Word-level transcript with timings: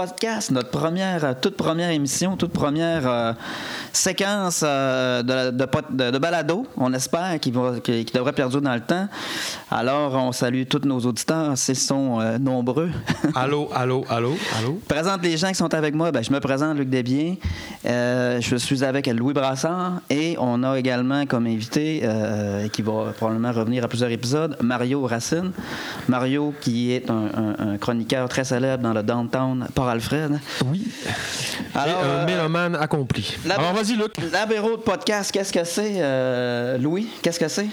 Podcast, 0.00 0.50
notre 0.50 0.70
première, 0.70 1.22
euh, 1.26 1.32
toute 1.38 1.58
première 1.58 1.90
émission, 1.90 2.34
toute 2.34 2.52
première 2.52 3.06
euh, 3.06 3.32
séquence 3.92 4.62
euh, 4.64 5.22
de, 5.22 5.50
de, 5.50 5.66
de, 5.90 6.10
de, 6.10 6.18
balado. 6.18 6.66
On 6.78 6.94
espère 6.94 7.38
qu'il 7.38 7.52
qu 7.52 8.04
devrait 8.14 8.32
perdurer 8.32 8.62
dans 8.62 8.74
le 8.74 8.80
temps. 8.80 9.08
Alors, 9.70 10.14
on 10.14 10.32
salue 10.32 10.62
tous 10.62 10.86
nos 10.86 11.00
auditeurs, 11.00 11.58
s'ils 11.58 11.76
sont 11.76 12.18
euh, 12.18 12.38
nombreux. 12.38 12.90
allô, 13.34 13.68
allô, 13.74 14.06
allô, 14.08 14.38
allô? 14.58 14.80
Présente 14.88 15.22
les 15.22 15.36
gens 15.36 15.48
qui 15.48 15.56
sont 15.56 15.74
avec 15.74 15.94
moi. 15.94 16.10
Ben, 16.12 16.24
je 16.24 16.32
me 16.32 16.40
présente, 16.40 16.78
Luc 16.78 16.88
Desbiens. 16.88 17.34
Je 17.84 18.56
suis 18.56 18.82
avec 18.82 19.06
Louis 19.06 19.34
Brassard 19.34 20.00
et 20.08 20.34
on 20.38 20.62
a 20.62 20.78
également 20.78 21.26
comme 21.26 21.46
invité, 21.46 22.08
qui 22.72 22.80
va 22.80 23.12
probablement 23.18 23.52
revenir 23.52 23.84
à 23.84 23.88
plusieurs 23.88 24.10
épisodes, 24.10 24.56
Mario 24.62 25.04
Racine. 25.04 25.52
Mario 26.08 26.54
qui 26.62 26.92
est 26.92 27.10
un, 27.10 27.28
un, 27.36 27.72
un 27.72 27.76
chroniqueur 27.76 28.30
très 28.30 28.44
célèbre 28.44 28.82
dans 28.82 28.94
le 28.94 29.02
downtown 29.02 29.66
Port-Alfred. 29.90 30.40
Oui. 30.66 30.86
Alors, 31.74 32.04
et 32.04 32.08
un 32.08 32.24
mélomane 32.24 32.76
accompli. 32.76 33.36
Alors, 33.48 33.72
vas-y, 33.72 33.96
Luc. 33.96 34.12
L'apéro 34.32 34.76
de 34.76 34.82
podcast, 34.82 35.32
qu'est-ce 35.32 35.52
que 35.52 35.64
c'est, 35.64 35.94
euh, 35.96 36.78
Louis? 36.78 37.08
Qu'est-ce 37.22 37.40
que 37.40 37.48
c'est? 37.48 37.66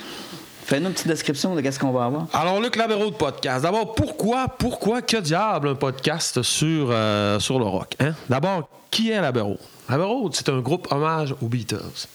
Fais-nous 0.66 0.88
une 0.88 0.94
petite 0.94 1.08
description 1.08 1.56
de 1.56 1.62
qu'est-ce 1.62 1.80
qu'on 1.80 1.92
va 1.92 2.06
avoir. 2.06 2.28
Alors, 2.34 2.60
Luc, 2.60 2.76
l'apéro 2.76 3.06
de 3.06 3.16
podcast. 3.16 3.64
D'abord, 3.64 3.94
pourquoi, 3.94 4.48
pourquoi, 4.48 5.02
que 5.02 5.18
diable 5.18 5.70
un 5.70 5.76
podcast 5.76 6.42
sur, 6.42 6.90
euh, 6.92 7.40
sur 7.40 7.60
le 7.60 7.66
rock? 7.66 7.96
Hein? 8.00 8.14
D'abord, 8.30 8.68
qui 8.92 9.12
est 9.12 9.22
l'apéro? 9.22 9.58
L'apéro, 9.90 10.30
c'est 10.34 10.50
un 10.50 10.60
groupe 10.60 10.92
hommage 10.92 11.36
aux 11.42 11.48
Beatles 11.48 12.08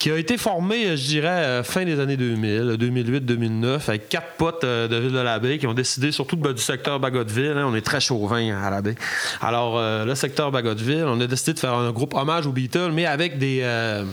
qui 0.00 0.10
a 0.10 0.16
été 0.16 0.38
formé, 0.38 0.96
je 0.96 1.06
dirais, 1.06 1.62
fin 1.62 1.84
des 1.84 2.00
années 2.00 2.16
2000, 2.16 2.78
2008-2009, 2.80 3.88
avec 3.88 4.08
quatre 4.08 4.32
potes 4.38 4.64
de 4.64 4.96
Ville 4.96 5.12
de 5.12 5.18
la 5.18 5.38
Baie 5.38 5.58
qui 5.58 5.66
ont 5.66 5.74
décidé, 5.74 6.10
surtout 6.10 6.36
du 6.36 6.62
secteur 6.62 6.98
Bagotville, 6.98 7.54
hein, 7.56 7.66
on 7.68 7.74
est 7.74 7.82
très 7.82 8.00
chauvin 8.00 8.56
à 8.56 8.70
la 8.70 8.80
baie. 8.82 8.94
Alors, 9.40 9.78
euh, 9.78 10.04
le 10.04 10.14
secteur 10.14 10.50
Bagotville, 10.50 11.04
on 11.06 11.20
a 11.20 11.26
décidé 11.26 11.52
de 11.52 11.58
faire 11.58 11.74
un 11.74 11.92
groupe 11.92 12.14
hommage 12.14 12.46
aux 12.46 12.52
Beatles, 12.52 12.92
mais 12.92 13.06
avec 13.06 13.38
des... 13.38 13.60
Euh, 13.62 14.04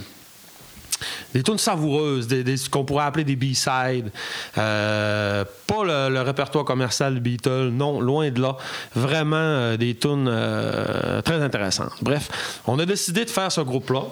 des 1.33 1.43
tunes 1.43 1.57
savoureuses, 1.57 2.27
des, 2.27 2.55
qu'on 2.71 2.85
pourrait 2.85 3.05
appeler 3.05 3.23
des 3.23 3.35
B-sides. 3.35 4.11
Euh, 4.57 5.43
pas 5.65 5.83
le, 5.83 6.21
répertoire 6.21 6.65
commercial 6.65 7.15
de 7.15 7.19
Beatles, 7.19 7.69
non, 7.69 7.99
loin 7.99 8.29
de 8.29 8.41
là. 8.41 8.57
Vraiment 8.95 9.35
euh, 9.37 9.77
des 9.77 9.95
tunes 9.95 10.27
euh, 10.29 11.21
très 11.21 11.41
intéressantes. 11.41 11.93
Bref, 12.01 12.61
on 12.65 12.79
a 12.79 12.85
décidé 12.85 13.25
de 13.25 13.29
faire 13.29 13.51
ce 13.51 13.61
groupe-là. 13.61 14.03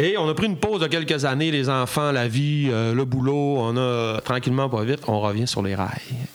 Et 0.00 0.16
on 0.16 0.28
a 0.28 0.34
pris 0.34 0.46
une 0.46 0.58
pause 0.58 0.80
de 0.80 0.86
quelques 0.86 1.24
années, 1.24 1.50
les 1.50 1.68
enfants, 1.68 2.12
la 2.12 2.28
vie, 2.28 2.66
le 2.68 3.04
boulot. 3.04 3.56
On 3.58 3.76
a 3.76 4.20
tranquillement, 4.20 4.68
pas 4.68 4.84
vite, 4.84 5.00
on 5.08 5.18
revient 5.20 5.48
sur 5.48 5.60
les 5.60 5.74
rails. 5.74 5.88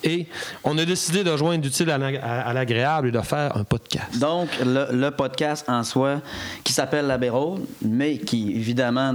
Et 0.04 0.28
on 0.66 0.78
a 0.78 0.84
décidé 0.84 1.24
de 1.24 1.38
joindre 1.38 1.64
l'utile 1.64 1.90
à 1.90 2.54
l'agréable 2.54 3.08
et 3.08 3.12
de 3.12 3.22
faire 3.22 3.56
un 3.56 3.64
podcast. 3.64 4.20
Donc, 4.20 4.50
le, 4.66 5.10
podcast 5.12 5.64
en 5.70 5.84
soi, 5.84 6.20
qui 6.66 6.74
s'appelle 6.74 7.08
l'Abéro, 7.08 7.58
mais 7.82 8.18
qui 8.18 8.52
évidemment 8.52 9.14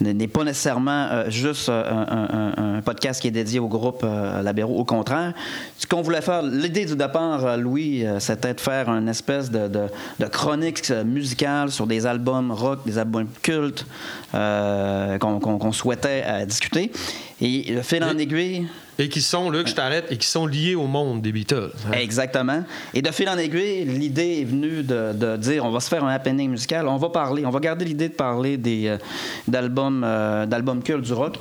ne 0.00 0.03
n'est 0.12 0.28
pas 0.28 0.44
nécessairement 0.44 1.08
euh, 1.10 1.30
juste 1.30 1.68
un, 1.68 1.74
un, 1.76 2.76
un, 2.76 2.82
podcast 2.82 3.20
qui 3.20 3.28
est 3.28 3.32
dédié 3.32 3.60
au 3.60 3.68
groupe 3.68 4.02
euh, 4.04 4.42
Labéro. 4.42 4.78
Au 4.78 4.84
contraire, 4.84 5.32
ce 5.78 5.86
qu'on 5.86 6.02
voulait 6.02 6.20
faire, 6.20 6.42
l'idée 6.42 6.84
du 6.84 6.96
départ, 6.96 7.44
euh, 7.44 7.56
Louis, 7.56 8.04
c'était 8.18 8.54
de 8.54 8.60
faire 8.60 8.88
une 8.88 9.08
espèce 9.08 9.50
de, 9.50 9.68
de, 9.68 9.86
de, 10.20 10.26
chronique 10.26 10.90
musicale 11.04 11.70
sur 11.70 11.86
des 11.86 12.06
albums 12.06 12.52
rock, 12.52 12.80
des 12.84 12.98
albums 12.98 13.26
cultes 13.42 13.86
qu'on 14.32 15.40
qu 15.40 15.66
qu 15.66 15.72
souhaitait 15.72 16.46
discuter. 16.46 16.90
Et 17.40 17.72
le 17.72 17.82
fil 17.82 18.02
en 18.04 18.16
aiguille. 18.18 18.66
Et 18.98 19.08
qui 19.08 19.20
sont, 19.20 19.50
Luc, 19.50 19.66
je 19.66 19.74
t'arrête, 19.74 20.10
et 20.10 20.16
qui 20.16 20.26
sont 20.26 20.46
liés 20.46 20.74
au 20.74 20.86
monde 20.86 21.20
des 21.20 21.32
Beatles. 21.32 21.72
Hein? 21.86 21.92
Exactement. 21.92 22.64
Et 22.92 23.02
de 23.02 23.10
fil 23.10 23.28
en 23.28 23.36
aiguille, 23.36 23.84
l'idée 23.84 24.40
est 24.40 24.44
venue 24.44 24.82
de, 24.82 25.36
dire 25.36 25.64
on 25.64 25.70
va 25.70 25.80
se 25.80 25.88
faire 25.88 26.04
un 26.04 26.12
happening 26.12 26.50
musical, 26.50 26.86
on 26.86 26.96
va 26.96 27.08
parler, 27.08 27.44
on 27.44 27.50
va 27.50 27.60
garder 27.60 27.84
l'idée 27.84 28.08
de 28.08 28.14
parler 28.14 28.60
euh, 28.66 28.98
d'albums, 29.48 30.02
euh, 30.04 30.80
cultes 30.84 31.04
du 31.04 31.12
rock. 31.12 31.38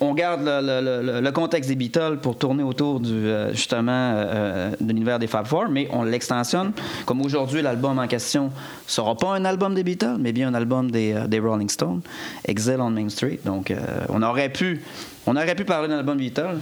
On, 0.00 0.14
garde 0.14 0.42
le, 0.44 1.30
contexte 1.32 1.68
des 1.68 1.76
Beatles 1.76 2.18
pour 2.22 2.38
tourner 2.38 2.62
autour 2.62 3.02
euh, 3.04 3.50
justement 3.52 4.12
euh, 4.14 4.70
de 4.80 4.88
l'univers 4.88 5.18
des 5.18 5.26
Fab 5.26 5.44
Four, 5.44 5.68
mais 5.68 5.88
on 5.92 6.04
l'extensionne. 6.04 6.72
Comme 7.04 7.20
aujourd'hui, 7.20 7.62
l'album 7.62 7.98
en 7.98 8.06
question 8.06 8.44
ne 8.44 8.50
sera 8.86 9.14
pas 9.16 9.34
un 9.34 9.44
album 9.44 9.74
des 9.74 9.82
Beatles, 9.82 10.16
mais 10.18 10.32
bien 10.32 10.48
un 10.48 10.54
album 10.54 10.90
des, 10.90 11.14
des 11.26 11.40
Rolling 11.40 11.68
Stones, 11.68 12.00
Exile 12.46 12.78
on 12.80 12.90
Main 12.90 13.08
Street. 13.08 13.40
Donc, 13.44 13.74
on 14.08 14.22
aurait 14.22 14.50
pu 14.50 14.82
on 15.26 15.36
aurait 15.36 15.54
pu 15.54 15.64
parler 15.64 15.88
d'un 15.88 15.98
album 15.98 16.18
Beatles, 16.18 16.58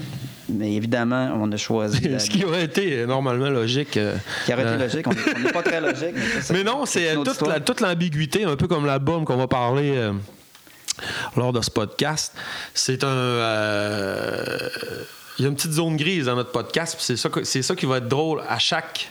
mais 0.49 0.75
évidemment, 0.75 1.31
on 1.41 1.51
a 1.53 1.57
choisi. 1.57 2.01
Ce 2.19 2.31
qui 2.31 2.45
aurait 2.45 2.65
été 2.65 3.07
normalement 3.07 3.51
logique. 3.51 3.97
Euh, 3.97 4.17
qui 4.47 4.53
aurait 4.53 4.63
été 4.63 4.77
logique. 4.79 5.07
On 5.07 5.41
n'est 5.41 5.53
pas 5.53 5.63
très 5.63 5.81
logique. 5.81 6.15
Mais, 6.15 6.41
ça, 6.41 6.55
mais 6.55 6.65
non, 6.65 6.87
c'est 6.87 7.15
toute, 7.15 7.43
la, 7.43 7.61
toute 7.61 7.81
l'ambiguïté, 7.81 8.45
un 8.45 8.57
peu 8.57 8.67
comme 8.67 8.87
l'album 8.87 9.25
qu'on 9.25 9.37
va 9.37 9.47
parler. 9.47 9.93
Euh, 9.97 10.13
lors 11.37 11.53
de 11.53 11.61
ce 11.61 11.71
podcast, 11.71 12.35
c'est 12.73 13.05
un. 13.05 13.09
Euh, 13.09 14.69
il 15.39 15.43
y 15.43 15.47
a 15.47 15.49
une 15.49 15.57
petite 15.57 15.73
zone 15.73 15.97
grise 15.97 16.27
dans 16.27 16.37
notre 16.37 16.53
podcast, 16.53 16.97
c'est 17.01 17.17
ça, 17.17 17.29
c'est 17.43 17.63
ça 17.63 17.75
qui 17.75 17.87
va 17.87 17.97
être 17.97 18.09
drôle 18.09 18.43
à 18.49 18.59
chaque 18.61 19.11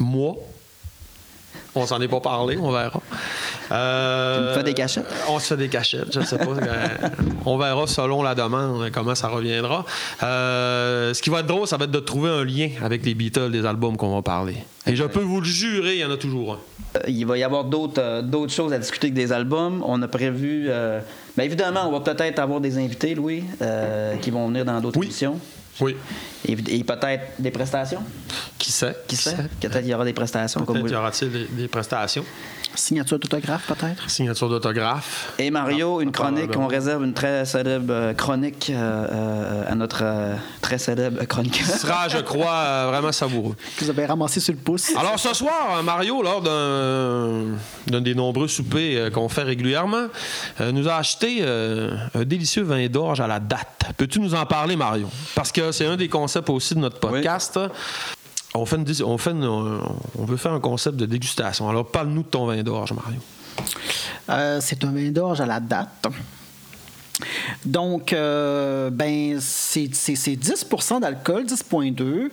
mois. 0.00 0.36
On 1.74 1.86
s'en 1.86 2.00
est 2.00 2.08
pas 2.08 2.20
parlé, 2.20 2.56
on 2.56 2.70
verra. 2.70 3.00
Euh, 3.72 4.38
tu 4.38 4.48
me 4.50 4.54
fais 4.54 4.62
des 4.62 4.74
cachettes? 4.74 5.06
On 5.28 5.38
se 5.38 5.46
fait 5.46 5.56
des 5.56 5.68
cachettes, 5.68 6.12
je 6.12 6.20
ne 6.20 6.24
sais 6.24 6.38
pas. 6.38 6.46
on 7.46 7.58
verra 7.58 7.86
selon 7.86 8.22
la 8.22 8.34
demande 8.34 8.90
comment 8.92 9.14
ça 9.14 9.28
reviendra. 9.28 9.84
Euh, 10.22 11.12
ce 11.14 11.22
qui 11.22 11.30
va 11.30 11.40
être 11.40 11.46
drôle, 11.46 11.66
ça 11.66 11.76
va 11.76 11.84
être 11.84 11.90
de 11.90 11.98
trouver 11.98 12.30
un 12.30 12.44
lien 12.44 12.68
avec 12.82 13.04
les 13.04 13.14
Beatles, 13.14 13.50
des 13.50 13.66
albums 13.66 13.96
qu'on 13.96 14.14
va 14.14 14.22
parler. 14.22 14.56
Et 14.86 14.96
je 14.96 15.04
peux 15.04 15.20
vous 15.20 15.40
le 15.40 15.46
jurer, 15.46 15.94
il 15.94 16.00
y 16.00 16.04
en 16.04 16.10
a 16.10 16.16
toujours 16.16 16.54
un. 16.54 16.58
Euh, 16.96 17.00
il 17.08 17.26
va 17.26 17.38
y 17.38 17.42
avoir 17.42 17.64
d'autres 17.64 18.00
euh, 18.00 18.48
choses 18.48 18.72
à 18.72 18.78
discuter 18.78 19.10
que 19.10 19.14
des 19.14 19.32
albums. 19.32 19.82
On 19.86 20.00
a 20.02 20.08
prévu. 20.08 20.66
Euh, 20.68 21.00
bien 21.36 21.46
évidemment, 21.46 21.88
on 21.88 21.92
va 21.92 22.00
peut-être 22.00 22.38
avoir 22.38 22.60
des 22.60 22.78
invités, 22.78 23.14
Louis, 23.14 23.44
euh, 23.62 24.16
qui 24.16 24.30
vont 24.30 24.48
venir 24.48 24.64
dans 24.64 24.80
d'autres 24.80 24.98
oui. 24.98 25.06
émissions. 25.06 25.40
Oui. 25.80 25.96
Et, 26.46 26.52
et 26.52 26.84
peut-être 26.84 27.32
des 27.38 27.50
prestations? 27.50 28.02
Qui 28.58 28.70
sait? 28.72 28.96
Qui 29.08 29.16
sait? 29.16 29.36
Peut-être 29.60 29.80
qu'il 29.80 29.88
y 29.88 29.94
aura 29.94 30.04
des 30.04 30.12
prestations. 30.12 30.64
Peut-être 30.64 30.90
y 30.90 30.94
aura-t-il 30.94 31.30
des, 31.30 31.44
des, 31.46 31.68
prestations. 31.68 32.24
Signature 32.74 33.18
d'autographe, 33.18 33.66
peut-être? 33.68 34.10
Signature 34.10 34.48
d'autographe. 34.48 35.32
Et 35.38 35.50
Mario, 35.50 36.00
une 36.00 36.10
chronique. 36.10 36.56
On 36.56 36.66
réserve 36.66 37.04
une 37.04 37.14
très 37.14 37.44
célèbre 37.44 38.12
chronique 38.14 38.70
euh, 38.74 39.70
à 39.70 39.74
notre 39.74 40.00
euh, 40.02 40.34
très 40.60 40.78
célèbre 40.78 41.24
chroniqueur. 41.24 41.66
Ce 41.66 41.78
sera, 41.78 42.08
je 42.08 42.18
crois, 42.18 42.52
euh, 42.52 42.86
vraiment 42.90 43.12
savoureux. 43.12 43.54
Que 43.76 43.84
vous 43.84 43.90
avez 43.90 44.06
ramassé 44.06 44.40
sur 44.40 44.52
le 44.52 44.58
pouce. 44.58 44.90
Alors, 44.96 45.18
ce 45.18 45.32
soir, 45.34 45.82
Mario, 45.84 46.22
lors 46.22 46.42
d'un 46.42 48.00
des 48.00 48.14
nombreux 48.14 48.48
soupers 48.48 48.96
euh, 48.96 49.10
qu'on 49.10 49.28
fait 49.28 49.44
régulièrement, 49.44 50.06
euh, 50.60 50.72
nous 50.72 50.88
a 50.88 50.96
acheté 50.96 51.44
un 51.44 52.24
délicieux 52.24 52.62
vin 52.62 52.86
d'orge 52.88 53.20
à 53.20 53.26
la 53.26 53.38
date. 53.40 53.84
Peux-tu 53.96 54.18
nous 54.18 54.34
en 54.34 54.46
parler, 54.46 54.76
Mario? 54.76 55.08
Parce 55.34 55.52
que 55.52 55.63
c'est 55.72 55.86
un 55.86 55.96
des 55.96 56.08
concepts 56.08 56.50
aussi 56.50 56.74
de 56.74 56.80
notre 56.80 56.98
podcast. 56.98 57.58
Oui. 57.60 57.68
On, 58.54 58.66
fait 58.66 58.76
une, 58.76 58.86
on, 59.04 59.18
fait 59.18 59.30
une, 59.30 59.44
on 59.44 60.24
veut 60.24 60.36
faire 60.36 60.52
un 60.52 60.60
concept 60.60 60.96
de 60.96 61.06
dégustation. 61.06 61.68
Alors, 61.68 61.86
parle-nous 61.90 62.22
de 62.22 62.28
ton 62.28 62.46
vin 62.46 62.62
d'orge, 62.62 62.92
Mario. 62.92 63.20
Euh, 64.30 64.58
c'est 64.60 64.84
un 64.84 64.92
vin 64.92 65.10
d'orge 65.10 65.40
à 65.40 65.46
la 65.46 65.60
date. 65.60 66.06
Donc, 67.64 68.12
euh, 68.12 68.90
ben, 68.90 69.38
c'est 69.40 69.86
10% 69.86 71.00
d'alcool, 71.00 71.44
10,2 71.44 72.30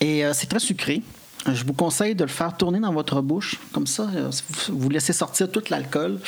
et 0.00 0.24
euh, 0.24 0.32
c'est 0.32 0.46
très 0.46 0.60
sucré. 0.60 1.02
Je 1.46 1.64
vous 1.64 1.72
conseille 1.72 2.14
de 2.14 2.22
le 2.22 2.30
faire 2.30 2.56
tourner 2.56 2.78
dans 2.78 2.92
votre 2.92 3.20
bouche, 3.20 3.58
comme 3.72 3.86
ça, 3.86 4.06
vous 4.68 4.88
laissez 4.88 5.12
sortir 5.12 5.50
tout 5.50 5.62
l'alcool. 5.70 6.18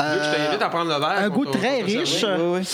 Euh, 0.00 0.18
je 0.22 0.36
t'invite 0.36 0.62
à 0.62 0.68
prendre 0.68 0.92
le 0.92 0.98
verre. 0.98 1.24
Un 1.24 1.28
goût 1.30 1.46
très 1.46 1.82
riche. 1.82 2.24
Oui, 2.24 2.60
oui. 2.60 2.68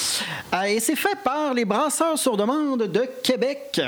Euh, 0.55 0.63
et 0.63 0.81
c'est 0.81 0.97
fait 0.97 1.17
par 1.23 1.55
les 1.55 1.65
brasseurs 1.65 2.19
sur 2.19 2.37
demande 2.37 2.83
de 2.83 3.09
Québec. 3.23 3.81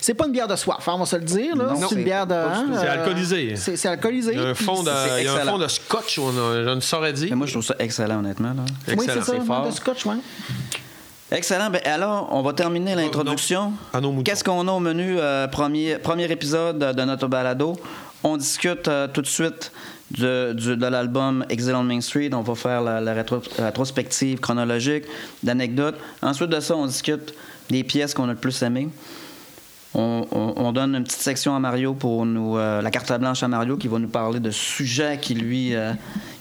C'est 0.00 0.14
pas 0.14 0.26
une 0.26 0.32
bière 0.32 0.46
de 0.46 0.54
soif, 0.54 0.86
hein, 0.86 0.92
on 0.94 0.98
va 0.98 1.06
se 1.06 1.16
le 1.16 1.22
dire. 1.22 1.54
C'est 1.88 1.96
une 1.96 2.04
bière 2.04 2.28
de. 2.28 2.34
Hein, 2.34 2.66
c'est 2.78 2.86
alcoolisé. 2.86 3.56
C'est 3.56 3.86
alcoolisé. 3.86 4.32
Il 4.34 4.38
y 4.38 4.44
a 4.44 4.48
un 4.50 4.54
fond 4.54 4.84
de, 4.84 5.18
il 5.18 5.24
y 5.24 5.28
a 5.28 5.34
un 5.34 5.46
fond 5.46 5.58
de 5.58 5.66
scotch, 5.66 6.20
on 6.20 6.28
a, 6.28 6.64
je 6.64 6.74
ne 6.74 6.80
saurais 6.80 7.12
dire. 7.12 7.30
Mais 7.30 7.36
moi, 7.36 7.46
je 7.46 7.52
trouve 7.52 7.64
ça 7.64 7.74
excellent, 7.80 8.20
honnêtement. 8.20 8.54
Là. 8.54 8.94
Oui, 8.96 9.04
c'est 9.04 9.20
ça, 9.20 9.40
fort. 9.40 9.66
de 9.66 9.72
scotch, 9.72 10.06
oui. 10.06 10.14
Excellent. 11.32 11.70
Ben, 11.70 11.80
alors, 11.84 12.28
on 12.30 12.42
va 12.42 12.52
terminer 12.52 12.94
l'introduction. 12.94 13.72
Qu'est-ce 14.24 14.44
qu'on 14.44 14.68
a 14.68 14.72
au 14.72 14.78
menu? 14.80 15.16
Euh, 15.18 15.48
premier, 15.48 15.98
premier 15.98 16.30
épisode 16.30 16.78
de 16.78 17.02
notre 17.02 17.26
balado? 17.26 17.76
On 18.22 18.36
discute 18.36 18.86
euh, 18.88 19.08
tout 19.08 19.22
de 19.22 19.26
suite 19.26 19.72
de, 20.18 20.52
de, 20.52 20.74
de 20.76 20.86
l'album 20.86 21.44
Exile 21.48 21.74
on 21.74 21.82
Main 21.82 22.00
Street. 22.00 22.30
On 22.32 22.42
va 22.42 22.54
faire 22.54 22.80
la, 22.80 23.00
la 23.00 23.12
rétro, 23.12 23.40
rétrospective 23.58 24.38
chronologique, 24.38 25.04
d'anecdotes. 25.42 25.96
Ensuite 26.22 26.50
de 26.50 26.60
ça, 26.60 26.76
on 26.76 26.86
discute 26.86 27.34
des 27.70 27.82
pièces 27.82 28.14
qu'on 28.14 28.24
a 28.28 28.32
le 28.32 28.36
plus 28.36 28.62
aimées. 28.62 28.88
on, 29.94 30.26
on- 30.30 30.54
on 30.56 30.72
donne 30.72 30.94
une 30.94 31.02
petite 31.04 31.20
section 31.20 31.56
à 31.56 31.58
Mario 31.58 31.94
pour 31.94 32.24
nous. 32.24 32.56
euh, 32.56 32.80
la 32.82 32.90
carte 32.92 33.12
blanche 33.18 33.42
à 33.42 33.48
Mario 33.48 33.76
qui 33.76 33.88
va 33.88 33.98
nous 33.98 34.08
parler 34.08 34.38
de 34.38 34.50
sujets 34.52 35.18
qui 35.20 35.34
lui, 35.34 35.74
euh, 35.74 35.92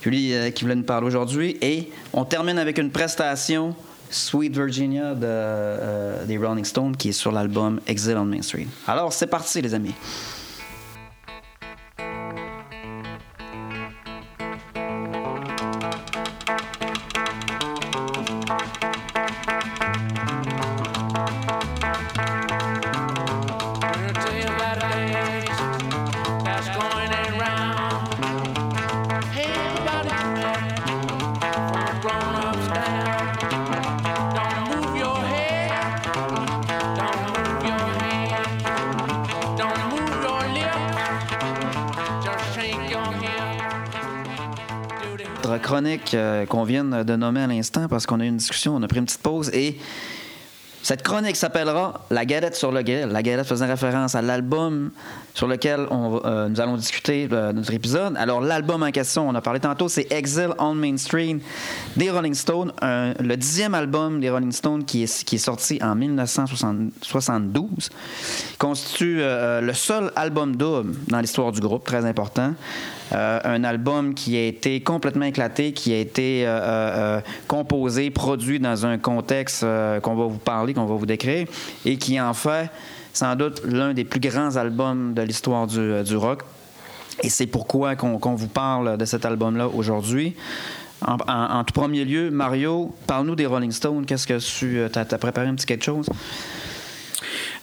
qui, 0.04 0.10
lui, 0.10 0.34
euh, 0.36 0.52
qui 0.52 0.64
voulait 0.64 0.76
nous 0.76 0.84
parler 0.84 1.08
aujourd'hui. 1.08 1.58
Et 1.62 1.92
on 2.14 2.24
termine 2.24 2.60
avec 2.60 2.78
une 2.78 2.92
prestation. 2.92 3.76
Sweet 4.16 4.56
Virginia 4.56 5.14
de, 5.14 5.26
euh, 5.26 6.26
des 6.26 6.38
Rolling 6.38 6.64
Stones 6.64 6.96
qui 6.96 7.10
est 7.10 7.14
sur 7.14 7.32
l'album 7.32 7.82
Exile 7.86 8.18
on 8.18 8.26
Main 8.26 8.42
Street. 8.42 8.68
Alors 8.88 9.12
c'est 9.12 9.28
parti 9.28 9.62
les 9.62 9.74
amis. 9.74 9.94
De 47.04 47.16
nommer 47.16 47.42
à 47.42 47.48
l'instant 47.48 47.88
parce 47.88 48.06
qu'on 48.06 48.20
a 48.20 48.26
eu 48.26 48.28
une 48.28 48.38
discussion, 48.38 48.76
on 48.76 48.84
a 48.84 48.88
pris 48.88 49.00
une 49.00 49.06
petite 49.06 49.22
pause 49.22 49.50
et 49.54 49.78
cette 50.86 51.02
chronique 51.02 51.36
s'appellera 51.36 52.06
La 52.12 52.26
galette 52.26 52.56
sur 52.56 52.72
le 52.72 52.84
grill. 52.84 53.08
La 53.08 53.24
galette 53.24 53.48
faisant 53.48 53.66
référence 53.66 54.14
à 54.14 54.22
l'album 54.22 54.92
sur 55.34 55.48
lequel 55.48 55.88
euh, 55.92 56.48
nous 56.48 56.62
allons 56.62 56.78
discuter 56.78 57.28
euh, 57.32 57.52
notre 57.54 57.74
épisode. 57.74 58.16
Alors, 58.18 58.40
l'album 58.40 58.84
en 58.84 58.92
question, 58.92 59.28
on 59.28 59.34
a 59.34 59.42
parlé 59.42 59.60
tantôt, 59.60 59.90
c'est 59.90 60.12
Exile 60.12 60.52
on 60.60 60.76
Main 60.76 60.98
Street 60.98 61.38
des 61.98 62.12
Rolling 62.12 62.36
Stones, 62.36 62.72
le 62.84 63.36
dixième 63.36 63.74
album 63.74 64.20
des 64.20 64.30
Rolling 64.30 64.52
Stones 64.52 64.86
qui 64.86 65.02
est, 65.02 65.24
qui 65.24 65.38
est 65.38 65.40
sorti 65.40 65.80
en 65.82 65.96
1972. 65.96 67.90
constitue 68.60 69.24
euh, 69.24 69.62
le 69.62 69.74
seul 69.74 70.12
album 70.16 70.56
double 70.56 70.94
dans 71.08 71.20
l'histoire 71.20 71.52
du 71.52 71.62
groupe, 71.62 71.84
très 71.84 72.06
important. 72.06 72.54
Euh, 73.14 73.40
un 73.44 73.64
album 73.64 74.16
qui 74.16 74.36
a 74.36 74.46
été 74.46 74.82
complètement 74.82 75.26
éclaté, 75.26 75.74
qui 75.74 75.94
a 75.94 76.00
été 76.00 76.46
euh, 76.46 76.60
euh, 76.60 77.22
composé, 77.48 78.10
produit 78.10 78.60
dans 78.60 78.86
un 78.86 78.98
contexte 78.98 79.66
qu'on 80.02 80.16
va 80.16 80.26
vous 80.26 80.40
parler, 80.40 80.74
qu'on 80.74 80.86
va 80.86 80.96
vous 80.96 81.06
décrire, 81.06 81.48
et 81.86 81.98
qui 81.98 82.20
en 82.20 82.34
fait 82.34 82.70
sans 83.14 83.36
doute 83.36 83.62
l'un 83.64 83.94
des 83.94 84.04
plus 84.04 84.20
grands 84.20 84.56
albums 84.56 85.14
de 85.14 85.22
l'histoire 85.22 85.68
du, 85.68 86.16
rock. 86.16 86.42
Et 87.24 87.30
c'est 87.30 87.48
pourquoi 87.48 87.96
qu'on 87.96 88.36
vous 88.36 88.48
parle 88.48 88.98
de 88.98 89.06
cet 89.06 89.26
album-là 89.26 89.70
aujourd'hui. 89.70 90.36
En, 91.02 91.64
tout 91.64 91.74
premier 91.74 92.04
lieu, 92.04 92.32
Mario, 92.32 92.94
parle-nous 93.06 93.36
des 93.36 93.46
Rolling 93.46 93.72
Stones. 93.72 94.06
Qu'est-ce 94.06 94.28
que 94.28 94.40
tu 94.40 94.82
as, 94.84 95.18
préparé 95.18 95.48
un 95.48 95.56
petit 95.56 95.66
quelque 95.66 95.86
chose? 95.86 96.10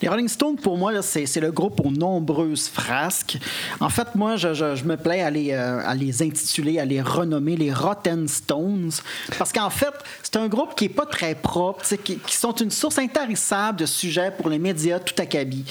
Les 0.02 0.08
Rolling 0.08 0.26
Stones, 0.28 0.56
pour 0.56 0.76
moi, 0.76 1.00
c'est 1.00 1.40
le 1.40 1.52
groupe 1.52 1.80
aux 1.84 1.90
nombreuses 1.92 2.68
frasques. 2.68 3.38
En 3.78 3.88
fait, 3.88 4.16
moi, 4.16 4.34
je, 4.34 4.52
je- 4.52 4.74
je 4.74 4.84
me 4.84 4.96
plais 4.96 5.22
à 5.22 5.30
les, 5.30 5.52
euh, 5.52 5.80
à 5.86 5.94
les 5.94 6.22
intituler, 6.22 6.80
à 6.80 6.84
les 6.84 7.00
renommer 7.00 7.54
les 7.56 7.72
Rotten 7.72 8.26
Stones. 8.26 8.90
Parce 9.38 9.52
qu'en 9.52 9.70
fait, 9.70 9.94
c'est 10.24 10.36
un 10.36 10.48
groupe 10.48 10.74
qui 10.74 10.84
n'est 10.84 10.94
pas 10.94 11.06
très 11.06 11.36
propre, 11.36 11.84
qui, 12.02 12.16
qui 12.18 12.34
sont 12.36 12.52
une 12.56 12.72
source 12.72 12.98
intarissable 12.98 13.78
de 13.78 13.86
sujets 13.86 14.32
pour 14.36 14.48
les 14.48 14.58
médias 14.58 14.98
tout 14.98 15.14
acabit. 15.22 15.64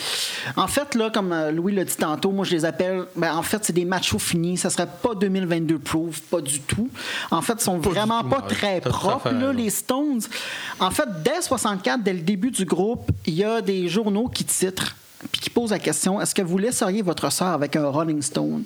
En 0.56 0.68
fait, 0.68 0.96
là, 0.96 1.10
comme 1.10 1.34
euh, 1.34 1.52
Louis 1.52 1.74
l'a 1.76 1.84
dit 1.84 1.98
tantôt, 1.98 2.32
moi, 2.32 2.46
je 2.46 2.52
les 2.52 2.64
appelle, 2.64 3.04
ben, 3.18 3.36
en 3.36 3.42
fait, 3.44 3.66
c'est 3.66 3.74
des 3.74 3.84
machos 3.86 4.18
finis. 4.20 4.56
Ça 4.58 4.70
serait 4.70 4.88
pas 5.02 5.14
2022 5.14 5.78
Proof, 5.78 6.22
pas 6.22 6.40
du 6.40 6.62
tout. 6.62 6.90
En 7.32 7.42
fait, 7.42 7.56
ils 7.58 7.62
sont 7.64 7.80
Pas 7.80 7.90
vraiment 7.90 8.24
pas 8.24 8.42
très 8.42 8.80
propres, 8.80 9.30
là, 9.32 9.52
les 9.52 9.70
Stones. 9.70 10.22
En 10.80 10.90
fait, 10.90 11.08
dès 11.22 11.42
64, 11.42 12.02
dès 12.02 12.14
le 12.14 12.22
début 12.22 12.52
du 12.52 12.64
groupe, 12.64 13.12
il 13.28 13.34
y 13.34 13.44
a 13.44 13.60
des 13.60 13.90
journaux 13.90 14.21
qui 14.28 14.44
titrent 14.46 14.96
puis 15.32 15.42
qui 15.42 15.50
posent 15.52 15.70
la 15.72 15.80
question 15.80 16.20
est-ce 16.20 16.34
que 16.34 16.42
vous 16.42 16.58
laisseriez 16.58 17.02
votre 17.02 17.32
sœur 17.32 17.50
avec 17.50 17.76
un 17.76 17.88
Rolling 17.88 18.22
Stone? 18.22 18.64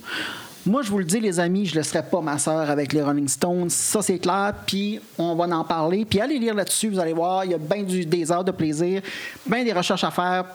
Moi, 0.67 0.81
je 0.81 0.89
vous 0.89 0.97
le 0.97 1.03
dis, 1.05 1.19
les 1.19 1.39
amis, 1.39 1.67
je 1.67 1.73
ne 1.75 1.79
laisserai 1.81 2.01
pas 2.01 2.21
ma 2.21 2.39
sœur 2.39 2.67
avec 2.71 2.91
les 2.91 3.03
Rolling 3.03 3.27
Stones. 3.27 3.69
Ça, 3.69 4.01
c'est 4.01 4.17
clair. 4.17 4.51
Puis, 4.65 4.99
on 5.15 5.35
va 5.35 5.43
en 5.55 5.63
parler. 5.63 6.05
Puis, 6.05 6.19
allez 6.19 6.39
lire 6.39 6.55
là-dessus. 6.55 6.89
Vous 6.89 6.97
allez 6.97 7.13
voir, 7.13 7.45
il 7.45 7.51
y 7.51 7.53
a 7.53 7.59
bien 7.59 7.83
des 7.83 8.31
heures 8.31 8.43
de 8.43 8.49
plaisir, 8.51 9.01
bien 9.45 9.63
des 9.63 9.73
recherches 9.73 10.03
à 10.03 10.09
faire 10.09 10.45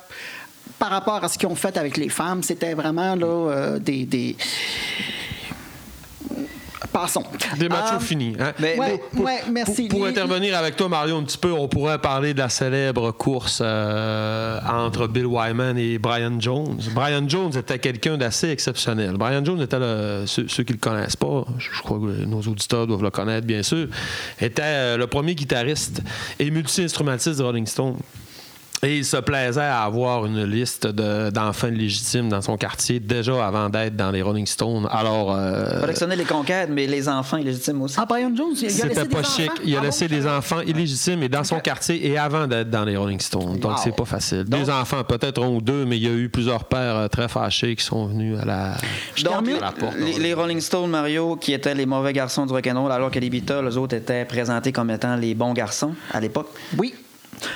par 0.81 0.91
rapport 0.91 1.23
à 1.23 1.29
ce 1.29 1.39
qu'ils 1.39 1.49
ont 1.49 1.55
fait 1.55 1.77
avec 1.77 1.97
les 1.97 2.09
femmes. 2.09 2.43
C'était 2.43 2.75
vraiment 2.75 3.15
là, 3.15 3.27
euh, 3.27 3.79
des- 3.79 4.37
Passons. 6.93 7.23
Des 7.59 7.69
machos 7.69 7.97
Euh, 7.97 8.01
finis. 8.01 8.35
Hein? 8.41 8.53
mais- 8.59 8.77
ouais, 8.79 9.01
Pour- 9.15 9.25
ouais, 9.25 9.41
merci. 9.51 9.87
Pour, 9.89 9.99
pour 9.99 10.07
Les- 10.07 10.11
intervenir 10.13 10.57
avec 10.57 10.77
toi, 10.77 10.89
Mario, 10.89 11.17
un 11.17 11.23
petit 11.23 11.39
peu, 11.39 11.53
on 11.53 11.69
pourrait 11.69 11.99
parler 11.99 12.35
de 12.35 12.39
la 12.39 12.49
célèbre 12.49 13.13
course 13.13 13.61
euh, 13.63 14.59
entre 14.69 15.07
Bill 15.07 15.27
Wyman 15.27 15.79
et 15.79 15.99
Brian 15.99 16.41
Jones. 16.41 16.79
Brian 16.93 17.29
Jones 17.29 17.53
était 17.57 17.79
quelqu'un 17.79 18.17
d'assez 18.17 18.49
exceptionnel. 18.51 19.13
Brian 19.17 19.45
Jones 19.45 19.61
était, 19.63 19.79
le- 19.79 20.25
ceux, 20.27 20.49
ceux 20.49 20.65
qui 20.65 20.73
ne 20.73 20.79
le 20.79 20.81
connaissent 20.81 21.17
pas, 21.17 21.45
je, 21.59 21.69
je 21.73 21.83
crois 21.83 21.99
que 21.99 22.25
nos 22.25 22.41
auditeurs 22.41 22.87
doivent 22.87 23.03
le 23.05 23.11
connaître, 23.11 23.47
bien 23.47 23.63
sûr, 23.63 23.87
était 24.41 24.63
euh, 24.65 24.97
le 24.97 25.07
premier 25.07 25.35
guitariste 25.35 26.03
et 26.39 26.51
multi-instrumentiste 26.51 27.39
de 27.39 27.45
Rolling 27.45 27.67
Stone. 27.67 27.97
Et 28.83 28.97
il 28.97 29.05
se 29.05 29.19
plaisait 29.19 29.61
à 29.61 29.83
avoir 29.83 30.25
une 30.25 30.43
liste 30.45 30.87
de- 30.87 31.29
d'enfants 31.29 31.67
légitimes 31.67 32.31
dans 32.31 32.41
son 32.41 32.57
quartier 32.57 32.99
déjà 32.99 33.47
avant 33.47 33.69
d'être 33.69 33.95
dans 33.95 34.11
les 34.11 34.23
Rolling 34.23 34.47
Stones. 34.47 34.89
Alors, 34.91 35.35
euh, 35.37 35.81
Collectionner 35.81 36.17
les 36.17 36.25
conquêtes, 36.25 36.71
mais 36.73 36.87
les 36.87 37.07
enfants 37.07 37.37
illégitimes 37.37 37.83
aussi. 37.83 37.97
Ah, 37.99 38.07
Brian 38.07 38.35
Jones, 38.35 38.55
il 38.57 38.65
a 38.65 38.69
laissé 38.69 38.81
c'était 38.89 39.03
des 39.03 39.09
pas 39.09 39.23
chic. 39.23 39.51
enfants? 39.51 39.61
Il 39.67 39.77
a 39.77 39.79
Ah 39.81 39.85
laissé 39.85 40.09
bon? 40.09 40.15
des 40.17 40.27
enfants 40.27 40.61
illégitimes 40.63 41.23
et 41.23 41.29
dans 41.29 41.45
son 41.45 41.61
quartier 41.61 42.07
et 42.09 42.17
avant 42.17 42.47
d'être 42.47 42.71
dans 42.71 42.85
les 42.87 42.97
Rolling 42.97 43.21
Stones. 43.21 43.59
Donc, 43.59 43.73
Wow. 43.73 43.77
c'est 43.85 43.95
pas 43.95 44.07
facile. 44.07 44.45
Deux 44.45 44.71
enfants, 44.71 45.05
peut-être 45.05 45.43
un 45.45 45.49
ou 45.49 45.61
deux, 45.61 45.85
mais 45.85 45.99
il 45.99 46.03
y 46.05 46.09
a 46.09 46.13
eu 46.17 46.31
plusieurs 46.31 46.65
pères 46.65 46.97
euh, 46.97 47.09
très 47.09 47.29
fâchés 47.29 47.77
qui 47.77 47.85
sont 47.85 48.07
venus 48.07 48.39
à 48.41 48.47
la. 48.47 48.75
Je 49.15 49.25
Donc, 49.25 49.35
termine. 49.35 49.57
à 49.57 49.61
la 49.61 49.73
porte, 49.73 49.97
les, 49.99 50.19
les 50.19 50.33
Rolling 50.33 50.61
Stones, 50.61 50.89
Mario, 50.89 51.37
qui 51.37 51.53
étaient 51.53 51.75
les 51.75 51.85
mauvais 51.85 52.15
garçons 52.15 52.47
du 52.47 52.53
rock'n'roll, 52.55 52.91
alors 52.93 53.11
que 53.11 53.19
les 53.19 53.29
Beatles, 53.29 53.69
eux 53.69 53.77
autres, 53.77 53.95
étaient 53.97 54.25
présentés 54.25 54.73
comme 54.73 54.91
étant 54.91 55.17
les 55.17 55.35
bons 55.35 55.53
garçons 55.53 55.93
à 56.15 56.19
l'époque. 56.21 56.49
Oui. 56.79 56.95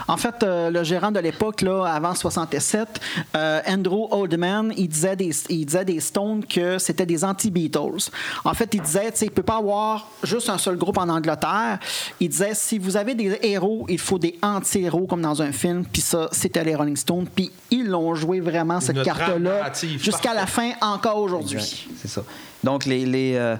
En 0.09 0.17
fait, 0.17 0.43
euh, 0.43 0.71
le 0.71 0.85
gérant 0.85 1.11
de 1.11 1.21
l'époque, 1.21 1.62
là, 1.62 1.85
avant 1.85 2.14
67, 2.14 3.00
euh, 3.37 3.61
Andrew 3.67 4.09
Oldman, 4.11 4.73
il 4.76 4.88
disait 4.88 5.17
des, 5.17 5.31
il 5.49 5.67
disait 5.67 5.85
des 5.85 6.00
Stones 6.00 6.45
que 6.45 6.79
c'était 6.79 7.07
des 7.07 7.25
anti-Beatles. 7.25 8.11
En 8.45 8.55
fait, 8.55 8.75
il 8.75 8.83
disait, 8.83 9.12
tu 9.12 9.19
sais, 9.19 9.26
il 9.26 9.31
ne 9.31 9.35
peut 9.35 9.43
pas 9.43 9.57
avoir 9.57 10.09
juste 10.23 10.49
un 10.49 10.59
seul 10.59 10.76
groupe 10.76 10.99
en 10.99 11.09
Angleterre. 11.09 11.79
Il 12.21 12.29
disait, 12.29 12.55
si 12.55 12.79
vous 12.79 12.97
avez 12.97 13.14
des 13.14 13.38
héros, 13.43 13.87
il 13.88 13.99
faut 13.99 14.19
des 14.19 14.38
anti-héros 14.43 15.07
comme 15.07 15.23
dans 15.23 15.43
un 15.43 15.53
film. 15.53 15.85
Puis 15.85 16.03
ça, 16.03 16.29
c'était 16.33 16.64
les 16.64 16.75
Rolling 16.75 16.97
Stones. 16.97 17.26
Puis 17.35 17.50
ils 17.71 17.87
l'ont 17.87 18.14
joué 18.14 18.41
vraiment, 18.41 18.81
cette 18.81 19.03
carte-là, 19.03 19.73
jusqu'à 19.99 20.35
la 20.35 20.47
fin, 20.47 20.73
encore 20.81 21.19
aujourd'hui. 21.19 21.87
C'est 22.00 22.09
ça. 22.09 22.23
Donc, 22.62 22.87
les. 22.87 23.05
les, 23.05 23.35
euh, 23.37 23.57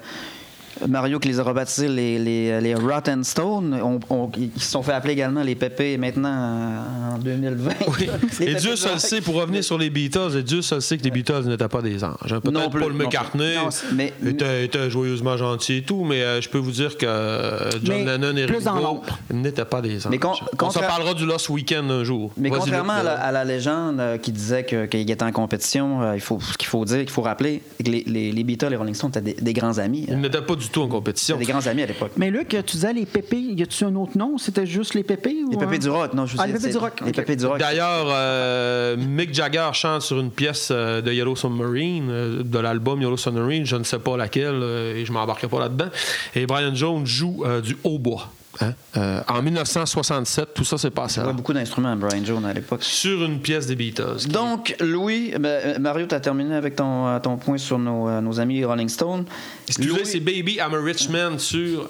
Mario 0.89 1.19
qui 1.19 1.29
les 1.29 1.41
a 1.41 1.43
rebaptisés 1.43 1.89
les, 1.89 2.19
les, 2.19 2.61
les 2.61 2.75
Rotten 2.75 3.23
Stones, 3.25 3.79
on- 3.83 4.01
on- 4.11 4.31
ils 4.37 4.51
se 4.61 4.71
sont 4.71 4.83
fait 4.83 4.93
appeler 4.93 5.13
également 5.15 5.43
les 5.43 5.55
Pépés 5.55 5.97
maintenant 5.99 6.83
en 7.15 7.19
2020. 7.19 7.71
Oui. 7.99 8.09
Et 8.47 8.55
Dieu 8.55 8.77
seul 8.77 8.99
sait, 8.99 9.21
pour 9.21 9.35
revenir 9.37 9.63
sur 9.63 9.79
les 9.79 9.91
Beatles, 9.91 10.37
et 10.39 10.43
Dieu 10.43 10.63
seul 10.63 10.83
sait 10.83 10.99
que 10.99 11.05
les 11.05 11.11
Beatles 11.11 11.45
n'étaient 11.47 11.69
pas 11.69 11.83
des 11.83 12.03
anges. 12.03 12.15
hein. 12.33 12.41
Peut-être 12.41 12.71
Paul. 12.71 12.93
McCartney 12.93 13.55
Non, 13.57 13.69
mais- 13.95 14.13
était, 14.27 14.65
était 14.65 14.91
joyeusement 14.91 15.37
gentil 15.37 15.77
et 15.79 15.83
tout, 15.83 16.05
mais 16.05 16.23
euh, 16.23 16.41
je 16.41 16.49
peux 16.49 16.59
vous 16.59 16.71
dire 16.73 16.97
que 16.97 17.07
euh, 17.07 17.71
John 17.83 18.05
Lennon 18.05 18.37
et 18.37 18.47
Ringo 18.47 19.03
n'étaient 19.33 19.65
pas 19.65 19.81
des 19.81 20.05
anges. 20.07 20.11
Mais 20.11 20.19
con- 20.19 20.31
On 20.33 20.35
se 20.35 20.57
contra- 20.57 20.83
parlera 20.83 21.15
du 21.15 21.27
Lost 21.27 21.49
Weekend 21.49 21.91
un 21.91 22.05
jour. 22.05 22.33
Mais 22.37 22.51
contrairement 22.51 22.95
à 22.95 23.03
la, 23.03 23.15
là. 23.15 23.21
à 23.21 23.33
la 23.33 23.45
légende 23.45 24.01
euh, 24.01 24.19
qui 24.19 24.33
disait 24.33 24.65
qu'il 24.65 25.11
était 25.11 25.23
en 25.23 25.33
compétition, 25.33 26.15
il 26.15 26.21
faut, 26.21 26.39
ce 26.41 26.57
qu'il 26.59 26.69
faut 26.69 26.85
dire, 26.85 26.99
qu'il 26.99 27.11
faut 27.11 27.23
rappeler, 27.23 27.63
que 27.85 27.91
les, 27.91 28.05
les, 28.07 28.33
les 28.33 28.45
Beatles 28.45 28.67
et 28.67 28.71
les 28.71 28.77
Rolling 28.77 28.95
Stones 28.95 29.11
étaient 29.11 29.21
des, 29.21 29.35
des 29.41 29.53
grands 29.53 29.79
amis. 29.79 30.07
Ils 30.09 30.21
n'étaient 30.21 30.43
pas 30.43 30.57
du 30.57 30.64
tout 30.71 30.83
en 30.83 30.89
compétition. 30.89 31.37
C'était 31.37 31.47
des 31.47 31.53
grands 31.53 31.67
amis 31.67 31.83
à 31.83 31.87
l'époque. 31.87 32.13
Mais 32.17 32.31
Luc, 32.31 32.49
tu 32.49 32.63
disais 32.77 32.93
les 32.93 33.07
pépés, 33.07 33.37
y 33.39 33.63
a-tu 33.63 33.85
un 33.85 33.95
autre 33.97 34.17
nom? 34.19 34.39
C'était 34.39 34.67
juste 34.67 34.95
les 34.95 35.03
pépés? 35.03 35.35
Les 35.51 35.57
ou 35.57 35.59
Pépés 35.59 35.77
un- 35.77 35.79
du 35.79 35.89
rock, 35.91 36.15
non, 36.15 36.27
je 36.27 36.37
Ah, 36.39 36.47
les 36.47 36.53
Pépés 36.55 36.71
du 36.71 36.77
rock. 36.79 37.01
Les 37.03 37.09
ok. 37.11 37.17
Pépés 37.17 37.37
du 37.37 37.47
rock. 37.47 37.59
D'ailleurs, 37.59 38.07
euh, 38.11 38.97
Mick 38.97 39.33
Jagger 39.35 39.69
chante 39.73 40.03
sur 40.03 40.19
une 40.21 40.31
pièce 40.31 40.69
euh, 40.71 41.01
de 41.01 41.13
Yellow 41.13 41.37
Submarine, 41.37 42.09
euh, 42.11 42.43
de 42.43 42.59
l'album 42.59 43.01
Yellow 43.03 43.17
Submarine, 43.17 43.65
je 43.67 43.77
ne 43.77 43.85
sais 43.85 43.99
pas 43.99 44.17
laquelle, 44.17 44.61
euh, 44.63 44.97
et 44.97 45.05
je 45.05 45.13
m'embarquerai 45.13 45.49
pas 45.49 45.61
là-dedans. 45.61 45.89
Et 46.35 46.47
Brian 46.47 46.75
Jones 46.75 47.07
joue 47.07 47.43
euh, 47.47 47.61
du 47.61 47.77
hautbois. 47.85 48.31
Hein? 48.61 48.73
Euh, 48.97 49.21
en 49.29 49.43
1967, 49.43 50.55
tout 50.55 50.65
ça 50.65 50.79
s'est 50.79 50.91
passé 50.91 51.17
Il 51.21 51.23
y 51.23 51.25
avait 51.25 51.33
beaucoup 51.33 51.53
d'instruments, 51.53 51.95
Brian 51.97 52.25
Jones, 52.25 52.45
à 52.45 52.53
l'époque. 52.53 52.83
sur 52.83 53.25
une 53.25 53.41
pièce 53.41 53.67
des 53.67 53.75
Beatles. 53.77 54.29
Donc, 54.29 54.75
Louis, 54.81 55.33
ben, 55.39 55.79
Mario, 55.81 56.07
tu 56.07 56.15
as 56.15 56.21
terminé 56.21 56.55
avec 56.55 56.77
ton, 56.77 57.07
euh, 57.09 57.19
ton 57.19 57.37
point 57.37 57.59
sur 57.59 57.79
nos, 57.79 58.09
euh, 58.09 58.21
nos 58.21 58.39
amis 58.41 58.65
Rolling 58.65 58.89
Stones. 58.89 59.25
Excusez, 59.69 59.89
Louis- 59.89 60.01
c'est 60.07 60.21
Baby 60.21 60.59
I'm 60.61 60.75
a 60.75 60.81
Rich 60.81 61.09
Man 61.11 61.39
sur. 61.39 61.89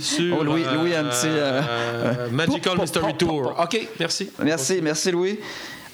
sur 0.00 0.38
Oh, 0.40 0.44
Louis- 0.44 0.64
Louis 0.74 0.94
a 0.94 1.00
un 1.00 1.04
petit, 1.04 1.26
euh, 1.28 1.60
euh, 1.68 2.28
Magical 2.30 2.78
Mystery 2.78 3.14
Tour. 3.16 3.54
OK, 3.62 3.88
merci. 3.98 4.30
Merci, 4.42 4.80
merci 4.82 5.10
Louis. 5.12 5.38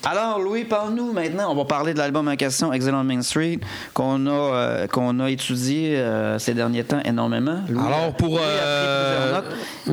Alors, 0.05 0.39
Louis, 0.41 0.65
parle-nous 0.65 1.13
maintenant. 1.13 1.53
On 1.53 1.55
va 1.55 1.65
parler 1.67 1.93
de 1.93 1.99
l'album 1.99 2.27
en 2.29 2.37
question, 2.37 2.73
Exile 2.73 2.95
on 2.95 3.05
Main 3.05 3.21
Street, 3.23 3.59
qu'on 3.93 4.27
a, 4.27 4.31
euh, 4.31 4.87
qu'on 4.87 5.21
a 5.21 5.31
étudié 5.31 5.97
euh, 5.99 6.39
ces 6.39 6.55
derniers 6.55 6.85
temps 6.85 7.01
énormément. 7.05 7.61
Louis 7.69 7.83
a- 7.83 7.87
Alors, 7.87 8.15
pour. 8.15 8.29
Louis 8.31 8.39
a 8.39 8.41
pris 8.41 8.49
euh, 8.57 9.43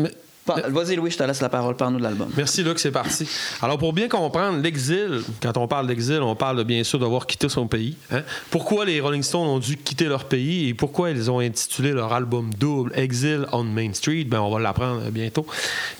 notes. 0.01 0.13
Pa- 0.45 0.61
Vas-y, 0.69 0.95
Louis, 0.95 1.11
je 1.11 1.17
te 1.17 1.23
laisse 1.23 1.41
la 1.41 1.49
parole. 1.49 1.75
Parle-nous 1.75 1.97
de 1.99 2.03
l'album. 2.03 2.29
Merci 2.37 2.63
Luc, 2.63 2.79
c'est 2.79 2.89
parti. 2.91 3.27
Alors 3.61 3.77
pour 3.77 3.91
bien 3.91 4.07
comprendre 4.07 4.61
l'exil, 4.61 5.19
quand 5.43 5.57
on 5.57 5.67
parle 5.67 5.87
d'exil, 5.87 6.21
on 6.21 6.35
parle 6.35 6.55
de, 6.59 6.63
bien 6.63 6.85
sûr 6.85 6.99
d'avoir 6.99 7.27
quitté 7.27 7.49
son 7.49 7.67
pays. 7.67 7.97
hein. 8.13 8.21
Pourquoi 8.49 8.85
les 8.85 9.01
Rolling 9.01 9.23
Stones 9.23 9.45
ont 9.45 9.59
dû 9.59 9.75
quitter 9.75 10.05
leur 10.05 10.23
pays 10.23 10.69
et 10.69 10.73
pourquoi 10.73 11.09
ils 11.09 11.29
ont 11.29 11.39
intitulé 11.39 11.91
leur 11.91 12.13
album 12.13 12.49
double 12.57 12.93
Exile 12.95 13.45
on 13.51 13.63
Main 13.65 13.91
Street, 13.91 14.23
ben 14.23 14.39
on 14.39 14.49
va 14.49 14.61
l'apprendre 14.61 15.01
bientôt. 15.11 15.45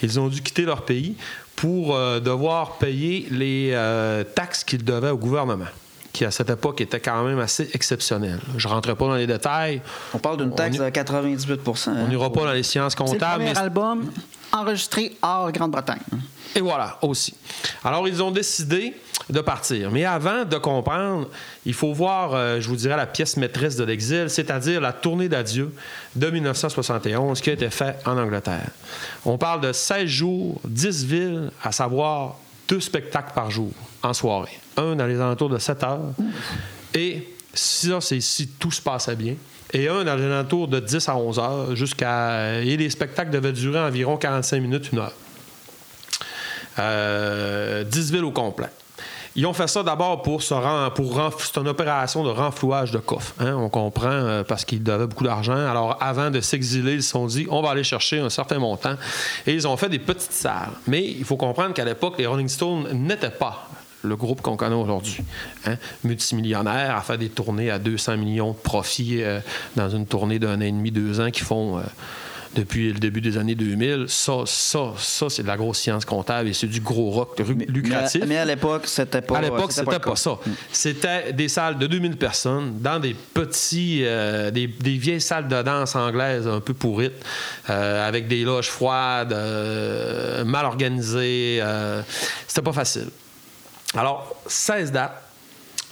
Ils 0.01 0.17
ont 0.17 0.29
dû 0.29 0.41
quitter 0.41 0.61
leur 0.63 0.83
pays 0.83 1.17
pour 1.57 1.95
euh, 1.95 2.21
devoir 2.21 2.77
payer 2.77 3.27
les 3.31 3.71
euh, 3.73 4.23
taxes 4.23 4.63
qu'ils 4.63 4.85
devaient 4.85 5.09
au 5.09 5.17
gouvernement 5.17 5.65
qui 6.13 6.25
à 6.25 6.31
cette 6.31 6.49
époque 6.49 6.81
était 6.81 6.99
quand 6.99 7.23
même 7.23 7.37
assez 7.37 7.69
exceptionnel. 7.73 8.39
Je 8.57 8.67
ne 8.67 8.73
rentrerai 8.73 8.95
pas 8.95 9.05
dans 9.05 9.15
les 9.15 9.27
détails. 9.27 9.81
On 10.15 10.17
parle 10.17 10.37
d'une 10.37 10.55
taxe 10.55 10.79
On 10.79 10.83
de 10.85 10.89
98% 10.89 11.89
On 11.89 11.91
hein? 11.91 12.07
n'ira 12.07 12.31
pas 12.31 12.41
dans 12.45 12.53
les 12.53 12.63
sciences 12.63 12.93
C'est 12.97 13.03
le 13.03 13.09
comptables. 13.11 13.43
premier 13.43 13.53
mais 13.53 13.57
album 13.59 14.11
enregistré 14.51 15.17
hors 15.21 15.51
Grande-Bretagne. 15.51 16.01
Et 16.55 16.61
voilà, 16.61 16.97
aussi. 17.01 17.35
Alors, 17.83 18.07
ils 18.07 18.21
ont 18.23 18.31
décidé 18.31 18.93
de 19.29 19.41
partir. 19.41 19.91
Mais 19.91 20.05
avant 20.05 20.45
de 20.45 20.57
comprendre, 20.57 21.27
il 21.65 21.73
faut 21.73 21.93
voir, 21.93 22.33
euh, 22.33 22.59
je 22.61 22.67
vous 22.67 22.75
dirais, 22.75 22.95
la 22.95 23.05
pièce 23.05 23.37
maîtresse 23.37 23.75
de 23.75 23.83
l'exil, 23.83 24.29
c'est-à-dire 24.29 24.79
la 24.79 24.93
tournée 24.93 25.29
d'adieu 25.29 25.73
de 26.15 26.29
1971 26.29 27.41
qui 27.41 27.49
a 27.49 27.53
été 27.53 27.69
faite 27.69 28.01
en 28.05 28.17
Angleterre. 28.17 28.69
On 29.25 29.37
parle 29.37 29.61
de 29.61 29.73
16 29.73 30.07
jours, 30.07 30.61
10 30.65 31.05
villes, 31.05 31.51
à 31.63 31.71
savoir 31.71 32.37
deux 32.67 32.79
spectacles 32.79 33.33
par 33.33 33.51
jour 33.51 33.71
en 34.03 34.13
soirée. 34.13 34.59
Un 34.77 34.95
dans 34.95 35.05
les 35.05 35.19
alentours 35.19 35.49
de 35.49 35.57
7 35.57 35.83
heures 35.83 36.13
et 36.93 37.33
ça, 37.53 37.99
si 38.01 38.47
tout 38.59 38.71
se 38.71 38.81
passait 38.81 39.15
bien. 39.15 39.35
Et 39.73 39.87
un 39.89 40.03
dans 40.03 40.15
les 40.15 40.23
alentours 40.23 40.67
de 40.67 40.79
10 40.79 41.09
à 41.09 41.15
11 41.15 41.39
heures 41.39 41.75
jusqu'à... 41.75 42.61
Et 42.61 42.77
les 42.77 42.89
spectacles 42.89 43.31
devaient 43.31 43.51
durer 43.51 43.79
environ 43.79 44.17
45 44.17 44.61
minutes, 44.61 44.89
une 44.91 44.99
heure. 44.99 45.13
Euh, 46.79 47.83
10 47.83 48.11
villes 48.11 48.25
au 48.25 48.31
complet. 48.31 48.69
Ils 49.37 49.45
ont 49.45 49.53
fait 49.53 49.67
ça 49.67 49.83
d'abord 49.83 50.23
pour 50.23 50.41
se 50.41 50.55
rend, 50.55 50.89
pour 50.89 51.21
c'est 51.39 51.59
une 51.59 51.67
opération 51.67 52.23
de 52.23 52.29
renflouage 52.29 52.89
de 52.91 52.97
coffre. 52.97 53.35
hein, 53.39 53.55
on 53.55 53.69
comprend 53.69 54.09
euh, 54.09 54.43
parce 54.43 54.65
qu'ils 54.65 54.81
devaient 54.81 55.05
beaucoup 55.05 55.25
d'argent. 55.25 55.53
Alors 55.53 55.95
avant 56.01 56.31
de 56.31 56.41
s'exiler, 56.41 56.93
ils 56.93 57.03
se 57.03 57.11
sont 57.11 57.27
dit 57.27 57.45
on 57.51 57.61
va 57.61 57.69
aller 57.69 57.83
chercher 57.83 58.19
un 58.19 58.31
certain 58.31 58.57
montant 58.57 58.95
et 59.45 59.53
ils 59.53 59.67
ont 59.67 59.77
fait 59.77 59.89
des 59.89 59.99
petites 59.99 60.33
salles. 60.33 60.71
Mais 60.87 61.05
il 61.05 61.23
faut 61.23 61.37
comprendre 61.37 61.75
qu'à 61.75 61.85
l'époque 61.85 62.15
les 62.17 62.25
Rolling 62.25 62.47
Stones 62.47 62.87
n'étaient 62.93 63.29
pas 63.29 63.69
le 64.03 64.15
groupe 64.15 64.41
qu'on 64.41 64.55
connaît 64.55 64.75
aujourd'hui. 64.75 65.17
Hein? 65.65 65.75
Multimillionnaire, 66.03 66.95
à 66.95 67.01
faire 67.01 67.17
des 67.17 67.29
tournées 67.29 67.71
à 67.71 67.79
200 67.79 68.17
millions 68.17 68.51
de 68.51 68.57
profits 68.57 69.23
euh, 69.23 69.39
dans 69.75 69.89
une 69.89 70.05
tournée 70.05 70.39
d'un 70.39 70.57
an 70.57 70.61
et 70.61 70.71
demi, 70.71 70.91
deux 70.91 71.19
ans 71.19 71.31
qui 71.31 71.41
font 71.41 71.77
euh, 71.77 71.81
depuis 72.55 72.93
le 72.93 72.99
début 72.99 73.21
des 73.21 73.37
années 73.37 73.55
2000. 73.55 74.05
Ça, 74.07 74.43
ça, 74.45 74.93
ça 74.97 75.29
c'est 75.29 75.43
de 75.43 75.47
la 75.47 75.57
grosse 75.57 75.79
science 75.79 76.05
comptable 76.05 76.49
et 76.49 76.53
c'est 76.53 76.67
du 76.67 76.79
gros 76.79 77.09
rock 77.09 77.39
lucratif. 77.67 78.21
Mais 78.21 78.25
à, 78.25 78.27
mais 78.27 78.37
à 78.37 78.45
l'époque, 78.45 78.83
c'était 78.85 79.21
pas 79.21 79.37
À 79.37 79.41
l'époque, 79.41 79.71
c'était 79.71 79.99
pas, 79.99 80.15
ça. 80.15 80.37
C'était 80.71 81.33
des 81.33 81.47
salles 81.47 81.77
de 81.77 81.87
2000 81.87 82.17
personnes 82.17 82.79
dans 82.79 82.99
des 82.99 83.15
petits, 83.33 84.01
euh, 84.03 84.51
des, 84.51 84.67
des 84.67 84.97
vieilles 84.97 85.21
salles 85.21 85.47
de 85.47 85.61
danse 85.61 85.95
anglaises 85.95 86.47
un 86.47 86.59
peu 86.59 86.73
pourrites, 86.73 87.23
avec 87.67 88.27
des 88.27 88.43
loges 88.43 88.69
froides, 88.69 89.35
mal 90.45 90.65
organisées. 90.65 91.61
c'était 92.47 92.61
pas 92.61 92.73
facile. 92.73 93.09
Alors, 93.95 94.35
16 94.47 94.91
dates, 94.91 95.21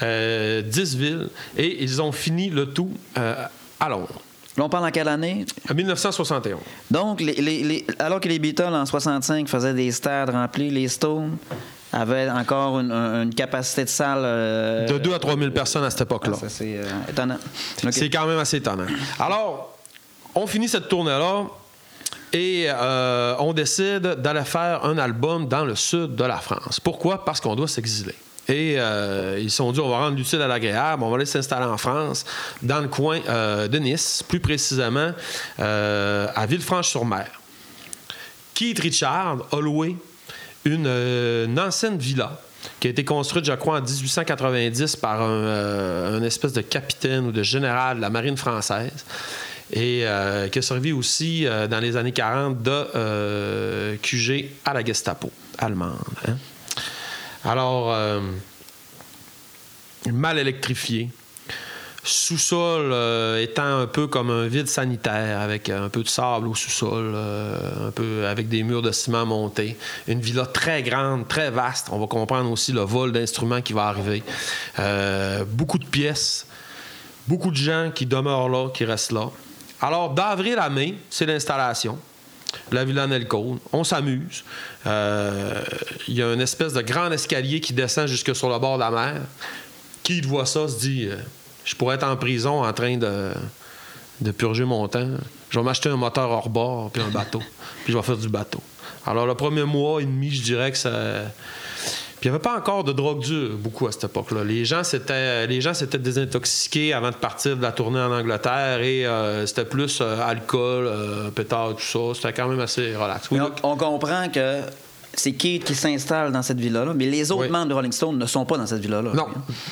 euh, 0.04 0.62
10 0.62 0.96
villes, 0.98 1.30
et 1.58 1.84
ils 1.84 2.02
ont 2.02 2.12
fini 2.12 2.50
le 2.50 2.68
tout 2.68 2.92
euh, 3.18 3.36
à 3.80 3.90
Londres, 3.90 4.22
Là, 4.58 4.64
on 4.64 4.70
parle 4.70 4.86
en 4.86 4.92
quelle 4.92 5.10
année? 5.10 5.46
en 5.70 5.74
1971. 5.74 6.60
Donc, 6.90 7.20
les- 7.20 7.34
les- 7.34 7.62
les- 7.64 7.86
alors 8.00 8.22
que 8.22 8.30
les 8.30 8.40
Beatles, 8.40 8.74
en 8.74 8.86
65, 8.86 9.50
faisaient 9.50 9.74
des 9.74 9.92
stades 9.92 10.30
remplis, 10.30 10.70
les 10.70 10.88
Stones 10.88 11.36
avaient 11.92 12.30
encore 12.30 12.80
une, 12.80 12.90
un- 12.92 13.24
une 13.24 13.34
capacité 13.36 13.84
de 13.84 13.90
salle... 13.90 14.20
euh, 14.24 14.88
De 14.88 14.98
2 14.98 15.14
à 15.14 15.20
3 15.20 15.38
000 15.38 15.52
personnes 15.52 15.84
à 15.84 15.90
cette 15.90 16.02
époque-là. 16.02 16.36
ça, 16.38 16.48
C'est 16.48 16.78
euh, 16.78 16.86
étonnant. 17.10 17.38
C'est 17.92 18.10
quand 18.10 18.26
même 18.28 18.40
assez 18.40 18.58
étonnant. 18.58 18.86
Alors, 19.20 19.76
on 20.36 20.48
finit 20.48 20.70
cette 20.70 20.88
tournée-là 20.88 21.48
et 22.36 22.66
euh, 22.68 23.34
on 23.40 23.54
décide 23.54 24.02
d'aller 24.02 24.44
faire 24.44 24.84
un 24.84 24.98
album 24.98 25.48
dans 25.48 25.64
le 25.64 25.74
sud 25.74 26.16
de 26.16 26.24
la 26.26 26.40
France. 26.40 26.82
Pourquoi? 26.82 27.24
Parce 27.24 27.40
qu'on 27.40 27.56
doit 27.56 27.70
s'exiler. 27.70 28.14
Et 28.50 28.76
euh, 28.78 29.40
ils 29.40 29.50
se 29.50 29.58
sont 29.58 29.72
dit, 29.72 29.80
on 29.80 29.88
va 29.88 30.00
rendre 30.00 30.18
l'utile 30.18 30.42
à 30.42 30.48
l'agréable, 30.48 31.02
on 31.04 31.10
va 31.10 31.16
aller 31.16 31.26
s'installer 31.26 31.66
en 31.66 31.78
France, 31.78 32.26
dans 32.62 32.82
le 32.82 32.90
coin 32.90 33.22
euh, 33.30 33.70
de 33.70 33.78
Nice, 33.78 34.22
plus 34.28 34.42
précisément 34.42 35.14
à 35.58 36.46
Villefranche-sur-Mer. 36.46 37.40
Keith 38.54 38.80
Richard 38.80 39.38
a 39.54 39.62
loué 39.62 39.96
une, 40.66 41.58
ancienne 41.58 41.98
villa 41.98 42.42
qui 42.82 42.88
a 42.88 42.92
été 42.92 43.06
construite, 43.06 43.46
je 43.46 43.54
crois, 43.54 43.80
en 43.80 43.82
1890 43.82 44.98
par 44.98 45.22
un 45.22 46.22
espèce 46.22 46.52
de 46.52 46.62
capitaine 46.62 47.28
ou 47.28 47.32
de 47.32 47.44
général 47.44 47.98
de 47.98 48.02
la 48.02 48.10
marine 48.10 48.36
française 48.36 49.06
et 49.72 50.02
euh, 50.04 50.48
qui 50.48 50.60
a 50.60 50.62
servi 50.62 50.92
aussi 50.92 51.46
euh, 51.46 51.68
dans 51.68 51.80
les 51.80 51.98
années 51.98 52.12
40 52.12 52.62
de 52.62 52.72
euh, 52.96 53.96
QG 54.02 54.50
à 54.64 54.74
la 54.74 54.84
Gestapo 54.84 55.32
allemande. 55.58 55.98
hein. 56.28 56.38
Alors, 57.44 57.96
mal 60.12 60.40
électrifié, 60.40 61.10
sous-sol 62.04 62.92
étant 63.40 63.82
un 63.82 63.86
peu 63.86 64.08
comme 64.08 64.32
un 64.32 64.48
vide 64.48 64.68
sanitaire 64.68 65.42
avec 65.42 65.70
un 65.70 65.90
peu 65.90 66.02
de 66.02 66.08
sable 66.08 66.48
au 66.48 66.56
sous-sol, 66.56 67.16
un 67.16 67.92
peu 67.92 68.26
avec 68.26 68.50
des 68.50 68.64
murs 68.64 68.82
de 68.82 68.92
ciment 68.92 69.28
montés. 69.28 69.78
Une 70.08 70.22
villa 70.22 70.48
très 70.48 70.82
grande, 70.82 71.28
très 71.28 71.52
vaste. 71.52 71.90
On 71.92 72.00
va 72.00 72.08
comprendre 72.08 72.50
aussi 72.50 72.72
le 72.72 72.82
vol 72.82 73.12
d'instruments 73.12 73.62
qui 73.62 73.74
va 73.74 73.90
arriver. 73.90 74.24
Beaucoup 75.52 75.78
de 75.78 75.86
pièces, 75.86 76.48
beaucoup 77.28 77.52
de 77.52 77.58
gens 77.58 77.92
qui 77.94 78.08
demeurent 78.08 78.50
là, 78.50 78.70
qui 78.74 78.86
restent 78.86 79.12
là. 79.12 79.30
Alors, 79.86 80.10
d'avril 80.10 80.58
à 80.58 80.68
mai, 80.68 80.96
c'est 81.12 81.28
l'installation. 81.28 82.00
La 82.72 82.84
Villa 82.84 83.06
Nelcone. 83.06 83.60
On 83.72 83.84
s'amuse. 83.84 84.44
Euh, 84.88 85.62
Il 86.08 86.16
y 86.16 86.24
a 86.24 86.34
une 86.34 86.42
espèce 86.42 86.74
de 86.74 86.82
grand 86.82 87.12
escalier 87.12 87.60
qui 87.60 87.72
descend 87.72 88.08
jusque 88.08 88.36
sur 88.36 88.50
le 88.50 88.58
bord 88.58 88.78
de 88.78 88.80
la 88.80 88.90
mer. 88.90 89.22
Qui 90.02 90.22
voit 90.22 90.48
ça 90.48 90.68
se 90.68 90.80
dit 90.80 91.06
euh, 91.08 91.18
Je 91.64 91.76
pourrais 91.76 91.98
être 91.98 92.08
en 92.08 92.18
prison 92.18 92.64
en 92.64 92.74
train 92.74 92.98
de, 92.98 93.32
de 94.22 94.32
purger 94.32 94.66
mon 94.66 94.88
temps. 94.88 95.08
Je 95.52 95.60
vais 95.60 95.66
m'acheter 95.66 95.90
un 95.90 95.98
moteur 95.98 96.32
hors 96.32 96.50
bord 96.50 96.90
puis 96.90 97.04
un 97.04 97.10
bateau. 97.10 97.44
puis 97.84 97.94
je 97.94 97.98
vais 97.98 98.04
faire 98.04 98.18
du 98.18 98.30
bateau. 98.30 98.62
Alors, 99.06 99.28
le 99.28 99.36
premier 99.36 99.66
mois 99.66 100.02
et 100.02 100.06
demi, 100.06 100.32
je 100.32 100.42
dirais 100.42 100.72
que 100.72 100.80
ça. 100.80 100.92
Puis 102.26 102.32
il 102.32 102.34
n'y 102.34 102.38
avait 102.38 102.42
pas 102.44 102.58
encore 102.58 102.84
de 102.84 102.92
drogue 102.92 103.20
dure 103.20 103.52
beaucoup 103.56 103.86
à 103.86 103.92
cette 103.92 104.06
époque-là. 104.06 104.44
Les 104.44 104.66
gens 104.66 104.84
s'étaient, 104.84 105.46
les 105.46 105.62
gens 105.62 105.76
s'étaient 105.76 106.00
désintoxiqués 106.00 106.92
avant 106.92 107.12
de 107.12 107.16
partir 107.16 107.56
de 107.56 107.62
la 107.62 107.72
tournée 107.72 108.00
en 108.00 108.12
Angleterre 108.12 108.82
et 108.82 109.06
euh, 109.06 109.46
c'était 109.46 109.64
plus 109.64 110.00
euh, 110.02 110.20
alcool, 110.26 110.88
euh, 110.88 111.30
pétard, 111.30 111.76
tout 111.76 111.84
ça. 111.84 112.16
C'était 112.16 112.34
quand 112.34 112.48
même 112.48 112.62
assez 112.62 112.96
relax. 112.96 113.30
Oui, 113.30 113.38
on 113.62 113.78
comprend 113.78 114.28
que 114.30 114.62
c'est 115.16 115.32
Keith 115.34 115.64
qui 115.64 115.76
s'installe 115.76 116.32
dans 116.32 116.42
cette 116.42 116.60
villa-là, 116.60 116.94
mais 116.94 117.06
les 117.06 117.32
autres 117.32 117.44
Oui. 117.44 117.50
membres 117.50 117.68
de 117.70 117.74
Rolling 117.74 117.92
Stone 117.92 118.18
ne 118.18 118.26
sont 118.26 118.46
pas 118.46 118.58
dans 118.58 118.66
cette 118.66 118.82
villa-là. 118.82 119.12
Non, 119.14 119.28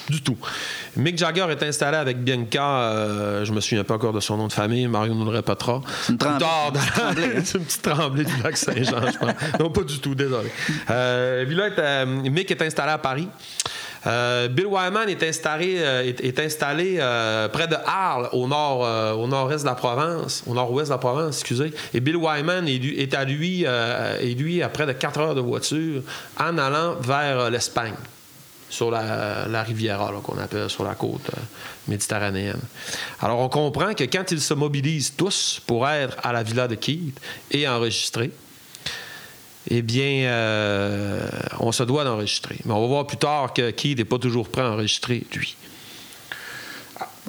du 0.09 0.21
tout. 0.21 0.37
Mick 0.95 1.17
Jagger 1.17 1.45
est 1.49 1.61
installé 1.63 1.97
avec 1.97 2.23
Bianca, 2.23 2.63
euh, 2.63 3.45
je 3.45 3.51
me 3.51 3.59
souviens 3.61 3.83
pas 3.83 3.95
encore 3.95 4.13
de 4.13 4.19
son 4.19 4.37
nom 4.37 4.47
de 4.47 4.53
famille, 4.53 4.87
Mario 4.87 5.13
nous 5.13 5.25
le 5.25 5.31
répétera. 5.31 5.81
dans- 6.09 6.13
Une 6.13 6.17
tremblée, 6.17 7.23
hein? 7.37 7.41
C'est 7.43 7.57
une 7.57 7.65
petite 7.65 7.81
tremblée 7.81 8.23
du 8.25 8.33
lac 8.43 8.55
Saint-Jean, 8.57 9.01
je 9.11 9.17
pense. 9.17 9.33
Non, 9.59 9.69
pas 9.69 9.81
du 9.83 9.99
tout, 9.99 10.15
désolé. 10.15 10.49
Euh, 10.89 11.45
Villa 11.47 11.67
est, 11.67 11.79
euh, 11.79 12.05
Mick 12.05 12.49
est 12.51 12.61
installé 12.61 12.91
à 12.91 12.97
Paris. 12.97 13.27
Euh, 14.05 14.47
Bill 14.47 14.67
Wyman 14.67 15.07
est 15.07 15.23
installé, 15.23 15.75
euh, 15.77 16.11
euh, 16.11 17.47
près 17.49 17.67
de 17.67 17.75
Arles, 17.85 18.29
au 18.33 18.47
nord, 18.47 18.81
au 19.17 19.27
nord-est 19.27 19.63
de 19.63 19.69
la 19.69 19.75
Provence, 19.75 20.43
au 20.45 20.53
nord-ouest 20.53 20.89
de 20.89 20.93
la 20.93 20.97
Provence, 20.97 21.39
excusez. 21.39 21.73
Et 21.93 21.99
Bill 21.99 22.17
Wyman 22.17 22.67
est, 22.67 23.13
à 23.13 23.23
lui, 23.23 23.63
est 23.63 24.37
lui 24.37 24.61
à 24.61 24.69
près 24.69 24.85
de 24.85 24.93
4 24.93 25.19
heures 25.19 25.35
de 25.35 25.41
voiture 25.41 26.01
en 26.39 26.57
allant 26.57 26.95
vers 26.95 27.49
l'Espagne 27.49 27.95
sur 28.69 28.89
la, 28.89 29.47
la 29.47 29.63
Riviera, 29.63 30.11
qu'on 30.23 30.37
appelle 30.39 30.69
sur 30.69 30.83
la 30.83 30.95
côte 30.95 31.29
méditerranéenne. 31.87 32.59
Alors, 33.21 33.39
on 33.39 33.49
comprend 33.49 33.93
que 33.93 34.03
quand 34.05 34.31
ils 34.31 34.41
se 34.41 34.53
mobilisent 34.55 35.13
tous 35.15 35.61
pour 35.65 35.87
être 35.87 36.17
à 36.23 36.33
la 36.33 36.41
villa 36.41 36.67
de 36.67 36.75
Keith 36.75 37.19
et 37.51 37.67
enregistrer, 37.67 38.31
eh 39.69 39.81
bien, 39.81 40.25
euh, 40.27 41.27
on 41.59 41.71
se 41.71 41.83
doit 41.83 42.03
d'enregistrer. 42.03 42.57
Mais 42.65 42.73
on 42.73 42.81
va 42.81 42.87
voir 42.87 43.07
plus 43.07 43.17
tard 43.17 43.53
que 43.53 43.71
Keith 43.71 43.97
n'est 43.97 44.05
pas 44.05 44.19
toujours 44.19 44.49
prêt 44.49 44.61
à 44.61 44.71
enregistrer, 44.71 45.23
lui. 45.33 45.55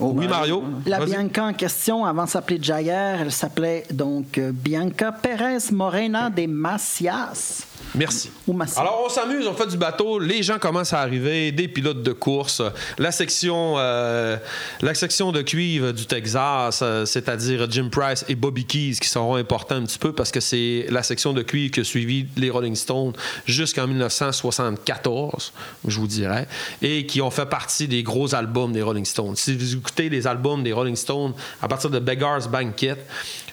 Oh, 0.01 0.13
oui, 0.15 0.27
Mario? 0.27 0.65
La. 0.87 1.05
Bianca 1.05 1.45
en 1.45 1.53
question, 1.53 2.05
avant 2.05 2.25
de 2.25 2.29
s'appeler 2.29 2.59
Jagger, 2.61 3.17
elle 3.21 3.33
s'appelait 3.33 3.85
donc 3.93 4.39
euh, 4.39 4.51
Bianca 4.53 5.13
Pérez 5.13 5.71
Morena 5.71 6.31
de 6.31 6.47
Macias. 6.47 7.67
Merci. 7.95 8.31
Ou. 8.49 8.59
Alors, 8.77 9.05
on 9.07 9.09
s'amuse, 9.09 9.47
on 9.47 9.55
fait 9.55 9.69
du 9.69 9.77
bateau. 9.77 10.19
Les 10.19 10.43
gens 10.43 10.59
commencent 10.59 10.93
à 10.93 11.01
arriver, 11.01 11.53
des 11.53 11.69
pilotes 11.69 12.03
de 12.03 12.13
course. 12.13 12.61
La 12.99 13.13
section, 13.13 13.75
euh, 13.77 14.37
la 14.81 14.95
section 14.95 15.31
de 15.31 15.43
cuivre 15.43 15.93
du 15.93 16.07
Texas, 16.07 16.81
euh, 16.83 17.05
c'est-à-dire 17.05 17.71
Jim 17.71 17.89
Price 17.93 18.25
et 18.29 18.35
Bobby 18.35 18.65
Keys, 18.65 18.97
qui 19.01 19.09
seront 19.09 19.37
importants 19.37 19.77
un 19.77 19.85
petit 19.85 19.99
peu 19.99 20.13
parce 20.13 20.33
que 20.33 20.41
c'est 20.41 20.87
la 20.91 21.05
section 21.05 21.33
de 21.33 21.43
cuivre 21.43 21.73
qui 21.73 21.81
a 21.81 21.85
suivi 21.85 22.27
les 22.37 22.51
Rolling 22.51 22.75
Stones 22.75 23.13
jusqu'en 23.47 23.87
1974, 23.87 25.53
je 25.87 26.01
vous 26.01 26.09
dirais, 26.09 26.49
et 26.83 27.07
qui 27.07 27.23
ont 27.23 27.31
fait 27.31 27.47
partie 27.47 27.87
des 27.87 28.03
gros 28.03 28.35
albums 28.35 28.73
des 28.73 28.83
Rolling 28.83 29.05
Stones. 29.05 29.37
Si 29.37 29.57
vous 29.57 29.81
écoutez 29.85 30.09
les 30.09 30.27
albums 30.27 30.63
des 30.63 30.73
Rolling 30.73 30.97
Stones 30.97 31.35
à 31.61 31.69
partir 31.69 31.91
de 31.91 31.99
Beggar's 31.99 32.49
Banquet, 32.49 32.97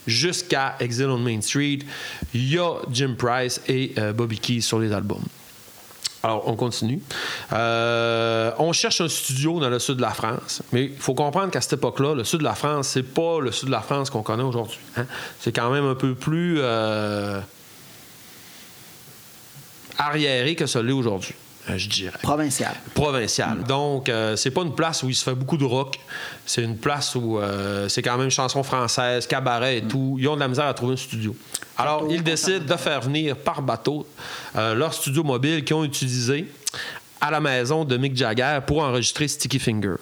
jusqu'à 0.08 0.78
Exile 0.80 1.08
on 1.08 1.18
Main 1.18 1.42
Street, 1.42 1.80
il 2.34 2.54
y 2.54 2.58
a 2.58 2.76
Jim 2.90 3.16
Price 3.18 3.60
et 3.68 3.92
euh, 3.98 4.14
Bobby 4.14 4.40
Keys 4.40 4.62
sur 4.62 4.80
les 4.80 4.94
albums. 4.94 5.24
Alors, 6.24 6.48
on 6.48 6.56
continue. 6.56 7.02
Euh, 7.52 8.52
on 8.60 8.72
cherche 8.72 9.02
un 9.02 9.10
studio 9.10 9.60
dans 9.60 9.70
le 9.70 9.80
sud 9.80 9.98
de 9.98 10.02
la 10.02 10.12
France, 10.12 10.62
mais 10.72 10.86
il 10.86 10.98
faut 10.98 11.16
comprendre 11.16 11.52
qu'à 11.52 11.62
cette 11.62 11.74
époque-là, 11.74 12.14
le 12.16 12.24
sud 12.24 12.40
de 12.40 12.44
la 12.46 12.56
France, 12.56 12.90
c'est 12.90 13.04
pas 13.04 13.42
le 13.42 13.52
sud 13.52 13.68
de 13.68 13.72
la 13.72 13.82
France 13.82 14.10
qu'on 14.10 14.22
connaît 14.22 14.44
aujourd'hui. 14.44 14.80
hein. 14.98 15.06
C'est 15.40 15.52
quand 15.52 15.70
même 15.70 15.86
un 15.86 15.96
peu 15.96 16.14
plus 16.14 16.60
euh, 16.60 17.42
arriéré 19.98 20.56
que 20.56 20.68
celui 20.68 20.94
aujourd'hui, 20.94 21.34
je 21.78 21.90
dirais 21.90 22.18
Provincial. 22.22 22.74
provincial. 22.94 23.64
Donc, 23.64 24.10
euh, 24.10 24.36
c'est 24.36 24.52
pas 24.52 24.62
une 24.62 24.74
place 24.76 25.04
où 25.04 25.10
il 25.10 25.16
se 25.16 25.24
fait 25.24 25.36
beaucoup 25.36 25.58
de 25.58 25.66
rock. 25.66 26.00
C'est 26.46 26.64
une 26.64 26.78
place 26.78 27.16
où 27.16 27.38
euh, 27.40 27.88
c'est 27.90 28.02
quand 28.02 28.18
même 28.18 28.30
chansons 28.30 28.64
françaises, 28.64 29.28
cabaret 29.28 29.78
et 29.78 29.82
tout. 29.84 30.18
Ils 30.20 30.28
ont 30.28 30.36
de 30.36 30.40
la 30.42 30.48
misère 30.48 30.66
à 30.66 30.74
trouver 30.74 30.94
un 30.94 30.98
studio. 30.98 31.36
Alors, 31.78 32.08
ils 32.10 32.24
décident 32.24 32.66
de 32.66 32.76
faire 32.78 33.02
venir 33.02 33.36
par 33.38 33.62
bateau 33.62 34.06
euh, 34.56 34.76
leur 34.76 34.94
studio 34.94 35.24
mobile 35.24 35.64
qu'ils 35.64 35.76
ont 35.76 35.84
utilisé 35.84 36.46
à 37.20 37.30
la 37.30 37.40
maison 37.40 37.86
de 37.86 37.98
Mick 37.98 38.16
Jagger 38.18 38.60
pour 38.66 38.82
enregistrer 38.84 39.28
Sticky 39.28 39.60
Finger. 39.60 39.96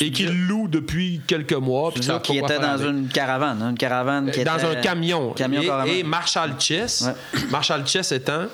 Et 0.00 0.10
qu'ils 0.10 0.46
louent 0.46 0.68
depuis 0.68 1.20
quelques 1.26 1.52
mois. 1.54 1.90
puis 1.92 2.00
qui 2.22 2.38
était 2.38 2.58
dans 2.58 2.76
une 2.76 3.08
caravane. 3.08 3.62
hein, 3.62 3.70
Une 3.70 3.78
caravane 3.78 4.30
qui 4.30 4.44
dans 4.44 4.56
était- 4.58 4.66
un 4.66 4.74
camion. 4.80 5.32
Camion 5.32 5.84
et, 5.86 6.00
et 6.00 6.02
Marshall 6.02 6.54
Chess. 6.58 7.08
Marshall 7.50 7.86
Chess 7.86 8.12
étant, 8.12 8.46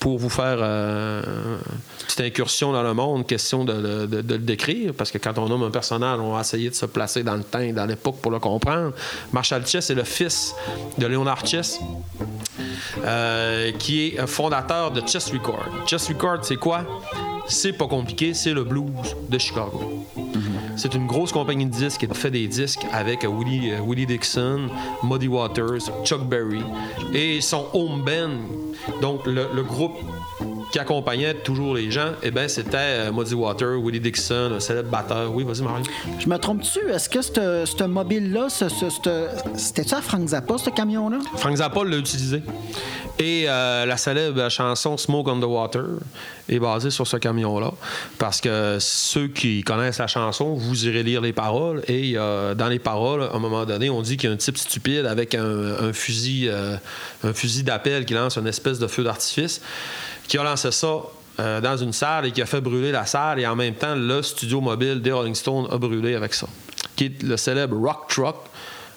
pour 0.00 0.18
vous 0.18 0.30
faire 0.30 0.58
euh, 0.60 1.22
une 1.58 2.06
petite 2.06 2.20
incursion 2.22 2.72
dans 2.72 2.82
le 2.82 2.94
monde, 2.94 3.26
question 3.26 3.64
de, 3.64 4.08
le 4.10 4.38
décrire, 4.38 4.94
parce 4.94 5.10
que 5.10 5.18
quand 5.18 5.38
on 5.38 5.48
nomme 5.48 5.62
un 5.62 5.70
personnage, 5.70 6.18
on 6.18 6.32
va 6.32 6.40
essayer 6.40 6.70
de 6.70 6.74
se 6.74 6.86
placer 6.86 7.22
dans 7.22 7.36
le 7.36 7.44
temps 7.44 7.72
dans 7.72 7.86
l'époque 7.86 8.16
pour 8.20 8.32
le 8.32 8.38
comprendre. 8.38 8.92
Marshall 9.32 9.66
Chess 9.66 9.90
est 9.90 9.94
le 9.94 10.04
fils 10.04 10.54
de 10.98 11.06
Leonard 11.06 11.46
Chess. 11.46 11.78
euh, 13.04 13.72
qui 13.72 14.06
est 14.06 14.26
fondateur 14.26 14.90
de 14.90 15.06
Chess 15.06 15.30
Record. 15.30 15.66
Chess 15.86 16.08
Record, 16.08 16.38
c'est 16.42 16.56
quoi? 16.56 16.84
C'est 17.46 17.72
pas 17.72 17.86
compliqué, 17.86 18.34
c'est 18.34 18.52
le 18.52 18.64
blues 18.64 19.16
de 19.28 19.38
Chicago. 19.38 20.06
C'est 20.82 20.94
une 20.94 21.06
grosse 21.06 21.30
compagnie 21.30 21.66
de 21.66 21.70
disques 21.70 22.06
qui 22.06 22.14
fait 22.18 22.30
des 22.30 22.46
disques 22.46 22.86
avec 22.90 23.24
Willie, 23.24 23.72
euh, 23.72 23.80
Willie 23.86 24.06
Dixon, 24.06 24.70
Muddy 25.02 25.28
Waters, 25.28 25.90
Chuck 26.04 26.26
Berry 26.26 26.62
et 27.12 27.42
son 27.42 27.66
home 27.74 28.02
band. 28.02 29.00
Donc 29.02 29.26
le 29.26 29.62
groupe 29.62 29.98
qui 30.70 30.78
accompagnait 30.78 31.34
toujours 31.34 31.74
les 31.74 31.90
gens, 31.90 32.12
eh 32.22 32.30
ben 32.30 32.48
c'était 32.48 32.76
euh, 32.78 33.12
Muddy 33.12 33.34
Waters, 33.34 33.78
Willie 33.80 34.00
Dixon, 34.00 34.52
un 34.54 34.60
célèbre 34.60 34.90
batteur. 34.90 35.32
Oui, 35.34 35.44
vas-y 35.44 35.62
Marie. 35.62 35.82
Je 36.18 36.28
me 36.28 36.36
trompe-tu? 36.38 36.80
Est-ce 36.90 37.08
que 37.08 37.22
ce 37.22 37.84
mobile-là, 37.84 38.48
c'était-tu 38.50 39.94
à 39.94 40.00
Frank 40.00 40.28
Zappa, 40.28 40.58
ce 40.58 40.70
camion-là? 40.70 41.18
Frank 41.36 41.56
Zappa 41.56 41.84
l'a 41.84 41.96
utilisé. 41.96 42.42
Et 43.18 43.44
euh, 43.48 43.84
la 43.84 43.98
célèbre 43.98 44.48
chanson 44.48 44.96
Smoke 44.96 45.30
on 45.30 45.40
the 45.40 45.44
Water 45.44 45.84
est 46.48 46.58
basée 46.58 46.88
sur 46.88 47.06
ce 47.06 47.18
camion-là. 47.18 47.72
Parce 48.18 48.40
que 48.40 48.78
ceux 48.80 49.28
qui 49.28 49.62
connaissent 49.62 49.98
la 49.98 50.06
chanson, 50.06 50.54
vous 50.54 50.86
irez 50.86 51.02
lire 51.02 51.20
les 51.20 51.34
paroles. 51.34 51.82
Et 51.86 52.14
euh, 52.16 52.54
dans 52.54 52.68
les 52.68 52.78
paroles, 52.78 53.24
à 53.24 53.34
un 53.34 53.38
moment 53.38 53.66
donné, 53.66 53.90
on 53.90 54.00
dit 54.00 54.16
qu'il 54.16 54.30
y 54.30 54.32
a 54.32 54.34
un 54.34 54.38
type 54.38 54.56
stupide 54.56 55.04
avec 55.04 55.34
un, 55.34 55.44
un 55.44 55.92
fusil, 55.92 56.48
euh, 56.48 56.76
un 57.22 57.34
fusil 57.34 57.62
d'appel 57.62 58.06
qui 58.06 58.14
lance 58.14 58.38
une 58.38 58.46
espèce 58.46 58.78
de 58.78 58.86
feu 58.86 59.04
d'artifice, 59.04 59.60
qui 60.30 60.38
a 60.38 60.44
lancé 60.44 60.70
ça 60.70 60.96
euh, 61.40 61.60
dans 61.60 61.76
une 61.76 61.92
salle 61.92 62.26
et 62.26 62.30
qui 62.30 62.40
a 62.40 62.46
fait 62.46 62.60
brûler 62.60 62.92
la 62.92 63.04
salle. 63.04 63.40
Et 63.40 63.46
en 63.48 63.56
même 63.56 63.74
temps, 63.74 63.96
le 63.96 64.22
studio 64.22 64.60
mobile 64.60 65.02
des 65.02 65.10
Rolling 65.10 65.34
Stones 65.34 65.66
a 65.72 65.76
brûlé 65.76 66.14
avec 66.14 66.34
ça. 66.34 66.46
Qui 66.94 67.06
est 67.06 67.22
le 67.24 67.36
célèbre 67.36 67.76
Rock 67.76 68.08
Truck. 68.08 68.36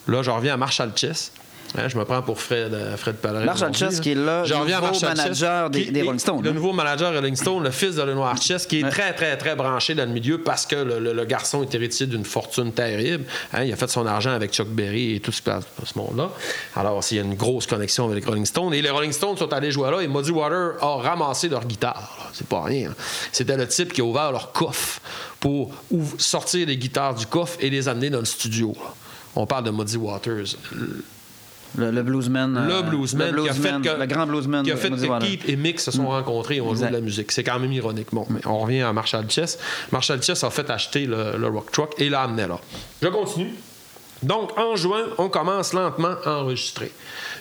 Là, 0.07 0.21
je 0.21 0.29
reviens 0.29 0.53
à 0.53 0.57
Marshall 0.57 0.91
Chess. 0.95 1.31
Hein, 1.75 1.87
je 1.87 1.97
me 1.97 2.05
prends 2.05 2.21
pour 2.21 2.39
Fred, 2.39 2.71
euh, 2.73 2.95
Fred 2.97 3.15
Pellerin. 3.15 3.45
Marshall 3.45 3.73
Chess, 3.73 3.95
là. 3.95 3.99
qui 3.99 4.11
est 4.11 4.15
le 4.15 4.43
Je 4.45 4.53
reviens 4.53 4.77
à 4.77 4.81
nouveau 4.81 4.99
manager 5.01 5.69
des- 5.71 6.01
Rolling 6.03 6.19
Stones, 6.19 6.43
Le 6.43 6.49
hein. 6.49 6.53
nouveau 6.53 6.71
manager 6.71 7.13
Rolling 7.13 7.35
Stones, 7.35 7.63
le 7.63 7.71
fils 7.71 7.95
de 7.95 8.03
Lenoir 8.03 8.39
Chess, 8.39 8.67
qui 8.67 8.79
est 8.81 8.83
Ouais. 8.83 8.89
très, 8.91 9.13
très, 9.13 9.35
très 9.37 9.55
branché 9.55 9.95
dans 9.95 10.05
le 10.05 10.11
milieu 10.11 10.37
parce 10.41 10.65
que 10.67 10.75
le, 10.75 10.99
le- 10.99 11.13
le 11.13 11.25
garçon 11.25 11.63
est 11.63 11.73
héritier 11.73 12.05
d'une 12.05 12.25
fortune 12.25 12.71
terrible. 12.73 13.25
Hein, 13.53 13.63
il 13.63 13.73
a 13.73 13.75
fait 13.75 13.89
son 13.89 14.05
argent 14.05 14.31
avec 14.31 14.51
Chuck 14.53 14.67
Berry 14.67 15.15
et 15.15 15.19
tout 15.19 15.31
ce, 15.31 15.41
ce 15.41 15.97
monde-là. 15.97 16.29
Alors, 16.75 17.03
s'il 17.03 17.17
y 17.17 17.19
a 17.19 17.23
une 17.23 17.35
grosse 17.35 17.65
connexion 17.65 18.05
avec 18.09 18.23
les 18.23 18.29
Rolling 18.29 18.45
Stones. 18.45 18.73
Et 18.73 18.81
les 18.81 18.89
Rolling 18.91 19.11
Stones 19.11 19.37
sont 19.37 19.51
allés 19.51 19.71
jouer 19.71 19.89
là 19.89 20.01
et 20.01 20.07
Muddy 20.07 20.31
Water 20.31 20.73
a 20.79 20.97
ramassé 20.97 21.49
leur 21.49 21.65
guitare. 21.65 22.15
là. 22.19 22.29
C'est 22.33 22.47
pas 22.47 22.61
rien. 22.63 22.91
hein. 22.91 22.95
C'était 23.31 23.57
le 23.57 23.67
type 23.67 23.93
qui 23.93 24.01
a 24.01 24.03
ouvert 24.03 24.31
leur 24.31 24.51
coffre 24.51 24.99
pour 25.39 25.71
sortir 26.19 26.67
les 26.67 26.77
guitares 26.77 27.15
du 27.15 27.25
coffre 27.25 27.57
et 27.59 27.69
les 27.71 27.87
amener 27.87 28.09
dans 28.11 28.19
le 28.19 28.25
studio. 28.25 28.73
là. 28.75 28.93
On 29.35 29.47
parle 29.47 29.63
de 29.63 29.71
Muddy 29.71 29.97
Waters, 29.97 30.55
Le, 31.77 31.91
le 31.91 32.03
bluesman. 32.03 32.55
euh, 32.57 32.81
le 32.81 32.89
bluesman, 32.89 33.31
le, 33.31 33.43
qui 33.43 33.49
a 33.49 33.53
fait 33.53 33.59
bluesman, 33.61 33.81
que, 33.81 33.99
le 33.99 34.05
grand 34.05 34.27
bluesman. 34.27 34.63
qui 34.63 34.71
a 34.71 34.77
fait 34.77 34.89
que. 34.89 35.19
Keith 35.19 35.49
et 35.49 35.55
Mick 35.55 35.79
se 35.79 35.91
sont 35.91 36.07
rencontrés 36.07 36.57
et 36.57 36.61
ont 36.61 36.75
joué 36.75 36.87
de 36.87 36.93
la 36.93 37.01
musique. 37.01 37.31
C'est 37.31 37.43
quand 37.43 37.59
même 37.59 37.71
ironique. 37.71 38.07
Bon, 38.11 38.25
mais 38.29 38.45
on 38.45 38.59
revient 38.59 38.81
à 38.81 38.93
Marshall 38.93 39.29
Chess. 39.29 39.57
Marshall 39.91 40.21
Chess 40.21 40.43
a 40.43 40.49
fait 40.49 40.69
acheter 40.69 41.05
le, 41.05 41.37
le 41.37 41.47
Rock 41.47 41.71
Truck 41.71 41.93
et 41.97 42.09
l'a 42.09 42.21
amené 42.21 42.47
là. 42.47 42.59
Je 43.01 43.07
continue. 43.07 43.53
Donc, 44.21 44.57
en 44.57 44.75
juin, 44.77 45.03
on 45.17 45.27
commence 45.27 45.73
lentement 45.73 46.15
à 46.23 46.35
enregistrer. 46.37 46.91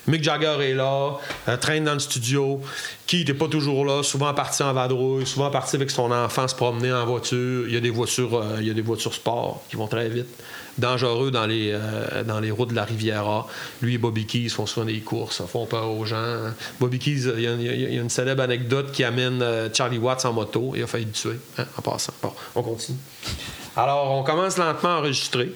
Mick 0.09 0.25
Jagger 0.25 0.57
est 0.63 0.75
là, 0.75 1.17
euh, 1.49 1.57
traîne 1.57 1.85
dans 1.85 1.93
le 1.93 2.01
studio. 2.01 2.61
Keith 3.07 3.29
n'est 3.29 3.35
pas 3.35 3.47
toujours 3.47 3.85
là, 3.85 4.03
souvent 4.03 4.35
parti 4.35 4.65
en 4.65 4.73
vadrouille, 4.73 5.25
souvent 5.25 5.49
parti 5.51 5.77
avec 5.77 5.93
son 5.93 6.11
enfant 6.11 6.49
se 6.49 6.57
promener 6.57 6.93
en 6.93 7.07
voiture. 7.07 7.69
Il 7.69 7.75
y 7.75 7.77
a 7.77 7.81
des 7.81 7.91
voitures, 7.91 8.35
euh, 8.37 8.57
il 8.59 8.67
y 8.67 8.71
a 8.71 8.75
des 8.75 8.83
voitures 8.83 9.15
sport 9.15 9.63
qui 9.71 9.77
vont 9.77 9.87
très 9.87 10.09
vite. 10.09 10.27
Dangereux 10.79 11.31
dans 11.31 11.47
les, 11.47 11.71
euh, 11.73 12.25
dans 12.25 12.41
les 12.41 12.51
routes 12.51 12.71
de 12.71 12.75
la 12.75 12.85
Riviera. 12.85 13.47
Lui 13.83 13.95
et 13.95 13.99
Bobby 13.99 14.25
Keys 14.27 14.49
font 14.49 14.67
souvent 14.67 14.87
des 14.87 15.01
courses, 15.01 15.43
font 15.47 15.67
peur 15.67 15.91
aux 15.91 16.05
gens. 16.07 16.37
Bobby 16.81 16.99
Keys, 16.99 17.25
il 17.37 17.41
y 17.43 17.47
a, 17.47 17.53
il 17.55 17.63
y 17.63 17.69
a- 17.69 17.73
il 17.75 17.95
y 17.95 17.99
a 17.99 18.01
une 18.01 18.09
célèbre 18.11 18.43
anecdote 18.43 18.91
qui 18.93 19.05
amène 19.05 19.43
euh, 19.43 19.69
Charlie 19.73 19.99
Watts 19.99 20.25
en 20.25 20.33
moto. 20.33 20.73
Il 20.75 20.83
a 20.83 20.87
failli 20.87 21.05
le 21.05 21.11
tuer 21.13 21.39
hein, 21.59 21.65
en 21.77 21.83
passant. 21.83 22.15
Bon, 22.23 22.33
on 22.55 22.63
continue. 22.63 22.99
Alors, 23.77 24.11
on 24.13 24.23
commence 24.23 24.57
lentement 24.59 24.97
à 24.97 24.99
enregistrer. 24.99 25.53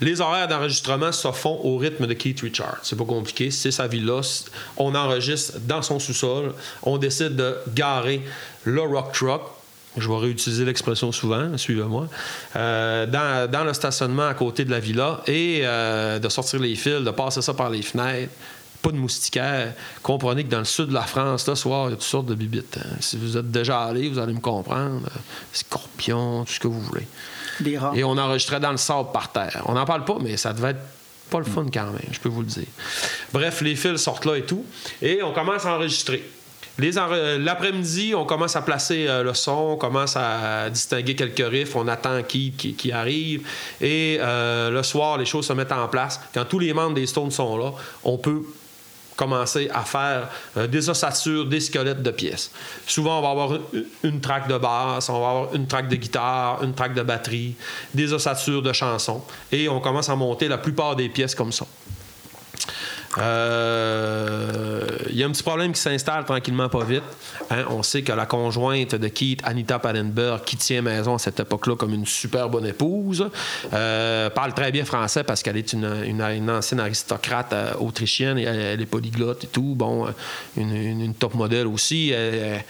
Les 0.00 0.20
horaires 0.20 0.46
d'enregistrement 0.46 1.10
se 1.10 1.32
font 1.32 1.58
au 1.64 1.78
rythme 1.78 2.06
de 2.06 2.12
Keith 2.14 2.40
Richards. 2.42 2.78
C'est 2.84 2.96
pas 2.96 3.04
compliqué, 3.04 3.50
c'est 3.50 3.72
sa 3.72 3.88
villa. 3.88 4.20
On 4.76 4.94
enregistre 4.94 5.54
dans 5.60 5.82
son 5.82 5.98
sous-sol. 5.98 6.54
On 6.84 6.96
décide 6.96 7.34
de 7.34 7.56
garer 7.74 8.22
le 8.62 8.82
rock 8.82 9.12
truck. 9.12 9.42
Je 9.96 10.08
vais 10.08 10.16
réutiliser 10.16 10.64
l'expression 10.64 11.12
souvent, 11.12 11.56
suivez-moi. 11.56 12.08
euh, 12.56 13.06
dans, 13.06 13.50
dans 13.50 13.64
le 13.64 13.72
stationnement 13.72 14.26
à 14.26 14.34
côté 14.34 14.64
de 14.64 14.70
la 14.70 14.80
villa 14.80 15.22
et 15.26 15.60
euh, 15.62 16.18
de 16.18 16.28
sortir 16.28 16.58
les 16.60 16.74
fils, 16.74 17.02
de 17.04 17.10
passer 17.10 17.42
ça 17.42 17.54
par 17.54 17.70
les 17.70 17.82
fenêtres. 17.82 18.32
Pas 18.82 18.90
de 18.90 18.96
moustiquaires. 18.96 19.72
Comprenez 20.02 20.44
que 20.44 20.50
dans 20.50 20.58
le 20.58 20.64
sud 20.66 20.88
de 20.88 20.92
la 20.92 21.02
France, 21.04 21.46
là, 21.46 21.56
soir, 21.56 21.86
il 21.86 21.90
y 21.90 21.92
a 21.94 21.96
toutes 21.96 22.04
sortes 22.04 22.26
de 22.26 22.34
bibites. 22.34 22.76
hein. 22.78 22.96
Si 23.00 23.16
vous 23.16 23.36
êtes 23.38 23.50
déjà 23.50 23.82
allé, 23.84 24.08
vous 24.10 24.18
allez 24.18 24.34
me 24.34 24.40
comprendre. 24.40 25.08
Scorpions, 25.54 26.44
tout 26.44 26.52
ce 26.52 26.60
que 26.60 26.68
vous 26.68 26.80
voulez. 26.80 27.06
Des 27.60 27.78
rats. 27.78 27.92
Et 27.94 28.04
on 28.04 28.18
enregistrait 28.18 28.60
dans 28.60 28.72
le 28.72 28.76
sable 28.76 29.10
par 29.12 29.32
terre. 29.32 29.62
On 29.66 29.72
n'en 29.74 29.84
parle 29.86 30.04
pas, 30.04 30.16
mais 30.20 30.36
ça 30.36 30.52
devait 30.52 30.70
être 30.70 30.80
pas 31.30 31.38
le 31.38 31.44
fun 31.46 31.64
quand 31.72 31.86
même, 31.86 32.12
je 32.12 32.20
peux 32.20 32.28
vous 32.28 32.42
le 32.42 32.46
dire. 32.46 32.66
Bref, 33.32 33.62
les 33.62 33.74
fils 33.74 33.96
sortent 33.96 34.26
là 34.26 34.36
et 34.36 34.42
tout. 34.42 34.64
Et 35.00 35.22
on 35.22 35.32
commence 35.32 35.64
à 35.64 35.74
enregistrer. 35.76 36.22
Enre- 36.80 37.38
L'après-midi, 37.38 38.14
on 38.16 38.24
commence 38.24 38.56
à 38.56 38.62
placer 38.62 39.06
euh, 39.06 39.22
le 39.22 39.34
son, 39.34 39.52
on 39.52 39.76
commence 39.76 40.16
à 40.16 40.68
distinguer 40.70 41.14
quelques 41.14 41.46
riffs, 41.48 41.76
on 41.76 41.86
attend 41.86 42.22
qui, 42.22 42.52
qui, 42.52 42.92
arrive. 42.92 43.46
Et 43.80 44.18
euh, 44.20 44.70
le 44.70 44.82
soir, 44.82 45.18
les 45.18 45.26
choses 45.26 45.46
se 45.46 45.52
mettent 45.52 45.72
en 45.72 45.86
place. 45.88 46.20
Quand 46.32 46.44
tous 46.44 46.58
les 46.58 46.72
membres 46.72 46.94
des 46.94 47.06
Stones 47.06 47.30
sont 47.30 47.56
là, 47.56 47.72
on 48.02 48.18
peut 48.18 48.42
commencer 49.16 49.70
à 49.72 49.82
faire 49.82 50.28
euh, 50.56 50.66
des 50.66 50.88
ossatures, 50.88 51.46
des 51.46 51.60
squelettes 51.60 52.02
de 52.02 52.10
pièces. 52.10 52.50
Souvent, 52.86 53.20
on 53.20 53.22
va 53.22 53.30
avoir 53.30 53.54
une, 53.54 53.84
une 54.02 54.20
traque 54.20 54.48
de 54.48 54.58
basse, 54.58 55.08
on 55.08 55.20
va 55.20 55.28
avoir 55.30 55.54
une 55.54 55.68
traque 55.68 55.88
de 55.88 55.94
guitare, 55.94 56.64
une 56.64 56.74
traque 56.74 56.94
de 56.94 57.02
batterie, 57.02 57.54
des 57.94 58.12
ossatures 58.12 58.62
de 58.62 58.72
chansons. 58.72 59.22
Et 59.52 59.68
on 59.68 59.78
commence 59.78 60.08
à 60.08 60.16
monter 60.16 60.48
la 60.48 60.58
plupart 60.58 60.96
des 60.96 61.08
pièces 61.08 61.36
comme 61.36 61.52
ça. 61.52 61.66
Euh, 63.18 64.86
il 65.10 65.16
y 65.16 65.22
a 65.22 65.26
un 65.26 65.30
petit 65.30 65.42
problème 65.42 65.72
qui 65.72 65.80
s'installe 65.80 66.24
tranquillement 66.24 66.68
pas 66.68 66.84
vite. 66.84 67.02
Hein. 67.50 67.64
On 67.70 67.82
sait 67.82 68.02
que 68.02 68.12
la 68.12 68.26
conjointe 68.26 68.94
de 68.94 69.08
Keith, 69.08 69.40
Anita 69.44 69.78
Pallenberg, 69.78 70.42
qui 70.44 70.56
tient 70.56 70.82
maison 70.82 71.14
à 71.14 71.18
cette 71.18 71.38
époque-là 71.40 71.76
comme 71.76 71.94
une 71.94 72.06
super 72.06 72.48
bonne 72.48 72.66
épouse, 72.66 73.28
euh, 73.72 74.30
parle 74.30 74.54
très 74.54 74.72
bien 74.72 74.84
français 74.84 75.24
parce 75.24 75.42
qu'elle 75.42 75.56
est 75.56 75.72
une, 75.72 76.50
ancienne 76.50 76.80
aristocrate 76.80 77.52
euh, 77.52 77.74
autrichienne 77.78 78.38
et 78.38 78.42
elle, 78.42 78.60
elle 78.60 78.80
est 78.80 78.86
polyglotte 78.86 79.44
et 79.44 79.48
tout. 79.48 79.74
Bon, 79.76 80.06
euh, 80.06 80.10
une, 80.56 81.14
top 81.14 81.34
modèle 81.34 81.66
aussi. 81.66 82.10
Elle- 82.10 82.34
elle- 82.34 82.64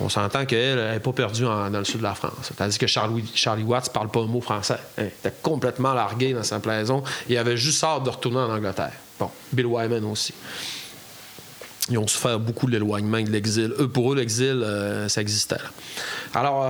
on 0.00 0.08
s'entend 0.08 0.46
qu'elle 0.46 0.78
n'est 0.78 1.00
pas 1.00 1.12
perdue 1.12 1.42
dans 1.42 1.70
le 1.70 1.84
sud 1.84 1.98
de 1.98 2.04
la 2.04 2.14
France. 2.14 2.52
Tandis 2.56 2.78
que 2.78 2.86
Charlie, 2.86 3.64
Watts 3.64 3.92
parle 3.92 4.08
pas 4.08 4.20
un 4.20 4.26
mot 4.26 4.40
français. 4.40 4.78
Hein, 4.96 5.02
Il 5.02 5.06
était 5.06 5.34
complètement 5.42 5.92
largué 5.92 6.34
dans 6.34 6.44
sa 6.44 6.60
plaison. 6.60 7.02
Il 7.28 7.36
avait 7.36 7.56
juste 7.56 7.82
hâte 7.82 8.04
de 8.04 8.10
retourner 8.10 8.38
en 8.38 8.50
Angleterre. 8.54 8.92
Bon, 9.18 9.30
Bill 9.52 9.66
Wyman 9.66 10.04
aussi. 10.04 10.32
Ils 11.90 11.98
ont 11.98 12.06
souffert 12.06 12.38
beaucoup 12.38 12.66
de 12.66 12.72
l'éloignement 12.72 13.20
de 13.20 13.30
l'exil. 13.30 13.72
Eux, 13.78 13.88
pour 13.88 14.12
eux, 14.12 14.16
l'exil, 14.16 14.62
euh, 14.62 15.08
ça 15.08 15.20
existait. 15.22 15.56
là. 15.56 15.70
Alors, 16.34 16.66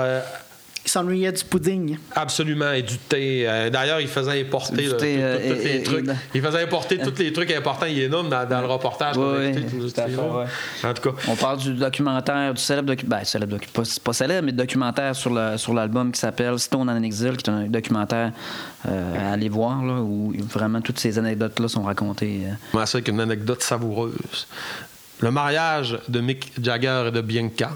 Il 0.89 0.91
s'ennuyait 0.91 1.33
du 1.33 1.45
pudding. 1.45 1.99
absolument, 2.15 2.73
et 2.73 2.81
du 2.81 2.97
thé. 2.97 3.45
Euh, 3.47 3.69
D'ailleurs, 3.69 4.01
il 4.01 4.09
faisait 4.09 4.41
importer 4.41 4.89
euh, 4.91 4.97
tous 4.97 5.05
et- 5.05 5.65
les 5.65 5.77
et- 5.77 5.83
trucs. 5.83 6.09
et- 6.09 6.13
Il 6.35 6.41
faisait 6.41 6.63
importer 6.63 6.97
tous 6.97 7.13
les 7.19 7.31
trucs 7.31 7.51
importants. 7.53 7.85
Il 7.85 8.01
est 8.01 8.09
nomme 8.09 8.31
dans, 8.31 8.49
dans 8.49 8.63
le 8.63 8.67
reportage. 8.69 9.15
Oui, 9.19 9.53
oui, 9.55 9.65
tout 9.93 10.01
à 10.01 10.07
fait, 10.07 10.17
ouais. 10.17 10.45
En 10.91 10.95
tout 10.95 11.11
cas, 11.11 11.17
On 11.29 11.37
parle 11.37 11.59
du 11.59 11.75
documentaire, 11.75 12.55
du 12.55 12.63
célèbre 12.63 12.87
documentaire, 12.89 13.19
ben, 13.19 13.25
célèbre 13.27 13.59
docu- 13.59 13.69
pas, 13.71 13.85
c'est 13.85 14.03
pas 14.03 14.15
célèbre, 14.15 14.47
mais 14.47 14.53
documentaire 14.53 15.15
sur 15.15 15.75
l'album 15.75 16.11
qui 16.11 16.21
s'appelle 16.21 16.59
Stone 16.59 16.89
en 16.89 17.03
Exile, 17.03 17.37
qui 17.37 17.51
est 17.51 17.53
un 17.53 17.65
documentaire 17.67 18.33
euh, 18.89 19.29
à 19.31 19.33
aller 19.35 19.51
voir, 19.51 19.85
là, 19.85 20.01
où 20.01 20.33
vraiment 20.49 20.81
toutes 20.81 20.99
ces 21.01 21.19
anecdotes-là 21.19 21.69
sont 21.69 21.83
racontées. 21.83 22.45
euh. 22.47 22.53
moi, 22.73 22.87
ça 22.87 22.97
avec 22.97 23.09
une 23.09 23.21
anecdote 23.21 23.63
savoureuse. 23.63 24.47
Le 25.21 25.31
mariage 25.31 25.99
de 26.09 26.21
Mick 26.21 26.51
Jagger 26.63 27.05
et 27.09 27.11
de 27.11 27.21
Bianca. 27.21 27.73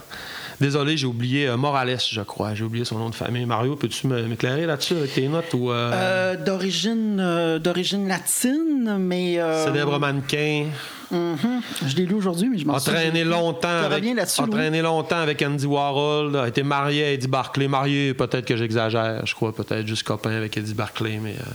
Désolé, 0.63 0.97
j'ai 0.97 1.09
oublié 1.09 1.49
euh, 1.49 1.57
Morales, 1.57 1.99
je 2.09 2.21
crois. 2.21 2.55
J'ai 2.55 2.63
oublié 2.63 2.85
son 2.85 2.97
nom 2.97 3.11
de 3.11 3.17
famille. 3.17 3.45
Mario, 3.47 3.75
peux-tu 3.75 4.07
m'éclairer 4.07 4.65
là-dessus 4.65 4.95
avec 4.95 5.13
tes 5.13 5.27
notes 5.27 5.53
ou 5.55 5.73
euh, 5.73 5.91
Euh, 5.93 6.37
d'origine 6.37 7.59
d'origine 7.59 8.07
latine, 8.07 8.97
mais. 9.01 9.41
célèbre 9.65 9.99
mannequin? 9.99 10.67
mhm. 11.11 11.61
Je 11.85 11.97
l'ai 11.97 12.07
lu 12.07 12.15
aujourd'hui, 12.15 12.49
mais 12.49 12.59
je 12.59 12.65
m'en 12.65 12.75
A 12.75 12.79
souviens 12.79 13.01
traîné 13.01 13.25
longtemps 13.25 13.69
avec, 13.69 14.05
a 14.17 14.47
traîné 14.47 14.83
longtemps 14.83 15.19
avec 15.19 15.43
Andy 15.43 15.67
Warhol, 15.67 16.37
a 16.37 16.47
été 16.47 16.63
marié 16.63 17.05
à 17.07 17.13
Eddie 17.13 17.27
Barclay. 17.27 17.67
Marié, 17.67 18.15
peut-être 18.15 18.47
que 18.47 18.57
j'exagère, 18.57 19.27
je 19.27 19.35
crois, 19.35 19.53
peut-être 19.53 19.87
juste 19.89 20.05
copain 20.05 20.31
avec 20.31 20.57
Eddie 20.57 20.75
Barclay, 20.75 21.19
mais 21.21 21.33
euh, 21.41 21.51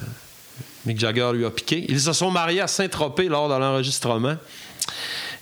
Mick 0.86 1.00
Jagger 1.00 1.30
lui 1.34 1.46
a 1.46 1.50
piqué. 1.50 1.86
Ils 1.88 2.02
se 2.02 2.12
sont 2.12 2.30
mariés 2.30 2.60
à 2.60 2.68
Saint-Tropez 2.68 3.30
lors 3.30 3.48
de 3.48 3.54
l'enregistrement. 3.58 4.36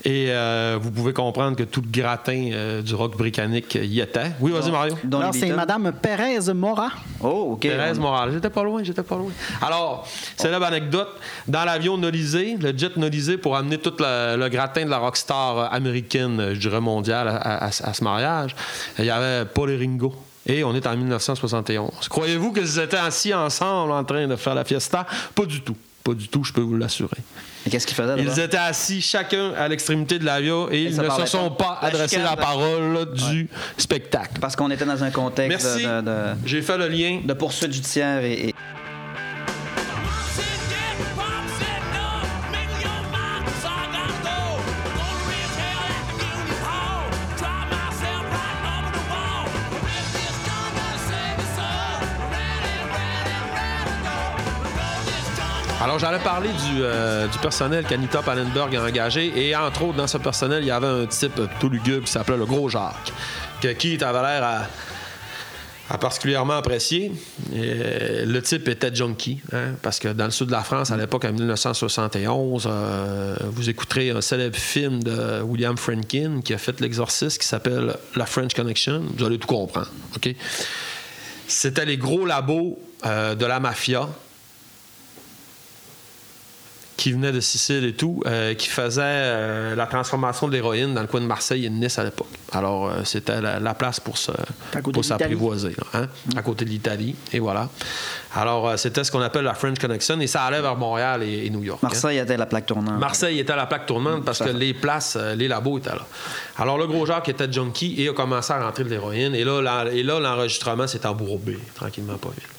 Et 0.07 0.27
euh, 0.29 0.77
vous 0.79 0.91
pouvez 0.91 1.13
comprendre 1.13 1.57
que 1.57 1.63
tout 1.63 1.81
le 1.81 1.89
gratin 1.89 2.49
euh, 2.53 2.81
du 2.83 2.93
rock 2.93 3.17
britannique 3.17 3.73
y 3.75 3.99
était. 4.01 4.31
Oui, 4.39 4.51
vas-y, 4.51 4.69
Mario. 4.71 4.95
Alors, 5.11 5.33
c'est. 5.33 5.47
Madame 5.47 5.91
Pérez 5.99 6.53
Mora. 6.53 6.89
Oh, 7.21 7.53
OK. 7.53 7.67
On- 7.67 7.99
Morales. 8.01 8.31
J'étais 8.33 8.49
pas 8.51 8.61
loin, 8.63 8.83
j'étais 8.83 9.01
pas 9.01 9.15
loin. 9.17 9.31
Alors, 9.61 10.07
célèbre 10.37 10.65
anecdote. 10.65 11.09
Dans 11.47 11.65
l'avion 11.65 11.97
Nolisé, 11.97 12.55
le 12.59 12.77
jet 12.77 12.95
Nolisé, 12.97 13.37
pour 13.37 13.55
amener 13.57 13.79
tout 13.79 13.93
le, 13.99 14.35
le 14.37 14.47
gratin 14.49 14.85
de 14.85 14.89
la 14.91 14.99
rockstar 14.99 15.73
américaine, 15.73 16.53
je 16.53 16.59
dirais 16.59 16.81
mondiale, 16.81 17.27
à, 17.27 17.65
à- 17.65 17.67
à 17.67 17.71
ce 17.93 18.03
mariage, 18.03 18.55
il 18.99 19.05
y 19.05 19.09
avait 19.09 19.45
Paul 19.45 19.71
et 19.71 19.77
Ringo. 19.77 20.13
Et 20.47 20.63
on 20.63 20.75
est 20.75 20.85
en 20.85 20.95
1971. 20.95 22.07
Croyez-vous 22.09 22.53
qu'ils 22.53 22.77
étaient 22.79 22.97
assis 22.97 23.33
ensemble 23.33 23.91
en 23.91 24.03
train 24.03 24.27
de 24.27 24.35
faire 24.35 24.53
la 24.53 24.63
fiesta? 24.63 25.07
Pas 25.33 25.45
du 25.45 25.61
tout. 25.61 25.75
Pas 26.05 26.13
du 26.13 26.27
tout, 26.27 26.43
je 26.43 26.53
peux 26.53 26.61
vous 26.61 26.77
l'assurer. 26.77 27.17
Mais 27.65 27.71
qu'est-ce 27.71 27.87
qu'il 27.87 27.95
faisait 27.95 28.13
Ils 28.19 28.39
étaient 28.39 28.57
assis 28.57 29.01
chacun 29.01 29.53
à 29.57 29.67
l'extrémité 29.67 30.19
de 30.19 30.23
l'avion 30.23 30.69
et 30.71 30.83
ils 30.83 30.93
ça 30.95 31.01
ne 31.01 31.09
se 31.09 31.25
sont 31.25 31.49
pas. 31.49 31.79
pas 31.81 31.89
La 31.91 32.07
chicane, 32.07 32.35
parole 32.37 33.11
du 33.11 33.49
spectacle. 33.75 34.39
Parce 34.39 34.55
qu'on 34.55 34.69
était 34.69 34.85
dans 34.85 35.03
un 35.03 35.09
contexte 35.09 35.65
Merci. 35.65 35.83
de, 35.83 36.01
de, 36.01 36.05
de- 36.05 36.11
J'ai 36.47 36.61
fait 36.61 36.77
le 36.77 36.87
lien. 36.89 37.21
de 37.25 37.33
poursuite 37.33 37.73
judiciaire 37.73 38.23
et, 38.23 38.49
et- 38.49 38.55
Alors, 55.85 55.99
j'allais 55.99 56.17
parler 56.17 56.49
du, 56.49 56.81
euh, 56.81 57.27
du 57.27 57.37
personnel 57.37 57.85
qu'Anita 57.85 58.23
Pallenberg 58.23 58.75
a 58.75 58.85
engagé. 58.85 59.31
Et 59.35 59.55
entre 59.55 59.83
autres, 59.83 59.97
dans 59.97 60.07
ce 60.07 60.17
personnel, 60.17 60.63
il 60.63 60.65
y 60.65 60.71
avait 60.71 60.87
un 60.87 61.05
type 61.05 61.39
tout 61.59 61.69
lugubre 61.69 62.05
qui 62.05 62.11
s'appelait 62.11 62.37
le 62.37 62.47
Gros 62.47 62.69
Jacques, 62.69 63.13
que 63.61 63.67
Keith 63.67 64.01
avait 64.01 64.19
l'air 64.23 64.43
à, 64.43 64.61
à 65.93 65.97
particulièrement 65.99 66.59
euh, 66.63 68.25
le 68.25 68.41
type 68.41 68.67
était 68.67 68.95
junkie, 68.95 69.41
hein, 69.53 69.73
parce 69.83 69.99
que 69.99 70.07
dans 70.07 70.25
le 70.25 70.31
sud 70.31 70.47
de 70.47 70.53
la 70.53 70.63
France, 70.63 70.89
à 70.89 70.97
l'époque, 70.97 71.23
en 71.25 71.33
1971, 71.33 72.67
euh, 72.67 73.35
vous 73.51 73.69
écouterez 73.69 74.09
un 74.09 74.21
célèbre 74.21 74.57
film 74.57 75.03
de 75.03 75.43
William 75.43 75.77
Friedkin 75.77 76.41
qui 76.43 76.55
a 76.55 76.57
fait 76.57 76.81
l'exorciste 76.81 77.39
qui 77.39 77.47
s'appelle 77.47 77.95
La 78.15 78.25
French 78.25 78.55
Connection. 78.55 79.03
Vous 79.15 79.23
allez 79.23 79.37
tout 79.37 79.47
comprendre. 79.47 79.91
OK? 80.15 80.33
C'était 81.47 81.85
les 81.85 81.97
gros 81.97 82.25
labos 82.25 82.79
euh, 83.05 83.35
de 83.35 83.45
la 83.45 83.59
mafia 83.59 84.09
qui 87.05 87.11
venait 87.11 87.31
de 87.31 87.39
Sicile 87.39 87.85
et 87.85 87.93
tout, 87.93 88.23
euh, 88.25 88.55
qui 88.55 88.67
faisait 88.67 89.01
euh, 89.05 89.75
la 89.75 89.85
transformation 89.85 90.47
de 90.47 90.53
l'héroïne 90.53 90.95
dans 90.95 91.01
le 91.01 91.07
coin 91.07 91.21
de 91.21 91.27
Marseille 91.27 91.63
et 91.63 91.69
de 91.69 91.75
Nice 91.75 91.99
à 91.99 92.03
l'époque. 92.03 92.31
Alors, 92.51 92.87
euh, 92.89 93.03
c'était 93.03 93.41
la, 93.41 93.59
la 93.59 93.73
place 93.75 93.99
pour 93.99 94.17
se 94.17 94.31
pour 94.81 95.05
s'apprivoiser, 95.05 95.75
là, 95.77 95.85
hein, 96.01 96.07
à 96.35 96.41
côté 96.41 96.65
de 96.65 96.71
l'Italie. 96.71 97.15
Et 97.31 97.37
voilà. 97.37 97.69
Alors, 98.33 98.69
euh, 98.69 98.77
c'était 98.77 99.03
ce 99.03 99.11
qu'on 99.11 99.21
appelle 99.21 99.43
la 99.43 99.53
French 99.53 99.77
Connection 99.77 100.19
et 100.19 100.25
ça 100.25 100.45
allait 100.45 100.61
vers 100.61 100.75
Montréal 100.77 101.21
et, 101.21 101.45
et 101.45 101.49
New 101.51 101.63
York. 101.63 101.77
hein. 101.83 101.89
Marseille 101.89 102.17
était 102.17 102.37
la 102.37 102.47
plaque 102.47 102.65
tournante. 102.65 102.99
Marseille 102.99 103.37
était 103.39 103.53
à 103.53 103.55
la 103.55 103.67
plaque 103.67 103.85
tournante 103.85 104.25
parce 104.25 104.39
que 104.39 104.49
les 104.49 104.73
places, 104.73 105.15
euh, 105.15 105.35
les 105.35 105.47
labos 105.47 105.77
étaient 105.77 105.91
là. 105.91 106.07
Alors, 106.57 106.79
le 106.79 106.87
gros 106.87 107.05
Jacques 107.05 107.29
était 107.29 107.51
junkie 107.53 108.01
et 108.01 108.09
a 108.09 108.13
commencé 108.13 108.51
à 108.51 108.65
rentrer 108.65 108.83
de 108.83 108.89
l'héroïne. 108.89 109.35
Et 109.35 109.43
là, 109.43 109.85
et 109.91 110.01
là, 110.01 110.19
l'enregistrement 110.19 110.87
s'est 110.87 111.05
embourbé, 111.05 111.59
tranquillement, 111.75 112.17
pas 112.17 112.29
vite. 112.29 112.49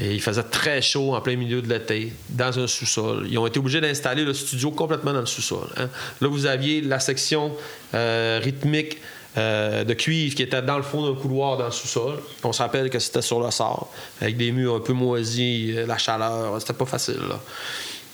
Et 0.00 0.14
il 0.14 0.22
faisait 0.22 0.44
très 0.44 0.80
chaud 0.80 1.14
en 1.14 1.20
plein 1.20 1.36
milieu 1.36 1.60
de 1.60 1.68
l'été, 1.68 2.12
dans 2.28 2.56
un 2.58 2.66
sous-sol. 2.66 3.26
Ils 3.28 3.36
ont 3.38 3.46
été 3.46 3.58
obligés 3.58 3.80
d'installer 3.80 4.24
le 4.24 4.32
studio 4.32 4.70
complètement 4.70 5.12
dans 5.12 5.20
le 5.20 5.26
sous-sol. 5.26 5.68
hein. 5.76 5.88
Là, 6.20 6.28
vous 6.28 6.46
aviez 6.46 6.80
la 6.80 7.00
section 7.00 7.52
euh, 7.94 8.40
rythmique 8.42 8.98
euh, 9.36 9.84
de 9.84 9.94
cuivre 9.94 10.34
qui 10.34 10.42
était 10.42 10.62
dans 10.62 10.76
le 10.76 10.82
fond 10.82 11.06
d'un 11.06 11.20
couloir 11.20 11.56
dans 11.56 11.66
le 11.66 11.72
sous-sol. 11.72 12.20
On 12.44 12.52
se 12.52 12.62
rappelle 12.62 12.90
que 12.90 12.98
c'était 12.98 13.22
sur 13.22 13.40
le 13.40 13.50
sort, 13.50 13.92
avec 14.20 14.36
des 14.36 14.52
murs 14.52 14.76
un 14.76 14.80
peu 14.80 14.92
moisis, 14.92 15.76
euh, 15.76 15.86
la 15.86 15.98
chaleur. 15.98 16.60
C'était 16.60 16.74
pas 16.74 16.86
facile, 16.86 17.20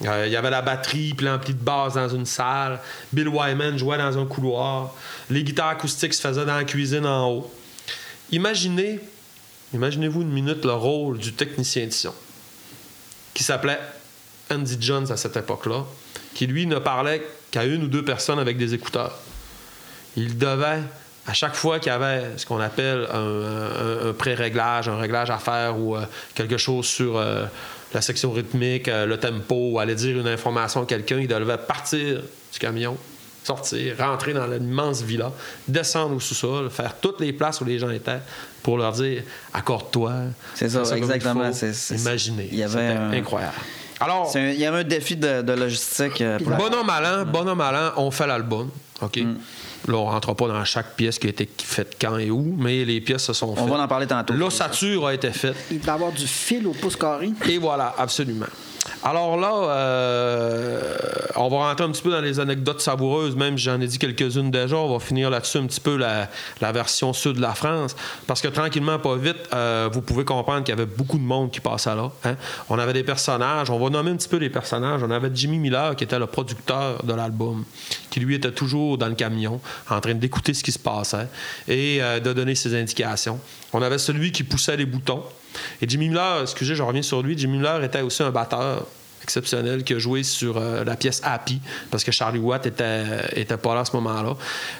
Il 0.00 0.06
y 0.06 0.36
avait 0.36 0.50
la 0.50 0.62
batterie, 0.62 1.12
puis 1.14 1.26
l'ampli 1.26 1.52
de 1.52 1.62
basse 1.62 1.94
dans 1.94 2.08
une 2.08 2.26
salle. 2.26 2.80
Bill 3.12 3.28
Wyman 3.28 3.76
jouait 3.78 3.98
dans 3.98 4.18
un 4.18 4.24
couloir. 4.24 4.94
Les 5.28 5.44
guitares 5.44 5.68
acoustiques 5.68 6.14
se 6.14 6.20
faisaient 6.20 6.46
dans 6.46 6.56
la 6.56 6.64
cuisine 6.64 7.04
en 7.06 7.30
haut. 7.30 7.52
Imaginez, 8.32 9.00
imaginez-vous 9.74 10.22
une 10.22 10.32
minute 10.32 10.64
le 10.64 10.72
rôle 10.72 11.18
du 11.18 11.32
technicien 11.32 11.86
de 11.86 11.92
qui 13.34 13.42
s'appelait 13.42 13.80
Andy 14.50 14.76
Jones 14.80 15.10
à 15.10 15.16
cette 15.16 15.36
époque-là, 15.36 15.84
qui 16.34 16.46
lui 16.46 16.66
ne 16.66 16.78
parlait 16.78 17.26
qu'à 17.50 17.64
une 17.64 17.84
ou 17.84 17.88
deux 17.88 18.04
personnes 18.04 18.38
avec 18.38 18.56
des 18.56 18.74
écouteurs. 18.74 19.18
Il 20.16 20.38
devait, 20.38 20.82
à 21.26 21.32
chaque 21.32 21.56
fois 21.56 21.80
qu'il 21.80 21.90
y 21.90 21.94
avait 21.94 22.36
ce 22.36 22.46
qu'on 22.46 22.60
appelle 22.60 23.08
un 23.12 24.12
pré-réglage, 24.12 24.88
un 24.88 24.98
réglage 24.98 25.30
à 25.30 25.38
faire 25.38 25.78
ou 25.78 25.96
euh, 25.96 26.04
quelque 26.34 26.56
chose 26.56 26.86
sur 26.86 27.18
euh, 27.18 27.44
la 27.92 28.00
section 28.00 28.32
rythmique, 28.32 28.88
euh, 28.88 29.06
le 29.06 29.18
tempo, 29.18 29.70
ou 29.72 29.78
aller 29.78 29.94
dire 29.94 30.18
une 30.18 30.28
information 30.28 30.82
à 30.82 30.86
quelqu'un, 30.86 31.18
il 31.18 31.28
devait 31.28 31.58
partir 31.58 32.20
du 32.52 32.58
camion, 32.58 32.96
sortir, 33.42 33.96
rentrer 33.98 34.32
dans 34.34 34.46
l'immense 34.46 35.02
villa, 35.02 35.32
descendre 35.66 36.14
au 36.14 36.20
sous-sol, 36.20 36.70
faire 36.70 36.94
toutes 37.00 37.20
les 37.20 37.32
places 37.32 37.60
où 37.60 37.64
les 37.64 37.78
gens 37.78 37.90
étaient 37.90 38.20
pour 38.64 38.78
leur 38.78 38.90
dire 38.92 39.22
accorde-toi. 39.52 40.12
C'est 40.56 40.68
ça, 40.68 40.82
exactement. 40.96 41.52
C'est- 41.52 41.94
Imaginez. 41.96 42.48
il 42.50 42.58
y 42.58 42.62
avait 42.64 42.72
C'était 42.88 42.98
un- 42.98 43.12
incroyable. 43.12 43.54
Alors, 44.00 44.32
un- 44.34 44.48
il 44.50 44.58
y 44.58 44.64
avait 44.66 44.78
un 44.78 44.84
défi 44.84 45.14
de, 45.16 45.42
de 45.42 45.52
logistique. 45.52 46.20
euh, 46.20 46.38
pour 46.40 46.50
la- 46.50 46.56
Bon 46.56 46.74
an, 46.74 46.82
mal 46.82 47.04
an, 47.06 47.24
bon 47.30 47.46
an, 47.48 47.54
mal 47.54 47.76
an, 47.76 47.92
on 47.98 48.10
fait 48.10 48.26
l'album. 48.26 48.70
OK? 49.00 49.18
Mm. 49.18 49.36
Là, 49.86 49.96
on 49.98 50.06
rentre 50.06 50.32
pas 50.34 50.48
dans 50.48 50.64
chaque 50.64 50.96
pièce 50.96 51.18
qui 51.18 51.26
a 51.26 51.30
été 51.30 51.48
faite 51.62 51.96
quand 52.00 52.16
et 52.16 52.30
où, 52.30 52.54
mais 52.58 52.84
les 52.86 53.00
pièces 53.02 53.24
se 53.24 53.32
sont 53.34 53.48
On 53.50 53.54
faites. 53.54 53.68
va 53.68 53.82
en 53.82 53.86
parler 53.88 54.06
tantôt. 54.06 54.32
L'ossature 54.32 55.06
a 55.08 55.14
été 55.14 55.30
faite. 55.30 55.56
Il 55.70 55.78
devait 55.78 55.92
avoir 55.92 56.10
du 56.10 56.26
fil 56.26 56.66
au 56.66 56.72
pouce 56.72 56.96
carré. 56.96 57.30
Et 57.48 57.58
voilà, 57.58 57.94
absolument. 57.98 58.46
Alors 59.02 59.36
là, 59.36 59.52
euh, 59.54 60.96
on 61.36 61.48
va 61.48 61.68
rentrer 61.68 61.84
un 61.84 61.90
petit 61.90 62.02
peu 62.02 62.10
dans 62.10 62.20
les 62.20 62.40
anecdotes 62.40 62.80
savoureuses, 62.80 63.36
même 63.36 63.58
j'en 63.58 63.80
ai 63.80 63.86
dit 63.86 63.98
quelques-unes 63.98 64.50
déjà. 64.50 64.76
On 64.76 64.92
va 64.92 64.98
finir 64.98 65.30
là-dessus 65.30 65.58
un 65.58 65.66
petit 65.66 65.80
peu 65.80 65.96
la, 65.96 66.28
version 66.72 67.12
sud 67.12 67.36
de 67.36 67.40
la 67.40 67.54
France, 67.54 67.94
parce 68.26 68.40
que 68.40 68.48
tranquillement, 68.48 68.98
pas 68.98 69.16
vite, 69.16 69.36
euh, 69.52 69.88
vous 69.92 70.00
pouvez 70.00 70.24
comprendre 70.24 70.64
qu'il 70.64 70.74
y 70.74 70.78
avait 70.78 70.90
beaucoup 70.90 71.18
de 71.18 71.22
monde 71.22 71.50
qui 71.50 71.60
passait 71.60 71.94
là. 71.94 72.10
hein. 72.24 72.36
On 72.68 72.78
avait 72.78 72.92
des 72.92 73.04
personnages, 73.04 73.70
on 73.70 73.78
va 73.78 73.90
nommer 73.90 74.10
un 74.10 74.16
petit 74.16 74.28
peu 74.28 74.38
les 74.38 74.50
personnages. 74.50 75.02
On 75.02 75.10
avait 75.10 75.30
Jimmy 75.34 75.58
Miller, 75.58 75.96
qui 75.96 76.04
était 76.04 76.18
le 76.18 76.26
producteur 76.26 77.02
de 77.04 77.14
l'album, 77.14 77.64
qui 78.10 78.20
lui 78.20 78.34
était 78.34 78.52
toujours 78.52 78.98
dans 78.98 79.08
le 79.08 79.14
camion, 79.14 79.60
en 79.90 80.00
train 80.00 80.14
d'écouter 80.14 80.54
ce 80.54 80.62
qui 80.62 80.72
se 80.72 80.78
passait 80.78 81.28
et 81.68 82.02
euh, 82.02 82.20
de 82.20 82.32
donner 82.32 82.54
ses 82.54 82.78
indications. 82.78 83.38
On 83.72 83.82
avait 83.82 83.98
celui 83.98 84.32
qui 84.32 84.44
poussait 84.44 84.76
les 84.76 84.86
boutons. 84.86 85.22
Et 85.80 85.88
Jimmy 85.88 86.08
Miller, 86.08 86.42
excusez, 86.42 86.74
je 86.74 86.82
reviens 86.82 87.02
sur 87.02 87.22
lui, 87.22 87.36
Jimmy 87.36 87.58
Miller 87.58 87.82
était 87.84 88.02
aussi 88.02 88.22
un 88.22 88.30
batteur 88.30 88.86
exceptionnel 89.24 89.82
qui 89.84 89.94
a 89.94 89.98
joué 89.98 90.22
sur 90.22 90.58
euh, 90.58 90.84
la 90.84 90.96
pièce 90.96 91.20
Happy 91.24 91.60
parce 91.90 92.04
que 92.04 92.12
Charlie 92.12 92.38
Watt 92.38 92.66
était, 92.66 93.04
était 93.34 93.56
pas 93.56 93.74
là 93.74 93.80
à 93.80 93.84
ce 93.84 93.96
moment-là. 93.96 94.36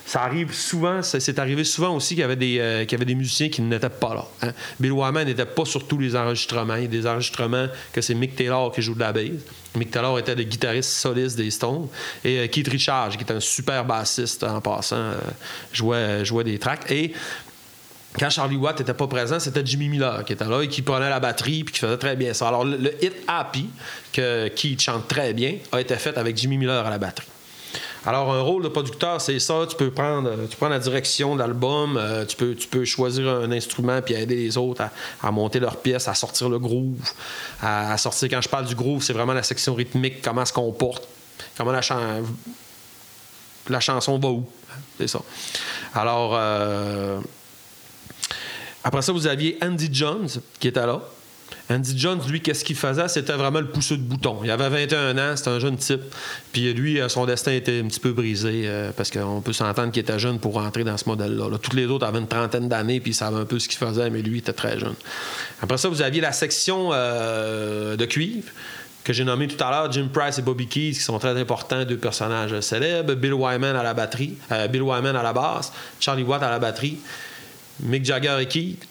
Ça 0.06 0.22
arrive 0.22 0.52
souvent, 0.52 1.02
c'est 1.02 1.38
arrivé 1.38 1.64
souvent 1.64 1.96
aussi 1.96 2.14
qu'il 2.14 2.20
y 2.20 2.24
avait 2.24 2.37
des, 2.37 2.58
euh, 2.60 2.84
y 2.88 2.94
avait 2.94 3.06
des 3.06 3.14
musiciens 3.14 3.48
qui 3.48 3.62
n'étaient 3.62 3.88
pas 3.88 4.14
là. 4.14 4.26
hein. 4.42 4.52
Bill 4.78 4.92
Wyman 4.92 5.24
n'était 5.24 5.46
pas 5.46 5.64
sur 5.64 5.87
tous 5.87 5.98
les 5.98 6.14
enregistrements. 6.14 6.76
Il 6.76 6.82
y 6.82 6.84
a 6.84 6.88
des 6.88 7.06
enregistrements 7.06 7.66
que 7.92 8.00
c'est 8.02 8.14
Mick 8.14 8.37
Taylor 8.37 8.70
qui 8.70 8.82
joue 8.82 8.94
de 8.94 9.00
la 9.00 9.12
basse. 9.12 9.30
Mick 9.76 9.90
Taylor 9.90 10.18
était 10.18 10.34
le 10.34 10.44
guitariste 10.44 10.90
soliste 10.90 11.37
des 11.37 11.50
Stones. 11.50 11.88
Et 12.22 12.38
euh, 12.40 12.46
Keith 12.46 12.68
Richards, 12.68 13.16
qui 13.16 13.22
était 13.22 13.32
un 13.32 13.40
super 13.40 13.84
bassiste 13.84 14.44
en 14.44 14.60
passant, 14.60 15.12
jouait, 15.72 16.24
jouait 16.24 16.44
des 16.44 16.58
tracks. 16.58 16.88
Et 16.90 17.12
quand 18.18 18.31
Charlie 18.31 18.57
Watt 18.57 18.79
n'était 18.79 18.94
pas 18.94 19.09
présent, 19.09 19.40
c'était 19.40 19.64
Jimmy 19.64 19.88
Miller 19.88 20.24
qui 20.24 20.33
était 20.33 20.44
là 20.44 20.62
et 20.62 20.68
qui 20.68 20.83
prenait 20.83 21.11
la 21.11 21.20
batterie 21.20 21.64
puis 21.64 21.74
qui 21.74 21.81
faisait 21.81 21.98
très 21.98 22.14
bien 22.14 22.33
ça. 22.33 22.48
Alors, 22.48 22.64
le, 22.64 22.92
hit 23.03 23.14
Happy, 23.27 23.68
que 24.12 24.48
Keith 24.48 24.81
chante 24.81 25.09
très 25.09 25.33
bien, 25.33 25.57
a 25.72 25.81
été 25.81 25.96
fait 25.96 26.16
avec 26.16 26.37
Jimmy 26.37 26.59
Miller 26.59 26.87
à 26.87 26.90
la 26.90 26.98
batterie. 26.98 27.27
Alors, 28.07 28.33
un 28.33 28.42
rôle 28.42 28.62
de 28.62 28.68
producteur, 28.68 29.20
c'est 29.20 29.38
ça. 29.38 29.66
Tu 29.68 29.77
peux 29.77 29.90
prendre, 29.90 30.31
tu 30.48 30.57
prends 30.57 30.68
la 30.68 30.79
direction 30.79 31.35
de 31.35 31.40
l'album, 31.40 31.96
euh, 31.96 32.24
tu, 32.27 32.37
peux, 32.37 32.55
tu 32.55 32.68
peux 32.68 32.85
choisir 32.85 33.29
un 33.29 33.50
instrument 33.50 34.00
puis 34.03 34.14
aider 34.14 34.37
les 34.37 34.59
autres 34.59 34.85
à, 35.22 35.31
monter 35.33 35.59
leur 35.59 35.79
pièce, 35.79 36.07
à 36.07 36.14
sortir 36.14 36.48
le 36.50 36.59
groove, 36.59 37.00
à, 37.62 37.96
sortir. 37.96 38.29
Quand 38.29 38.42
je 38.42 38.48
parle 38.48 38.66
du 38.66 38.74
groove, 38.74 39.03
c'est 39.03 39.14
vraiment 39.14 39.33
la 39.33 39.42
section 39.42 39.74
rythmique, 39.74 40.20
comment 40.22 40.44
se 40.44 40.53
comporte, 40.53 41.09
comment 41.57 41.72
la, 41.72 41.81
la 43.70 43.81
chanson 43.81 44.18
va 44.18 44.29
où. 44.29 44.46
C'est 44.98 45.09
ça. 45.09 45.20
Alors, 45.94 46.33
euh, 46.35 47.18
après 48.85 49.03
ça, 49.03 49.12
vous 49.12 49.27
aviez 49.27 49.59
Andy 49.62 49.88
Jones 49.90 50.29
qui 50.61 50.68
était 50.68 50.87
là. 50.87 51.01
Andy 51.70 51.99
Jones, 51.99 52.20
lui, 52.29 52.42
qu'est-ce 52.42 52.64
qu'il 52.64 52.77
faisait? 52.77 53.09
C'était 53.09 53.33
vraiment 53.33 53.61
le 53.61 53.68
pousseux 53.68 53.97
de 53.97 54.03
bouton. 54.03 54.40
Il 54.44 54.51
avait 54.51 54.68
21 54.68 55.16
ans, 55.16 55.37
c'était 55.37 55.51
un 55.51 55.59
jeune 55.59 55.77
type. 55.77 56.03
Puis 56.53 56.73
lui, 56.75 57.01
euh, 57.01 57.09
son 57.09 57.25
destin 57.25 57.53
était 57.53 57.81
un 57.81 57.87
petit 57.87 58.01
peu 58.01 58.12
brisé 58.12 58.64
euh, 58.66 58.90
parce 58.94 59.11
qu'on 59.11 59.40
peut 59.40 59.55
s'entendre 59.55 59.90
qu'il 59.90 60.03
était 60.03 60.18
jeune 60.18 60.38
pour 60.38 60.55
rentrer 60.55 60.85
dans 60.85 60.99
ce 60.99 61.09
modèle-là. 61.09 61.49
Là, 61.49 61.59
Tous 61.59 61.75
les 61.75 61.87
autres 61.87 62.07
avaient 62.07 62.18
une 62.18 62.29
trentaine 62.29 62.68
d'années 62.68 63.01
puis 63.01 63.12
ils 63.12 63.14
savaient 63.14 63.40
un 63.40 63.47
peu 63.47 63.59
ce 63.59 63.68
qu'ils 63.68 63.79
faisaient, 63.79 64.11
mais 64.11 64.20
lui, 64.20 64.37
il 64.37 64.38
était 64.40 64.53
très 64.53 64.79
jeune. 64.79 64.94
Après 65.62 65.79
ça, 65.79 65.88
vous 65.88 66.03
aviez 66.03 66.20
la 66.20 66.33
section 66.33 66.90
euh, 66.92 67.97
de 67.97 68.05
cuivre 68.05 68.51
que 69.03 69.12
j'ai 69.12 69.25
nommé 69.25 69.49
tout 69.49 69.62
à 69.62 69.70
l'heure, 69.70 69.92
Jim 69.92 70.09
Price 70.12 70.38
et 70.38 70.42
Bobby 70.42 70.66
Keys, 70.66 70.92
qui 70.92 71.01
sont 71.01 71.18
très 71.18 71.38
importants, 71.38 71.85
deux 71.85 71.99
personnages 71.99 72.59
célèbres. 72.61 73.14
Bill 73.14 73.35
Wyman 73.35 73.77
à 73.77 73.83
la 73.83 73.92
batterie, 73.92 74.38
Bill 74.70 74.81
Wyman 74.81 75.14
à 75.14 75.23
la 75.23 75.35
basse, 75.35 75.73
Charlie 76.01 76.23
Watt 76.23 76.42
à 76.42 76.49
la 76.49 76.59
batterie, 76.59 76.97
Mick 77.80 78.04
Jagger 78.04 78.37
et 78.40 78.46
Keith. 78.46 78.87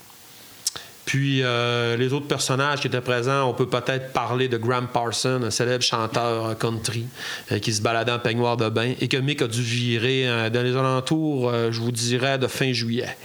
Puis 1.06 1.42
euh, 1.44 1.98
les 1.98 2.14
autres 2.14 2.28
personnages 2.28 2.80
qui 2.80 2.88
étaient 2.88 3.02
présents, 3.02 3.50
on 3.50 3.54
peut 3.54 3.68
peut-être 3.68 4.14
parler 4.14 4.48
de 4.48 4.56
Graham 4.58 4.88
Parson, 4.88 5.42
un 5.44 5.50
célèbre 5.52 5.84
chanteur 5.84 6.58
country 6.58 7.06
euh, 7.52 7.60
qui 7.60 7.74
se 7.74 7.82
baladait 7.82 8.14
en 8.14 8.20
peignoir 8.20 8.56
de 8.56 8.70
bain 8.70 8.94
et 9.02 9.08
que 9.10 9.18
Mick 9.18 9.42
a 9.42 9.48
dû 9.48 9.62
virer 9.62 10.28
euh, 10.30 10.50
dans 10.50 10.64
les 10.64 10.76
alentours, 10.78 11.52
je 11.72 11.80
vous 11.82 11.92
dirais, 11.92 12.38
de 12.38 12.48
fin 12.48 12.72
juillet. 12.72 13.18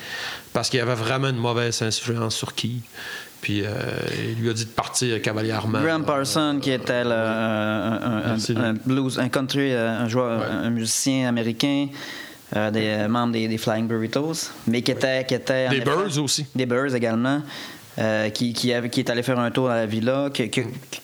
Parce 0.53 0.71
qu'il 0.71 0.79
y 0.79 0.83
avait 0.83 0.95
vraiment 0.97 1.29
une 1.29 1.37
mauvaise 1.37 1.81
influence 1.83 2.35
sur 2.35 2.53
Keith. 2.55 2.83
Puis 3.41 3.63
euh, 3.65 3.69
il 4.37 4.43
lui 4.43 4.51
a 4.51 4.53
dit 4.55 4.65
de 4.65 4.71
partir 4.71 5.23
cavalièrement. 5.23 5.81
Graham 5.81 6.05
Parson, 6.05 6.59
qui 6.61 6.73
était 6.73 7.05
le- 7.05 7.13
un, 7.13 7.93
un- 7.93 8.03
un- 8.03 8.29
Merci. 8.31 8.55
un 8.59 8.73
blues, 8.75 9.21
un 9.21 9.29
country, 9.29 9.73
un 9.73 10.09
joueur, 10.09 10.43
un 10.51 10.71
musicien 10.71 11.29
américain, 11.29 11.87
euh, 12.57 12.71
des 12.71 12.87
euh, 12.87 13.09
membres 13.09 13.33
des, 13.33 13.47
des 13.49 13.59
Flying 13.59 13.87
Burritos, 13.87 14.51
mais 14.67 14.83
qui 14.83 14.91
était, 14.93 15.25
qui 15.27 15.35
était 15.35 15.67
en 15.69 15.71
Des 15.71 15.81
Birds 15.81 16.19
aussi. 16.23 16.47
des 16.55 16.67
Birds 16.67 16.95
également. 16.95 17.43
euh, 18.01 18.29
qui, 18.31 18.53
qui, 18.53 18.73
avait- 18.73 18.91
qui 18.91 19.01
est 19.01 19.11
allé 19.11 19.25
faire 19.25 19.41
un 19.41 19.51
tour 19.51 19.69
à 19.71 19.75
la 19.75 19.87
villa, 19.87 20.31
que, 20.33 20.45
que- 20.45 20.61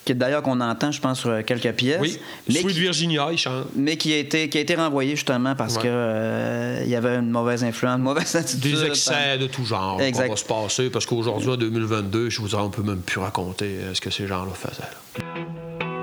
que 0.06 0.12
d'ailleurs 0.12 0.42
qu'on 0.42 0.60
entend, 0.60 0.92
je 0.92 1.00
pense, 1.00 1.18
sur 1.18 1.44
quelques 1.44 1.72
pièces. 1.72 1.98
Oui, 2.00 2.20
mais 2.46 2.54
Sweet 2.60 2.68
qui, 2.74 2.80
Virginia, 2.82 3.26
il 3.32 3.36
chante. 3.38 3.66
mais 3.74 3.96
qui 3.96 4.12
a 4.12 4.18
été 4.18 4.48
qui 4.48 4.58
a 4.58 4.60
été 4.60 4.76
renvoyé 4.76 5.16
justement 5.16 5.56
parce 5.56 5.74
Ouais. 5.74 5.82
que 5.82 5.88
euh, 5.90 6.82
il 6.84 6.88
y 6.90 6.94
avait 6.94 7.16
une 7.16 7.30
mauvaise 7.30 7.64
influence, 7.64 7.96
une 7.96 8.04
mauvaise 8.04 8.36
attitude. 8.36 8.76
Des 8.76 8.84
excès 8.84 9.38
de 9.40 9.48
tout 9.48 9.64
genre 9.64 10.00
Exact. 10.00 10.26
qu'on 10.26 10.30
va 10.34 10.36
se 10.36 10.44
passer 10.44 10.88
parce 10.88 11.04
qu'aujourd'hui, 11.04 11.50
en 11.50 11.56
2022, 11.56 12.30
je 12.30 12.40
vous 12.40 12.46
dirais, 12.46 12.62
on 12.62 12.70
peut 12.70 12.82
même 12.84 13.00
plus 13.00 13.18
raconter 13.18 13.74
ce 13.92 14.00
que 14.00 14.10
ces 14.10 14.28
gens-là 14.28 14.52
faisaient. 14.54 14.82
là. 15.18 15.93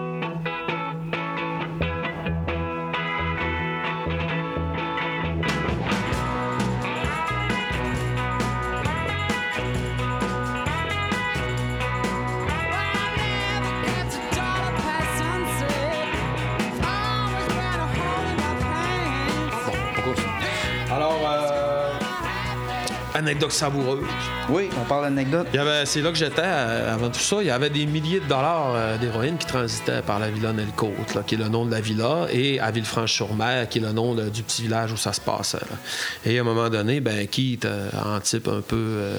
Anecdote 23.22 23.52
savoureuse. 23.52 24.04
Oui, 24.50 24.70
on 24.82 24.84
parle 24.86 25.04
d'anecdote. 25.04 25.48
Il 25.54 25.58
y 25.58 25.60
avait, 25.60 25.86
c'est 25.86 26.02
là 26.02 26.10
que 26.10 26.18
j'étais 26.18 26.42
euh, 26.44 26.94
avant 26.94 27.10
tout 27.10 27.20
ça. 27.20 27.38
Il 27.42 27.48
y 27.48 27.52
avait 27.52 27.70
des 27.70 27.86
milliers 27.86 28.20
de 28.20 28.26
dollars 28.26 28.74
euh, 28.76 28.98
d'héroïne 28.98 29.38
qui 29.38 29.46
transitaient 29.46 30.02
par 30.02 30.20
la 30.20 30.30
villa 30.30 30.52
Nelcote, 30.54 31.14
là, 31.16 31.22
qui 31.26 31.36
est 31.36 31.38
le 31.38 31.48
nom 31.48 31.66
de 31.66 31.72
la 31.72 31.80
villa, 31.82 32.28
et 32.32 32.60
à 32.60 32.72
Villefranche-sur-Mer, 32.72 33.70
qui 33.70 33.78
est 33.78 33.82
le 33.82 33.92
nom 33.92 34.16
de- 34.16 34.30
du 34.30 34.44
petit 34.44 34.64
village 34.64 34.92
où 34.92 34.98
ça 34.98 35.14
se 35.14 35.22
passait. 35.22 35.58
là. 35.60 35.78
Et 36.26 36.38
à 36.38 36.42
un 36.42 36.44
moment 36.44 36.70
donné, 36.70 37.00
ben, 37.00 37.28
Keith, 37.28 37.66
euh, 37.66 37.90
en 38.04 38.20
type 38.20 38.48
un 38.48 38.62
peu 38.62 38.76
euh, 38.78 39.18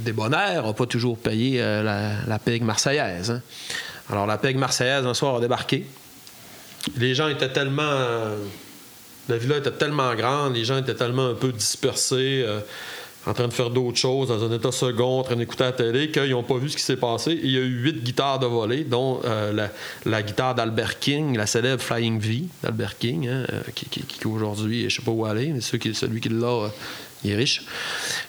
débonnaire, 0.00 0.64
n'a 0.66 0.72
pas 0.72 0.86
toujours 0.86 1.18
payé 1.18 1.60
euh, 1.62 1.82
la, 1.82 2.10
la 2.26 2.38
pègue 2.38 2.62
marseillaise. 2.62 3.30
hein. 3.30 3.42
Alors, 4.10 4.26
la 4.26 4.36
pègue 4.38 4.56
marseillaise, 4.58 5.06
un 5.06 5.14
soir, 5.14 5.36
a 5.36 5.40
débarqué. 5.40 5.86
Les 6.98 7.14
gens 7.14 7.28
étaient 7.28 7.48
tellement. 7.52 7.82
euh, 7.82 8.36
la 9.30 9.38
villa 9.38 9.56
était 9.56 9.70
tellement 9.70 10.14
grande, 10.14 10.54
les 10.54 10.66
gens 10.66 10.76
étaient 10.76 10.94
tellement 10.94 11.28
un 11.30 11.34
peu 11.34 11.50
dispersés, 11.50 12.44
euh, 12.46 12.60
en 13.26 13.32
train 13.32 13.48
de 13.48 13.52
faire 13.52 13.70
d'autres 13.70 13.96
choses, 13.96 14.28
dans 14.28 14.44
un 14.44 14.52
état 14.54 14.70
second, 14.72 15.20
en 15.20 15.22
train 15.22 15.36
d'écouter 15.36 15.64
la 15.64 15.72
télé, 15.72 16.10
qu'ils 16.10 16.30
n'ont 16.30 16.42
pas 16.42 16.58
vu 16.58 16.68
ce 16.68 16.76
qui 16.76 16.82
s'est 16.82 16.96
passé. 16.96 17.38
Il 17.42 17.50
y 17.50 17.56
a 17.56 17.60
eu 17.60 17.82
huit 17.82 18.02
guitares 18.04 18.38
de 18.38 18.46
volée, 18.46 18.84
dont 18.84 19.20
euh, 19.24 19.68
la, 20.04 20.22
guitare 20.22 20.54
d'Albert 20.54 20.98
King, 20.98 21.36
la 21.36 21.46
célèbre 21.46 21.82
Flying 21.82 22.18
V 22.20 22.42
d'Albert 22.62 22.98
King, 22.98 23.28
hein, 23.28 23.46
euh, 23.52 23.60
qui, 23.74 23.86
qui- 23.86 24.02
qui 24.02 24.26
aujourd'hui, 24.26 24.80
je 24.80 24.84
ne 24.86 24.90
sais 24.90 25.02
pas 25.02 25.10
où 25.10 25.24
aller, 25.24 25.48
mais 25.48 25.60
ceux 25.60 25.78
qui- 25.78 25.94
celui 25.94 26.20
qui 26.20 26.28
l'a, 26.28 26.46
euh, 26.46 26.68
il 27.24 27.30
est 27.32 27.36
riche, 27.36 27.62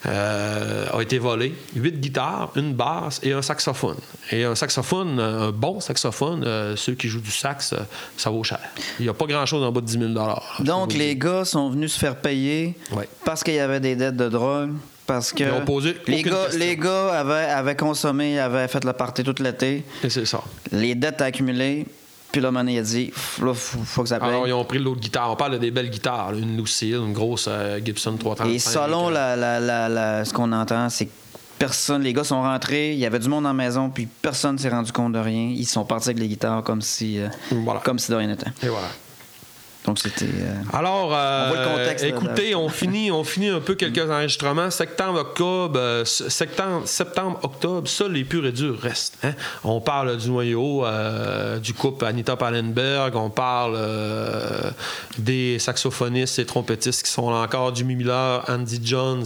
euh, 0.06 0.86
a 0.94 1.02
été 1.02 1.18
volé. 1.20 1.54
Huit 1.76 2.00
guitares, 2.00 2.52
une 2.56 2.74
basse 2.74 3.20
et 3.24 3.32
un 3.34 3.42
saxophone. 3.42 3.98
Et 4.32 4.44
un 4.44 4.56
saxophone, 4.56 5.20
un 5.20 5.52
bon 5.52 5.80
saxophone, 5.80 6.44
euh, 6.46 6.76
ceux 6.76 6.94
qui 6.96 7.08
jouent 7.08 7.22
du 7.22 7.32
sax, 7.32 7.74
euh, 7.74 7.78
ça 8.18 8.30
vaut 8.30 8.44
cher. 8.44 8.60
Il 9.00 9.04
n'y 9.04 9.10
a 9.10 9.14
pas 9.14 9.26
grand-chose 9.26 9.64
en 9.64 9.72
bas 9.72 9.82
de 9.82 9.86
10 9.86 10.00
000 10.00 10.14
là, 10.14 10.42
je 10.54 10.58
peux 10.60 10.64
Donc 10.64 10.94
les 10.94 11.16
dire. 11.16 11.26
gars 11.32 11.46
sont 11.46 11.70
venus 11.70 11.94
se 11.94 12.00
faire 12.00 12.16
payer 12.16 12.76
Ouais. 12.92 13.08
parce 13.24 13.44
qu'il 13.44 13.56
y 13.56 13.60
avait 13.60 13.80
des 13.80 13.96
dettes 13.96 14.18
de 14.18 14.30
drogue. 14.30 14.72
Parce 15.08 15.32
que 15.34 15.44
les 16.08 16.24
gars, 16.24 16.46
question. 16.46 16.60
les 16.60 16.78
gars 16.78 17.20
avaient, 17.20 17.46
avaient 17.52 17.76
consommé, 17.76 18.40
avaient 18.40 18.68
fait 18.68 18.84
le 18.84 18.92
party 18.94 19.24
toute 19.24 19.40
l'été. 19.40 19.84
Et 20.04 20.10
c'est 20.10 20.26
ça. 20.26 20.42
Les 20.72 20.96
dettes 20.96 21.22
accumulées. 21.22 21.86
Puis 22.36 22.42
là, 22.42 22.50
a 22.54 22.82
dit, 22.82 23.14
là, 23.42 23.54
faut, 23.54 23.80
faut 23.86 24.04
que 24.04 24.10
ça 24.10 24.20
paye. 24.20 24.28
Alors, 24.28 24.46
ils 24.46 24.52
ont 24.52 24.66
pris 24.66 24.78
l'autre 24.78 25.00
guitare. 25.00 25.32
On 25.32 25.38
parle 25.38 25.54
de 25.54 25.58
des 25.58 25.72
belles 25.72 25.90
guitares. 25.90 26.34
là. 26.34 26.38
Une 26.38 26.58
Lucille, 26.58 26.96
une 26.96 27.14
grosse 27.14 27.48
euh, 27.50 27.80
Gibson 27.82 28.18
335. 28.18 28.54
Et 28.54 28.60
selon 28.60 29.08
euh, 29.08 29.12
la, 29.12 29.36
la- 29.38 29.60
la- 29.62 29.88
la- 29.88 30.26
ce 30.26 30.34
qu'on 30.34 30.52
entend, 30.52 30.90
c'est 30.90 31.06
que 31.06 31.12
personne, 31.58 32.02
les 32.02 32.12
gars 32.12 32.26
sont 32.26 32.42
rentrés, 32.42 32.92
il 32.92 33.00
y 33.00 33.06
avait 33.06 33.20
du 33.20 33.30
monde 33.30 33.46
en 33.46 33.54
maison, 33.54 33.90
puis 33.90 34.06
personne 34.22 34.58
s'est 34.58 34.68
rendu 34.68 34.92
compte 34.92 35.14
de 35.14 35.20
rien. 35.20 35.54
Ils 35.56 35.66
sont 35.66 35.86
partis 35.86 36.10
avec 36.10 36.20
les 36.20 36.28
guitares 36.28 36.62
comme 36.62 36.82
si, 36.82 37.20
euh, 37.20 37.30
Voilà. 37.52 37.80
comme 37.80 38.00
si 38.00 38.12
de 38.12 38.18
rien 38.18 38.28
n'était. 38.28 38.50
Et 38.64 38.68
voilà. 38.68 38.88
Donc 39.86 40.00
c'était. 40.00 40.26
euh, 40.26 40.54
Alors, 40.74 41.14
euh, 41.14 41.46
On 41.50 41.54
voit 41.54 41.64
le 41.64 41.70
contexte, 41.78 42.04
là, 42.04 42.10
écoutez, 42.10 42.52
là. 42.52 42.58
on 42.58 42.70
finit, 42.70 43.12
on 43.12 43.24
finit 43.24 43.50
un 43.50 43.60
peu 43.60 43.76
quelques 43.76 44.10
enregistrements. 44.10 44.72
Septembre, 44.72 45.20
octobre, 45.20 45.78
euh, 45.80 46.06
septembre, 46.06 46.88
septembre, 46.88 47.40
octobre, 47.44 47.88
ça, 47.88 48.08
les 48.08 48.24
purs 48.24 48.46
et 48.48 48.52
durs 48.52 48.80
restent. 48.80 49.18
hein. 49.24 49.34
On 49.64 49.80
parle 49.82 50.18
du 50.18 50.30
noyau, 50.30 50.86
euh, 50.86 51.60
du 51.60 51.74
couple 51.74 52.06
Anita 52.06 52.36
Pallenberg, 52.36 53.16
on 53.16 53.30
parle 53.30 53.76
euh, 53.78 54.72
des 55.18 55.60
saxophonistes 55.60 56.40
et 56.40 56.46
trompettistes 56.46 57.04
qui 57.04 57.12
sont 57.12 57.30
là 57.30 57.38
encore, 57.38 57.76
Jimmy 57.76 57.96
Miller, 57.96 58.44
Andy 58.48 58.80
Jones, 58.84 59.26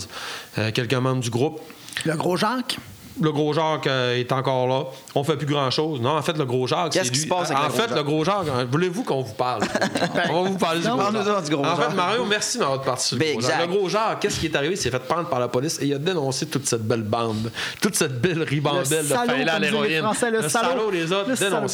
euh, 0.57 0.71
quelques 0.71 0.93
membres 0.93 1.21
du 1.21 1.29
groupe. 1.29 1.61
Le 2.05 2.15
gros 2.15 2.35
Jacques? 2.37 2.77
Le 3.21 3.31
gros 3.31 3.53
Jacques 3.53 3.87
euh, 3.87 4.15
est 4.17 4.31
encore 4.31 4.67
là. 4.67 4.83
On 5.15 5.23
fait 5.23 5.35
plus 5.37 5.45
grand-chose. 5.47 5.99
Non, 6.01 6.11
en 6.17 6.21
fait, 6.21 6.37
le 6.37 6.45
gros 6.45 6.67
Jacques, 6.67 6.91
Qu'est-ce 6.91 7.11
qui 7.11 7.19
se 7.19 7.27
passe 7.27 7.51
avec 7.51 7.63
en 7.63 7.67
le 7.67 7.73
fait, 7.73 7.81
Jacques? 7.89 7.95
le 7.95 8.03
gros 8.03 8.23
Jacques, 8.23 8.47
hein, 8.47 8.65
voulez-vous 8.71 9.03
qu'on 9.03 9.21
vous 9.21 9.33
parle? 9.33 9.63
On 10.29 10.43
va 10.43 10.49
vous 10.49 10.57
parler 10.57 10.81
du 10.81 10.87
Non, 10.87 10.95
gros 10.97 11.11
Jacques. 11.23 11.43
du 11.45 11.55
gros 11.55 11.65
En 11.65 11.75
fait, 11.75 11.81
Jacques. 11.83 11.95
Mario, 11.95 12.25
merci 12.25 12.57
d'avoir. 12.57 12.79
Ben, 12.79 13.35
au 13.35 13.39
gros 13.39 13.41
Jacques. 13.41 13.59
Le 13.61 13.67
gros 13.67 13.89
Jacques, 13.89 14.19
qu'est-ce 14.21 14.39
qui 14.39 14.45
est 14.45 14.55
arrivé? 14.55 14.75
Il 14.75 14.77
s'est 14.77 14.91
fait 14.91 14.99
prendre 14.99 15.27
par 15.27 15.39
la 15.39 15.47
police 15.47 15.79
et 15.81 15.85
il 15.87 15.93
a 15.93 15.97
dénoncé 15.97 16.45
toute 16.47 16.65
cette 16.67 16.83
belle 16.87 17.03
bande, 17.03 17.51
toute 17.81 17.95
cette 17.95 18.21
belle 18.21 18.43
ribambelle 18.43 18.85
Le 18.89 19.09
de 19.09 19.13
failles 19.13 19.49
à 19.49 19.59
l'héroïne. 19.59 20.03
Le 20.31 20.47
salaud. 20.49 20.89
les 20.91 21.11
a 21.11 21.23
Le 21.27 21.35
salaud. 21.35 21.67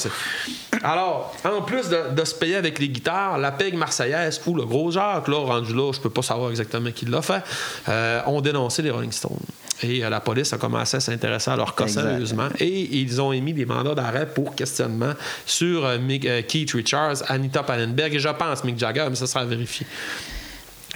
Alors, 0.83 1.33
en 1.45 1.61
plus 1.61 1.89
de, 1.89 2.13
de 2.15 2.25
se 2.25 2.35
payer 2.35 2.55
avec 2.55 2.79
les 2.79 2.89
guitares, 2.89 3.37
la 3.37 3.51
pègue 3.51 3.75
marseillaise 3.75 4.41
ou 4.45 4.55
le 4.55 4.65
gros 4.65 4.91
Jacques, 4.91 5.27
là, 5.27 5.37
rendu 5.39 5.73
là, 5.73 5.91
je 5.93 5.99
peux 5.99 6.09
pas 6.09 6.21
savoir 6.21 6.49
exactement 6.49 6.91
qui 6.91 7.05
l'a 7.05 7.21
fait, 7.21 7.41
euh, 7.89 8.21
ont 8.27 8.41
dénoncé 8.41 8.81
les 8.81 8.91
Rolling 8.91 9.11
Stones. 9.11 9.37
Et 9.83 10.03
euh, 10.05 10.09
la 10.09 10.19
police 10.21 10.53
a 10.53 10.57
commencé 10.57 10.97
à 10.97 10.99
s'intéresser 10.99 11.51
à 11.51 11.55
leur 11.55 11.75
cas 11.75 11.85
sérieusement. 11.87 12.47
Et 12.59 12.97
ils 12.97 13.21
ont 13.21 13.31
émis 13.33 13.53
des 13.53 13.65
mandats 13.65 13.93
d'arrêt 13.95 14.25
pour 14.27 14.55
questionnement 14.55 15.13
sur 15.45 15.85
euh, 15.85 15.97
Mick- 15.97 16.25
euh, 16.27 16.41
Keith 16.47 16.71
Richards, 16.71 17.29
Anita 17.29 17.63
Pallenberg 17.63 18.13
et 18.15 18.19
je 18.19 18.29
pense 18.29 18.63
Mick 18.63 18.79
Jagger, 18.79 19.07
mais 19.09 19.15
ça 19.15 19.27
sera 19.27 19.43
vérifié. 19.45 19.85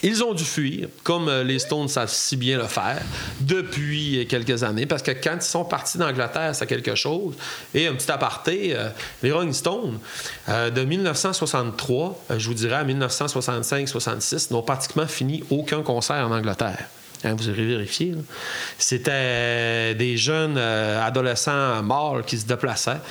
Ils 0.01 0.23
ont 0.23 0.33
dû 0.33 0.45
fuir, 0.45 0.87
comme 1.03 1.29
les 1.41 1.59
Stones 1.59 1.89
savent 1.89 2.09
si 2.09 2.37
bien 2.37 2.57
le 2.57 2.67
faire, 2.67 3.01
depuis 3.41 4.25
quelques 4.29 4.63
années, 4.63 4.85
parce 4.85 5.01
que 5.01 5.11
quand 5.11 5.35
ils 5.35 5.41
sont 5.41 5.65
partis 5.65 5.97
d'Angleterre, 5.97 6.55
c'est 6.55 6.67
quelque 6.67 6.95
chose. 6.95 7.33
Et 7.73 7.85
un 7.85 7.93
petit 7.95 8.09
aparté, 8.09 8.77
euh, 8.77 8.87
les 9.21 9.33
Rolling 9.33 9.51
Stones, 9.51 9.99
euh, 10.47 10.69
de 10.69 10.85
1963, 10.85 12.23
euh, 12.31 12.39
je 12.39 12.47
vous 12.47 12.53
dirais 12.53 12.75
à 12.75 12.85
1965-66, 12.85 14.51
n'ont 14.53 14.61
pratiquement 14.61 15.05
fini 15.05 15.43
aucun 15.49 15.81
concert 15.81 16.25
en 16.25 16.31
Angleterre. 16.31 16.85
Hein, 17.23 17.35
vous 17.37 17.49
irez 17.49 17.65
vérifier. 17.65 18.11
là. 18.11 18.21
C'était 18.77 19.93
des 19.95 20.15
jeunes 20.17 20.55
euh, 20.57 21.05
adolescents 21.05 21.83
morts 21.83 22.21
qui 22.25 22.37
se 22.37 22.45
déplaçaient 22.45 23.01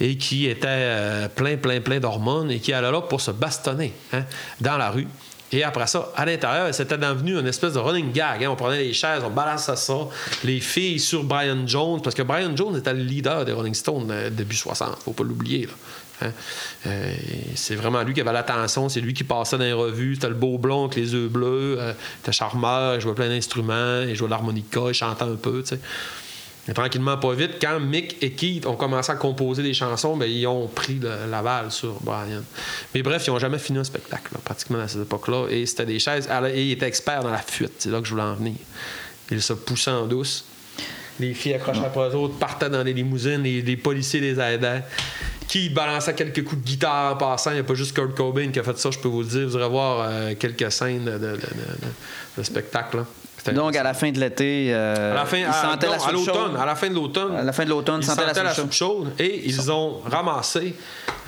et 0.00 0.16
qui 0.16 0.46
étaient 0.46 0.66
euh, 0.68 1.28
plein, 1.28 1.56
plein, 1.56 1.80
plein 1.80 2.00
d'hormones 2.00 2.50
et 2.50 2.60
qui 2.60 2.72
allaient 2.72 2.90
là 2.90 3.02
pour 3.02 3.20
se 3.20 3.30
bastonner 3.30 3.92
hein, 4.12 4.24
dans 4.60 4.76
la 4.78 4.90
rue. 4.90 5.06
Et 5.50 5.64
après 5.64 5.86
ça, 5.86 6.12
à 6.14 6.26
l'intérieur, 6.26 6.74
c'était 6.74 6.98
devenu 6.98 7.38
une 7.38 7.46
espèce 7.46 7.72
de 7.72 7.78
running 7.78 8.12
gag. 8.12 8.44
hein. 8.44 8.48
On 8.50 8.56
prenait 8.56 8.84
les 8.84 8.92
chaises, 8.92 9.22
on 9.24 9.30
balançait 9.30 9.76
ça. 9.76 9.94
Les 10.44 10.60
filles 10.60 11.00
sur 11.00 11.24
Brian 11.24 11.66
Jones, 11.66 12.02
parce 12.02 12.14
que 12.14 12.22
Brian 12.22 12.54
Jones 12.54 12.76
était 12.76 12.92
le 12.92 13.02
leader 13.02 13.46
des 13.46 13.52
Rolling 13.52 13.74
Stones 13.74 14.08
euh, 14.10 14.28
début 14.30 14.56
60, 14.56 14.98
faut 15.04 15.12
pas 15.12 15.24
l'oublier. 15.24 15.66
Hein? 16.22 16.32
Euh, 16.86 17.14
c'est 17.54 17.74
vraiment 17.74 18.02
lui 18.02 18.14
qui 18.14 18.20
avait 18.20 18.32
l'attention, 18.32 18.88
c'est 18.88 19.00
lui 19.00 19.14
qui 19.14 19.24
passait 19.24 19.58
dans 19.58 19.64
les 19.64 19.72
revues. 19.72 20.14
C'était 20.14 20.28
le 20.28 20.34
beau 20.34 20.58
blond 20.58 20.84
avec 20.84 20.96
les 20.96 21.12
yeux 21.12 21.28
bleus, 21.28 21.76
euh, 21.78 21.92
il 21.96 22.20
était 22.20 22.32
charmeur, 22.32 22.96
il 22.96 23.00
jouait 23.00 23.14
plein 23.14 23.28
d'instruments, 23.28 24.02
il 24.02 24.14
jouait 24.14 24.28
de 24.28 24.32
l'harmonica, 24.32 24.80
il 24.88 24.94
chantait 24.94 25.24
un 25.24 25.36
peu. 25.36 25.62
tu 25.62 25.68
sais. 25.68 25.80
Et 26.68 26.74
tranquillement, 26.74 27.16
pas 27.16 27.32
vite, 27.32 27.52
quand 27.60 27.80
Mick 27.80 28.22
et 28.22 28.32
Keith 28.32 28.66
ont 28.66 28.76
commencé 28.76 29.10
à 29.10 29.14
composer 29.14 29.62
des 29.62 29.72
chansons, 29.72 30.18
ben, 30.18 30.30
ils 30.30 30.46
ont 30.46 30.66
pris 30.66 31.00
l'aval 31.30 31.72
sur 31.72 31.94
Brian. 32.02 32.42
Mais 32.94 33.02
bref, 33.02 33.26
ils 33.26 33.30
n'ont 33.30 33.38
jamais 33.38 33.58
fini 33.58 33.78
un 33.78 33.84
spectacle, 33.84 34.34
là, 34.34 34.40
pratiquement 34.44 34.80
à 34.80 34.86
cette 34.86 35.00
époque-là. 35.02 35.46
Et 35.48 35.64
c'était 35.64 35.86
des 35.86 35.98
chaises. 35.98 36.28
Et 36.52 36.66
ils 36.66 36.72
étaient 36.72 36.86
experts 36.86 37.22
dans 37.22 37.30
la 37.30 37.38
fuite. 37.38 37.72
C'est 37.78 37.90
là 37.90 38.00
que 38.00 38.04
je 38.04 38.10
voulais 38.10 38.24
en 38.24 38.34
venir. 38.34 38.56
Ils 39.30 39.40
se 39.40 39.54
poussaient 39.54 39.90
en 39.90 40.04
douce. 40.06 40.44
Les 41.18 41.32
filles 41.32 41.54
accrochaient 41.54 41.86
après 41.86 42.10
eux 42.10 42.14
autres, 42.14 42.34
partaient 42.34 42.70
dans 42.70 42.82
les 42.82 42.92
limousines, 42.92 43.42
les, 43.42 43.62
les 43.62 43.76
policiers 43.78 44.20
les 44.20 44.38
aidaient. 44.38 44.82
Qui 45.48 45.70
balançait 45.70 46.14
quelques 46.14 46.44
coups 46.44 46.60
de 46.62 46.66
guitare 46.66 47.14
en 47.14 47.16
passant. 47.16 47.50
Il 47.50 47.54
n'y 47.54 47.60
a 47.60 47.64
pas 47.64 47.74
juste 47.74 47.94
Kurt 47.96 48.14
Cobain 48.14 48.48
qui 48.50 48.58
a 48.58 48.62
fait 48.62 48.78
ça, 48.78 48.90
je 48.90 48.98
peux 48.98 49.08
vous 49.08 49.22
le 49.22 49.26
dire. 49.28 49.48
Vous 49.48 49.56
irez 49.56 49.68
voir 49.68 50.06
euh, 50.08 50.34
quelques 50.38 50.70
scènes 50.70 51.04
de, 51.06 51.12
de- 51.12 51.18
de- 51.18 51.36
de- 51.36 52.36
de 52.36 52.42
spectacle. 52.42 52.98
là. 52.98 53.04
C'était 53.38 53.52
Donc, 53.52 53.74
à 53.76 53.82
la 53.84 53.94
fin 53.94 54.10
de 54.10 54.18
l'été, 54.20 54.68
euh, 54.74 55.12
à 55.12 55.14
la 55.14 55.24
fin, 55.24 55.38
ils 55.38 55.44
à, 55.44 55.52
sentaient 55.52 55.86
non, 55.86 55.92
la 55.92 55.96
à 55.98 56.00
soupe 56.00 56.12
l'automne, 56.12 56.34
chaude. 56.52 56.56
à 56.60 56.66
la 56.66 56.74
fin 56.74 56.88
de 56.88 56.94
l'automne, 56.94 57.36
À 57.36 57.42
la 57.44 57.52
fin 57.52 57.64
de 57.64 57.70
l'automne, 57.70 58.00
ils 58.02 58.06
sentaient 58.06 58.42
la 58.42 58.52
soupe 58.54 58.72
chaude. 58.72 59.12
et 59.18 59.48
ils 59.48 59.70
ont 59.70 60.00
ramassé 60.04 60.74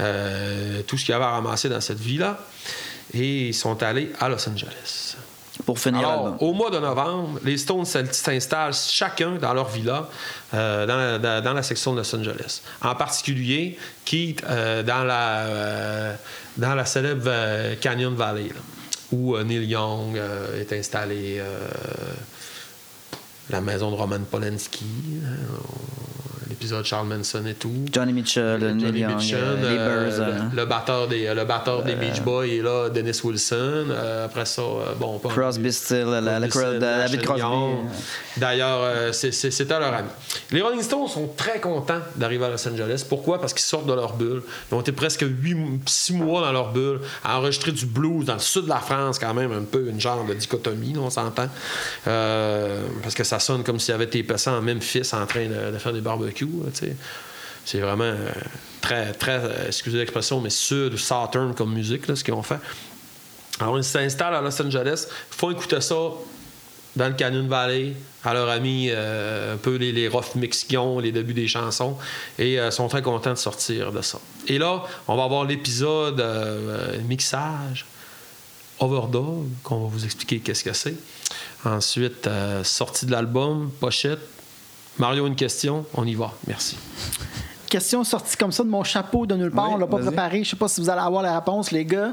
euh, 0.01 0.83
tout 0.87 0.99
ce 0.99 1.05
qu'il 1.05 1.13
y 1.13 1.15
avait 1.15 1.25
à 1.25 1.31
ramasser 1.31 1.69
dans 1.69 1.81
cette 1.81 2.01
ville-là 2.01 2.39
et 3.15 3.49
ils 3.49 3.55
sont 3.55 3.81
allés 3.83 4.11
à 4.21 4.29
Los 4.29 4.47
Angeles. 4.49 5.10
Pour 5.65 5.79
finir 5.79 6.01
Alors, 6.09 6.25
l'album. 6.31 6.49
au 6.49 6.53
mois 6.53 6.71
de 6.71 6.79
novembre, 6.79 7.39
les 7.45 7.57
Stones 7.59 7.85
s'in- 7.85 8.05
s'installent 8.13 8.75
chacun 8.75 9.33
dans 9.37 9.53
leur 9.55 9.69
villa 9.69 10.09
euh, 10.55 10.87
dans, 10.87 10.97
la, 10.97 11.19
dans- 11.19 11.45
dans 11.45 11.53
la 11.53 11.63
section 11.63 11.93
de 11.93 11.99
Los 11.99 12.15
Angeles. 12.15 12.63
En 12.83 12.95
particulier, 12.95 13.79
Keith 14.05 14.43
euh, 14.49 14.83
dans, 14.83 15.05
la, 15.05 15.39
euh, 15.41 16.15
dans 16.57 16.75
la 16.75 16.85
célèbre 16.85 17.31
Canyon 17.81 18.15
Valley, 18.15 18.49
là, 18.49 18.61
où 19.13 19.37
Neil 19.39 19.65
Young 19.67 20.17
est 20.59 20.73
installé, 20.73 21.43
la 23.49 23.61
maison 23.61 23.91
de 23.91 23.97
Roman 23.97 24.21
Polanski, 24.31 24.85
hein, 25.25 25.59
l'épisode 26.51 26.85
Charles 26.85 27.07
Manson 27.07 27.45
et 27.47 27.55
tout. 27.55 27.73
Johnny 27.93 28.13
Mitchell, 28.13 28.61
Johnny 28.61 29.01
Young, 29.01 29.15
Mitchell, 29.17 29.39
euh, 29.43 29.61
les 29.71 29.79
euh, 29.79 30.21
euh, 30.21 30.39
le, 30.53 30.57
le 30.57 30.65
batteur 30.67 31.09
des, 31.09 31.33
le 31.33 31.45
batteur 31.45 31.83
des 31.83 31.95
Beach 31.95 32.21
Boys 32.21 32.47
est 32.47 32.63
là, 32.63 32.89
Dennis 32.91 33.21
Wilson. 33.25 33.87
Euh, 33.91 34.25
après 34.27 34.45
ça, 34.45 34.63
euh, 34.63 34.95
bon, 34.99 35.21
en- 35.25 35.29
Crosby, 35.29 35.73
Still, 35.73 36.05
la, 36.07 36.21
la, 36.39 36.49
Crosby, 36.49 36.79
la- 36.79 37.07
Stills, 37.07 37.19
David 37.19 37.23
Crosby. 37.23 37.43
D'ailleurs, 38.37 38.81
euh, 38.83 39.13
c'était 39.13 39.79
leur 39.79 39.95
ami. 39.95 40.09
Les 40.51 40.61
Rolling 40.61 40.83
Stones 40.83 41.09
sont 41.09 41.29
très 41.37 41.61
contents 41.61 42.01
d'arriver 42.17 42.45
à 42.45 42.51
Los 42.51 42.69
Angeles. 42.69 43.05
Pourquoi? 43.09 43.41
Parce 43.41 43.53
qu'ils 43.55 43.63
sortent 43.63 43.87
de 43.87 43.95
leur 43.95 44.15
bulle. 44.17 44.43
Ils 44.71 44.75
ont 44.75 44.81
été 44.81 44.93
presque 44.93 45.25
6 45.87 46.13
mois 46.15 46.41
dans 46.43 46.53
leur 46.53 46.73
bulle 46.73 47.01
à 47.25 47.39
enregistrer 47.39 47.73
du 47.73 47.87
blues 47.87 48.25
dans 48.27 48.35
le 48.35 48.39
sud 48.41 48.65
de 48.65 48.69
la 48.69 48.77
France, 48.81 49.19
quand 49.19 49.35
même, 49.35 49.53
un 49.53 49.63
peu 49.65 49.89
une 49.89 50.01
genre 50.01 50.25
de 50.25 50.35
dichotomie, 50.35 50.95
on 50.99 51.11
s'entend. 51.11 51.49
Euh, 52.07 52.83
parce 53.03 53.15
que 53.15 53.25
ça 53.25 53.39
sonne 53.39 53.63
comme 53.63 53.79
s'il 53.79 53.93
y 53.93 53.95
avait 53.95 54.05
été 54.05 54.23
passé 54.23 54.51
en 54.51 54.61
Memphis 54.61 55.11
en 55.13 55.27
train 55.27 55.47
de, 55.47 55.73
de 55.73 55.79
faire 55.79 55.93
des 55.93 56.01
barbecues. 56.01 56.40
C'est 57.65 57.81
vraiment 57.81 58.05
euh, 58.05 58.31
très, 58.81 59.13
très, 59.13 59.39
euh, 59.39 59.67
excusez 59.67 59.99
l'expression, 59.99 60.41
mais 60.41 60.51
sud, 60.51 60.97
southern 60.97 61.55
comme 61.55 61.73
musique, 61.73 62.07
là, 62.09 62.17
ce 62.17 62.25
qu'ils 62.25 62.35
ont 62.35 62.43
fait. 62.43 62.59
Alors, 63.61 63.79
ils 63.79 63.85
s'installent 63.85 64.35
à 64.35 64.41
Los 64.41 64.61
Angeles, 64.61 65.07
font 65.31 65.51
écouter 65.51 65.81
ça 65.81 65.95
dans 66.97 67.09
le 67.09 67.15
Canyon 67.15 67.47
Valley 67.47 67.95
à 68.25 68.35
leurs 68.35 68.49
amis, 68.49 68.89
euh, 68.91 69.55
un 69.55 69.57
peu 69.57 69.77
les, 69.77 69.93
les 69.93 70.09
rough 70.09 70.35
ont, 70.77 70.99
les 70.99 71.13
débuts 71.13 71.35
des 71.35 71.49
chansons, 71.49 71.97
et 72.39 72.59
euh, 72.59 72.71
sont 72.71 72.89
très 72.89 73.03
contents 73.03 73.33
de 73.33 73.39
sortir 73.39 73.93
de 73.93 74.03
ça. 74.03 74.19
Et 74.49 74.59
là, 74.59 74.83
on 75.07 75.17
va 75.17 75.25
avoir 75.25 75.45
l'épisode 75.45 76.23
mixage, 77.07 77.87
Overdog, 78.79 79.47
qu'on 79.63 79.83
va 79.83 79.89
vous 79.89 80.05
expliquer 80.05 80.41
qu'est-ce 80.41 80.65
que 80.65 80.73
c'est. 80.73 80.97
Ensuite, 81.65 82.29
sortie 82.65 83.07
de 83.07 83.13
l'album, 83.13 83.71
pochette. 83.79 84.21
Mario, 85.01 85.27
une 85.27 85.35
question, 85.35 85.85
on 85.95 86.07
y 86.07 86.15
va. 86.15 86.31
Merci. 86.47 86.77
Question 87.71 88.05
sortie 88.05 88.37
comme 88.37 88.53
ça 88.53 88.63
de 88.65 88.69
mon 88.69 88.85
chapeau 88.85 89.25
de 89.27 89.35
nulle 89.35 89.51
part. 89.51 89.69
Oui, 89.69 89.75
on 89.75 89.79
l'a 89.79 89.87
pas 89.87 89.99
préparé. 89.99 90.45
Je 90.45 90.51
sais 90.51 90.57
pas 90.57 90.69
si 90.69 90.81
vous 90.81 90.91
allez 90.91 91.01
avoir 91.01 91.23
la 91.23 91.35
réponse, 91.39 91.71
les 91.71 91.85
gars. 91.85 92.13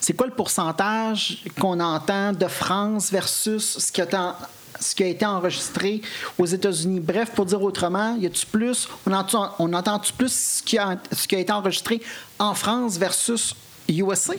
C'est 0.00 0.14
quoi 0.14 0.26
le 0.26 0.32
pourcentage 0.32 1.42
qu'on 1.60 1.78
entend 1.80 2.32
de 2.32 2.46
France 2.46 3.10
versus 3.10 3.78
ce 3.78 3.92
qui 3.92 4.00
a 4.00 4.04
été, 4.04 4.16
en- 4.16 4.34
ce 4.80 4.94
qui 4.94 5.02
a 5.02 5.06
été 5.08 5.26
enregistré 5.26 6.00
aux 6.38 6.46
États-Unis? 6.46 7.00
Bref, 7.00 7.32
pour 7.34 7.44
dire 7.46 7.60
autrement, 7.62 8.16
y 8.16 8.26
a-tu 8.26 8.46
plus, 8.46 8.88
on 9.06 9.12
entend, 9.12 9.54
on 9.58 9.70
plus 10.16 10.32
ce 10.32 10.62
qui, 10.62 10.78
a, 10.78 10.96
ce 11.12 11.26
qui 11.28 11.34
a 11.36 11.40
été 11.40 11.52
enregistré 11.52 12.00
en 12.38 12.54
France 12.54 12.96
versus 12.96 13.54
USA? 13.88 14.34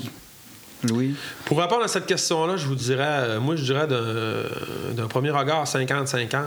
Louis? 0.84 1.16
Pour 1.46 1.60
répondre 1.60 1.84
à 1.84 1.88
cette 1.88 2.06
question-là, 2.06 2.56
je 2.58 2.66
vous 2.68 2.76
dirais, 2.76 3.04
euh, 3.06 3.40
moi, 3.40 3.56
je 3.56 3.64
dirais 3.64 3.86
d'un 3.88 4.94
d'un 4.94 5.08
premier 5.08 5.32
regard 5.32 5.66
50-50. 5.66 6.38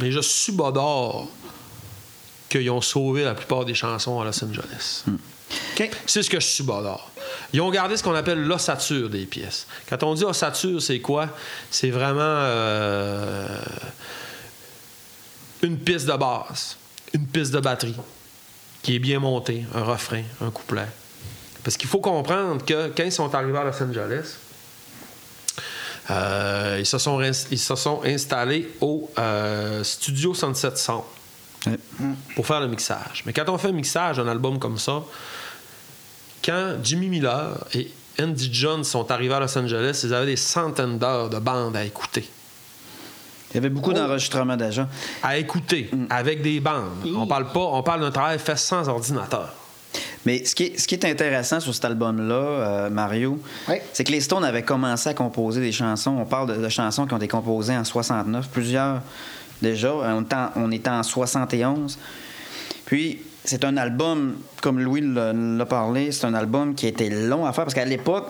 Mais 0.00 0.10
je 0.10 0.20
subodore 0.20 1.28
qu'ils 2.48 2.70
ont 2.70 2.80
sauvé 2.80 3.24
la 3.24 3.34
plupart 3.34 3.64
des 3.64 3.74
chansons 3.74 4.20
à 4.20 4.24
Los 4.24 4.44
Angeles. 4.44 5.04
OK. 5.08 5.90
C'est 6.06 6.22
ce 6.22 6.30
que 6.30 6.40
je 6.40 6.46
subodore. 6.46 7.10
Ils 7.52 7.60
ont 7.60 7.70
gardé 7.70 7.96
ce 7.96 8.02
qu'on 8.02 8.14
appelle 8.14 8.42
l'ossature 8.42 9.08
des 9.08 9.26
pièces. 9.26 9.66
Quand 9.88 10.02
on 10.02 10.14
dit 10.14 10.24
ossature, 10.24 10.80
c'est 10.80 11.00
quoi? 11.00 11.28
C'est 11.70 11.90
vraiment 11.90 12.20
euh, 12.20 13.46
une 15.62 15.78
piste 15.78 16.06
de 16.06 16.16
basse, 16.16 16.76
une 17.12 17.26
piste 17.26 17.52
de 17.52 17.60
batterie 17.60 17.96
qui 18.82 18.96
est 18.96 18.98
bien 18.98 19.18
montée, 19.18 19.64
un 19.74 19.84
refrain, 19.84 20.22
un 20.40 20.50
couplet. 20.50 20.88
Parce 21.62 21.76
qu'il 21.76 21.88
faut 21.88 22.00
comprendre 22.00 22.64
que 22.64 22.88
quand 22.96 23.04
ils 23.04 23.12
sont 23.12 23.34
arrivés 23.34 23.58
à 23.58 23.64
Los 23.64 23.82
Angeles, 23.82 24.36
euh, 26.10 26.76
ils, 26.80 26.86
se 26.86 26.98
sont, 26.98 27.20
ils 27.22 27.58
se 27.58 27.74
sont 27.76 28.00
installés 28.04 28.68
au 28.80 29.10
euh, 29.18 29.82
Studio 29.84 30.34
Sunset 30.34 30.76
Sound 30.76 31.04
Ouais. 31.64 31.78
pour 32.34 32.44
faire 32.44 32.58
le 32.60 32.66
mixage. 32.66 33.22
Mais 33.24 33.32
quand 33.32 33.48
on 33.48 33.56
fait 33.56 33.68
un 33.68 33.72
mixage 33.72 34.16
d'un 34.16 34.26
album 34.26 34.58
comme 34.58 34.78
ça, 34.78 35.00
quand 36.44 36.74
Jimmy 36.82 37.06
Miller 37.06 37.56
et 37.72 37.88
Andy 38.20 38.52
Jones 38.52 38.82
sont 38.82 39.08
arrivés 39.12 39.34
à 39.34 39.38
Los 39.38 39.56
Angeles, 39.56 40.00
ils 40.02 40.12
avaient 40.12 40.26
des 40.26 40.36
centaines 40.36 40.98
d'heures 40.98 41.30
de 41.30 41.38
bandes 41.38 41.76
à 41.76 41.84
écouter. 41.84 42.28
Il 43.50 43.54
y 43.54 43.58
avait 43.58 43.68
beaucoup 43.68 43.92
d'enregistrements 43.92 44.56
déjà. 44.56 44.88
À 45.22 45.36
écouter 45.38 45.88
avec 46.10 46.42
des 46.42 46.58
bandes. 46.58 46.90
On 47.14 47.28
parle 47.28 47.52
pas, 47.52 47.60
on 47.60 47.82
parle 47.84 48.00
d'un 48.00 48.10
travail 48.10 48.40
fait 48.40 48.58
sans 48.58 48.88
ordinateur. 48.88 49.54
Mais 50.24 50.44
ce 50.44 50.54
qui 50.54 50.64
est, 50.64 50.78
ce 50.80 50.86
qui 50.88 50.94
est 50.94 51.04
intéressant 51.04 51.60
sur 51.60 51.74
cet 51.74 51.84
album-là, 51.84 52.34
euh, 52.34 52.90
Mario, 52.90 53.38
Oui. 53.68 53.76
c'est 53.92 54.04
que 54.04 54.12
les 54.12 54.20
Stones 54.20 54.44
avaient 54.44 54.62
commencé 54.62 55.08
à 55.10 55.14
composer 55.14 55.60
des 55.60 55.72
chansons. 55.72 56.16
On 56.18 56.24
parle 56.24 56.56
de, 56.56 56.62
de 56.62 56.68
chansons 56.68 57.06
qui 57.06 57.14
ont 57.14 57.18
été 57.18 57.28
composées 57.28 57.76
en 57.76 57.84
69. 57.84 58.48
Plusieurs 58.48 59.02
déjà. 59.60 59.92
On 59.94 60.22
était 60.22 60.34
en, 60.36 60.48
on 60.56 60.70
était 60.72 60.90
en 60.90 61.02
71. 61.02 61.98
Puis, 62.86 63.22
c'est 63.44 63.64
un 63.64 63.76
album, 63.76 64.36
comme 64.60 64.78
Louis 64.80 65.02
l'a 65.02 65.66
parlé, 65.66 66.12
c'est 66.12 66.26
un 66.26 66.34
album 66.34 66.74
qui 66.74 66.86
était 66.86 67.10
long 67.10 67.44
à 67.44 67.52
faire 67.52 67.64
parce 67.64 67.74
qu'à 67.74 67.84
l'époque, 67.84 68.28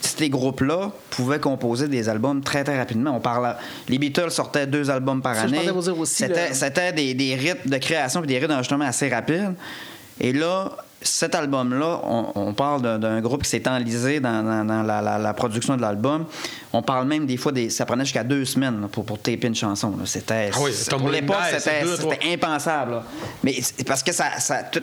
ces 0.00 0.28
groupes-là 0.28 0.92
pouvaient 1.10 1.40
composer 1.40 1.88
des 1.88 2.08
albums 2.08 2.40
très, 2.40 2.62
très 2.64 2.78
rapidement. 2.78 3.16
On 3.16 3.20
parle, 3.20 3.56
les 3.88 3.98
Beatles 3.98 4.30
sortaient 4.30 4.66
deux 4.66 4.90
albums 4.90 5.20
par 5.20 5.34
Ça, 5.34 5.42
année. 5.42 5.58
C'était 6.04 6.90
le- 6.90 6.96
des, 6.96 7.14
des 7.14 7.34
rythmes 7.34 7.68
de 7.68 7.78
création 7.78 8.22
et 8.22 8.26
des 8.26 8.36
rythmes 8.38 8.50
d'enregistrement 8.50 8.84
assez 8.84 9.08
rapides. 9.08 9.54
Et 10.24 10.32
là, 10.32 10.70
cet 11.02 11.34
album-là, 11.34 12.00
on, 12.04 12.30
on 12.36 12.54
parle 12.54 12.80
d'un- 13.00 13.20
groupe 13.20 13.42
qui 13.42 13.50
s'est 13.50 13.68
enlisé 13.68 14.20
dans, 14.20 14.42
dans- 14.44 14.64
dans 14.64 14.82
la, 14.84 15.02
la- 15.02 15.18
la 15.18 15.34
production 15.34 15.76
de 15.76 15.82
l'album. 15.82 16.26
On 16.72 16.80
parle 16.80 17.08
même 17.08 17.26
des 17.26 17.36
fois, 17.36 17.50
des, 17.50 17.70
ça 17.70 17.84
prenait 17.84 18.04
jusqu'à 18.04 18.22
deux 18.22 18.44
semaines 18.44 18.80
là, 18.82 18.86
pour, 18.86 19.04
pour 19.04 19.18
taper 19.18 19.48
une 19.48 19.54
chanson. 19.56 19.92
C'était, 20.04 20.50
Ah 20.54 20.58
oui, 20.62 20.70
pour 20.90 21.08
l'époque, 21.10 21.36
c'était, 21.58 21.80
impensable. 22.34 22.92
là. 22.92 23.02
Mais 23.42 23.56
parce 23.84 24.04
que 24.04 24.12
ça, 24.12 24.38
ça- 24.38 24.62
tout- 24.62 24.80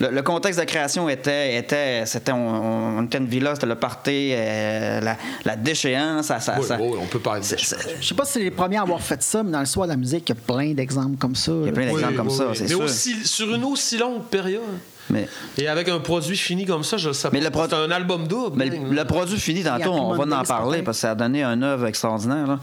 le, 0.00 0.10
le 0.10 0.22
contexte 0.22 0.60
de 0.60 0.64
création 0.64 1.08
était, 1.08 1.56
était 1.56 2.04
c'était, 2.06 2.32
on, 2.32 2.98
on 2.98 3.02
était 3.04 3.18
une 3.18 3.26
villa, 3.26 3.54
c'était 3.54 3.66
le 3.66 3.74
party, 3.76 4.30
euh, 4.32 5.00
la, 5.00 5.16
la 5.44 5.56
déchéance. 5.56 6.26
Ça, 6.26 6.40
ça, 6.40 6.56
Oui, 6.58 6.64
ça- 6.66 6.78
oui, 6.80 6.90
on 7.00 7.06
peut 7.06 7.20
c'est- 7.42 7.56
déchéant. 7.56 7.78
c'est- 7.80 7.96
Je 8.02 8.06
sais 8.08 8.14
pas 8.14 8.24
si 8.24 8.32
c'est 8.34 8.40
les 8.40 8.50
premiers 8.50 8.76
à 8.78 8.82
avoir 8.82 9.00
fait 9.00 9.22
ça, 9.22 9.42
mais 9.42 9.50
dans 9.52 9.60
le 9.60 9.66
soir 9.66 9.86
de 9.86 9.92
la 9.92 9.96
musique, 9.96 10.28
il 10.28 10.34
y 10.34 10.38
a 10.38 10.40
plein 10.54 10.72
d'exemples 10.74 11.16
comme 11.18 11.34
ça. 11.34 11.52
Il 11.62 11.66
y 11.66 11.68
a 11.68 11.72
plein 11.72 11.86
Oui, 11.86 11.92
d'exemples 11.94 12.16
comme 12.16 12.28
oui, 12.28 12.34
ça, 12.36 12.46
oui. 12.48 12.56
c'est 12.56 12.62
Mais 12.64 12.68
sûr. 12.70 12.80
aussi, 12.80 13.26
sur 13.26 13.54
une 13.54 13.64
aussi 13.64 13.96
longue 13.98 14.24
période. 14.24 14.62
Mais, 15.08 15.28
Et 15.56 15.68
avec 15.68 15.88
un 15.88 16.00
produit 16.00 16.36
fini 16.36 16.64
comme 16.66 16.82
ça, 16.82 16.96
je 16.96 17.06
le 17.08 17.14
sais 17.14 17.28
Mais 17.32 17.38
pas. 17.38 17.44
le 17.44 17.50
pro- 17.50 17.66
C'est 17.68 17.76
un 17.76 17.90
album 17.92 18.26
double. 18.26 18.56
Mais 18.58 18.66
hein, 18.76 18.80
le, 18.90 18.96
le 18.96 19.04
produit 19.04 19.38
fini, 19.38 19.62
tantôt, 19.62 19.92
on 19.92 20.14
va 20.16 20.40
en 20.40 20.42
parler 20.42 20.82
parce 20.82 20.96
que 20.98 21.02
ça 21.02 21.12
a 21.12 21.14
donné 21.14 21.44
un 21.44 21.62
œuvre 21.62 21.86
extraordinaire. 21.86 22.46
là. 22.48 22.58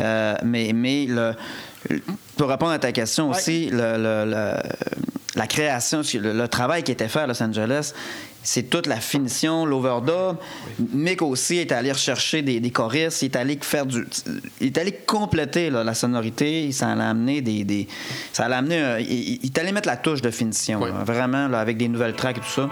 Euh, 0.00 0.34
mais 0.42 0.72
mais 0.74 1.04
le, 1.06 1.34
pour 2.38 2.48
répondre 2.48 2.72
à 2.72 2.78
ta 2.78 2.92
question 2.92 3.28
aussi, 3.28 3.68
le- 3.70 3.98
le- 3.98 4.24
le- 4.30 4.56
la 5.34 5.46
création, 5.46 6.02
le, 6.14 6.32
le 6.32 6.48
travail 6.48 6.82
qui 6.82 6.92
était 6.92 7.08
fait 7.08 7.20
à 7.20 7.26
Los 7.26 7.42
Angeles, 7.42 7.92
c'est 8.44 8.64
toute 8.64 8.86
la 8.86 8.96
finition, 8.96 9.64
l'overdub. 9.64 10.36
Mick 10.92 11.22
aussi 11.22 11.58
est 11.58 11.70
allé 11.72 11.92
rechercher 11.92 12.42
des, 12.42 12.58
des 12.60 12.70
choristes, 12.70 13.22
il 13.22 13.26
est 13.26 13.36
allé 13.36 13.58
faire 13.60 13.86
du, 13.86 14.04
il 14.60 14.66
est 14.66 14.78
allé 14.78 14.92
compléter 14.92 15.70
là, 15.70 15.84
la 15.84 15.94
sonorité, 15.94 16.70
ça 16.72 16.88
allait 16.90 17.04
amener 17.04 17.40
des, 17.40 17.64
des- 17.64 17.86
ça 18.32 18.44
allait 18.46 18.56
amener, 18.56 18.78
un- 18.80 18.98
il, 18.98 19.38
il 19.42 19.46
est 19.46 19.58
allé 19.58 19.70
mettre 19.72 19.88
la 19.88 19.96
touche 19.96 20.20
de 20.22 20.30
finition, 20.30 20.80
Oui. 20.82 20.90
là, 20.90 21.04
vraiment 21.04 21.46
là, 21.48 21.60
avec 21.60 21.76
des 21.76 21.88
nouvelles 21.88 22.14
tracks 22.16 22.38
et 22.38 22.40
tout 22.40 22.46
ça. 22.48 22.68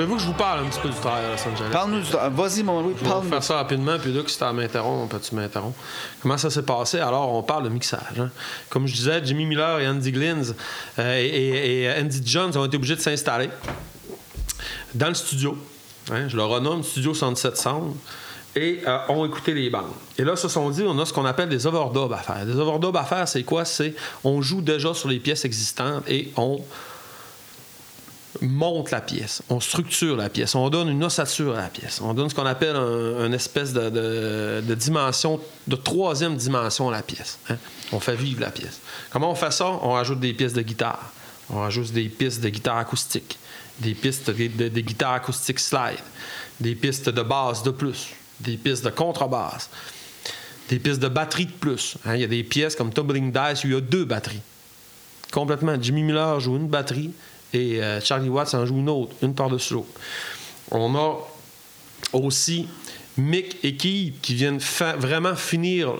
Voulez-vous 0.00 0.16
que 0.16 0.22
je 0.22 0.26
vous 0.28 0.32
parle 0.32 0.60
un 0.60 0.68
petit 0.70 0.80
peu 0.80 0.88
du 0.88 0.94
travail 0.94 1.26
à 1.26 1.28
Los 1.32 1.46
Angeles? 1.46 1.68
Parle-nous, 1.70 2.00
du- 2.00 2.10
vas-y 2.34 2.62
mon 2.62 2.80
Louis, 2.80 2.94
Je 2.98 3.04
vais 3.04 3.10
parle-nous. 3.10 3.28
faire 3.28 3.42
ça 3.42 3.56
rapidement, 3.56 3.98
puis 3.98 4.10
là, 4.14 4.22
si 4.26 4.38
tu 4.38 4.44
m'interromps, 4.44 5.10
peux-tu 5.10 5.34
m'interrompre? 5.34 5.76
Comment 6.22 6.38
ça 6.38 6.48
s'est 6.48 6.62
passé? 6.62 7.00
Alors, 7.00 7.30
on 7.34 7.42
parle 7.42 7.64
de 7.64 7.68
mixage. 7.68 8.00
hein. 8.18 8.30
Comme 8.70 8.86
je 8.86 8.94
disais, 8.94 9.20
Jimmy 9.22 9.44
Miller 9.44 9.78
et 9.80 9.86
Andy 9.86 10.10
Glynn 10.10 10.42
euh, 10.98 11.16
et, 11.18 12.00
Andy 12.00 12.22
Jones 12.24 12.56
ont 12.56 12.64
été 12.64 12.76
obligés 12.78 12.96
de 12.96 13.02
s'installer 13.02 13.50
dans 14.94 15.08
le 15.08 15.14
studio. 15.14 15.58
hein, 16.10 16.28
je 16.28 16.36
le 16.36 16.44
renomme 16.44 16.82
Studio 16.82 17.12
67 17.12 17.58
Sound. 17.58 17.92
Et 18.56 18.80
euh, 18.86 18.98
ont 19.10 19.26
écouté 19.26 19.52
les 19.52 19.68
bandes. 19.68 19.92
Et 20.18 20.24
là, 20.24 20.34
se 20.34 20.48
sont 20.48 20.70
dit, 20.70 20.82
on 20.84 20.98
a 20.98 21.04
ce 21.04 21.12
qu'on 21.12 21.26
appelle 21.26 21.50
des 21.50 21.66
overdubs 21.66 22.12
à 22.12 22.16
faire. 22.16 22.44
Des 22.46 22.58
overdubs 22.58 22.96
à 22.96 23.04
faire, 23.04 23.28
c'est 23.28 23.42
quoi? 23.44 23.64
C'est 23.66 23.94
on 24.24 24.40
joue 24.40 24.62
déjà 24.62 24.92
sur 24.94 25.08
les 25.10 25.18
pièces 25.20 25.44
existantes 25.44 26.02
et 26.08 26.32
on 26.36 26.58
monte 28.42 28.90
la 28.90 29.00
pièce, 29.00 29.42
on 29.50 29.60
structure 29.60 30.16
la 30.16 30.28
pièce, 30.30 30.54
on 30.54 30.68
donne 30.70 30.88
une 30.88 31.04
ossature 31.04 31.54
à 31.56 31.62
la 31.62 31.68
pièce, 31.68 32.00
on 32.00 32.14
donne 32.14 32.30
ce 32.30 32.34
qu'on 32.34 32.46
appelle 32.46 32.76
un, 32.76 33.26
une 33.26 33.34
espèce 33.34 33.72
de, 33.72 34.60
dimension, 34.74 35.40
de 35.66 35.76
troisième 35.76 36.36
dimension 36.36 36.88
à 36.88 36.92
la 36.92 37.02
pièce. 37.02 37.38
hein. 37.50 37.56
On 37.92 38.00
fait 38.00 38.16
vivre 38.16 38.40
la 38.40 38.50
pièce. 38.50 38.80
Comment 39.10 39.30
on 39.32 39.34
fait 39.34 39.50
ça? 39.52 39.66
On 39.82 39.92
rajoute 39.92 40.20
des 40.20 40.32
pièces 40.32 40.52
de 40.52 40.62
guitare, 40.62 41.12
on 41.50 41.60
rajoute 41.60 41.92
des 41.92 42.08
pistes 42.08 42.40
de 42.40 42.48
guitare 42.48 42.78
acoustique, 42.78 43.38
des 43.80 43.94
pistes 43.94 44.30
de, 44.30 44.46
de- 44.46 44.68
de 44.68 44.80
guitare 44.80 45.12
acoustique 45.14 45.58
slide, 45.60 45.98
des 46.60 46.74
pistes 46.74 47.08
de 47.08 47.22
basse 47.22 47.62
de 47.62 47.70
plus, 47.70 48.08
des 48.40 48.56
pistes 48.56 48.84
de 48.84 48.90
contrebasse, 48.90 49.68
des 50.68 50.78
pistes 50.78 51.00
de 51.00 51.08
batterie 51.08 51.46
de 51.46 51.52
plus. 51.52 51.96
hein. 52.06 52.14
Il 52.14 52.20
y 52.20 52.24
a 52.24 52.28
des 52.28 52.44
pièces 52.44 52.76
comme 52.76 52.92
Tumbling 52.92 53.32
Dice 53.32 53.64
où 53.64 53.66
il 53.66 53.72
y 53.72 53.76
a 53.76 53.80
deux 53.80 54.04
batteries 54.04 54.40
complètement. 55.32 55.76
Jimmy 55.80 56.02
Miller 56.02 56.40
joue 56.40 56.56
une 56.56 56.68
batterie 56.68 57.10
et 57.52 57.82
euh, 57.82 58.00
Charlie 58.00 58.28
Watts 58.28 58.54
en 58.54 58.64
joue 58.66 58.78
une 58.78 58.88
autre, 58.88 59.14
une 59.22 59.34
par-dessus 59.34 59.74
l'autre. 59.74 59.88
On 60.70 60.94
a 60.94 61.16
aussi 62.12 62.68
Mick 63.16 63.56
et 63.62 63.76
Keith 63.76 64.20
qui 64.20 64.34
viennent 64.34 64.60
vraiment 64.98 65.34
finir 65.34 65.94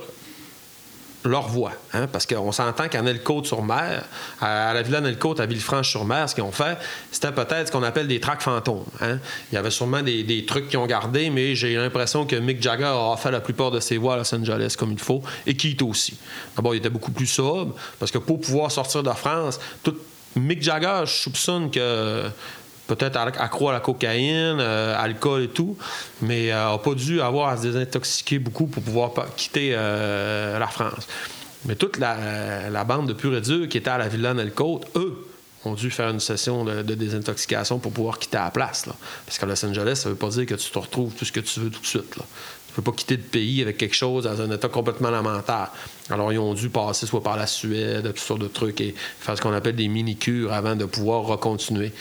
leur 1.24 1.48
voix. 1.48 1.72
hein, 1.92 2.06
parce 2.06 2.26
qu'on 2.26 2.52
s'entend 2.52 2.88
qu'à 2.88 3.02
Nelcote-sur-Mer, 3.02 4.04
à 4.40 4.72
la 4.72 4.82
Villa 4.82 5.00
Nelcote, 5.00 5.40
à 5.40 5.46
Villefranche-sur-Mer, 5.46 6.28
ce 6.28 6.34
qu'ils 6.34 6.44
ont 6.44 6.52
fait, 6.52 6.78
c'était 7.10 7.32
peut-être 7.32 7.66
ce 7.66 7.72
qu'on 7.72 7.82
appelle 7.82 8.08
des 8.08 8.20
tracks 8.20 8.40
fantômes. 8.40 8.84
hein. 9.00 9.18
Il 9.52 9.54
y 9.54 9.58
avait 9.58 9.70
sûrement 9.70 10.02
des, 10.02 10.44
trucs 10.46 10.68
qu'ils 10.68 10.78
ont 10.78 10.86
gardés, 10.86 11.30
mais 11.30 11.54
j'ai 11.54 11.74
l'impression 11.74 12.24
que 12.24 12.36
Mick 12.36 12.62
Jagger 12.62 12.84
a 12.84 13.16
fait 13.16 13.30
la 13.30 13.40
plupart 13.40 13.70
de 13.70 13.80
ses 13.80 13.98
voix 13.98 14.14
à 14.14 14.16
Los 14.18 14.34
Angeles 14.34 14.74
comme 14.78 14.92
il 14.92 14.98
faut, 14.98 15.22
et 15.46 15.54
Keith 15.54 15.82
aussi. 15.82 16.16
D'abord, 16.56 16.74
il 16.74 16.78
était 16.78 16.90
beaucoup 16.90 17.12
plus 17.12 17.26
sobre, 17.26 17.74
parce 17.98 18.10
que 18.10 18.18
pour 18.18 18.40
pouvoir 18.40 18.70
sortir 18.70 19.02
de 19.02 19.10
France, 19.10 19.60
tout, 19.82 19.96
Mick 20.36 20.62
Jagger, 20.62 21.02
je 21.06 21.12
soupçonne 21.12 21.70
que 21.70 22.30
peut-être 22.86 23.16
accro 23.16 23.68
à 23.68 23.72
la 23.72 23.80
cocaïne, 23.80 24.58
euh, 24.60 24.94
alcool 24.98 25.42
et 25.42 25.48
tout, 25.48 25.76
mais 26.22 26.48
n'a 26.48 26.76
pas 26.78 26.94
dû 26.94 27.20
avoir 27.20 27.48
à 27.48 27.56
se 27.56 27.62
désintoxiquer 27.62 28.38
beaucoup 28.38 28.66
pour 28.66 28.82
pouvoir 28.82 29.12
quitter 29.36 29.72
euh, 29.74 30.58
la 30.58 30.66
France. 30.66 31.06
Mais 31.66 31.74
toute 31.74 31.98
la, 31.98 32.84
bande 32.84 33.08
de 33.08 33.12
pur 33.12 33.34
et 33.36 33.40
dur 33.40 33.68
qui 33.68 33.78
était 33.78 33.90
à 33.90 33.98
la 33.98 34.08
Villa 34.08 34.34
Nelcote, 34.34 34.86
eux, 34.96 35.26
ont 35.64 35.74
dû 35.74 35.90
faire 35.90 36.08
une 36.08 36.20
session 36.20 36.64
de, 36.64 36.82
désintoxication 36.82 37.78
pour 37.78 37.92
pouvoir 37.92 38.18
quitter 38.18 38.38
la 38.38 38.50
place. 38.50 38.86
Parce 39.26 39.38
qu'à 39.38 39.46
Los 39.46 39.64
Angeles, 39.64 39.96
ça 39.96 40.08
veut 40.08 40.14
pas 40.14 40.30
dire 40.30 40.46
que 40.46 40.54
tu 40.54 40.70
te 40.70 40.78
retrouves 40.78 41.12
tout 41.14 41.24
ce 41.24 41.32
que 41.32 41.40
tu 41.40 41.60
veux 41.60 41.70
tout 41.70 41.80
de 41.80 41.86
suite. 41.86 42.16
Tu 42.70 42.76
peux 42.76 42.82
pas 42.82 42.96
quitter 42.96 43.16
le 43.16 43.22
pays 43.22 43.62
avec 43.62 43.78
quelque 43.78 43.96
chose 43.96 44.24
dans 44.24 44.40
un 44.40 44.48
état 44.52 44.68
complètement 44.68 45.10
lamentable. 45.10 45.70
Alors, 46.08 46.32
ils 46.32 46.38
ont 46.38 46.54
dû 46.54 46.68
passer 46.68 47.04
soit 47.04 47.20
par 47.20 47.36
la 47.36 47.48
Suède, 47.48 48.04
toutes 48.06 48.18
sortes 48.20 48.40
de 48.40 48.46
trucs, 48.46 48.80
et 48.80 48.94
faire 49.18 49.36
ce 49.36 49.42
qu'on 49.42 49.52
appelle 49.52 49.74
des 49.74 49.88
mini-cures 49.88 50.52
avant 50.52 50.76
de 50.76 50.84
pouvoir 50.84 51.22
recontinuer. 51.22 51.92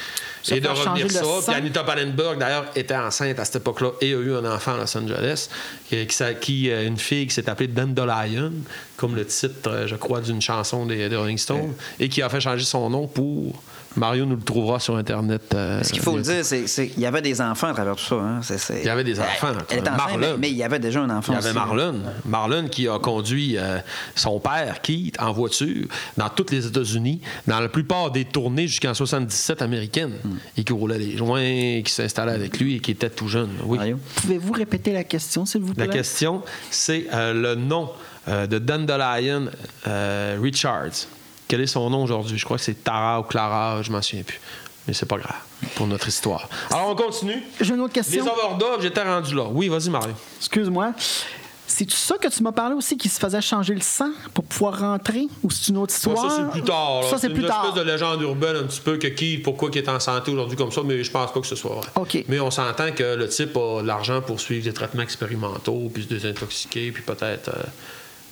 Ça 0.44 0.56
et 0.56 0.62
de 0.62 0.68
revenir 0.68 1.10
ça. 1.10 1.24
Puis 1.48 1.56
Anita 1.56 1.84
Pallenberg, 1.84 2.38
d'ailleurs, 2.38 2.66
était 2.76 2.96
enceinte 2.96 3.40
à 3.40 3.46
cette 3.46 3.58
époque-là 3.58 3.92
et 4.02 4.14
a 4.14 4.18
eu 4.18 4.36
un 4.36 4.46
enfant 4.46 4.76
à 4.76 4.78
Los 4.78 4.96
Angeles, 4.96 5.50
qui, 5.90 6.08
qui, 6.40 6.70
euh, 6.70 6.86
une 6.86 6.98
fille 6.98 7.26
qui 7.26 7.34
s'est 7.34 7.50
appelée 7.50 7.68
Dandelion, 7.68 8.54
comme 8.96 9.16
le 9.16 9.26
titre, 9.26 9.70
euh, 9.72 9.88
je 9.88 9.96
crois, 9.96 10.22
d'une 10.22 10.42
chanson 10.42 10.86
des, 10.86 11.10
des 11.10 11.16
Rolling 11.16 11.40
Stones, 11.40 11.74
et 12.00 12.10
qui 12.10 12.22
a 12.22 12.30
fait 12.30 12.42
changer 12.42 12.66
son 12.66 12.90
nom 12.92 13.08
pour... 13.08 13.60
Mario 13.96 14.26
nous 14.26 14.36
le 14.36 14.42
trouvera 14.42 14.80
sur 14.80 14.96
Internet. 14.98 15.42
euh, 15.54 15.82
Ce 15.84 15.92
qu'il 15.92 16.02
faut 16.02 16.16
le 16.16 16.22
dire, 16.22 16.46
c'est 16.46 16.88
qu'il 16.88 17.00
y 17.00 17.06
avait 17.06 17.22
des 17.22 17.42
enfants 17.42 17.68
à 17.70 17.74
travers 17.74 17.96
tout 17.96 18.04
ça. 18.06 18.16
hein. 18.16 18.40
Il 18.70 18.86
y 18.86 18.90
avait 18.90 19.04
des 19.04 19.20
enfants, 19.20 19.48
Elle, 19.50 19.56
elle 19.70 19.78
était 19.80 19.90
euh, 19.90 19.94
enceinte, 19.94 19.98
Marlon. 19.98 20.28
mais, 20.34 20.38
mais 20.38 20.50
il 20.52 20.58
y 20.58 20.64
avait 20.64 20.80
déjà 20.80 21.02
un 21.02 21.10
enfant 21.10 21.34
Il 21.34 21.36
y 21.36 21.40
avait 21.40 21.48
aussi. 21.50 21.56
Marlon. 21.58 21.96
Marlon 22.26 22.68
qui 22.68 22.88
a 22.88 23.00
conduit 23.00 23.58
euh, 23.58 23.80
son 24.16 24.40
père, 24.40 24.82
Keith, 24.82 25.16
en 25.20 25.32
voiture 25.34 25.88
dans 26.18 26.30
tous 26.30 26.46
les 26.52 26.66
États-Unis, 26.68 27.22
dans 27.48 27.60
la 27.60 27.68
plupart 27.70 28.12
des 28.12 28.26
tournées 28.26 28.68
jusqu'en 28.68 28.94
77 28.94 29.62
américaines, 29.62 30.14
Hmm. 30.24 30.38
et 30.58 30.64
qui 30.64 30.74
roulait 30.74 30.98
les 31.00 31.18
joints, 31.18 31.82
qui 31.84 31.92
s'installait 31.92 32.32
avec 32.34 32.60
lui 32.60 32.76
et 32.76 32.80
qui 32.80 32.92
était 32.92 33.10
tout 33.10 33.28
jeune. 33.28 33.50
Oui. 33.66 33.78
Mario? 33.78 34.00
Pouvez-vous 34.16 34.54
répéter 34.54 34.94
la 34.94 35.04
question, 35.04 35.46
s'il 35.46 35.62
vous 35.62 35.74
plaît? 35.74 35.88
La 35.88 35.92
question, 35.94 36.42
c'est 36.70 37.08
euh, 37.14 37.34
le 37.34 37.56
nom 37.56 37.90
euh, 38.28 38.46
de 38.48 38.60
Dandelion 38.60 39.46
euh, 39.88 40.38
Richards. 40.42 41.08
Quel 41.50 41.62
est 41.62 41.68
son 41.68 41.90
nom 41.90 42.04
aujourd'hui? 42.04 42.38
Je 42.38 42.46
crois 42.46 42.58
que 42.58 42.64
c'est 42.64 42.82
Tara 42.84 43.20
ou 43.20 43.24
Clara, 43.24 43.82
je 43.82 43.92
m'en 43.92 44.02
souviens 44.02 44.24
plus. 44.24 44.40
Mais 44.88 44.94
c'est 44.94 45.06
pas 45.08 45.18
grave 45.18 45.36
pour 45.76 45.88
notre 45.88 46.08
histoire. 46.08 46.48
Alors, 46.72 46.90
on 46.90 46.96
continue. 46.96 47.44
J'ai 47.60 47.74
une 47.74 47.82
autre 47.82 47.94
Les 47.96 48.02
question. 48.02 48.24
overdubs, 48.24 48.82
j'étais 48.82 49.04
rendu 49.04 49.36
là. 49.36 49.46
Oui, 49.52 49.68
vas-y, 49.68 49.90
Mario. 49.90 50.14
Excuse-moi. 50.40 50.94
C'est-tu 51.68 51.96
ça 51.96 52.18
que 52.18 52.28
tu 52.28 52.42
m'as 52.44 52.52
parlé 52.52 52.76
aussi, 52.76 52.98
qui 52.98 53.10
se 53.10 53.20
faisait 53.20 53.42
changer 53.42 53.74
le 53.76 53.82
sang 53.82 54.10
pour 54.34 54.44
pouvoir 54.44 54.80
rentrer? 54.80 55.28
Ou 55.44 55.50
c'est 55.52 55.68
une 55.70 55.78
autre 55.78 55.94
histoire? 55.94 56.18
ça, 56.30 56.38
c'est 56.38 56.52
plus 56.52 56.64
tard. 56.64 57.02
là. 57.02 57.08
Ça, 57.10 57.18
c'est 57.20 57.28
une 57.28 57.34
plus 57.34 57.46
tard. 57.46 57.66
espèce 57.66 57.84
de 57.84 57.90
légende 57.92 58.22
urbaine 58.22 58.56
un 58.56 58.64
petit 58.64 58.82
peu 58.82 58.98
que 58.98 59.08
qui, 59.08 59.38
pourquoi 59.38 59.70
il 59.72 59.78
est 59.80 59.90
en 59.90 60.00
santé 60.00 60.32
aujourd'hui 60.32 60.58
comme 60.58 60.72
ça, 60.72 60.82
mais 60.84 61.04
je 61.04 61.12
pense 61.12 61.32
pas 61.32 61.40
que 61.40 61.48
ce 61.48 61.56
soit 61.56 61.76
vrai. 61.76 61.88
OK. 61.96 62.26
Mais 62.28 62.40
on 62.40 62.50
s'entend 62.52 62.92
que 62.92 63.16
le 63.16 63.28
type 63.28 63.56
a 63.58 63.82
l'argent 63.84 64.22
pour 64.22 64.40
suivre 64.40 64.64
des 64.66 64.74
traitements 64.74 65.04
expérimentaux, 65.04 65.90
puis 65.94 66.04
se 66.04 66.08
désintoxiquer, 66.10 66.92
puis 66.92 67.04
peut-être 67.04 67.50
euh, 67.50 67.64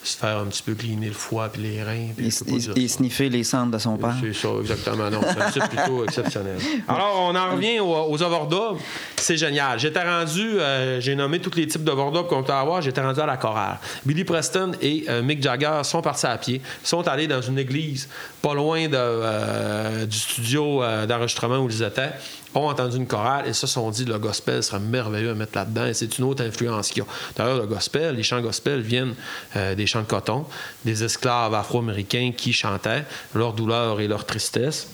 se 0.09 0.17
faire 0.17 0.37
un 0.37 0.45
petit 0.45 0.63
peu 0.63 0.73
cleaner 0.73 1.07
le 1.07 1.13
foie 1.13 1.49
puis 1.49 1.61
les 1.61 1.83
reins. 1.83 2.09
puis 2.15 2.27
Et, 2.75 2.87
sniffer 2.87 3.29
les 3.29 3.43
cendres 3.43 3.71
de 3.71 3.77
son 3.77 3.97
père. 3.97 4.15
C'est 4.21 4.33
ça, 4.33 4.49
exactement. 4.59 5.09
Non, 5.09 5.21
c'est 5.23 5.41
un 5.41 5.51
type 5.51 5.75
plutôt 5.75 6.03
exceptionnel. 6.03 6.57
Alors, 6.87 7.27
on 7.29 7.35
en 7.35 7.51
revient 7.51 7.79
aux, 7.79 7.93
aux 7.93 8.21
overdubs. 8.21 8.79
C'est 9.15 9.37
génial. 9.37 9.79
J'étais 9.79 10.03
rendu, 10.03 10.59
euh, 10.59 10.99
j'ai 11.01 11.15
nommé 11.15 11.39
tous 11.39 11.55
les 11.55 11.67
types 11.67 11.83
d'overdubs 11.83 12.27
qu'on 12.27 12.43
peut 12.43 12.53
avoir. 12.53 12.81
J'étais 12.81 13.01
rendu 13.01 13.19
à 13.19 13.25
la 13.25 13.37
chorale. 13.37 13.77
Billy 14.05 14.23
Preston 14.23 14.71
et 14.81 15.05
euh, 15.09 15.21
Mick 15.21 15.41
Jagger 15.41 15.81
sont 15.83 16.01
partis 16.01 16.25
à 16.25 16.37
pied, 16.37 16.61
sont 16.83 17.07
allés 17.07 17.27
dans 17.27 17.41
une 17.41 17.59
église 17.59 18.07
pas 18.41 18.53
loin 18.53 18.87
de, 18.87 18.95
euh, 18.95 20.05
du 20.05 20.17
studio 20.17 20.83
euh, 20.83 21.05
d'enregistrement 21.05 21.57
où 21.57 21.69
ils 21.69 21.83
étaient 21.83 22.11
ont 22.57 22.69
entendu 22.69 22.97
une 22.97 23.07
chorale 23.07 23.47
et 23.47 23.53
se 23.53 23.67
sont 23.67 23.89
dit 23.89 24.05
le 24.05 24.17
gospel 24.19 24.63
serait 24.63 24.79
merveilleux 24.79 25.31
à 25.31 25.33
mettre 25.33 25.57
là-dedans 25.57 25.87
c'est 25.93 26.17
une 26.17 26.25
autre 26.25 26.43
influence 26.43 26.89
qu'il 26.89 27.03
y 27.03 27.05
a. 27.05 27.09
D'ailleurs, 27.35 27.57
le 27.57 27.65
gospel, 27.65 28.15
les 28.15 28.23
chants 28.23 28.41
gospel 28.41 28.81
viennent 28.81 29.15
euh, 29.55 29.75
des 29.75 29.87
chants 29.87 30.01
de 30.01 30.07
coton, 30.07 30.45
des 30.85 31.03
esclaves 31.03 31.53
afro-américains 31.53 32.31
qui 32.35 32.53
chantaient 32.53 33.03
leur 33.33 33.53
douleur 33.53 33.99
et 33.99 34.07
leur 34.07 34.25
tristesse. 34.25 34.89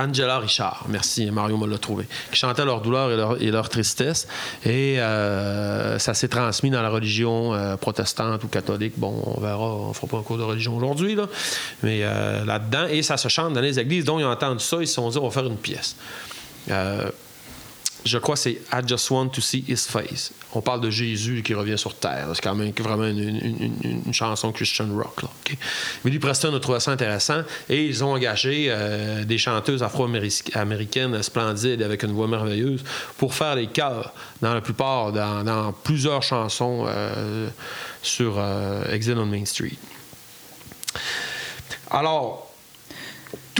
Angela 0.00 0.38
Richard, 0.38 0.86
merci, 0.88 1.30
Mario 1.30 1.58
me 1.58 1.66
l'a 1.66 1.76
trouvé, 1.76 2.06
qui 2.32 2.38
chantaient 2.38 2.64
leur 2.64 2.80
douleur 2.80 3.36
et 3.38 3.50
leur, 3.50 3.68
tristesse. 3.68 4.26
Et 4.64 4.98
euh, 4.98 5.98
ça 5.98 6.14
s'est 6.14 6.28
transmis 6.28 6.70
dans 6.70 6.80
la 6.80 6.88
religion 6.88 7.52
euh, 7.52 7.76
protestante 7.76 8.42
ou 8.42 8.48
catholique. 8.48 8.94
Bon, 8.96 9.22
on 9.26 9.40
verra, 9.40 9.74
on 9.74 9.92
fera 9.92 10.06
pas 10.06 10.16
un 10.16 10.22
cours 10.22 10.38
de 10.38 10.42
religion 10.42 10.74
aujourd'hui, 10.76 11.14
là. 11.14 11.26
mais 11.82 12.00
euh, 12.02 12.44
là-dedans. 12.46 12.86
Et 12.90 13.02
ça 13.02 13.18
se 13.18 13.28
chante 13.28 13.52
dans 13.52 13.60
les 13.60 13.78
églises. 13.78 14.06
Donc, 14.06 14.20
ils 14.20 14.24
ont 14.24 14.30
entendu 14.30 14.64
ça, 14.64 14.78
ils 14.80 14.88
se 14.88 14.94
sont 14.94 15.10
dit, 15.10 15.18
on 15.18 15.28
va 15.28 15.30
faire 15.30 15.46
une 15.46 15.56
pièce. 15.56 15.96
Je 18.04 18.16
crois 18.18 18.34
que 18.34 18.40
c'est 18.40 18.52
I 18.72 18.80
Just 18.86 19.10
Want 19.10 19.28
to 19.28 19.40
See 19.42 19.64
His 19.68 19.76
Face. 19.88 20.32
On 20.54 20.62
parle 20.62 20.80
de 20.80 20.88
Jésus 20.90 21.42
qui 21.44 21.52
revient 21.54 21.76
sur 21.76 21.94
Terre. 21.94 22.28
C'est 22.34 22.40
quand 22.42 22.54
même 22.54 22.72
vraiment 22.78 23.06
une, 23.06 23.18
une- 23.18 23.76
une- 24.06 24.12
chanson 24.14 24.52
Christian 24.52 24.88
rock. 24.96 25.22
Là, 25.22 25.28
OK? 25.28 25.56
Billy 26.04 26.18
Preston 26.18 26.54
a 26.54 26.60
trouvé 26.60 26.80
ça 26.80 26.92
intéressant 26.92 27.42
et 27.68 27.84
ils 27.84 28.02
ont 28.02 28.12
engagé 28.14 28.66
euh, 28.70 29.24
des 29.24 29.36
chanteuses 29.38 29.82
afro-américaines 29.82 31.22
splendides 31.22 31.82
avec 31.82 32.02
une 32.02 32.12
voix 32.12 32.26
merveilleuse 32.26 32.82
pour 33.18 33.34
faire 33.34 33.54
les 33.54 33.66
chœurs 33.66 34.12
dans 34.40 34.54
la 34.54 34.60
plupart, 34.62 35.12
dans, 35.12 35.44
dans 35.44 35.72
plusieurs 35.72 36.22
chansons 36.22 36.86
euh, 36.88 37.48
sur 38.02 38.36
euh, 38.38 38.90
Exit 38.92 39.14
on 39.16 39.26
Main 39.26 39.44
Street. 39.44 39.76
Alors, 41.90 42.49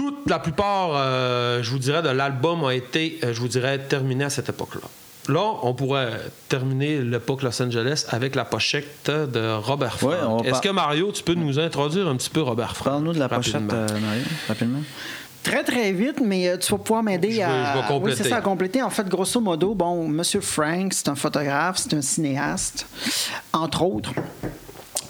toute 0.01 0.31
la 0.31 0.39
plupart, 0.39 0.93
euh, 0.95 1.63
je 1.63 1.71
vous 1.71 1.79
dirais, 1.79 2.01
de 2.03 2.09
l'album 2.09 2.65
a 2.65 2.75
été, 2.75 3.19
euh, 3.23 3.35
je 3.35 3.41
vous 3.41 3.49
dirais, 3.49 3.79
terminé 3.79 4.25
à 4.25 4.31
cette 4.31 4.49
époque-là. 4.49 4.89
Là, 5.29 5.43
on 5.63 5.75
pourrait 5.75 6.13
terminer 6.49 7.03
l'époque 7.03 7.43
Los 7.43 7.61
Angeles 7.63 8.07
avec 8.09 8.35
la 8.35 8.47
pochette 8.47 9.11
de 9.11 9.55
Robert 9.59 9.99
Frank. 9.99 10.13
Ouais, 10.13 10.41
Est-ce 10.45 10.51
par- 10.53 10.61
que 10.63 10.69
Mario, 10.71 11.13
tu 11.13 11.23
peux 11.23 11.35
nous 11.35 11.59
introduire 11.59 12.09
un 12.09 12.17
petit 12.17 12.31
peu 12.31 12.41
Robert 12.41 12.75
Frank? 12.75 12.95
Parle-nous 12.95 13.13
de 13.13 13.19
la 13.19 13.29
pochette, 13.29 13.57
euh, 13.71 13.87
Mario, 14.01 14.23
rapidement. 14.49 14.81
Très, 15.43 15.63
très 15.63 15.93
vite, 15.93 16.21
mais 16.25 16.49
euh, 16.49 16.57
tu 16.57 16.73
vas 16.73 16.79
pouvoir 16.79 17.03
m'aider 17.03 17.43
à. 17.43 17.75
je 17.75 17.79
vais 17.81 17.87
compléter. 17.87 18.17
Oui, 18.19 18.25
c'est 18.25 18.29
ça, 18.31 18.37
à 18.37 18.41
compléter. 18.41 18.83
En 18.83 18.91
fait, 18.91 19.07
grosso 19.09 19.39
modo, 19.41 19.75
bon, 19.75 20.07
M. 20.07 20.23
Frank, 20.41 20.95
c'est 20.95 21.09
un 21.09 21.15
photographe, 21.15 21.77
c'est 21.79 21.95
un 21.95 22.03
cinéaste, 22.03 22.87
entre 23.53 23.83
autres. 23.83 24.13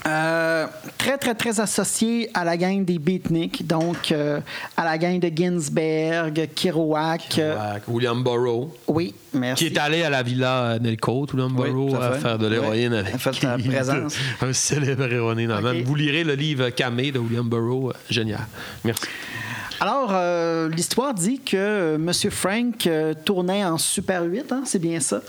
Euh, 0.06 0.66
très, 0.96 1.18
très, 1.18 1.34
très 1.34 1.60
associé 1.60 2.30
à 2.32 2.42
la 2.44 2.56
gang 2.56 2.84
des 2.84 2.98
Beatniks, 2.98 3.66
donc 3.66 4.12
euh, 4.12 4.40
à 4.76 4.84
la 4.84 4.96
gang 4.96 5.18
de 5.20 5.30
Ginsberg, 5.34 6.48
Kerouac. 6.54 7.36
euh, 7.38 7.78
William 7.86 8.22
Burroughs, 8.24 8.70
oui, 8.88 9.14
merci. 9.34 9.66
qui 9.68 9.74
est 9.74 9.78
allé 9.78 10.02
à 10.02 10.08
la 10.08 10.22
villa 10.22 10.78
Nelcote, 10.80 11.34
William 11.34 11.54
Oui, 11.58 11.68
Burroughs, 11.68 11.96
à 12.00 12.12
faire 12.12 12.38
de 12.38 12.46
l'héroïne 12.46 12.92
Oui, 12.92 12.98
avec 12.98 13.14
a 13.14 13.18
fait 13.18 13.42
la 13.42 13.58
présence. 13.58 14.16
un 14.40 14.52
célèbre 14.54 15.12
héroïne. 15.12 15.52
Vous 15.84 15.94
lirez 15.94 16.24
le 16.24 16.34
livre 16.34 16.70
Camé 16.70 17.12
de 17.12 17.18
William 17.18 17.46
Burroughs. 17.48 17.92
Génial. 18.08 18.46
Merci. 18.84 19.02
Alors, 19.82 20.10
euh, 20.12 20.68
l'histoire 20.68 21.14
dit 21.14 21.40
que 21.40 21.56
euh, 21.56 21.94
M. 21.94 22.12
Frank 22.30 22.86
euh, 22.86 23.14
tournait 23.24 23.64
en 23.64 23.78
Super 23.78 24.24
8, 24.24 24.52
hein, 24.52 24.62
c'est 24.66 24.78
bien 24.78 25.00
ça. 25.00 25.22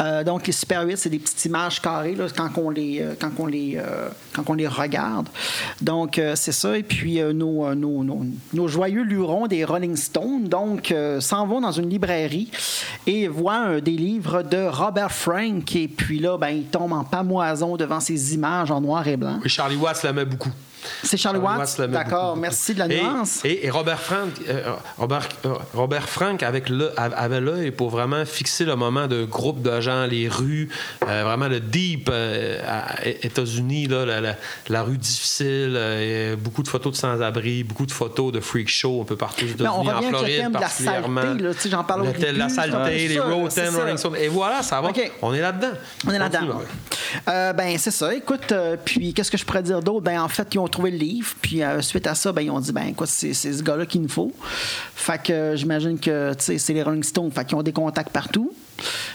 Euh, 0.00 0.22
donc, 0.22 0.46
les 0.46 0.52
Super 0.52 0.82
8, 0.86 0.98
c'est 0.98 1.08
des 1.08 1.18
petites 1.18 1.46
images 1.46 1.80
carrées 1.80 2.14
là, 2.14 2.26
quand, 2.36 2.50
on 2.58 2.68
les, 2.68 3.02
quand, 3.18 3.30
on 3.38 3.46
les, 3.46 3.80
quand 4.34 4.42
on 4.48 4.52
les 4.52 4.68
regarde. 4.68 5.28
Donc, 5.80 6.20
c'est 6.34 6.52
ça. 6.52 6.76
Et 6.76 6.82
puis, 6.82 7.20
nos, 7.32 7.74
nos, 7.74 8.04
nos- 8.04 8.26
nos 8.52 8.68
joyeux 8.68 9.02
lurons 9.02 9.46
des 9.46 9.64
Rolling 9.64 9.96
Stones 9.96 10.44
donc, 10.48 10.94
s'en 11.20 11.46
vont 11.46 11.62
dans 11.62 11.72
une 11.72 11.88
librairie 11.88 12.50
et 13.06 13.28
voient 13.28 13.80
des 13.80 13.92
livres 13.96 14.42
de 14.42 14.66
Robert 14.68 15.10
Frank. 15.12 15.74
Et 15.74 15.88
puis 15.88 16.18
là, 16.18 16.36
ben, 16.36 16.48
ils 16.50 16.64
tombent 16.66 16.92
en 16.92 17.04
pamoison 17.04 17.76
devant 17.76 18.00
ces 18.00 18.34
images 18.34 18.70
en 18.70 18.80
noir 18.82 19.06
et 19.08 19.16
blanc. 19.16 19.38
Oui, 19.42 19.48
Charlie 19.48 19.76
Watts 19.76 20.02
l'aimait 20.02 20.24
beaucoup. 20.26 20.50
C'est 21.02 21.16
Charlie 21.16 21.38
Watts. 21.40 21.78
l'aimait 21.78 21.92
D'accord, 21.92 22.36
merci 22.36 22.74
de 22.74 22.78
la 22.80 22.88
nuance. 22.88 23.40
Et, 23.44 23.66
et 23.66 23.70
Robert 23.70 24.00
Frank, 24.00 24.30
euh, 24.48 24.72
Robert, 24.98 25.28
euh, 25.44 25.54
Robert 25.74 26.08
Frank 26.08 26.42
avec 26.42 26.68
le, 26.68 26.90
avait 26.98 27.40
l'œil 27.40 27.70
pour 27.70 27.90
vraiment 27.90 28.24
fixer 28.24 28.64
le 28.64 28.76
moment 28.76 29.06
de 29.06 29.24
groupe 29.24 29.62
de 29.62 29.80
gens, 29.80 30.06
les 30.06 30.28
rues, 30.28 30.68
euh, 31.06 31.24
vraiment 31.24 31.48
le 31.48 31.60
deep 31.60 32.10
États-Unis, 33.22 33.86
là, 33.88 34.04
la, 34.04 34.20
la- 34.20 34.36
la 34.68 34.82
rue 34.82 34.98
difficile, 34.98 35.78
beaucoup 36.38 36.62
de 36.62 36.68
photos 36.68 36.92
de 36.92 36.98
sans-abri, 36.98 37.64
beaucoup 37.64 37.86
de 37.86 37.92
photos 37.92 38.32
de 38.32 38.40
freak 38.40 38.68
show 38.68 39.00
un 39.02 39.04
peu 39.04 39.16
partout 39.16 39.44
aux 39.44 39.48
États-Unis, 39.48 39.66
en 39.90 40.02
Floride 40.02 40.48
de 40.48 40.52
la 40.52 40.60
particulièrement. 40.60 41.20
j'en 41.70 41.84
parle 41.84 42.02
au 42.02 42.04
La 42.04 42.12
début, 42.12 42.38
peu 42.38 42.48
saleté, 42.48 43.08
les 43.08 43.18
Road 43.20 43.50
c'est 43.50 43.66
10, 43.66 43.70
ça. 43.72 43.80
Rolling 43.82 43.96
Stone. 43.96 44.16
Et 44.16 44.28
voilà, 44.28 44.62
ça 44.62 44.80
va. 44.80 44.88
OK. 44.90 45.12
On 45.22 45.34
est 45.34 45.40
là-dedans. 45.40 45.72
On 46.06 46.10
est 46.10 46.18
là-dedans. 46.18 46.60
Ben, 47.26 47.76
c'est 47.78 47.90
ça. 47.90 48.14
Écoute, 48.14 48.52
puis 48.84 49.12
qu'est-ce 49.14 49.30
que 49.30 49.38
je 49.38 49.44
pourrais 49.44 49.62
dire 49.62 49.80
d'autre? 49.80 50.00
Ben, 50.04 50.20
en 50.20 50.28
fait, 50.28 50.46
ils 50.54 50.58
ont 50.58 50.68
trouvé 50.70 50.90
le 50.90 50.96
livre, 50.96 51.34
puis 51.40 51.62
euh, 51.62 51.80
suite 51.82 52.06
à 52.06 52.14
ça, 52.14 52.32
ben, 52.32 52.42
ils 52.42 52.50
ont 52.50 52.60
dit, 52.60 52.72
ben, 52.72 52.88
écoute, 52.88 53.08
c'est 53.08 53.34
ce 53.34 53.62
gars-là 53.62 53.86
qu'il 53.86 54.02
nous 54.02 54.08
faut. 54.08 54.32
Fait 54.94 55.22
que 55.22 55.54
j'imagine 55.56 55.98
que, 55.98 56.32
c'est 56.38 56.72
les 56.72 56.82
Rolling 56.82 57.02
Stones, 57.02 57.30
fait 57.30 57.52
ont 57.54 57.62
des 57.62 57.72
contacts 57.72 58.12
partout. 58.12 58.52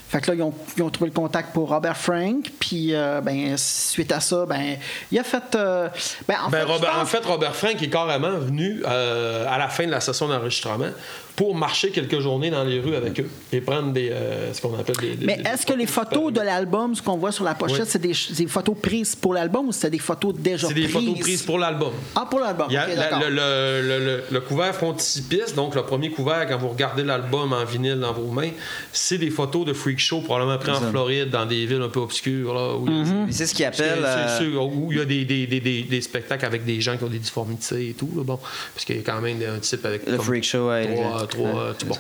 Fait 0.10 0.22
que 0.22 0.28
là, 0.32 0.36
ils 0.36 0.42
ont, 0.44 0.54
ils 0.78 0.84
ont 0.84 0.90
trouvé 0.90 1.10
le 1.10 1.16
contact 1.16 1.54
pour 1.54 1.70
Robert 1.70 1.98
Frank, 1.98 2.52
puis, 2.60 2.94
euh, 2.94 3.22
ben, 3.22 3.56
suite 3.58 4.12
à 4.12 4.20
ça, 4.20 4.46
ben, 4.46 4.78
il 5.12 5.20
a 5.20 5.24
fait. 5.24 5.44
euh, 5.56 5.90
ben, 6.28 6.36
en 6.46 6.50
Ben, 6.50 6.60
fait, 6.60 6.64
Robert- 6.72 6.92
pense- 6.92 7.02
en 7.02 7.06
fait, 7.06 7.26
Robert 7.26 7.56
Frank 7.56 7.82
est 7.82 7.90
carrément 7.90 8.38
venu 8.38 8.82
euh, 8.88 9.46
à 9.50 9.58
la 9.58 9.68
fin 9.68 9.86
de 9.86 9.92
la 9.92 10.00
session 10.00 10.28
d'enregistrement 10.28 10.90
pour 11.36 11.54
marcher 11.54 11.90
quelques 11.92 12.20
journées 12.22 12.50
dans 12.50 12.64
les 12.64 12.80
rues 12.80 12.96
avec 12.96 13.20
eux 13.20 13.30
et 13.52 13.60
prendre 13.60 13.92
des, 13.92 14.10
euh, 14.10 14.54
ce 14.54 14.62
qu'on 14.62 14.78
appelle 14.80 14.96
des. 14.96 15.16
des- 15.16 15.26
Mais 15.26 15.42
est-ce 15.46 15.66
que 15.66 15.74
les 15.74 15.86
photos 15.88 16.32
de 16.32 16.40
l'album, 16.40 16.96
ce 16.96 17.02
qu'on 17.02 17.18
voit 17.18 17.34
sur 17.34 17.44
la 17.44 17.56
pochette, 17.56 17.82
Oui. 17.82 17.88
c'est 17.90 18.00
des, 18.02 18.14
des 18.38 18.48
photos 18.48 18.76
prises 18.82 19.16
pour 19.16 19.34
l'album 19.34 19.68
ou 19.68 19.72
c'est 19.74 19.90
des 19.90 20.00
photos 20.00 20.34
déjà 20.34 20.68
C'est 20.68 20.74
prises? 20.74 20.86
des 20.88 20.92
photos 20.94 21.20
prises? 21.20 21.42
pour 21.44 21.60
l'album. 21.60 21.92
Ah, 22.16 22.26
pour 22.30 22.40
l'album. 22.40 22.68
Le, 22.70 23.30
le- 23.30 23.82
le- 23.82 24.06
le- 24.06 24.24
le 24.32 24.42
couvert 24.42 24.74
frontispice, 24.74 25.54
donc 25.54 25.76
le 25.76 25.84
premier 25.84 26.10
couvert, 26.10 26.48
quand 26.48 26.58
vous 26.58 26.70
regardez 26.70 27.04
l'album 27.04 27.52
en 27.52 27.66
vinyle 27.66 28.00
dans 28.00 28.14
vos 28.14 28.32
mains, 28.32 28.52
c'est 28.94 29.18
des 29.18 29.30
photos 29.30 29.55
de 29.64 29.72
freak 29.74 30.00
show, 30.00 30.20
probablement 30.22 30.58
prises 30.58 30.76
en. 30.84 30.90
Floride, 30.90 31.30
dans 31.30 31.46
des 31.46 31.66
villes 31.66 31.82
un 31.82 31.90
peu 31.90 32.00
obscures. 32.02 32.54
Là, 32.54 32.74
où 32.76 32.86
Mm-hmm. 32.90 33.26
Mais 33.28 33.32
C'est 33.32 33.46
ce 33.48 33.54
qu'ils 33.54 33.66
appellent. 33.66 34.00
c'est 34.02 34.06
euh, 34.06 34.52
sûr, 34.52 34.64
où 34.76 34.92
il 34.92 34.98
y 34.98 35.02
a 35.02 35.06
des, 35.06 35.24
des- 35.24 35.48
des- 35.48 35.60
des- 35.62 35.84
des 35.84 36.02
spectacles 36.02 36.46
avec 36.46 36.66
des 36.66 36.82
gens 36.82 36.98
qui 36.98 37.04
ont 37.04 37.10
des 37.10 37.20
difformités 37.20 37.90
et 37.90 37.94
tout. 37.94 38.10
là, 38.16 38.24
bon, 38.24 38.40
parce 38.74 38.84
qu'il 38.86 38.96
y 38.98 39.00
a 39.00 39.04
quand 39.04 39.22
même 39.22 39.38
un 39.56 39.60
type 39.60 39.86
avec. 39.86 40.06
Le 40.08 40.18
comme 40.18 40.26
freak 40.26 40.44
show, 40.44 40.68
ouais, 40.70 40.94
Trois, 40.96 41.28
trois, 41.28 41.50
ouais, 41.52 41.60
euh, 41.60 41.74
bon, 41.86 41.96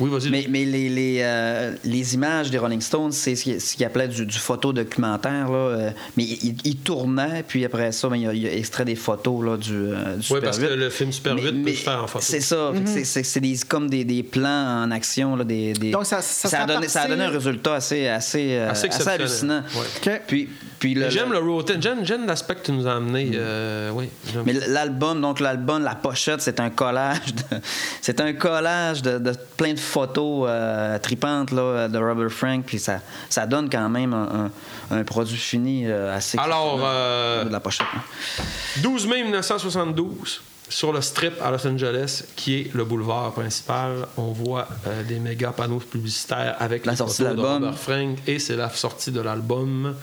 Oui, 0.00 0.10
vas-y. 0.10 0.30
Mais, 0.30 0.46
mais 0.48 0.64
les, 0.64 0.88
les, 0.88 1.18
euh, 1.22 1.74
les 1.84 2.14
images 2.14 2.50
des 2.50 2.58
Rolling 2.58 2.80
Stones, 2.80 3.12
c'est 3.12 3.36
ce 3.36 3.44
qu'ils 3.44 3.60
ce 3.60 3.84
appelaient 3.84 4.08
du, 4.08 4.26
du 4.26 4.38
photo-documentaire. 4.38 5.48
là, 5.50 5.56
euh, 5.58 5.90
mais 6.16 6.24
ils 6.24 6.54
ils 6.64 6.76
tournaient, 6.76 7.44
puis 7.46 7.64
après 7.64 7.92
ça, 7.92 8.08
ben, 8.08 8.16
il, 8.16 8.26
a, 8.28 8.32
il 8.32 8.46
a 8.46 8.52
extrait 8.54 8.84
des 8.84 8.96
photos 8.96 9.44
là, 9.44 9.56
du, 9.56 9.72
euh, 9.72 10.14
du 10.14 10.18
Oui, 10.18 10.22
Super 10.24 10.40
parce 10.42 10.58
8. 10.58 10.66
que 10.68 10.72
le 10.74 10.90
film 10.90 11.12
Super 11.12 11.34
Mais- 11.34 11.42
8 11.42 11.48
peut 11.50 11.56
mais 11.64 11.74
se 11.74 11.82
faire 11.82 12.02
en 12.02 12.06
photo. 12.06 12.24
C'est 12.26 12.40
ça. 12.40 12.72
que 12.74 12.88
c'est- 12.90 13.04
c'est 13.04 13.22
c'est 13.22 13.40
des, 13.40 13.56
comme 13.68 13.88
des, 13.88 14.04
des 14.04 14.22
plans 14.22 14.82
en 14.84 14.90
action. 14.90 15.36
Là, 15.36 15.44
des, 15.44 15.72
des- 15.74 15.90
Donc, 15.90 16.06
ça- 16.06 16.22
ça 16.22 16.62
a 16.62 16.66
donné, 16.66 16.88
ça 16.88 17.02
a 17.02 17.08
donné 17.08 17.24
un 17.24 17.30
résultat 17.30 17.74
assez, 17.76 18.06
assez, 18.08 18.56
euh, 18.56 18.70
Assez 18.70 18.88
hallucinant. 19.08 19.62
Ouais. 19.76 20.20
Puis, 20.26 20.48
puis 20.78 20.94
le- 20.94 21.02
Mais 21.02 21.10
J'aime 21.10 21.32
le 21.32 21.38
road 21.38 21.70
J'aime, 21.80 22.04
j'aime 22.04 22.26
l'aspect 22.26 22.54
que 22.56 22.62
tu 22.66 22.72
nous 22.72 22.86
as 22.86 22.94
amené. 22.94 23.30
euh, 23.34 23.90
oui, 23.94 24.08
j'aime. 24.32 24.42
Mais 24.46 24.52
l'album, 24.68 25.20
donc 25.20 25.40
l'album, 25.40 25.82
la 25.82 25.94
pochette, 25.94 26.40
c'est 26.40 26.60
un 26.60 26.70
collage 26.70 27.34
de, 27.34 27.56
c'est 28.00 28.20
un 28.20 28.32
collage 28.32 29.02
de, 29.02 29.18
de 29.18 29.32
plein 29.56 29.72
de 29.74 29.78
photos 29.84 30.46
euh, 30.48 30.98
tripantes 30.98 31.50
là, 31.52 31.88
de 31.88 31.98
Robert 31.98 32.30
Frank, 32.30 32.64
puis 32.66 32.78
ça, 32.78 33.00
ça 33.30 33.46
donne 33.46 33.68
quand 33.70 33.88
même 33.88 34.12
un, 34.12 34.50
un- 34.90 34.96
un 34.98 35.04
produit 35.04 35.36
fini 35.36 35.86
euh, 35.86 36.14
assez. 36.16 36.38
Alors, 36.38 36.80
euh, 36.82 37.44
de 37.44 37.50
la 37.52 37.60
pochette. 37.60 37.86
hein. 37.94 38.42
12 38.82 39.06
mai 39.06 39.22
1972, 39.22 40.42
sur 40.68 40.92
le 40.92 41.00
strip 41.02 41.34
à 41.42 41.50
Los 41.50 41.66
Angeles, 41.66 42.24
qui 42.36 42.60
est 42.60 42.74
le 42.74 42.84
boulevard 42.84 43.32
principal, 43.32 44.06
on 44.16 44.32
voit 44.32 44.66
euh, 44.86 45.02
des 45.04 45.18
méga 45.20 45.52
panneaux 45.52 45.78
publicitaires 45.78 46.56
avec 46.58 46.86
La 46.86 46.96
sortie 46.96 47.22
de 47.22 47.26
l'album. 47.28 47.64
Robert 47.64 47.78
Frank 47.78 48.18
et 48.26 48.38
c'est 48.38 48.56
la 48.56 48.70
sortie 48.70 49.10
de 49.12 49.20
l'album 49.20 49.94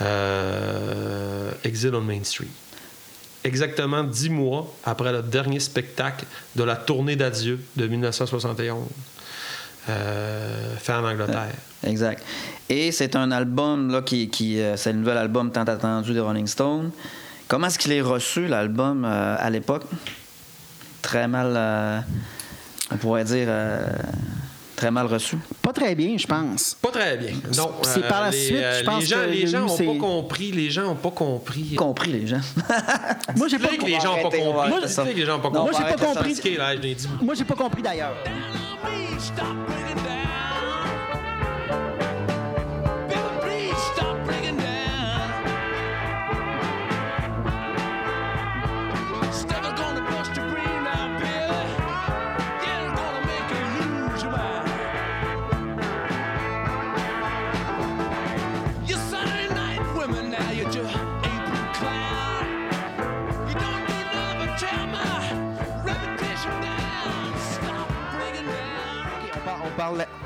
euh, 0.00 1.50
Exit 1.64 1.92
on 1.94 2.00
Main 2.00 2.24
Street. 2.24 2.46
Exactement 3.44 4.02
dix 4.02 4.30
mois 4.30 4.74
après 4.84 5.12
le 5.12 5.22
dernier 5.22 5.60
spectacle 5.60 6.24
de 6.56 6.64
la 6.64 6.74
tournée 6.76 7.14
d'adieu 7.16 7.60
de 7.76 7.86
1971. 7.86 8.78
Euh, 9.88 10.76
en 10.88 11.04
Angleterre. 11.04 11.52
Exact. 11.84 12.22
Et 12.68 12.92
c'est 12.92 13.16
un 13.16 13.30
album 13.30 13.90
là, 13.90 14.02
qui, 14.02 14.28
qui 14.28 14.60
euh, 14.60 14.76
c'est 14.76 14.92
le 14.92 14.98
nouvel 14.98 15.16
album 15.18 15.50
tant 15.50 15.62
attendu 15.62 16.12
des 16.12 16.20
Rolling 16.20 16.46
Stones. 16.46 16.90
Comment 17.46 17.68
est-ce 17.68 17.78
qu'il 17.78 17.92
est 17.92 18.02
reçu 18.02 18.46
l'album 18.46 19.04
euh, 19.04 19.36
à 19.38 19.48
l'époque? 19.48 19.84
Très 21.00 21.28
mal, 21.28 21.54
euh, 21.56 22.00
on 22.90 22.96
pourrait 22.96 23.24
dire 23.24 23.46
euh, 23.48 23.86
très 24.78 24.90
mal 24.92 25.06
reçu? 25.06 25.36
Pas 25.60 25.72
très 25.72 25.94
bien, 25.94 26.16
je 26.16 26.26
pense. 26.26 26.76
Pas 26.80 26.90
très 26.90 27.16
bien. 27.16 27.32
Non, 27.56 27.72
C'est 27.82 28.06
par 28.06 28.22
la 28.22 28.30
les, 28.30 28.38
suite, 28.46 28.58
je 28.78 28.84
pense 28.84 29.00
les 29.00 29.06
gens, 29.06 29.16
que 29.16 29.30
les 29.30 29.46
gens 29.46 29.58
eu 29.60 29.62
ont 29.70 29.76
ces- 29.76 29.86
pas 29.86 29.94
compris. 29.98 30.52
Les 30.52 30.70
gens 30.70 30.92
ont 30.92 30.94
pas 30.94 31.10
compris. 31.10 31.74
Compris 31.74 32.12
les 32.12 32.26
gens. 32.26 32.40
Moi, 33.36 33.48
j'ai 33.48 33.58
pas, 33.58 33.68
que 33.68 33.84
les 33.84 34.00
gens 34.00 34.14
ont 34.16 34.22
pas 34.22 34.30
compris. 34.30 34.70
Moi, 34.70 34.80
j'ai 35.76 35.84
pas 35.84 36.06
compris. 36.06 36.40
Moi, 37.20 37.34
j'ai 37.34 37.44
pas 37.44 37.54
compris 37.54 37.82
d'ailleurs. 37.82 38.14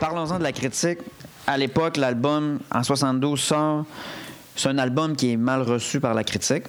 Parlons-en 0.00 0.38
de 0.38 0.42
la 0.42 0.52
critique. 0.52 0.98
À 1.46 1.56
l'époque, 1.56 1.96
l'album 1.96 2.58
en 2.72 2.82
72 2.82 3.40
sort. 3.40 3.84
C'est 4.54 4.68
un 4.68 4.78
album 4.78 5.16
qui 5.16 5.32
est 5.32 5.36
mal 5.36 5.62
reçu 5.62 6.00
par 6.00 6.14
la 6.14 6.24
critique. 6.24 6.64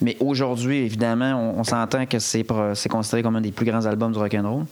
Mais 0.00 0.16
aujourd'hui, 0.20 0.78
évidemment, 0.78 1.54
on, 1.56 1.62
s'entend 1.62 2.06
que 2.06 2.18
c'est 2.18 2.44
considéré 2.88 3.22
comme 3.22 3.36
un 3.36 3.40
des 3.40 3.52
plus 3.52 3.64
grands 3.64 3.86
albums 3.86 4.12
du 4.12 4.18
rock'n'roll. 4.18 4.64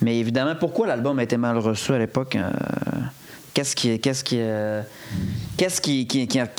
Mais 0.00 0.18
évidemment, 0.18 0.54
pourquoi 0.58 0.86
l'album 0.86 1.18
a 1.18 1.22
été 1.22 1.36
mal 1.36 1.58
reçu 1.58 1.92
à 1.92 1.98
l'époque 1.98 2.36
euh, 2.36 2.50
Qu'est-ce 3.52 3.76
qui, 3.76 4.00
qu'est-ce 4.00 4.24
qui, 4.24 4.38
euh, 4.40 4.82
qu'est-ce 5.56 5.80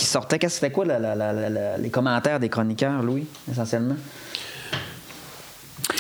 sortait? 0.06 0.40
Qu'est-ce 0.40 0.62
que 0.62 0.66
c'était 0.66 0.72
quoi 0.72 0.86
les 0.86 1.90
commentaires 1.90 2.40
des 2.40 2.48
chroniqueurs, 2.48 3.02
Louis, 3.04 3.26
essentiellement? 3.52 3.98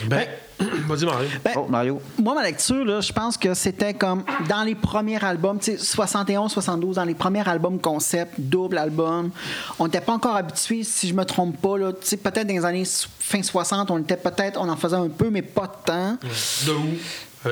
Ben, 0.07 0.27
vas-y, 0.87 1.05
Mario. 1.05 1.29
Ben, 1.43 1.53
Oh, 1.57 1.65
Mario. 1.69 2.01
Moi, 2.17 2.33
ma 2.33 2.43
lecture, 2.43 2.83
là, 2.85 3.01
je 3.01 3.11
pense 3.11 3.37
que 3.37 3.53
c'était 3.53 3.93
comme 3.93 4.23
dans 4.47 4.63
les 4.63 4.75
premiers 4.75 5.23
albums, 5.23 5.59
tu 5.59 5.71
sais, 5.71 5.77
71, 5.77 6.51
72, 6.51 6.95
dans 6.95 7.03
les 7.03 7.13
premiers 7.15 7.47
albums 7.47 7.79
concept, 7.79 8.33
double 8.37 8.77
album. 8.77 9.31
On 9.79 9.85
n'était 9.85 10.01
pas 10.01 10.13
encore 10.13 10.35
habitué, 10.35 10.83
si 10.83 11.07
je 11.07 11.13
me 11.13 11.25
trompe 11.25 11.57
pas, 11.61 11.77
là, 11.77 11.91
tu 11.93 11.99
sais, 12.01 12.17
peut-être 12.17 12.47
dans 12.47 12.53
les 12.53 12.65
années 12.65 12.83
fin 13.19 13.41
60, 13.41 13.89
on 13.91 13.97
était 13.99 14.17
peut-être, 14.17 14.59
on 14.59 14.69
en 14.69 14.77
faisait 14.77 14.95
un 14.95 15.09
peu, 15.09 15.29
mais 15.29 15.41
pas 15.41 15.67
tant. 15.67 16.17
De 16.65 16.71
où? 16.71 16.97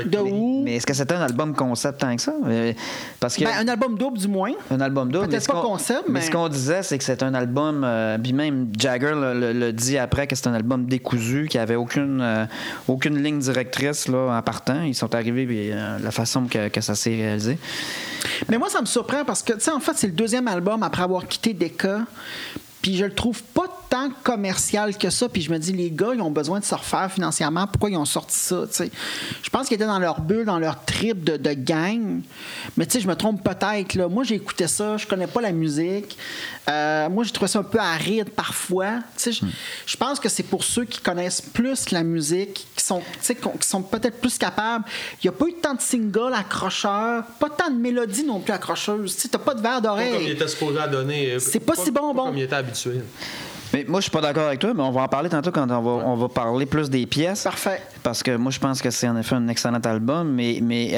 De 0.06 0.18
où? 0.20 0.62
Mais 0.64 0.76
est-ce 0.76 0.86
que 0.86 0.94
c'était 0.94 1.14
un 1.16 1.22
album 1.22 1.54
concept 1.56 2.00
tant 2.02 2.16
que 2.16 2.22
ça? 2.22 2.34
Euh, 2.46 2.74
Parce 3.20 3.36
que 3.36 3.44
Ben, 3.44 3.52
un 3.60 3.68
album 3.68 3.98
double, 3.98 4.18
du 4.18 4.28
moins. 4.28 4.52
Un 4.72 4.82
album 4.82 5.12
double. 5.12 5.28
Peut-être 5.28 5.48
pas 5.48 5.54
qu'on- 5.62 5.62
concept, 5.74 6.04
mais 6.08 6.20
mais- 6.20 6.26
ce 6.26 6.32
qu'on 6.32 6.48
disait, 6.50 6.84
c'est 6.84 6.98
que 6.98 7.04
c'est 7.04 7.24
un 7.24 7.34
album. 7.34 7.84
euh, 7.84 8.18
puis 8.18 8.34
même 8.34 8.70
Jagger 8.78 9.12
le, 9.16 9.34
le- 9.40 9.54
le 9.54 9.74
dit 9.74 9.98
après 9.98 10.28
que 10.28 10.36
c'est 10.36 10.48
un 10.48 10.54
album 10.54 10.86
décousu, 10.86 11.48
qui 11.50 11.58
avait 11.58 11.76
aucune, 11.76 12.20
euh, 12.22 12.46
aucune 12.88 13.22
ligne 13.22 13.40
directrice 13.40 14.08
là, 14.08 14.38
en 14.38 14.42
partant. 14.42 14.82
Ils 14.84 14.96
sont 14.96 15.14
arrivés, 15.16 15.46
puis 15.46 15.72
euh, 15.72 15.98
la 16.00 16.12
façon 16.12 16.46
que, 16.46 16.68
que 16.70 16.82
ça 16.82 16.96
s'est 16.96 17.16
réalisé. 17.16 17.58
Mais 18.50 18.58
moi, 18.58 18.70
ça 18.70 18.82
me 18.82 18.86
surprend 18.86 19.24
parce 19.26 19.44
que, 19.44 19.54
tu 19.54 19.60
sais, 19.62 19.72
en 19.72 19.80
fait, 19.80 19.94
c'est 19.96 20.08
le 20.08 20.14
deuxième 20.14 20.48
album 20.48 20.82
après 20.84 21.04
avoir 21.04 21.28
quitté 21.28 21.54
Decca. 21.54 22.02
Puis 22.82 22.98
je 22.98 23.06
le 23.06 23.14
trouve 23.14 23.42
pas 23.44 23.64
tant 23.94 24.10
commercial 24.24 24.98
que 24.98 25.12
ça. 25.12 25.30
Puis 25.30 25.44
je 25.44 25.52
me 25.52 25.60
dis, 25.60 25.72
les 25.72 25.92
gars, 25.92 26.14
ils 26.16 26.22
ont 26.22 26.32
besoin 26.32 26.60
de 26.60 26.66
se 26.66 26.74
refaire 26.74 27.12
financièrement. 27.12 27.68
Pourquoi 27.68 27.92
ils 27.92 27.98
ont 27.98 28.06
sorti 28.06 28.36
ça? 28.36 28.64
tu 28.68 28.74
sais? 28.76 28.92
Je 29.44 29.50
pense 29.52 29.68
qu'ils 29.68 29.76
étaient 29.76 29.86
dans 29.86 30.00
leur 30.00 30.20
bulle, 30.20 30.46
dans 30.46 30.58
leur 30.58 30.84
trip 30.84 31.24
de, 31.24 31.38
de 31.38 31.54
gang. 31.54 32.22
Mais 32.76 32.88
tu 32.88 32.94
sais, 32.94 33.00
je 33.02 33.08
me 33.08 33.16
trompe 33.16 33.44
peut-être. 33.44 33.94
là. 33.94 34.08
Moi, 34.08 34.24
j'ai 34.24 34.36
écouté 34.36 34.68
ça. 34.68 34.98
Je 34.98 35.06
connais 35.06 35.28
pas 35.28 35.42
la 35.42 35.52
musique. 35.52 36.18
Euh, 36.70 37.08
moi, 37.10 37.24
j'ai 37.24 37.32
trouvé 37.32 37.48
ça 37.50 37.60
un 37.60 37.64
peu 37.64 37.78
aride 37.78 38.30
parfois. 38.32 38.96
Tu 39.16 39.24
sais, 39.24 39.32
je- 39.34 39.46
Je 39.86 39.96
pense 39.98 40.20
que 40.20 40.28
c'est 40.30 40.44
pour 40.44 40.64
ceux 40.64 40.86
qui 40.86 41.00
connaissent 41.00 41.42
plus 41.42 41.92
la 41.92 42.04
musique, 42.04 42.66
qui 42.76 42.84
sont, 42.84 43.00
tu 43.00 43.06
sais, 43.22 43.36
qu'on- 43.36 43.52
qui 43.58 43.68
sont 43.68 43.84
peut-être 43.84 44.20
plus 44.20 44.38
capables. 44.40 44.86
Il 45.24 45.28
n'y 45.28 45.30
a 45.30 45.38
pas 45.38 45.46
eu 45.46 45.54
tant 45.54 45.76
de 45.76 45.82
singles 45.82 46.34
accrocheurs, 46.34 47.26
pas 47.40 47.50
tant 47.50 47.70
de 47.70 47.78
mélodies 47.78 48.24
non 48.24 48.40
plus 48.40 48.54
accrocheuses. 48.54 49.16
Tu 49.18 49.28
n'as 49.32 49.40
pas 49.40 49.54
de 49.54 49.62
verre 49.62 49.82
Pas 49.82 49.90
comme 49.90 50.00
il 50.02 50.10
d'oreille. 50.12 50.32
était 50.32 50.48
supposé 50.48 50.80
à 50.80 50.88
donner. 50.88 51.34
euh, 51.34 51.40
C'est 51.40 51.60
pas 51.60 51.76
si 51.76 51.92
bon, 51.92 52.14
bon. 52.14 52.26
Comme 52.26 52.38
il 52.38 52.44
était 52.44 52.56
habitué. 52.56 53.02
Mais 53.74 53.86
moi, 53.88 54.00
je 54.00 54.04
suis 54.04 54.12
pas 54.12 54.22
d'accord 54.22 54.46
avec 54.48 54.60
toi, 54.60 54.72
mais 54.76 54.84
on 54.84 54.92
va 54.92 55.02
en 55.02 55.08
parler 55.08 55.30
tantôt 55.30 55.52
quand 55.52 55.64
on 55.72 55.82
va, 55.82 56.06
on 56.06 56.16
va 56.16 56.30
parler 56.30 56.66
plus 56.68 56.90
des 56.92 57.06
pièces. 57.08 57.44
Parfait. 57.44 57.82
Parce 58.04 58.22
que 58.22 58.36
moi, 58.36 58.52
je 58.52 58.60
pense 58.60 58.82
que 58.82 58.92
c'est 58.92 59.08
en 59.08 59.18
effet 59.18 59.34
un 59.36 59.48
excellent 59.48 59.80
album, 59.80 60.32
mais, 60.32 60.60
mais 60.62 60.92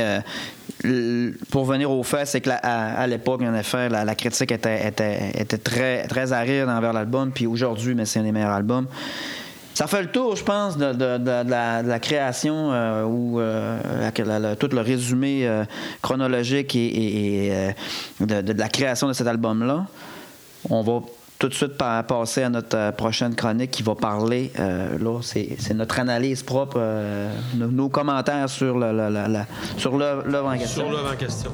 euh, 0.84 1.32
pour 1.52 1.64
venir 1.66 1.90
au 1.90 2.04
fait, 2.04 2.26
c'est 2.26 2.42
que 2.42 2.50
la- 2.50 2.58
à, 2.62 3.02
à 3.02 3.08
l'époque, 3.08 3.42
en 3.44 3.56
effet, 3.56 3.88
la, 3.88 4.04
la 4.04 4.16
critique 4.16 4.52
était, 4.52 4.88
était, 4.88 5.32
était 5.40 5.58
très, 5.58 6.06
très 6.08 6.34
aride 6.34 6.68
envers 6.68 6.92
l'album, 6.94 7.32
puis 7.32 7.48
aujourd'hui, 7.48 7.96
mais 7.96 8.06
c'est 8.06 8.20
un 8.20 8.24
des 8.24 8.32
meilleurs 8.34 8.52
albums. 8.52 8.88
Ça 9.74 9.88
fait 9.88 10.02
le 10.02 10.08
tour, 10.10 10.36
je 10.38 10.44
pense, 10.44 10.78
de, 10.78 10.94
de- 10.94 11.18
de- 11.18 11.44
de 11.44 11.50
la, 11.50 11.84
de 11.84 11.88
la 11.90 12.00
création 12.00 12.72
euh, 12.72 13.04
ou 13.04 13.40
euh, 13.40 13.78
tout 14.60 14.70
le 14.72 14.80
résumé 14.82 15.46
euh, 15.48 15.64
chronologique 16.02 16.76
et, 16.76 16.86
et- 16.86 17.48
et, 17.48 17.52
euh, 18.22 18.42
de 18.42 18.54
la 18.54 18.70
création 18.70 19.08
de 19.08 19.14
cet 19.14 19.28
album-là. 19.28 19.86
On 20.70 20.82
va 20.82 21.02
tout 21.40 21.48
de 21.50 21.54
suite 21.54 21.78
pa- 21.78 22.04
passer 22.04 22.44
à 22.44 22.50
notre 22.50 22.78
euh, 22.78 22.92
prochaine 22.92 23.36
chronique 23.36 23.72
qui 23.72 23.84
va 23.84 23.96
parler, 23.96 24.52
euh, 24.60 24.98
là, 25.00 25.20
c'est 25.22 25.74
notre 25.74 26.00
analyse 26.00 26.44
propre, 26.44 26.78
euh, 26.80 27.30
nos, 27.56 27.68
nos 27.68 27.90
commentaires 27.90 28.50
sur 28.50 28.78
l'œuvre 28.78 30.48
en 30.48 30.58
question. 30.58 30.84
Sur 30.84 30.92
l'œuvre 30.92 31.12
en 31.14 31.16
question. 31.18 31.52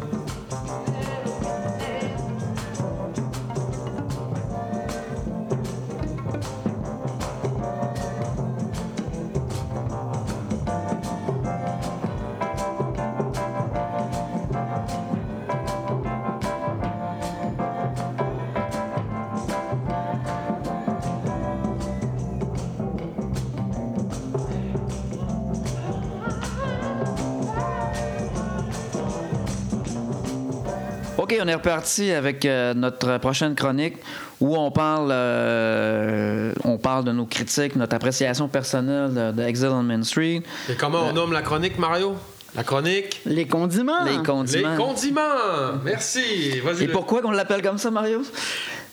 OK, 31.32 31.38
on 31.42 31.48
est 31.48 31.56
reparti 31.56 32.12
avec 32.12 32.46
euh, 32.46 32.74
notre 32.74 33.18
prochaine 33.20 33.56
chronique 33.56 33.96
où 34.42 34.58
on 34.58 34.70
parle, 34.70 35.10
euh, 35.12 36.52
on 36.66 36.78
parle 36.78 37.06
de 37.06 37.14
nos 37.14 37.26
critiques, 37.26 37.78
notre 37.78 37.96
appréciation 37.96 38.50
personnelle 38.50 39.14
de, 39.14 39.32
de 39.32 39.44
Exile 39.44 39.70
on 39.70 39.84
Main 39.84 40.04
Street, 40.04 40.42
Et 40.70 40.76
comment 40.76 41.04
on 41.08 41.14
nomme 41.14 41.32
la 41.32 41.42
chronique, 41.42 41.80
Mario? 41.80 42.16
La 42.54 42.66
chronique? 42.66 43.22
Les 43.26 43.48
condiments. 43.48 44.04
les 44.04 44.22
condiments. 44.24 44.72
Les 44.72 44.78
condiments! 44.78 45.80
Merci! 45.86 46.60
Vas-y. 46.60 46.84
Et 46.84 46.88
pourquoi 46.90 47.22
qu'on 47.22 47.32
l'appelle 47.32 47.62
comme 47.62 47.78
ça, 47.78 47.92
Mario? 47.92 48.24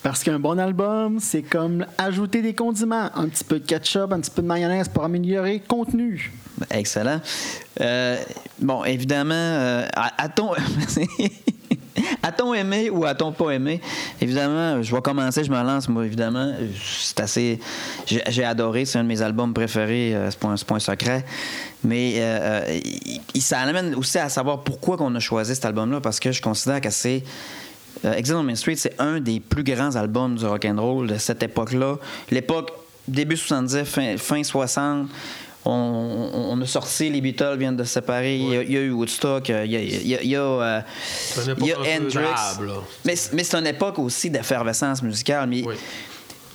Parce 0.05 0.23
qu'un 0.23 0.39
bon 0.39 0.61
album, 0.61 1.19
c'est 1.19 1.43
comme 1.43 1.87
ajouter 1.97 2.41
des 2.41 2.55
condiments. 2.55 3.11
Un 3.17 3.29
petit 3.29 3.43
peu 3.43 3.59
de 3.59 3.67
ketchup, 3.67 4.13
un 4.13 4.21
petit 4.21 4.31
peu 4.31 4.43
de 4.43 4.47
mayonnaise 4.47 4.89
pour 4.89 5.03
améliorer 5.03 5.55
le 5.55 5.67
contenu. 5.67 6.33
Excellent. 6.71 7.21
Euh, 7.81 8.17
bon, 8.61 8.85
évidemment, 8.85 9.35
euh, 9.35 9.87
a-t-on 9.95 10.53
a-t-on 12.23 12.55
aimé 12.55 12.91
ou 12.91 13.05
a-t-on 13.05 13.33
pas 13.33 13.51
aimé? 13.51 13.81
Évidemment, 14.21 14.83
je 14.83 14.95
vais 14.95 15.01
commencer, 15.03 15.45
je 15.45 15.51
me 15.51 15.57
lance, 15.63 15.89
moi, 15.89 16.05
évidemment. 16.07 16.53
C'est 16.83 17.21
assez. 17.21 17.59
J'ai 18.07 18.45
adoré, 18.45 18.85
c'est 18.85 18.99
un 18.99 19.05
de 19.05 19.09
mes 19.09 19.23
albums 19.23 19.53
préférés, 19.55 20.15
euh, 20.15 20.31
c'est 20.31 20.39
pas, 20.39 20.49
un- 20.75 20.79
secret. 20.79 21.25
Mais 21.85 22.15
euh, 22.17 22.61
euh, 22.69 22.81
ça 23.41 23.61
amène 23.61 23.95
aussi 23.95 24.19
à 24.19 24.29
savoir 24.29 24.61
pourquoi 24.63 24.97
qu'on 24.97 25.15
a 25.15 25.21
choisi 25.21 25.55
cet 25.55 25.65
album-là, 25.65 26.01
parce 26.01 26.21
que 26.21 26.33
je 26.33 26.43
considère 26.43 26.81
que 26.81 26.91
c'est. 26.91 27.23
Euh, 28.05 28.15
Exile 28.15 28.37
on 28.37 28.43
Main 28.45 28.55
Street, 28.55 28.77
c'est 28.77 28.95
un 29.01 29.19
des 29.21 29.41
plus 29.41 29.65
grands 29.65 29.97
albums 29.97 30.37
du 30.37 30.47
rock 30.47 30.65
and 30.65 30.81
roll 30.81 31.07
de 31.09 31.19
cette 31.19 31.43
époque-là. 31.43 31.97
L'époque 32.31 32.71
début 33.09 33.37
70, 33.37 33.85
fin, 33.85 34.17
fin 34.19 34.43
60. 34.45 35.09
On, 35.71 36.61
a 36.63 36.67
sorti, 36.67 37.11
les 37.11 37.21
Beatles 37.21 37.57
viennent 37.59 37.77
de 37.77 37.85
se 37.85 37.93
séparer. 37.95 38.37
Il 38.37 38.49
y 38.49 38.57
a- 38.57 38.63
il 38.63 38.73
y, 38.73 38.77
a 38.77 38.81
eu 38.81 38.91
Woodstock, 38.91 39.49
il 39.51 39.53
y 39.53 39.77
a, 39.77 39.81
y 39.83 40.15
a- 40.15 40.23
il 40.23 40.29
y 40.31 40.37
a, 40.37 40.41
euh, 40.41 40.81
y 41.61 41.73
a 41.73 41.79
Hendrix. 41.79 42.25
Mais, 43.05 43.15
mais 43.35 43.45
c'est 43.45 43.57
une 43.57 43.67
époque 43.67 43.99
aussi 43.99 44.31
d'effervescence 44.31 45.03
musicale. 45.03 45.49
Mais 45.49 45.63
Oui. 45.67 45.75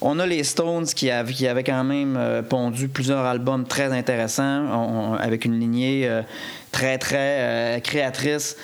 On 0.06 0.20
a 0.20 0.26
les 0.26 0.44
Stones 0.44 0.86
qui, 0.86 1.10
avaient, 1.10 1.32
qui 1.32 1.48
avaient 1.48 1.64
quand 1.64 1.84
même 1.86 2.18
euh, 2.18 2.42
pondu 2.42 2.90
plusieurs 2.90 3.24
albums 3.24 3.66
très 3.66 3.86
intéressants, 3.94 4.66
on- 4.74 5.12
on- 5.12 5.14
avec 5.14 5.46
une 5.46 5.58
lignée 5.60 6.08
euh, 6.10 6.22
très, 6.72 6.98
très 6.98 7.80
créatrice. 7.84 8.58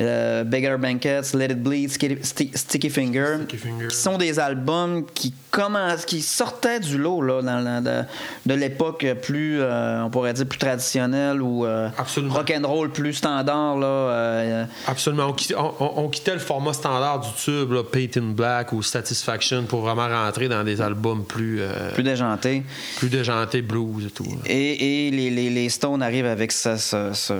Euh, 0.00 0.42
Bigger 0.44 0.76
Blankets, 0.78 1.34
Let 1.34 1.46
It 1.52 1.62
Bleed, 1.62 1.90
Sticky, 1.90 2.14
Sti- 2.22 2.56
Sticky 2.56 2.88
Finger, 2.88 3.34
Sticky 3.44 3.56
Finger. 3.58 3.88
qui 3.88 3.96
sont 3.96 4.16
des 4.16 4.38
albums 4.38 5.04
qui 5.12 5.34
commencent, 5.50 6.06
qui 6.06 6.22
sortaient 6.22 6.80
du 6.80 6.96
lot 6.96 7.20
là, 7.20 7.42
dans 7.42 7.84
de, 7.84 8.02
de 8.46 8.54
l'époque 8.58 9.06
plus, 9.20 9.58
euh, 9.60 10.02
on 10.02 10.08
pourrait 10.08 10.32
dire 10.32 10.46
plus 10.46 10.58
traditionnelle 10.58 11.42
ou 11.42 11.66
euh, 11.66 11.90
rock 12.30 12.50
and 12.56 12.66
roll 12.66 12.90
plus 12.90 13.12
standard 13.12 13.76
là. 13.78 13.86
euh, 13.86 14.64
Absolument. 14.86 15.26
On 15.26 15.32
quittait, 15.34 15.56
on- 15.56 15.74
on- 15.78 16.04
on 16.04 16.08
quittait 16.08 16.32
le 16.32 16.38
format 16.40 16.72
standard 16.72 17.20
du 17.20 17.28
tube, 17.44 17.72
là, 17.72 17.82
Paint 17.84 18.08
in 18.16 18.32
Black 18.32 18.72
ou 18.72 18.82
Satisfaction, 18.82 19.64
pour 19.64 19.82
vraiment 19.82 20.08
rentrer 20.08 20.48
dans 20.48 20.64
des 20.64 20.80
albums 20.80 21.24
plus, 21.24 21.60
euh, 21.60 21.90
plus 21.92 22.02
déjanté. 22.02 22.62
plus 22.96 23.10
déjantés, 23.10 23.60
blues 23.60 24.06
et 24.06 24.10
tout. 24.10 24.24
là. 24.24 24.38
Et, 24.46 25.08
et 25.08 25.10
les, 25.10 25.28
les- 25.28 25.50
les 25.50 25.68
Stones 25.68 26.02
arrivent 26.02 26.24
avec 26.24 26.50
ce- 26.50 26.78
ce- 26.78 27.10
ce, 27.12 27.34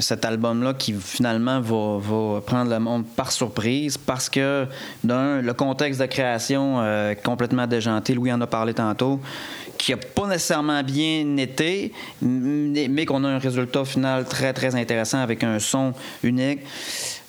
cet 0.00 0.24
album-là 0.24 0.74
qui 0.74 0.94
finalement 0.94 1.43
va, 1.60 2.40
prendre 2.40 2.70
le 2.70 2.78
monde 2.78 3.04
par 3.16 3.32
surprise 3.32 3.96
parce 3.98 4.28
que, 4.28 4.66
d'un, 5.02 5.40
le 5.40 5.54
contexte 5.54 6.00
de 6.00 6.06
création 6.06 6.80
euh, 6.80 7.14
complètement 7.14 7.66
déjanté, 7.66 8.14
Louis 8.14 8.32
en 8.32 8.40
a 8.40 8.46
parlé 8.46 8.74
tantôt, 8.74 9.20
qui 9.78 9.92
n'a 9.92 9.98
pas 9.98 10.26
nécessairement 10.26 10.82
bien 10.82 11.36
été, 11.36 11.92
mais 12.22 13.04
qu'on 13.06 13.24
a 13.24 13.28
un 13.28 13.38
résultat 13.38 13.84
final 13.84 14.24
très, 14.24 14.52
très 14.52 14.74
intéressant 14.74 15.18
avec 15.18 15.42
un 15.44 15.58
son 15.58 15.92
unique. 16.22 16.60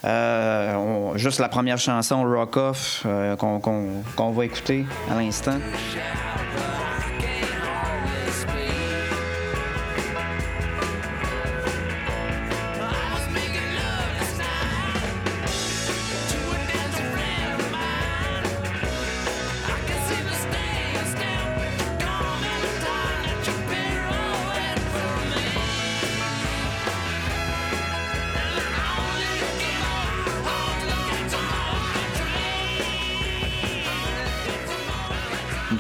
Euh, 0.04 1.18
juste 1.18 1.40
la 1.40 1.50
première 1.50 1.80
chanson, 1.80 2.24
Rock 2.24 2.58
Off, 2.58 3.04
euh, 3.06 3.36
qu'on 3.36 4.32
va 4.32 4.46
écouter 4.46 4.86
à 5.10 5.20
l'instant. 5.20 5.58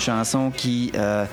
Chanson 0.05 0.51
qui 0.51 0.91
euh, 0.95 1.25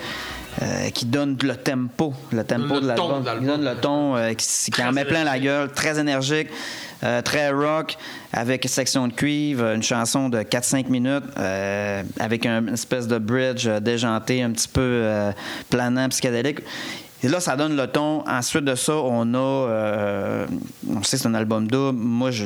euh, 0.61 0.89
qui 0.91 1.05
donne 1.05 1.35
le 1.41 1.55
tempo, 1.55 2.13
le 2.31 2.43
tempo 2.43 2.75
Le 2.75 2.81
de 2.81 2.87
l'album, 2.87 3.23
qui 3.39 3.45
donne 3.45 3.63
le 3.65 3.75
ton, 3.75 4.15
euh, 4.15 4.33
qui, 4.33 4.71
qui 4.71 4.83
en 4.83 4.91
met 4.91 5.05
plein 5.05 5.23
la 5.23 5.39
gueule, 5.39 5.71
très 5.71 5.99
énergique, 5.99 6.47
euh, 7.03 7.21
très 7.23 7.49
rock, 7.51 7.97
avec 8.31 8.63
section 8.69 9.07
de 9.07 9.13
cuivre, 9.13 9.73
une 9.73 9.81
chanson 9.81 10.29
de 10.29 10.43
4-5 10.43 10.89
minutes, 10.89 11.23
avec 12.19 12.45
un- 12.45 12.61
une 12.67 12.73
espèce 12.75 13.07
de 13.07 13.17
bridge 13.17 13.67
déjanté, 13.81 14.43
un 14.43 14.51
petit 14.51 14.67
peu 14.67 15.03
planant, 15.71 16.07
psychédélique. 16.09 16.59
Et 17.23 17.29
là, 17.29 17.39
ça 17.39 17.55
donne 17.55 17.75
le 17.77 17.87
ton. 17.87 18.23
Ensuite 18.27 18.65
de 18.65 18.75
ça, 18.75 18.95
on 18.97 19.33
a. 19.33 19.37
euh, 19.37 20.45
on 20.89 21.01
sait 21.03 21.15
que 21.17 21.23
c'est 21.23 21.27
un 21.27 21.33
album 21.33 21.67
double. 21.67 21.97
Moi, 21.97 22.31
je, 22.31 22.45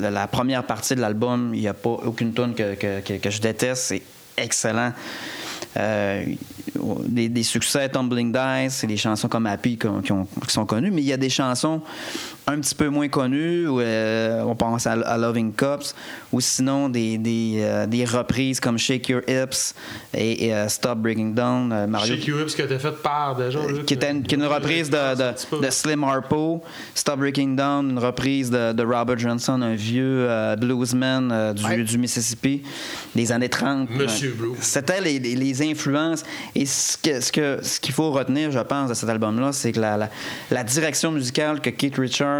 la, 0.00 0.10
la 0.10 0.26
première 0.28 0.62
partie 0.64 0.94
de 0.94 1.00
l'album, 1.00 1.50
il 1.54 1.60
n'y 1.60 1.68
a 1.68 1.74
pas 1.74 1.90
aucune 1.90 2.32
tune 2.32 2.54
que, 2.54 2.74
que- 2.76 3.00
que- 3.00 3.18
que 3.18 3.30
je 3.30 3.40
déteste. 3.40 3.82
C'est 3.88 4.02
excellent. 4.38 4.92
Euh, 5.76 6.24
des, 7.06 7.42
succès, 7.42 7.88
Tumbling 7.88 8.32
Dice, 8.32 8.74
c'est 8.74 8.86
des 8.86 8.96
chansons 8.96 9.28
comme 9.28 9.46
Happy 9.46 9.78
qui 9.78 9.86
sont 10.48 10.66
connues, 10.66 10.90
mais 10.90 11.02
il 11.02 11.06
y 11.06 11.12
a 11.12 11.16
des 11.16 11.30
chansons 11.30 11.80
un 12.46 12.58
petit 12.60 12.74
peu 12.74 12.88
moins 12.88 13.08
connues. 13.08 13.66
où, 13.68 13.80
euh, 13.80 14.42
on 14.42 14.54
pense 14.56 14.86
à, 14.86 14.92
à 14.92 15.16
Loving 15.18 15.52
Cups, 15.52 15.94
ou 16.32 16.40
sinon 16.40 16.88
des, 16.88 17.16
des, 17.18 17.58
euh, 17.62 17.86
des 17.86 18.04
reprises 18.04 18.58
comme 18.60 18.78
Shake 18.78 19.08
Your 19.08 19.22
Hips 19.28 19.74
et, 20.14 20.46
et, 20.46 20.54
euh, 20.54 20.68
Stop 20.68 20.98
Breaking 20.98 21.30
Down. 21.30 21.72
euh, 21.72 21.86
Mario, 21.86 22.14
Chez 22.14 22.20
Q-Hips 22.20 22.54
qui 22.54 22.62
a 22.62 22.64
été 22.64 22.78
fait 22.78 22.90
par 23.02 23.36
déjà. 23.36 23.60
Luc, 23.66 23.86
qui 23.86 23.94
était 23.94 24.10
une, 24.10 24.22
qui 24.24 24.34
est 24.34 24.38
une 24.38 24.44
reprise 24.46 24.90
de, 24.90 25.60
de- 25.60 25.70
Slim 25.70 26.04
Harpo, 26.04 26.62
Stop 26.94 27.18
Breaking 27.20 27.54
Down, 27.54 27.90
une 27.90 27.98
reprise 27.98 28.50
de, 28.50 28.72
de 28.72 28.82
Robert 28.82 29.18
Johnson, 29.18 29.60
un 29.62 29.74
vieux 29.74 30.26
euh, 30.28 30.56
bluesman 30.56 31.30
euh, 31.32 31.52
du, 31.52 31.64
Ouais. 31.64 31.82
du 31.84 31.96
Mississippi 31.98 32.62
des 33.14 33.30
années 33.32 33.48
30. 33.48 33.88
Monsieur. 33.90 34.34
Blues. 34.36 34.56
C'était 34.60 35.00
les, 35.00 35.18
les- 35.18 35.36
les 35.36 35.62
influences. 35.70 36.24
Et 36.54 36.66
ce 36.66 36.96
que- 36.98 37.20
ce 37.20 37.30
que- 37.30 37.58
ce 37.62 37.78
qu'il 37.78 37.94
faut 37.94 38.10
retenir, 38.10 38.50
je 38.50 38.58
pense, 38.58 38.88
de 38.88 38.94
cet 38.94 39.08
album-là, 39.08 39.52
c'est 39.52 39.72
que 39.72 39.80
la, 39.80 39.96
la- 39.96 40.10
la 40.50 40.64
direction 40.64 41.12
musicale 41.12 41.60
que 41.60 41.70
Keith 41.70 41.96
Richards, 41.98 42.31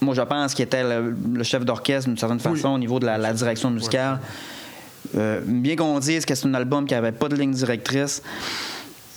moi, 0.00 0.14
je 0.14 0.22
pense 0.22 0.54
qu'il 0.54 0.64
était 0.64 0.82
le, 0.82 1.16
le 1.34 1.42
chef 1.44 1.64
d'orchestre 1.64 2.08
d'une 2.08 2.18
certaine 2.18 2.38
façon 2.40 2.68
au 2.74 2.78
niveau 2.78 2.98
de 3.00 3.06
la, 3.06 3.16
la 3.18 3.32
direction 3.32 3.70
musicale. 3.70 4.18
Euh, 5.16 5.40
bien 5.44 5.76
qu'on 5.76 5.98
dise 6.00 6.24
que 6.26 6.34
c'est 6.34 6.46
un 6.46 6.54
album 6.54 6.84
qui 6.86 6.94
n'avait 6.94 7.12
pas 7.12 7.28
de 7.28 7.36
ligne 7.36 7.52
directrice, 7.52 8.22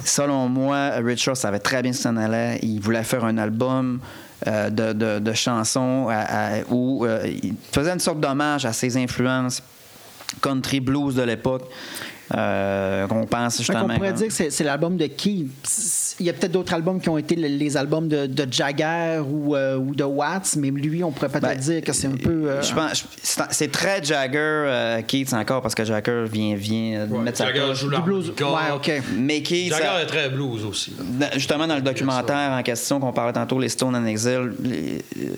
selon 0.05 0.47
moi, 0.47 0.91
Richard 1.03 1.36
savait 1.36 1.60
très 1.60 1.82
bien 1.82 1.91
ce 1.93 2.01
qu'il 2.01 2.12
en 2.12 2.18
allait. 2.18 2.60
Il 2.64 2.80
voulait 2.80 3.03
faire 3.03 3.26
un 3.26 3.38
album 3.38 3.99
euh, 4.47 4.70
de, 4.70 4.93
de- 4.93 5.20
de 5.20 5.34
chansons 5.34 6.07
à- 6.10 6.60
à- 6.60 6.62
où 6.70 7.05
euh, 7.05 7.26
il 7.28 7.55
faisait 7.74 7.91
une 7.91 7.99
sorte 7.99 8.20
d'hommage 8.22 8.66
à 8.66 8.72
ses 8.72 8.95
influences 8.97 9.62
country 10.41 10.80
blues 10.80 11.16
de 11.16 11.24
l'époque. 11.24 11.64
Euh, 12.36 13.07
qu'on 13.07 13.25
pense 13.25 13.57
Fait 13.57 13.63
justement. 13.63 13.88
qu'on 13.88 13.95
pourrait 13.95 14.13
dire 14.13 14.27
que 14.27 14.34
c'est, 14.51 14.63
l'album 14.63 14.97
de 14.97 15.07
qui? 15.07 15.47
Il 16.19 16.25
y 16.25 16.30
a 16.30 16.34
peut-être 16.34 16.51
d'autres 16.51 16.73
albums 16.75 17.01
qui 17.01 17.09
ont 17.09 17.17
été 17.17 17.36
le- 17.36 17.47
les 17.47 17.75
albums 17.75 18.07
de, 18.07 18.27
de 18.27 18.47
Jagger 18.51 19.21
ou, 19.27 19.55
euh, 19.55 19.77
ou 19.77 19.95
de 19.95 20.03
Watts, 20.03 20.55
mais 20.57 20.69
lui, 20.69 21.03
on 21.03 21.11
pourrait 21.11 21.30
peut-être 21.30 21.41
Ben, 21.47 21.57
dire 21.57 21.82
que 21.82 21.91
c'est 21.91 22.05
un 22.07 22.11
peu. 22.17 22.49
euh, 22.51 22.61
Je 22.61 22.73
pense, 22.73 23.05
c'est- 23.49 23.71
très 23.71 24.03
Jagger, 24.03 24.38
euh, 24.38 25.01
Keith 25.01 25.34
encore, 25.34 25.61
parce 25.63 25.73
que 25.73 25.84
Jagger 25.84 26.25
vient, 26.32 26.55
vient 26.55 27.07
de 27.07 27.13
Ouais, 27.13 27.19
mettre 27.23 27.38
sa 27.39 27.45
Jagger 27.47 27.61
touche. 27.69 27.80
joue 27.80 27.89
du 27.89 28.01
blues. 28.01 28.32
Ouais, 28.39 28.75
OK. 28.75 28.91
Mais 29.17 29.41
Keith, 29.41 29.73
ça- 29.73 29.80
Jagger 29.80 30.03
est 30.03 30.07
très 30.07 30.30
blues 30.30 30.65
aussi. 30.65 30.93
Justement 31.34 31.65
dans 31.65 31.75
le 31.77 31.82
documentaire 31.82 32.51
en 32.51 32.61
question 32.61 32.99
qu'on 32.99 33.11
parlait 33.11 33.34
tantôt, 33.34 33.59
les 33.59 33.69
Stones 33.69 33.95
en 33.95 34.05
exil, 34.05 34.51
les- 34.61 35.01
euh, 35.17 35.30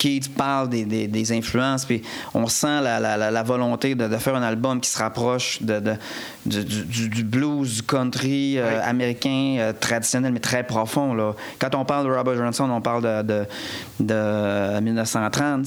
Keith 0.00 0.34
parle 0.34 0.70
des, 0.70 0.86
des- 0.86 1.06
des 1.08 1.32
influences, 1.32 1.84
puis 1.84 2.00
on 2.32 2.46
sent 2.46 2.80
la, 2.82 2.98
la- 2.98 3.18
la- 3.18 3.30
la 3.30 3.42
volonté 3.42 3.94
de, 3.94 4.08
de 4.08 4.16
faire 4.16 4.34
un 4.34 4.42
album 4.42 4.80
qui 4.80 4.88
se 4.88 4.98
rapproche 4.98 5.60
de, 5.62 5.78
de- 5.78 5.96
du, 6.46 6.64
du- 6.64 7.08
du 7.10 7.22
blues, 7.22 7.76
du 7.76 7.82
country 7.82 8.56
euh, 8.58 8.80
américain 8.82 9.56
euh, 9.58 9.72
traditionnel, 9.78 10.32
mais 10.32 10.40
très 10.40 10.62
profond. 10.66 11.12
Là. 11.12 11.34
Quand 11.58 11.74
on 11.74 11.84
parle 11.84 12.06
de 12.06 12.12
Robert 12.16 12.36
Johnson, 12.36 12.68
on 12.70 12.80
parle 12.80 13.02
de, 13.02 13.22
de, 13.22 13.44
de 14.00 14.80
1930. 14.80 15.66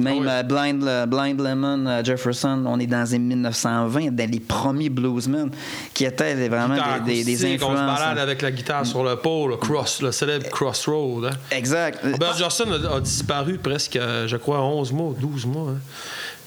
Même 0.00 0.26
Ah 0.28 0.30
euh, 0.30 0.42
Blind, 0.42 0.82
euh, 0.84 1.06
Blind 1.06 1.40
Lemon 1.40 1.86
euh, 1.86 2.02
Jefferson, 2.04 2.64
on 2.66 2.80
est 2.80 2.86
dans 2.86 3.08
les 3.10 3.18
1920, 3.18 4.10
dans 4.12 4.30
les 4.30 4.40
premiers 4.40 4.88
bluesmen 4.88 5.50
qui 5.94 6.04
étaient 6.04 6.34
vraiment 6.48 6.74
Guitare 6.74 7.00
des, 7.02 7.24
des- 7.24 7.24
des 7.24 7.44
acoustique, 7.44 7.62
On 7.62 7.66
se 7.76 7.80
influences. 7.80 8.00
balade 8.00 8.18
avec 8.18 8.42
la 8.42 8.50
guitare 8.50 8.84
sur 8.86 9.04
le 9.04 9.16
pôle, 9.16 9.50
le, 9.52 9.56
cross, 9.56 10.02
le 10.02 10.10
célèbre 10.12 10.48
Crossroad. 10.50 11.26
hein. 11.26 11.36
Exact. 11.50 12.00
Robert 12.02 12.36
Johnson 12.36 12.64
a, 12.90 12.96
a 12.96 13.00
disparu 13.00 13.51
presque, 13.58 13.98
je 14.26 14.36
crois, 14.36 14.60
11 14.62 14.92
mois, 14.92 15.14
12 15.18 15.46
mois. 15.46 15.70
hein. 15.70 15.78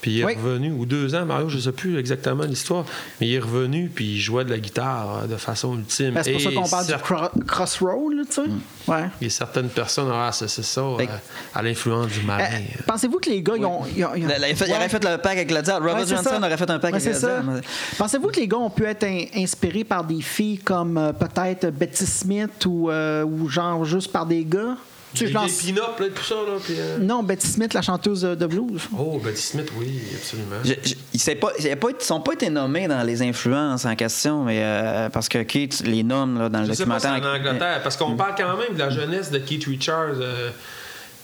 Puis 0.02 0.10
il 0.12 0.20
est 0.20 0.24
Oui. 0.24 0.34
revenu, 0.36 0.70
ou 0.72 0.84
deux 0.84 1.14
ans, 1.14 1.24
Mario, 1.24 1.48
je 1.48 1.56
ne 1.56 1.62
sais 1.62 1.72
plus 1.72 1.98
exactement 1.98 2.44
l'histoire, 2.44 2.84
mais 3.20 3.28
il 3.28 3.34
est 3.34 3.38
revenu, 3.40 3.90
puis 3.92 4.04
il 4.16 4.20
jouait 4.20 4.44
de 4.44 4.50
la 4.50 4.58
guitare 4.58 5.22
euh, 5.22 5.26
de 5.26 5.36
façon 5.36 5.74
ultime. 5.74 6.12
Ben, 6.12 6.22
c'est 6.22 6.32
pour 6.32 6.40
ça 6.42 6.50
qu'on 6.52 6.68
parle 6.68 6.86
du 6.86 6.92
cer- 6.92 7.00
cro- 7.02 7.44
crossroad, 7.46 8.12
tu 8.28 8.34
sais. 8.34 8.42
Mm. 8.46 8.60
Ouais. 8.88 9.08
Et 9.22 9.30
certaines 9.30 9.70
personnes 9.70 10.08
ont 10.08 10.20
associé 10.22 10.62
ça 10.62 10.82
euh, 10.82 10.98
Fait 10.98 11.08
à 11.54 11.62
l'influence 11.62 12.08
du 12.08 12.20
marin. 12.22 12.44
Euh, 12.44 12.82
Pensez-vous 12.86 13.18
que 13.18 13.30
les 13.30 13.42
gars, 13.42 13.54
ils 13.56 13.64
ont. 13.64 13.80
ils 13.96 14.04
ont- 14.04 14.14
ils 14.14 14.26
ont- 14.26 14.28
Il 14.28 14.36
aurait 14.36 14.54
fait, 14.88 15.04
Ouais. 15.04 15.10
le 15.12 15.16
pack 15.18 15.32
avec 15.32 15.50
le 15.50 15.62
diable. 15.62 15.88
Robert 15.88 16.02
Ouais, 16.02 16.08
Johnson 16.08 16.30
ça. 16.30 16.38
aurait 16.38 16.56
fait 16.56 16.70
un 16.70 16.78
pack 16.78 16.94
Ouais, 16.94 17.06
avec 17.08 17.18
diable. 17.18 17.60
Pensez-vous 17.98 18.28
que 18.28 18.36
les 18.40 18.46
gars 18.48 18.58
ont 18.58 18.70
pu 18.70 18.84
être 18.84 19.04
in- 19.04 19.24
inspirés 19.34 19.84
par 19.84 20.04
des 20.04 20.20
filles 20.20 20.58
comme 20.58 20.98
euh, 20.98 21.12
peut-être 21.14 21.70
Betty 21.70 22.06
Smith 22.06 22.64
ou, 22.66 22.90
euh, 22.90 23.24
ou 23.24 23.48
genre 23.48 23.84
juste 23.84 24.12
par 24.12 24.26
des 24.26 24.44
gars? 24.44 24.76
Tu 25.16 25.20
sais, 25.20 25.24
Des 25.26 25.32
je 25.32 25.38
pense- 25.38 25.64
des 25.64 25.72
pin-up, 25.72 25.98
là, 25.98 26.06
tout 26.14 26.22
ça, 26.22 26.34
là. 26.34 26.58
puis, 26.62 26.74
euh, 26.78 26.98
Non, 26.98 27.22
Betty 27.22 27.46
Smith, 27.46 27.72
la 27.74 27.82
chanteuse 27.82 28.22
de 28.22 28.46
blues. 28.46 28.82
Oh, 28.98 29.18
Betty 29.22 29.40
Smith, 29.40 29.68
oui, 29.78 30.00
absolument. 30.14 30.56
Je- 30.64 30.74
je- 30.90 30.94
ils 31.14 31.20
s'est 31.20 31.34
pas- 31.36 31.52
ils 31.58 31.74
n'ont 32.10 32.20
pas, 32.20 32.32
été 32.34 32.50
nommés 32.50 32.86
dans 32.86 33.02
les 33.02 33.22
influences 33.22 33.84
en 33.86 33.94
question, 33.96 34.44
mais 34.44 34.58
euh, 34.62 35.08
parce 35.08 35.28
que 35.28 35.42
Keith 35.42 35.82
les 35.86 36.02
nomme 36.02 36.38
là, 36.38 36.48
dans 36.48 36.60
le 36.60 36.66
Je 36.66 36.72
sais 36.74 36.84
pas 36.86 37.00
si 37.00 37.06
documentaire. 37.06 37.30
en 37.30 37.36
Angleterre, 37.36 37.80
parce 37.82 37.96
qu'on 37.96 38.14
parle 38.16 38.34
quand 38.36 38.56
même 38.58 38.74
de 38.74 38.78
la 38.78 38.90
jeunesse 38.90 39.30
de 39.30 39.38
Keith 39.38 39.64
Richards 39.64 40.20
euh, 40.20 40.50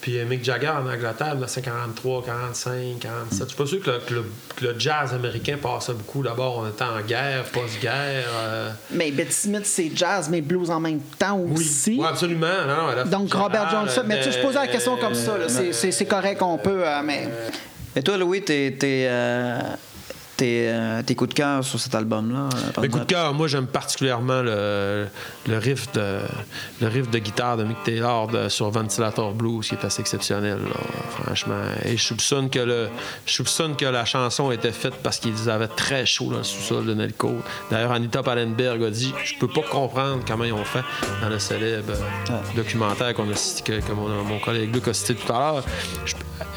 puis 0.02 0.18
euh, 0.18 0.26
Mick 0.26 0.44
Jagger 0.44 0.68
en 0.68 0.86
Angleterre, 0.86 1.36
dans 1.36 1.46
53, 1.46 2.24
45, 2.26 2.98
47. 3.00 3.38
Je 3.40 3.46
suis 3.46 3.56
pas 3.56 3.66
sûr 3.66 3.80
que 3.80 3.90
le, 3.90 3.98
que 4.00 4.14
le- 4.14 4.24
que 4.56 4.64
le 4.66 4.74
jazz 4.78 5.14
américain 5.14 5.56
passait 5.62 5.94
beaucoup. 5.94 6.22
D'abord, 6.22 6.58
on 6.58 6.68
était 6.68 6.84
en 6.84 7.00
guerre, 7.00 7.44
post-guerre. 7.44 8.26
euh, 8.34 8.70
Mais 8.90 9.10
Betty 9.12 9.32
Smith, 9.32 9.64
c'est 9.64 9.90
jazz, 9.94 10.28
mais 10.28 10.40
blues 10.42 10.70
en 10.70 10.80
même 10.80 11.00
temps 11.18 11.38
aussi. 11.38 11.96
Oui, 11.98 12.04
absolument. 12.06 12.46
Non, 12.66 12.96
non, 13.04 13.10
Donc 13.10 13.32
Robert 13.32 13.70
Johnson. 13.70 14.02
Mais 14.04 14.18
tu 14.18 14.24
sais, 14.30 14.38
je 14.38 14.42
posais 14.44 14.58
la 14.58 14.66
question 14.66 14.96
comme 14.98 15.14
ça. 15.14 15.38
là. 15.38 15.48
C'est- 15.48 15.72
C'est 15.72 15.92
c'est 15.92 16.04
correct 16.06 16.38
qu'on 16.40 16.58
peut, 16.58 16.82
euh, 16.86 17.00
mais. 17.02 17.28
Et 17.96 18.02
toi, 18.02 18.16
Louis, 18.18 18.42
t'es 18.42 18.76
es, 18.82 19.08
tes, 20.42 20.68
euh, 20.68 21.02
tes 21.02 21.14
coups 21.14 21.30
de 21.30 21.34
cœur 21.34 21.62
sur 21.64 21.78
cet 21.78 21.94
album-là? 21.94 22.48
euh, 22.76 22.80
Mes 22.82 22.88
coups 22.88 23.04
de 23.06 23.08
cœur, 23.08 23.32
moi 23.32 23.46
j'aime 23.46 23.68
particulièrement 23.68 24.42
le, 24.42 25.06
le, 25.46 25.58
riff 25.58 25.92
de, 25.92 26.18
le 26.80 26.88
riff 26.88 27.08
de 27.10 27.18
guitare 27.20 27.56
de 27.56 27.62
Mick 27.64 27.80
Taylor 27.84 28.26
de- 28.26 28.48
sur 28.48 28.68
Ventilator 28.70 29.34
Blues 29.34 29.68
qui 29.68 29.74
est 29.76 29.84
assez 29.84 30.00
exceptionnel, 30.00 30.58
là, 30.58 30.80
franchement. 31.22 31.62
Et 31.84 31.96
je 31.96 32.02
soupçonne 32.02 32.50
que, 32.50 32.58
le, 32.58 32.88
je 33.24 33.32
soupçonne 33.34 33.76
que 33.76 33.84
la 33.84 34.04
chanson 34.04 34.50
était 34.50 34.72
faite 34.72 34.94
parce 35.02 35.18
qu'ils 35.18 35.48
avaient 35.48 35.68
très 35.68 36.06
chaud 36.06 36.30
dans 36.30 36.38
le 36.38 36.42
sous-sol 36.44 36.86
de 36.86 36.94
Nelco. 36.94 37.32
D'ailleurs, 37.70 37.92
Anita 37.92 38.22
Pallenberg 38.24 38.82
a 38.82 38.90
dit 38.90 39.14
Je 39.24 39.34
peux 39.38 39.48
pas 39.48 39.62
comprendre 39.62 40.24
comment 40.26 40.44
ils 40.44 40.52
ont 40.52 40.64
fait 40.64 40.82
dans 41.20 41.28
le 41.28 41.38
célèbre 41.38 41.92
documentaire 42.56 43.14
qu'on 43.14 43.30
a 43.30 43.34
cité- 43.36 43.62
que, 43.80 43.86
que 43.86 43.92
mon, 43.92 44.08
mon 44.24 44.38
collègue 44.40 44.74
Luc 44.74 44.88
a 44.88 44.94
cité 44.94 45.14
tout 45.14 45.32
à 45.32 45.38
l'heure. 45.38 45.64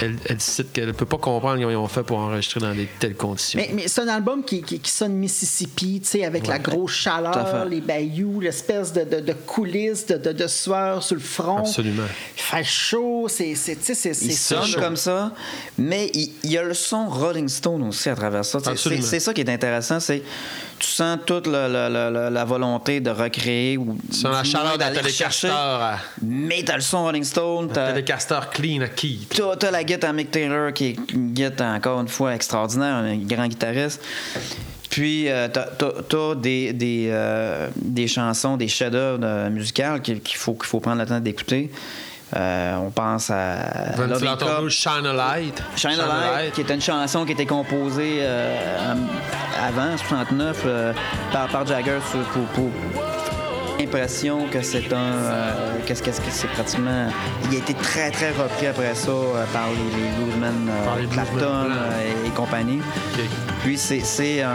Elle, 0.02 0.18
elle 0.26 0.42
cite 0.42 0.74
qu'elle 0.74 0.94
peut 0.94 1.06
pas 1.06 1.18
comprendre 1.18 1.58
comment 1.60 1.70
ils 1.70 1.76
ont 1.76 1.88
fait 1.88 2.04
pour 2.04 2.18
enregistrer 2.18 2.60
dans 2.60 2.74
des 2.74 2.88
telles 3.00 3.16
conditions. 3.16 3.60
Mais, 3.60 3.70
mais 3.76 3.88
c'est 3.88 4.02
un 4.02 4.08
album 4.08 4.44
qui, 4.44 4.62
qui, 4.62 4.80
qui 4.80 4.92
sonne 4.92 5.14
Mississippi, 5.14 6.00
tu 6.02 6.08
sais, 6.10 6.26
avec 6.26 6.48
la 6.48 6.60
grosse 6.60 6.92
chaleur, 6.94 7.66
les 7.70 7.82
bayous, 7.82 8.40
l'espèce 8.40 8.92
de, 8.94 9.04
de, 9.04 9.20
de 9.20 9.34
coulisses, 9.34 10.06
de, 10.08 10.18
de, 10.18 10.32
de 10.32 10.48
sueur 10.48 11.04
sur 11.04 11.16
le 11.16 11.22
front. 11.22 11.60
Absolument. 11.60 12.04
Il 12.38 12.42
fait 12.42 12.64
chaud, 12.64 13.28
c'est 13.30 13.54
c'est- 13.56 13.76
tu 13.76 13.84
sais, 13.86 13.94
c'est- 13.96 14.14
c'est 14.14 14.26
Il 14.26 14.34
sonne 14.36 14.62
comme 14.82 14.96
ça, 14.96 15.32
mais 15.78 16.10
il, 16.14 16.32
il 16.44 16.52
y 16.52 16.58
a 16.58 16.64
le 16.64 16.74
son 16.74 17.08
Rolling 17.08 17.48
Stone 17.50 17.84
aussi 17.84 18.10
à 18.10 18.16
travers 18.16 18.46
ça. 18.46 18.60
C'est- 18.76 19.20
ça 19.20 19.34
qui 19.34 19.42
est 19.42 19.50
intéressant, 19.50 20.00
c'est 20.00 20.22
tu 20.78 20.88
sens 20.88 21.18
toute 21.26 21.48
la, 21.48 21.68
la- 21.70 21.90
la- 21.90 22.12
la- 22.12 22.30
la 22.30 22.44
volonté 22.46 23.00
de 23.00 23.10
recréer 23.10 23.78
ou 23.78 23.98
Tu 24.12 24.18
sens 24.18 24.32
la 24.34 24.44
chaleur 24.44 24.78
d'aller 24.78 25.10
chercher. 25.10 25.48
à- 25.50 25.98
Mais 26.22 26.64
t'as 26.66 26.76
le 26.76 26.82
son 26.82 27.04
Rolling 27.04 27.24
Stone, 27.24 27.70
t'as 27.74 27.92
Télécaster 27.94 28.40
clean 28.52 28.82
à 28.82 28.88
qui? 28.90 29.26
t'as- 29.30 29.72
la 29.72 29.84
guitare 29.84 30.10
à 30.10 30.14
Mick 30.14 30.32
Taylor 30.32 30.72
qui 30.74 30.86
est 30.88 31.12
une 31.14 31.32
guitare 31.32 31.76
encore 31.76 32.00
une 32.02 32.08
fois 32.08 32.36
extraordinaire, 32.36 32.96
un 32.96 33.16
grand 33.18 33.48
guitariste. 33.48 33.65
Puis, 34.90 35.30
euh, 35.30 35.50
t'as 35.50 36.36
des, 36.36 36.72
des, 36.72 37.10
euh, 37.10 37.68
des 37.76 38.08
chansons, 38.08 38.56
des 38.56 38.68
chefs-d'œuvre 38.68 39.20
euh, 39.24 39.50
musicales 39.50 40.02
qu'il 40.02 40.22
faut, 40.38 40.54
qu'il 40.54 40.66
faut 40.66 40.80
prendre 40.80 41.02
le 41.02 41.06
temps 41.06 41.20
d'écouter. 41.20 41.70
Euh, 42.36 42.76
on 42.78 42.90
pense 42.90 43.30
à 43.30 43.92
Ventilator 43.96 44.70
Shine 44.70 45.06
a 45.06 45.14
Light? 45.14 45.62
Shine 45.76 46.00
a 46.00 46.08
Light, 46.08 46.54
qui 46.54 46.62
était 46.62 46.74
une 46.74 46.82
chanson 46.82 47.24
qui 47.24 47.34
était 47.34 47.46
composée 47.46 48.18
euh, 48.22 48.94
avant, 49.62 49.96
69, 49.96 50.64
euh, 50.66 50.94
par, 51.32 51.48
par 51.50 51.66
Jagger 51.66 52.00
pour 52.34 52.50
l'impression 53.80 54.48
que 54.52 54.62
c'est 54.62 54.92
un... 54.94 54.98
euh, 54.98 55.54
qu'est-ce 55.86 56.02
que 56.04 56.12
c'est 56.30 56.48
pratiquement... 56.48 57.08
Il 57.50 57.56
a 57.56 57.60
été 57.60 57.74
très, 57.74 58.12
très 58.12 58.32
repris 58.32 58.68
après 58.68 58.96
ça 58.96 59.12
euh, 59.12 59.46
par 59.54 59.68
les, 59.70 60.02
les 60.02 60.10
bluesmen 60.18 60.70
euh, 60.70 61.08
Clapton 61.12 61.70
euh, 61.70 62.02
et, 62.26 62.28
et 62.28 62.32
compagnie. 62.32 62.82
Puis 63.64 63.78
c'est 63.78 64.00
c'est 64.02 64.42
un- 64.42 64.50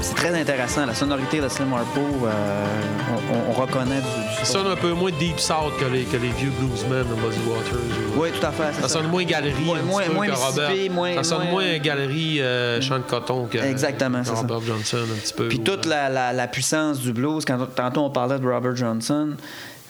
c'est 0.00 0.14
très 0.14 0.38
intéressant. 0.40 0.86
La 0.86 0.94
sonorité 0.94 1.40
de 1.40 1.48
Slim 1.48 1.72
Harpo, 1.72 2.00
euh, 2.00 2.64
on, 3.10 3.34
on- 3.34 3.50
on 3.50 3.52
reconnaît 3.52 4.00
du... 4.00 4.36
Ça 4.38 4.44
sonne 4.44 4.66
un 4.66 4.76
peu 4.76 4.92
moins 4.92 5.10
deep 5.18 5.38
south 5.38 5.76
que 5.78 5.84
les, 5.86 6.04
que 6.04 6.16
les 6.16 6.28
vieux 6.28 6.50
bluesmen 6.58 7.04
de 7.04 7.14
Muddy 7.14 7.38
Waters. 7.48 8.16
ou- 8.16 8.20
Oui, 8.22 8.28
tout 8.38 8.46
à 8.46 8.50
fait. 8.52 8.72
Ça 8.80 8.88
sonne 8.88 9.08
moins 9.08 9.24
galerie 9.24 9.64
Moins- 9.64 9.78
un 9.78 9.82
moins- 9.82 10.02
peu 10.04 10.12
moins 10.14 10.26
que 10.26 10.32
Robert. 10.32 10.70
Moins- 10.90 11.14
ça 11.16 11.22
sonne 11.24 11.42
moins- 11.44 11.50
moins 11.50 11.78
galerie 11.78 12.40
euh, 12.40 12.80
champ 12.80 12.98
de 12.98 13.02
coton 13.04 13.46
que, 13.46 13.58
Exactement, 13.58 14.20
que 14.20 14.26
c'est 14.26 14.34
ça. 14.34 14.40
Robert 14.40 14.60
Johnson 14.62 14.98
un 15.12 15.18
petit 15.18 15.34
peu. 15.34 15.48
Puis 15.48 15.58
ou- 15.58 15.62
toute 15.64 15.86
la, 15.86 16.08
la- 16.08 16.32
la 16.32 16.46
puissance 16.48 16.98
du 17.00 17.12
blues, 17.12 17.44
quand 17.44 17.58
tantôt 17.74 18.02
on 18.02 18.10
parlait 18.10 18.38
de 18.38 18.46
Robert 18.46 18.76
Johnson, 18.76 19.30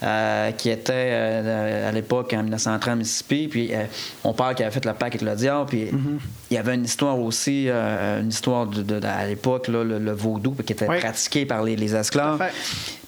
euh, 0.02 0.50
qui 0.52 0.70
était 0.70 0.92
euh, 0.94 1.88
à 1.88 1.92
l'époque 1.92 2.32
en 2.32 2.42
1930 2.42 2.88
à 2.92 2.94
Mississippi, 2.96 3.48
puis 3.48 3.74
euh, 3.74 3.84
on 4.24 4.32
parle 4.32 4.54
qu'il 4.54 4.64
avait 4.64 4.72
fait 4.74 4.84
le 4.84 4.92
pacte 4.92 5.16
avec 5.16 5.22
le 5.22 5.34
diable, 5.36 5.66
puis 5.68 5.84
Mm-hmm. 5.86 6.18
il 6.50 6.54
y 6.54 6.58
avait 6.58 6.74
une 6.74 6.84
histoire 6.84 7.18
aussi, 7.18 7.68
une 7.68 8.28
histoire 8.28 8.66
de, 8.66 8.82
de- 8.82 9.06
à 9.06 9.26
l'époque, 9.26 9.68
le, 9.68 9.82
le 9.84 10.12
vaudou, 10.12 10.52
qui 10.64 10.72
était 10.72 10.88
Oui. 10.88 10.98
pratiqué 10.98 11.46
par 11.46 11.62
les, 11.62 11.74
les 11.76 11.94
esclaves, 11.96 12.42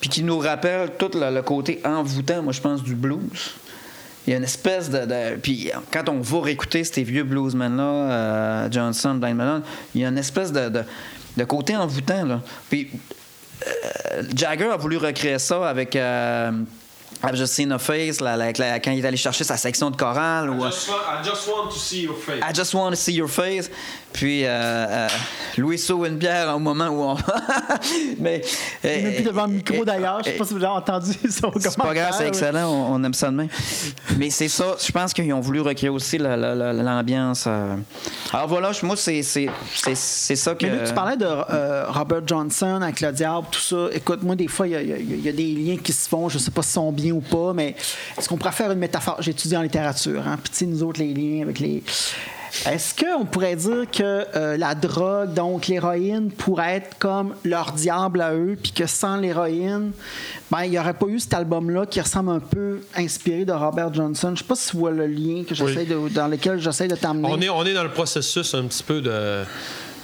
puis 0.00 0.08
qui 0.10 0.22
nous 0.22 0.38
rappelle 0.38 0.90
tout 0.98 1.10
le, 1.14 1.30
le 1.34 1.42
côté 1.42 1.80
envoûtant, 1.84 2.42
moi 2.42 2.52
je 2.52 2.60
pense, 2.60 2.82
du 2.82 2.94
blues. 2.94 3.18
Il 4.26 4.30
y 4.32 4.34
a 4.34 4.36
une 4.36 4.44
espèce 4.44 4.90
de, 4.90 5.06
de- 5.06 5.36
Puis 5.40 5.70
quand 5.92 6.08
on 6.08 6.20
va 6.20 6.40
réécouter 6.42 6.84
ces 6.84 7.02
vieux 7.02 7.24
bluesmen-là, 7.24 8.68
Johnson, 8.70 9.14
Blind 9.14 9.36
Melon, 9.36 9.62
il 9.94 10.02
y 10.02 10.04
a 10.04 10.08
une 10.08 10.18
espèce 10.18 10.52
de, 10.52 10.68
de, 11.36 11.44
côté 11.44 11.74
envoûtant. 11.76 12.24
Là. 12.26 12.40
Puis 12.68 12.90
Jagger 14.34 14.70
a 14.72 14.76
voulu 14.76 14.96
recréer 14.98 15.38
ça 15.38 15.68
avec. 15.68 15.96
I've 17.22 17.36
Just 17.36 17.52
Seen 17.54 17.70
a 17.72 17.78
Face, 17.78 18.20
là, 18.20 18.50
quand 18.80 18.90
il 18.92 19.04
est 19.04 19.08
allé 19.08 19.16
chercher 19.16 19.44
sa 19.44 19.56
section 19.56 19.90
de 19.90 19.96
chorale. 19.96 20.48
Ou, 20.50 20.64
I 20.64 20.70
just 21.24 21.46
want 21.48 21.68
to 21.68 21.76
see 21.78 22.02
your 22.04 22.16
face. 22.16 22.42
I 22.42 22.54
just 22.54 22.72
want 22.74 22.90
to 22.90 22.96
see 22.96 23.12
your 23.14 23.28
face. 23.28 23.70
Puis, 24.12 24.44
euh, 24.44 24.48
euh, 24.48 25.08
Louis 25.56 25.78
sauve 25.78 26.06
une 26.06 26.16
bière 26.16 26.54
au 26.56 26.58
moment 26.58 26.88
où 26.88 27.02
on. 27.02 27.16
Mais. 28.18 28.40
Il 28.82 28.90
est 28.90 29.02
même 29.02 29.14
plus 29.14 29.24
devant 29.24 29.46
le 29.46 29.52
micro 29.52 29.84
d'ailleurs. 29.84 30.18
Je 30.24 30.30
sais 30.30 30.36
pas 30.36 30.44
si 30.44 30.54
vous 30.54 30.64
avez 30.64 30.66
entendu 30.74 31.12
son 31.30 31.52
c'est 31.58 31.76
pas 31.76 31.94
grave, 31.94 32.14
c'est 32.16 32.26
excellent, 32.26 32.68
on, 32.68 32.94
on 32.94 33.04
aime 33.04 33.14
ça 33.14 33.30
de 33.30 33.36
même. 33.36 33.48
Mais 34.16 34.30
c'est 34.30 34.48
ça, 34.48 34.74
je 34.84 34.90
pense 34.90 35.12
qu'ils 35.12 35.32
ont 35.32 35.40
voulu 35.40 35.60
recréer 35.60 35.90
aussi 35.90 36.18
la- 36.18 36.36
la- 36.36 36.54
la- 36.54 36.72
l'ambiance. 36.72 37.44
euh. 37.46 37.76
Alors 38.32 38.48
voilà, 38.48 38.72
moi, 38.82 38.96
c'est 38.96 39.22
c'est- 39.22 39.48
c'est- 39.74 39.94
c'est 39.94 40.36
ça 40.36 40.54
que. 40.54 40.66
Mais 40.66 40.76
là, 40.76 40.86
tu 40.88 40.94
parlais 40.94 41.16
de 41.16 41.26
euh, 41.26 41.84
Robert 41.88 42.22
Johnson 42.26 42.80
avec 42.82 43.00
le 43.00 43.12
diable, 43.12 43.46
tout 43.50 43.60
ça. 43.60 43.76
Écoute, 43.92 44.22
moi, 44.22 44.34
des 44.34 44.48
fois, 44.48 44.66
il 44.66 44.72
y, 44.72 44.76
a- 44.76 44.80
y 44.82 45.28
y 45.28 45.32
des 45.32 45.46
liens 45.54 45.76
qui 45.76 45.92
se 45.92 46.08
font. 46.08 46.28
Je 46.28 46.38
sais 46.38 46.50
pas 46.50 46.62
s'ils 46.62 46.72
sont 46.72 46.90
bien 46.90 47.09
ou 47.12 47.20
pas, 47.20 47.52
mais 47.52 47.74
est-ce 48.18 48.28
qu'on 48.28 48.36
pourrait 48.36 48.52
faire 48.52 48.70
une 48.70 48.78
métaphore? 48.78 49.16
J'ai 49.20 49.30
étudié 49.32 49.56
en 49.56 49.62
littérature, 49.62 50.22
hein? 50.26 50.38
Puis, 50.42 50.66
nous 50.66 50.82
autres, 50.82 51.00
les 51.00 51.12
liens 51.14 51.42
avec 51.42 51.58
les. 51.58 51.82
Est-ce 52.66 52.94
qu'on 52.96 53.24
pourrait 53.26 53.54
dire 53.54 53.84
que 53.92 54.26
euh, 54.34 54.56
la 54.56 54.74
drogue, 54.74 55.32
donc 55.34 55.68
l'héroïne, 55.68 56.32
pourrait 56.32 56.78
être 56.78 56.98
comme 56.98 57.34
leur 57.44 57.70
diable 57.72 58.20
à 58.20 58.34
eux, 58.34 58.58
puis 58.60 58.72
que 58.72 58.86
sans 58.86 59.16
l'héroïne, 59.18 59.92
ben, 60.50 60.64
il 60.64 60.70
n'y 60.72 60.78
aurait 60.78 60.94
pas 60.94 61.06
eu 61.06 61.20
cet 61.20 61.32
album-là 61.34 61.86
qui 61.86 62.00
ressemble 62.00 62.30
un 62.32 62.40
peu 62.40 62.80
inspiré 62.96 63.44
de 63.44 63.52
Robert 63.52 63.94
Johnson? 63.94 64.32
Je 64.34 64.40
sais 64.40 64.48
pas 64.48 64.56
si 64.56 64.70
tu 64.70 64.78
vois 64.78 64.90
le 64.90 65.06
lien 65.06 65.44
que 65.44 65.54
de- 65.54 66.08
dans 66.12 66.26
lequel 66.26 66.58
j'essaie 66.60 66.88
de 66.88 66.96
t'amener. 66.96 67.28
On 67.30 67.40
est, 67.40 67.48
on 67.48 67.64
est 67.64 67.72
dans 67.72 67.84
le 67.84 67.90
processus 67.92 68.52
un 68.52 68.64
petit 68.64 68.82
peu 68.82 69.00
de, 69.00 69.44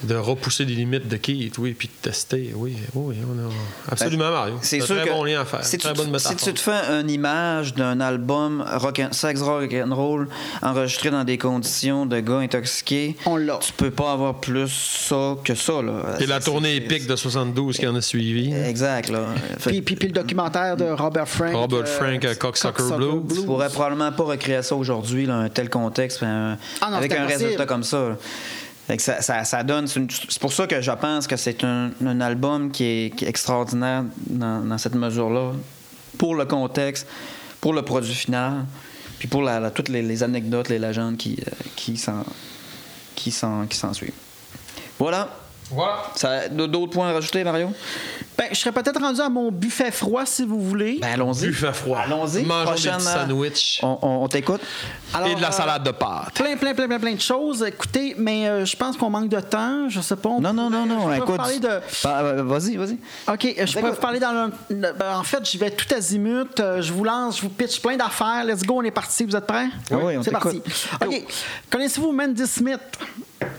de 0.03 0.15
repousser 0.15 0.65
des 0.65 0.75
limites 0.75 1.09
de 1.09 1.17
Keith, 1.17 1.57
oui, 1.59 1.75
puis 1.79 1.89
de 1.89 2.09
tester. 2.09 2.53
Oui, 2.55 2.77
oui, 2.95 3.17
on 3.27 3.49
a... 3.49 3.93
absolument, 3.93 4.31
Mario. 4.31 4.55
Ben, 4.55 4.61
C'est 4.63 4.83
un 4.83 4.85
sûr 4.87 4.97
très 4.97 5.05
que 5.07 5.11
bon 5.11 5.25
lien 5.25 5.41
à 5.41 5.45
faire. 5.45 5.65
Si 5.65 5.79
très 5.79 5.93
tu, 5.93 5.97
bonne 5.99 6.13
te- 6.13 6.19
si 6.19 6.37
tu 6.37 6.53
te 6.53 6.61
fais 6.61 7.01
une 7.01 7.11
image 7.11 7.75
d'un 7.75 8.01
album 8.01 8.65
rock 8.77 8.99
and- 9.01 9.13
sex 9.13 9.41
rock 9.41 9.73
and 9.75 9.95
roll 9.95 10.29
enregistré 10.63 11.11
dans 11.11 11.25
des 11.25 11.39
conditions 11.39 12.07
de 12.07 12.21
gars 12.21 12.39
intoxiqués, 12.39 13.17
On 13.27 13.37
l'a. 13.37 13.59
tu 13.59 13.73
peux 13.73 13.91
pas 13.91 14.13
avoir 14.13 14.35
plus 14.35 14.69
ça 14.69 15.37
que 15.43 15.55
ça 15.55 15.81
là. 15.83 16.17
Et 16.21 16.27
la 16.27 16.41
C'est- 16.41 16.45
tournée 16.51 16.71
c'est- 16.77 16.85
épique 16.85 17.07
de 17.07 17.17
72 17.17 17.77
qui 17.79 17.87
en 17.87 17.95
a 17.97 18.01
suivi. 18.01 18.53
Exact 18.55 19.09
là. 19.09 19.27
Fait 19.59 19.71
Puis, 19.71 19.83
puis, 19.83 19.97
puis 19.97 20.09
le 20.09 20.15
documentaire 20.15 20.77
de 20.77 20.85
Robert 20.85 21.29
Frank. 21.29 21.55
Robert 21.55 21.81
euh, 21.81 21.85
Frank, 21.87 22.25
euh, 22.25 22.35
Cocksucker 22.35 22.97
Blues. 22.97 23.23
Tu 23.41 23.47
pourrais 23.47 23.71
probablement 23.71 24.13
pas 24.13 24.25
recréer 24.25 24.63
ça 24.63 24.75
aujourd'hui, 24.77 25.27
là, 25.27 25.37
un 25.37 25.49
tel 25.49 25.71
contexte, 25.71 26.23
un- 26.23 26.59
Ah 26.81 26.91
non, 26.91 26.99
avec 26.99 27.13
c'est 27.13 27.19
un 27.19 27.27
résultat 27.27 27.67
comme 27.67 27.83
ça. 27.83 27.97
là. 28.11 28.17
Fait 28.87 28.97
que 28.97 29.03
ça, 29.03 29.21
ça- 29.21 29.45
ça 29.45 29.63
donne. 29.63 29.87
C'est 29.89 30.39
pour 30.39 30.53
ça 30.53 30.67
que 30.67 30.81
je 30.81 30.91
pense 30.93 31.27
que 31.27 31.37
c'est 31.37 31.65
un, 31.65 31.91
un 32.05 32.21
album 32.21 32.71
qui 32.71 32.85
est, 32.85 33.17
qui 33.17 33.25
est 33.25 33.29
extraordinaire 33.29 34.05
dans, 34.29 34.61
dans 34.65 34.79
cette 34.79 34.95
mesure-là, 34.95 35.53
pour 36.19 36.35
le 36.37 36.45
contexte, 36.45 37.07
pour 37.61 37.73
le 37.73 37.83
produit 37.83 38.15
final, 38.15 38.65
puis 39.19 39.27
pour 39.29 39.43
la- 39.43 39.59
la- 39.61 39.71
toutes 39.71 39.89
les, 39.89 40.03
les 40.03 40.23
anecdotes, 40.23 40.69
les 40.69 40.79
légendes 40.79 41.17
qui, 41.17 41.37
euh, 41.41 41.51
qui 41.75 41.97
s'en 41.97 42.23
qui 43.17 43.33
qui 43.69 43.77
suivent. 43.95 44.13
Voilà. 44.99 45.29
Voilà. 45.71 46.49
D'autres 46.51 46.93
points 46.93 47.09
à 47.09 47.13
rajouter, 47.13 47.43
Mario? 47.43 47.71
Ben, 48.39 48.49
je 48.53 48.57
serais 48.57 48.73
peut-être 48.73 49.01
rendu 49.01 49.21
à 49.21 49.29
mon 49.31 49.51
buffet 49.51 49.91
froid 49.91 50.27
si 50.27 50.45
vous 50.45 50.61
voulez. 50.61 50.99
Ben, 51.01 51.13
allons-y. 51.15 51.47
Buffet 51.49 51.73
froid. 51.73 51.99
Allons-y. 52.05 52.43
Mangeons 52.45 52.61
des 52.61 52.65
Prochaine, 52.67 52.97
petits 52.99 53.07
euh, 53.09 53.21
sandwichs. 53.27 53.81
On, 53.83 53.99
on- 54.03 54.25
on 54.25 54.29
t'écoute. 54.29 54.61
Et 55.27 55.35
de 55.35 55.41
la 55.41 55.49
euh, 55.49 55.51
salade 55.53 55.83
de 55.85 55.91
pâtes. 55.93 56.35
Plein, 56.35 56.57
plein, 56.57 56.75
plein, 56.75 56.87
plein, 56.87 56.99
plein 56.99 57.15
de 57.15 57.21
choses. 57.21 57.63
Écoutez, 57.67 58.15
mais 58.19 58.47
euh, 58.49 58.65
je 58.67 58.77
pense 58.77 58.97
qu'on 58.99 59.09
manque 59.09 59.31
de 59.31 59.41
temps. 59.41 59.89
Je 59.89 60.01
sais 60.03 60.17
pas. 60.17 60.29
on 60.29 60.41
Non, 60.41 60.53
non, 60.53 60.69
non, 60.69 60.85
non. 60.85 61.11
je 61.11 61.17
Écoute. 61.17 61.29
vous 61.31 61.37
parler 61.37 61.59
de... 61.59 61.81
Bah, 62.05 62.19
euh, 62.21 62.43
vas-y, 62.43 62.77
vas-y. 62.77 62.99
OK, 63.33 63.45
euh, 63.59 63.67
je 63.67 63.73
pourrais 63.79 63.91
vous 63.93 63.97
parler 63.97 64.21
dans 64.21 64.51
le... 64.69 64.93
ben, 64.93 65.19
en 65.19 65.23
fait, 65.23 65.45
j'y 65.49 65.57
vais 65.57 65.71
tout 65.71 65.87
azimut. 65.95 66.61
Euh, 66.61 66.83
je 66.83 66.93
vous 66.93 67.05
lance, 67.05 67.39
je 67.39 67.43
vous 67.43 67.49
pitch 67.49 67.81
plein 67.81 67.97
d'affaires. 67.97 68.45
Let's 68.45 68.63
go, 68.63 68.75
on 68.77 68.83
est 68.83 68.91
parti. 68.91 69.25
Vous 69.25 69.35
êtes 69.35 69.47
prêts? 69.47 69.69
Oui, 69.91 69.99
oui, 70.05 70.17
on 70.19 70.23
C'est 70.23 70.31
parti. 70.31 70.61
OK. 71.03 71.23
Connaissez-vous 71.71 72.13
Mandy 72.13 72.47
Smith? 72.47 72.81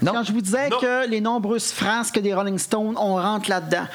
Non. 0.02 0.12
Quand 0.14 0.24
je 0.24 0.32
vous 0.32 0.42
disais 0.42 0.70
Non. 0.70 0.80
que 0.80 1.08
les 1.08 1.22
nombreuses 1.22 1.72
frasques 1.72 2.20
des 2.20 2.34
Rolling 2.34 2.58
Stones, 2.60 2.96
on 2.98 3.16
rentre 3.16 3.50
là-dedans. 3.50 3.86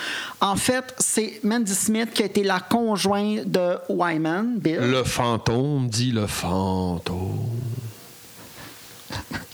En 0.40 0.56
fait, 0.56 0.71
c'est 0.98 1.40
Mandy 1.42 1.74
Smith 1.74 2.10
qui 2.12 2.22
a 2.22 2.26
été 2.26 2.42
la 2.42 2.60
conjointe 2.60 3.46
de 3.46 3.76
Wyman, 3.88 4.58
Bill. 4.58 4.78
Le 4.80 5.04
fantôme 5.04 5.88
dit 5.88 6.12
le 6.12 6.26
fantôme. 6.26 7.48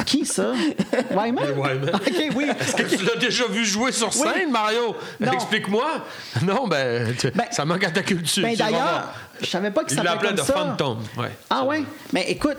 Qui 0.07 0.25
ça? 0.25 0.53
Wyman? 1.11 1.45
Wyman. 1.57 1.91
OK, 1.95 2.31
oui. 2.37 2.47
Est-ce 2.61 2.77
que 2.77 2.97
tu 2.97 3.05
l'as 3.05 3.17
déjà 3.17 3.47
vu 3.49 3.65
jouer 3.65 3.93
sur 3.93 4.13
scène, 4.13 4.33
Oui. 4.47 4.51
Mario? 4.51 4.97
Explique-moi. 5.21 6.05
Non, 6.43 6.67
ben, 6.67 7.15
tu- 7.19 7.31
Ben, 7.33 7.45
ça 7.51 7.65
manque 7.67 7.85
à 7.85 7.91
ta 7.91 8.03
culture. 8.03 8.43
Ben 8.43 8.57
d'ailleurs, 8.57 9.13
je 9.41 9.47
savais 9.47 9.71
pas 9.71 9.85
que 9.85 9.91
Il 9.91 9.97
ça 9.97 10.03
l'appelait 10.03 10.29
comme 10.29 10.37
de 10.39 10.43
ça. 10.43 10.53
Phantom. 10.55 10.99
Ouais. 11.19 11.31
Ah 11.51 11.65
ouais? 11.65 11.83
Mais 12.13 12.31
écoute, 12.31 12.57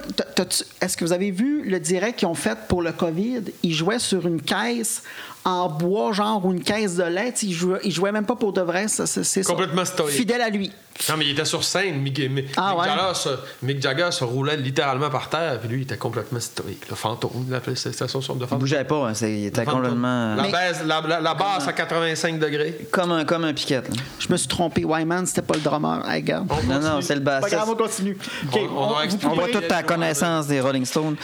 est-ce 0.82 0.96
que 0.98 1.06
vous 1.06 1.14
avez 1.14 1.32
vu 1.32 1.64
le 1.68 1.80
direct 1.80 2.20
qu'ils 2.20 2.28
ont 2.28 2.36
fait 2.36 2.58
pour 2.68 2.82
le 2.84 2.92
COVID? 2.92 3.42
Ils 3.64 3.74
jouaient 3.74 3.98
sur 4.00 4.28
une 4.28 4.42
caisse 4.42 5.02
en 5.46 5.70
bois, 5.70 6.12
genre, 6.12 6.46
ou 6.46 6.52
une 6.52 6.62
caisse 6.64 6.96
de 6.96 7.04
lait. 7.04 7.34
Ils 7.44 7.54
jouaient, 7.54 7.80
ils 7.84 7.92
jouaient 7.92 8.12
même 8.12 8.26
pas 8.26 8.36
pour 8.36 8.54
de 8.54 8.62
vrai. 8.62 8.88
ça, 8.88 9.08
c'est 9.08 9.24
c'est 9.24 9.44
ça. 9.44 9.50
Complètement 9.52 9.86
stoïque. 9.86 10.16
Fidèle 10.16 10.42
à 10.42 10.50
lui. 10.50 10.72
Non, 11.08 11.16
mais 11.18 11.26
il 11.28 11.32
était 11.32 11.46
sur 11.46 11.64
scène. 11.64 12.02
Mick, 12.02 12.20
Mick- 12.20 12.48
Ah, 12.58 12.72
Mick 12.72 12.80
ouais? 12.82 12.88
Jagger, 12.90 13.14
se, 13.16 13.30
Mick 13.66 13.82
Jagger 13.82 14.12
se 14.12 14.26
roulait 14.26 14.58
littéralement 14.58 15.10
par 15.10 15.30
terre, 15.30 15.58
puis 15.62 15.70
lui, 15.70 15.78
il 15.78 15.84
était 15.84 15.96
complètement 15.96 16.42
stoïque. 16.42 16.90
Le 16.90 16.96
fantôme, 16.98 17.32
il 17.68 17.78
c'était 17.78 18.06
son 18.10 18.20
sorte 18.20 18.38
de 18.40 18.44
Il 18.44 18.48
fantôme. 18.48 18.60
bougeait 18.60 18.84
pas, 18.84 19.08
hein, 19.08 19.14
c'est- 19.14 19.32
il 19.34 19.46
était 19.46 19.64
complètement. 19.64 20.36
La, 20.36 20.50
base, 20.50 20.84
la, 20.86 21.00
la- 21.00 21.22
la 21.22 21.34
basse 21.36 21.68
à 21.70 21.72
85 21.74 22.38
degrés. 22.38 22.88
Comme 22.92 23.14
un, 23.14 23.24
comme 23.24 23.46
un 23.46 23.54
piquette. 23.54 23.88
là. 23.88 23.96
Je 24.20 24.28
me 24.30 24.36
suis 24.36 24.50
trompé. 24.50 24.84
Wyman, 24.84 25.26
c'était 25.26 25.42
pas 25.42 25.54
le 25.56 25.62
drummer. 25.62 26.04
Hey, 26.10 26.22
regarde. 26.22 26.52
Non, 26.68 26.80
non, 26.82 27.02
c'est 27.02 27.16
le 27.16 27.24
Pas 27.24 27.40
bassiste. 27.40 27.56
grave, 27.56 27.70
on 27.70 27.76
continue. 27.76 28.18
OK, 28.52 28.60
On- 28.70 28.78
on. 28.78 29.30
On 29.30 29.36
voit 29.36 29.48
toute 29.48 29.70
ta 29.70 29.84
connaissance 29.84 30.48
des 30.48 30.60
Rolling 30.60 30.86
Stones. 30.86 31.16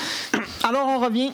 Alors, 0.64 0.88
on 0.88 1.00
revient. 1.00 1.34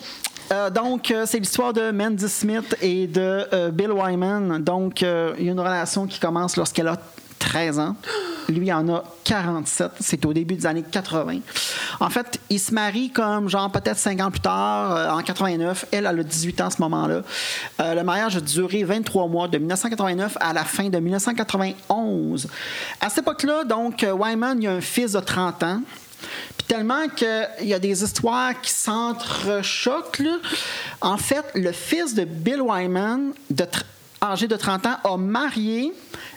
Euh, 0.51 0.69
donc, 0.69 1.11
euh, 1.11 1.25
c'est 1.25 1.39
l'histoire 1.39 1.71
de 1.71 1.91
Mandy 1.91 2.27
Smith 2.27 2.75
et 2.81 3.07
de 3.07 3.47
euh, 3.53 3.71
Bill 3.71 3.91
Wyman. 3.91 4.61
Donc, 4.61 5.01
il 5.01 5.45
y 5.45 5.49
a 5.49 5.51
une 5.51 5.59
relation 5.59 6.07
qui 6.07 6.19
commence 6.19 6.57
lorsqu'elle 6.57 6.89
a 6.89 6.97
13 7.39 7.79
ans. 7.79 7.95
Lui 8.49 8.71
en 8.71 8.87
a 8.89 9.03
47. 9.23 9.91
C'est 9.99 10.25
au 10.25 10.33
début 10.33 10.55
des 10.55 10.65
années 10.65 10.83
80. 10.83 11.39
En 11.99 12.09
fait, 12.09 12.39
il 12.49 12.59
se 12.59 12.73
marie 12.73 13.11
comme, 13.11 13.49
genre, 13.49 13.71
peut-être 13.71 13.97
5 13.97 14.19
ans 14.21 14.29
plus 14.29 14.41
tard, 14.41 15.15
en 15.17 15.21
89. 15.21 15.85
Elle, 15.91 16.05
elle 16.05 16.19
a 16.19 16.23
18 16.23 16.61
ans 16.61 16.67
à 16.67 16.69
ce 16.69 16.81
moment-là. 16.81 17.21
Le 17.79 18.03
mariage 18.03 18.35
a 18.35 18.41
duré 18.41 18.83
23 18.83 19.27
mois, 19.27 19.47
de 19.47 19.57
1989 19.57 20.37
à 20.39 20.53
la 20.53 20.65
fin 20.65 20.89
de 20.89 20.99
1991. 20.99 22.47
À 22.99 23.09
cette 23.09 23.19
époque-là, 23.19 23.63
donc, 23.63 24.05
Wyman, 24.05 24.61
il 24.61 24.67
a 24.67 24.73
un 24.73 24.81
fils 24.81 25.13
de 25.13 25.19
30 25.19 25.63
ans. 25.63 25.81
Puis 26.57 26.67
tellement 26.67 27.07
qu'il 27.15 27.67
y 27.67 27.73
a 27.73 27.79
des 27.79 28.03
histoires 28.03 28.59
qui 28.61 28.71
s'entrechoquent. 28.71 30.21
En 31.01 31.17
fait, 31.17 31.45
le 31.55 31.71
fils 31.71 32.13
de 32.15 32.23
Bill 32.25 32.61
Wyman, 32.61 33.33
de 33.49 33.65
âgé 34.23 34.47
de 34.47 34.55
30 34.55 34.85
ans, 34.85 34.97
a 35.03 35.17
marié 35.17 35.91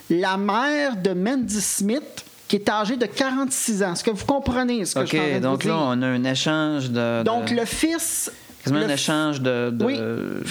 la 0.09 0.37
mère 0.37 0.95
de 0.97 1.13
Mandy 1.13 1.61
Smith, 1.61 2.25
qui 2.47 2.57
est 2.57 2.69
âgée 2.69 2.95
de 2.97 3.05
46 3.05 3.83
ans. 3.83 3.93
Est-ce 3.93 4.03
que 4.03 4.11
vous 4.11 4.25
comprenez 4.25 4.85
ce 4.85 4.95
que 4.95 5.05
je 5.05 5.17
en 5.17 5.19
train 5.19 5.35
OK, 5.35 5.41
donc 5.41 5.63
là, 5.63 5.73
dire? 5.73 5.81
on 5.83 6.01
a 6.01 6.07
un 6.07 6.23
échange 6.23 6.89
de. 6.89 7.19
de- 7.19 7.23
Donc, 7.23 7.49
le 7.51 7.65
fils... 7.65 8.31
Quasiment 8.63 8.83
un 8.85 8.89
échange 8.89 9.41
de. 9.41 9.69
de- 9.71 9.85
Oui. 9.85 9.99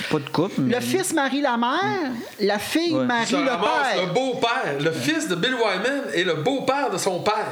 Pas 0.09 0.19
de 0.21 0.29
couple, 0.29 0.61
mais. 0.61 0.75
Le 0.77 0.81
fils 0.81 1.13
marie 1.13 1.41
la 1.41 1.57
mère, 1.57 2.13
la 2.41 2.61
fille 2.61 2.95
Ouais. 2.95 3.05
marie 3.05 3.33
le 3.33 3.51
ramasse 3.51 3.93
père. 3.95 4.07
le 4.07 4.13
beau-père, 4.13 4.75
le 4.81 4.93
fils 4.93 5.27
de 5.29 5.35
Bill 5.35 5.55
Wyman 5.55 6.03
et 6.15 6.23
le 6.23 6.35
beau-père 6.35 6.91
de 6.93 6.97
son 6.99 7.19
père. 7.21 7.51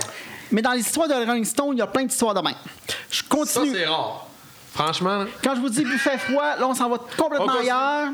Mais 0.51 0.63
dans 0.63 0.73
l'histoire 0.73 1.09
de 1.09 1.15
Rolling 1.15 1.45
Stone, 1.45 1.71
il 1.73 1.79
y 1.79 1.83
a 1.83 1.87
plein 1.87 2.05
d'histoires 2.05 2.35
de 2.35 2.41
même. 2.41 2.55
Je 3.11 3.19
Ça, 3.19 3.25
continue. 3.29 3.75
c'est 3.75 3.87
rare. 3.87 4.27
Franchement, 4.73 5.19
là. 5.19 5.27
Quand 5.43 5.55
je 5.55 5.61
vous 5.61 5.69
dis 5.69 5.85
buffet 5.85 6.19
froid, 6.19 6.57
là, 6.59 6.67
on 6.67 6.75
s'en 6.75 6.89
va 6.89 6.99
complètement 7.17 7.59
ailleurs. 7.59 8.13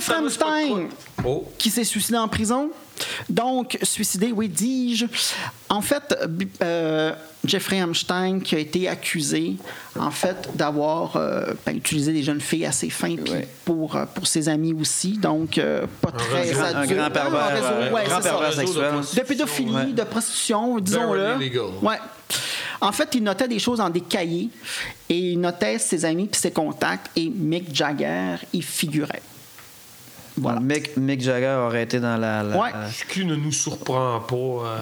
Ça 0.00 0.20
Epstein, 0.20 0.68
quoi. 0.68 1.24
Oh. 1.24 1.52
qui 1.58 1.70
s'est 1.70 1.84
suicidé 1.84 2.16
en 2.16 2.28
prison. 2.28 2.70
Donc, 3.28 3.78
suicidé, 3.82 4.32
oui, 4.32 4.48
dis-je. 4.48 5.06
En 5.68 5.80
fait, 5.82 6.16
euh, 6.62 7.12
Jeffrey 7.44 7.78
Epstein 7.78 8.40
qui 8.40 8.54
a 8.54 8.58
été 8.58 8.88
accusé, 8.88 9.56
en 9.98 10.10
fait, 10.10 10.48
d'avoir 10.54 11.16
euh, 11.16 11.52
ben, 11.64 11.76
utilisé 11.76 12.12
des 12.12 12.22
jeunes 12.22 12.40
filles 12.40 12.66
à 12.66 12.72
ses 12.72 12.90
fins 12.90 13.16
puis 13.16 13.32
Ouais. 13.32 13.48
pour, 13.64 13.96
euh, 13.96 14.04
pour 14.06 14.26
ses 14.26 14.48
amis 14.48 14.72
aussi. 14.74 15.18
Donc, 15.18 15.58
euh, 15.58 15.86
pas 16.00 16.12
très. 16.12 16.52
Un 16.54 16.62
adulte. 16.76 16.98
grand 16.98 17.10
pervers, 17.10 17.48
réseau, 17.48 17.94
ouais, 17.94 18.04
grand 18.06 18.20
pervers 18.20 18.50
de 18.50 18.54
sexuel. 18.54 18.92
De 19.16 19.20
pédophilie, 19.22 19.72
Ouais. 19.74 19.92
de 19.92 20.02
prostitution, 20.02 20.78
disons-le. 20.80 21.36
Ouais. 21.82 21.98
En 22.80 22.92
fait, 22.92 23.08
il 23.14 23.22
notait 23.22 23.48
des 23.48 23.58
choses 23.58 23.78
dans 23.78 23.88
des 23.90 24.00
cahiers 24.02 24.50
et 25.08 25.16
il 25.32 25.40
notait 25.40 25.78
ses 25.78 26.04
amis 26.04 26.26
puis 26.26 26.40
ses 26.40 26.50
contacts 26.50 27.10
et 27.16 27.28
Mick 27.30 27.74
Jagger 27.74 28.36
y 28.52 28.60
figurait. 28.60 29.22
Voilà. 30.38 30.60
Mick, 30.60 30.96
Mick 30.96 31.20
Jagger 31.22 31.58
aurait 31.66 31.82
été 31.84 31.98
dans 32.00 32.16
la. 32.16 32.42
la- 32.42 32.56
Ouais. 32.58 32.70
Ce 32.92 33.04
qui 33.04 33.24
ne 33.24 33.34
nous 33.36 33.52
surprend 33.52 34.20
pas. 34.20 34.34
Euh, 34.36 34.78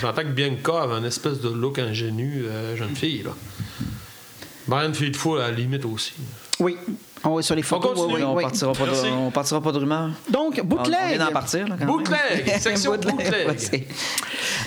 J'entends 0.00 0.22
que 0.22 0.28
Bianca 0.28 0.82
avait 0.82 0.98
une 0.98 1.04
espèce 1.04 1.40
de 1.40 1.48
look 1.48 1.78
ingénu 1.78 2.44
euh, 2.46 2.76
jeune 2.76 2.94
fille. 2.96 3.22
Là. 3.22 3.30
Brian 4.66 4.92
Faithfull, 4.92 5.40
à 5.40 5.48
la 5.48 5.52
limite 5.52 5.84
aussi. 5.84 6.12
Oui. 6.58 6.76
On 7.24 7.34
va 7.36 7.42
sur 7.42 7.54
les 7.56 7.62
photos. 7.62 7.94
continue. 7.94 8.14
oui, 8.14 8.22
oui, 8.22 8.24
on, 8.24 8.40
partira 8.40 8.72
pas 8.72 8.86
de, 8.86 9.10
on 9.10 9.30
partira 9.30 9.60
pas 9.60 9.72
de 9.72 9.78
rumeurs. 9.78 10.10
Donc, 10.30 10.54
On, 10.58 10.60
on 10.62 10.64
bootleg. 10.64 11.16
vient 11.16 11.26
d'en 11.26 11.32
partir. 11.32 11.66
Là, 11.66 11.76
quand 11.78 11.86
Bootleg, 11.86 12.46
même. 12.46 12.60
section 12.60 12.92
bootleg. 12.96 13.58
c'est- 13.58 13.86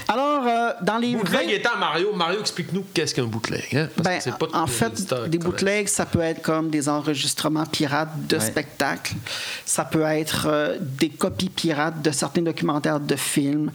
Alors, 0.08 0.46
euh, 0.46 0.72
dans 0.82 0.98
les 0.98 1.14
Bootleg 1.16 1.48
20 1.48 1.54
étant 1.54 1.78
Mario, 1.80 2.14
Mario, 2.14 2.40
explique-nous 2.42 2.84
qu'est-ce 2.94 3.14
qu'un 3.16 3.26
bootleg. 3.26 3.64
Hein? 3.74 3.88
Parce 3.96 4.10
Ben, 4.10 4.18
que 4.18 4.24
c'est 4.24 4.38
pas 4.38 4.48
en 4.54 4.68
fait, 4.68 4.90
des 5.00 5.06
connaissent. 5.06 5.40
bootlegs, 5.40 5.88
ça 5.88 6.06
peut 6.06 6.22
être 6.22 6.42
comme 6.42 6.70
des 6.70 6.90
enregistrements 6.90 7.66
pirates 7.66 8.10
de 8.28 8.38
Ouais. 8.38 8.42
spectacles. 8.46 9.14
Ça 9.66 9.86
peut 9.86 10.02
être 10.02 10.48
euh, 10.50 10.78
des 10.80 11.10
copies 11.10 11.50
pirates 11.50 12.02
de 12.02 12.12
certains 12.12 12.42
documentaires 12.42 13.00
de 13.00 13.16
films, 13.16 13.72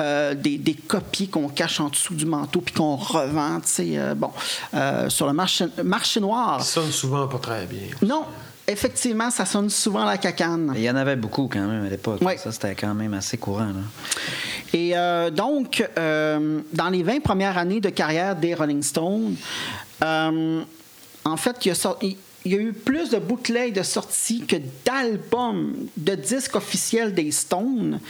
euh, 0.00 0.34
des, 0.34 0.58
des 0.58 0.74
copies 0.74 1.28
qu'on 1.28 1.48
cache 1.48 1.80
en 1.80 1.88
dessous 1.88 2.14
du 2.14 2.26
manteau 2.26 2.60
puis 2.60 2.74
qu'on 2.74 2.96
revend, 2.96 3.60
tu 3.60 3.68
sais, 3.68 3.98
euh, 3.98 4.14
bon, 4.14 4.30
euh, 4.74 5.08
sur 5.08 5.26
le 5.26 5.32
marché, 5.32 5.66
marché 5.84 6.20
noir. 6.20 6.62
Ça 6.62 6.80
sonne 6.80 6.92
souvent 6.92 7.26
pas 7.28 7.38
très 7.38 7.66
bien. 7.66 7.88
Non, 8.02 8.24
effectivement, 8.66 9.30
ça 9.30 9.46
sonne 9.46 9.70
souvent 9.70 10.04
la 10.04 10.18
cacane. 10.18 10.72
Il 10.76 10.82
y 10.82 10.90
en 10.90 10.96
avait 10.96 11.16
beaucoup 11.16 11.48
quand 11.50 11.66
même 11.66 11.86
à 11.86 11.88
l'époque. 11.88 12.20
Ouais. 12.22 12.36
Ça, 12.36 12.52
c'était 12.52 12.74
quand 12.74 12.94
même 12.94 13.14
assez 13.14 13.38
courant. 13.38 13.66
Là. 13.66 13.80
Et 14.72 14.96
euh, 14.96 15.30
donc, 15.30 15.88
euh, 15.98 16.60
dans 16.72 16.88
les 16.88 17.02
20 17.02 17.20
premières 17.22 17.56
années 17.56 17.80
de 17.80 17.88
carrière 17.90 18.36
des 18.36 18.54
Rolling 18.54 18.82
Stones, 18.82 19.36
euh, 20.04 20.62
en 21.24 21.36
fait, 21.36 21.56
il 21.64 21.68
y, 21.68 21.70
a 21.70 21.74
sor- 21.74 21.98
il- 22.46 22.52
y 22.52 22.58
a 22.58 22.60
eu 22.60 22.72
plus 22.72 23.10
de 23.10 23.18
bootlegs 23.18 23.74
de 23.74 23.82
sorties 23.82 24.44
que 24.46 24.56
d'albums, 24.84 25.74
de 25.96 26.14
disques 26.14 26.56
officiels 26.56 27.12
des 27.14 27.30
Stones. 27.32 28.00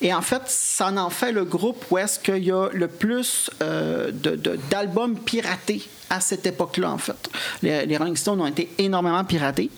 Et 0.00 0.12
en 0.14 0.22
fait, 0.22 0.42
ça 0.46 0.88
en 0.92 1.10
fait 1.10 1.32
le 1.32 1.44
groupe 1.44 1.84
où 1.90 1.98
est-ce 1.98 2.18
qu'il 2.18 2.44
y 2.44 2.50
a 2.52 2.68
le 2.72 2.88
plus 2.88 3.50
euh, 3.62 4.10
de- 4.12 4.36
de- 4.36 4.58
d'albums 4.70 5.16
piratés 5.18 5.82
à 6.10 6.20
cette 6.20 6.46
époque-là, 6.46 6.90
en 6.90 6.98
fait. 6.98 7.30
Les, 7.62 7.86
les 7.86 7.96
Rolling 7.96 8.16
Stones 8.16 8.40
ont 8.40 8.46
été 8.46 8.70
énormément 8.78 9.24
piratés. 9.24 9.70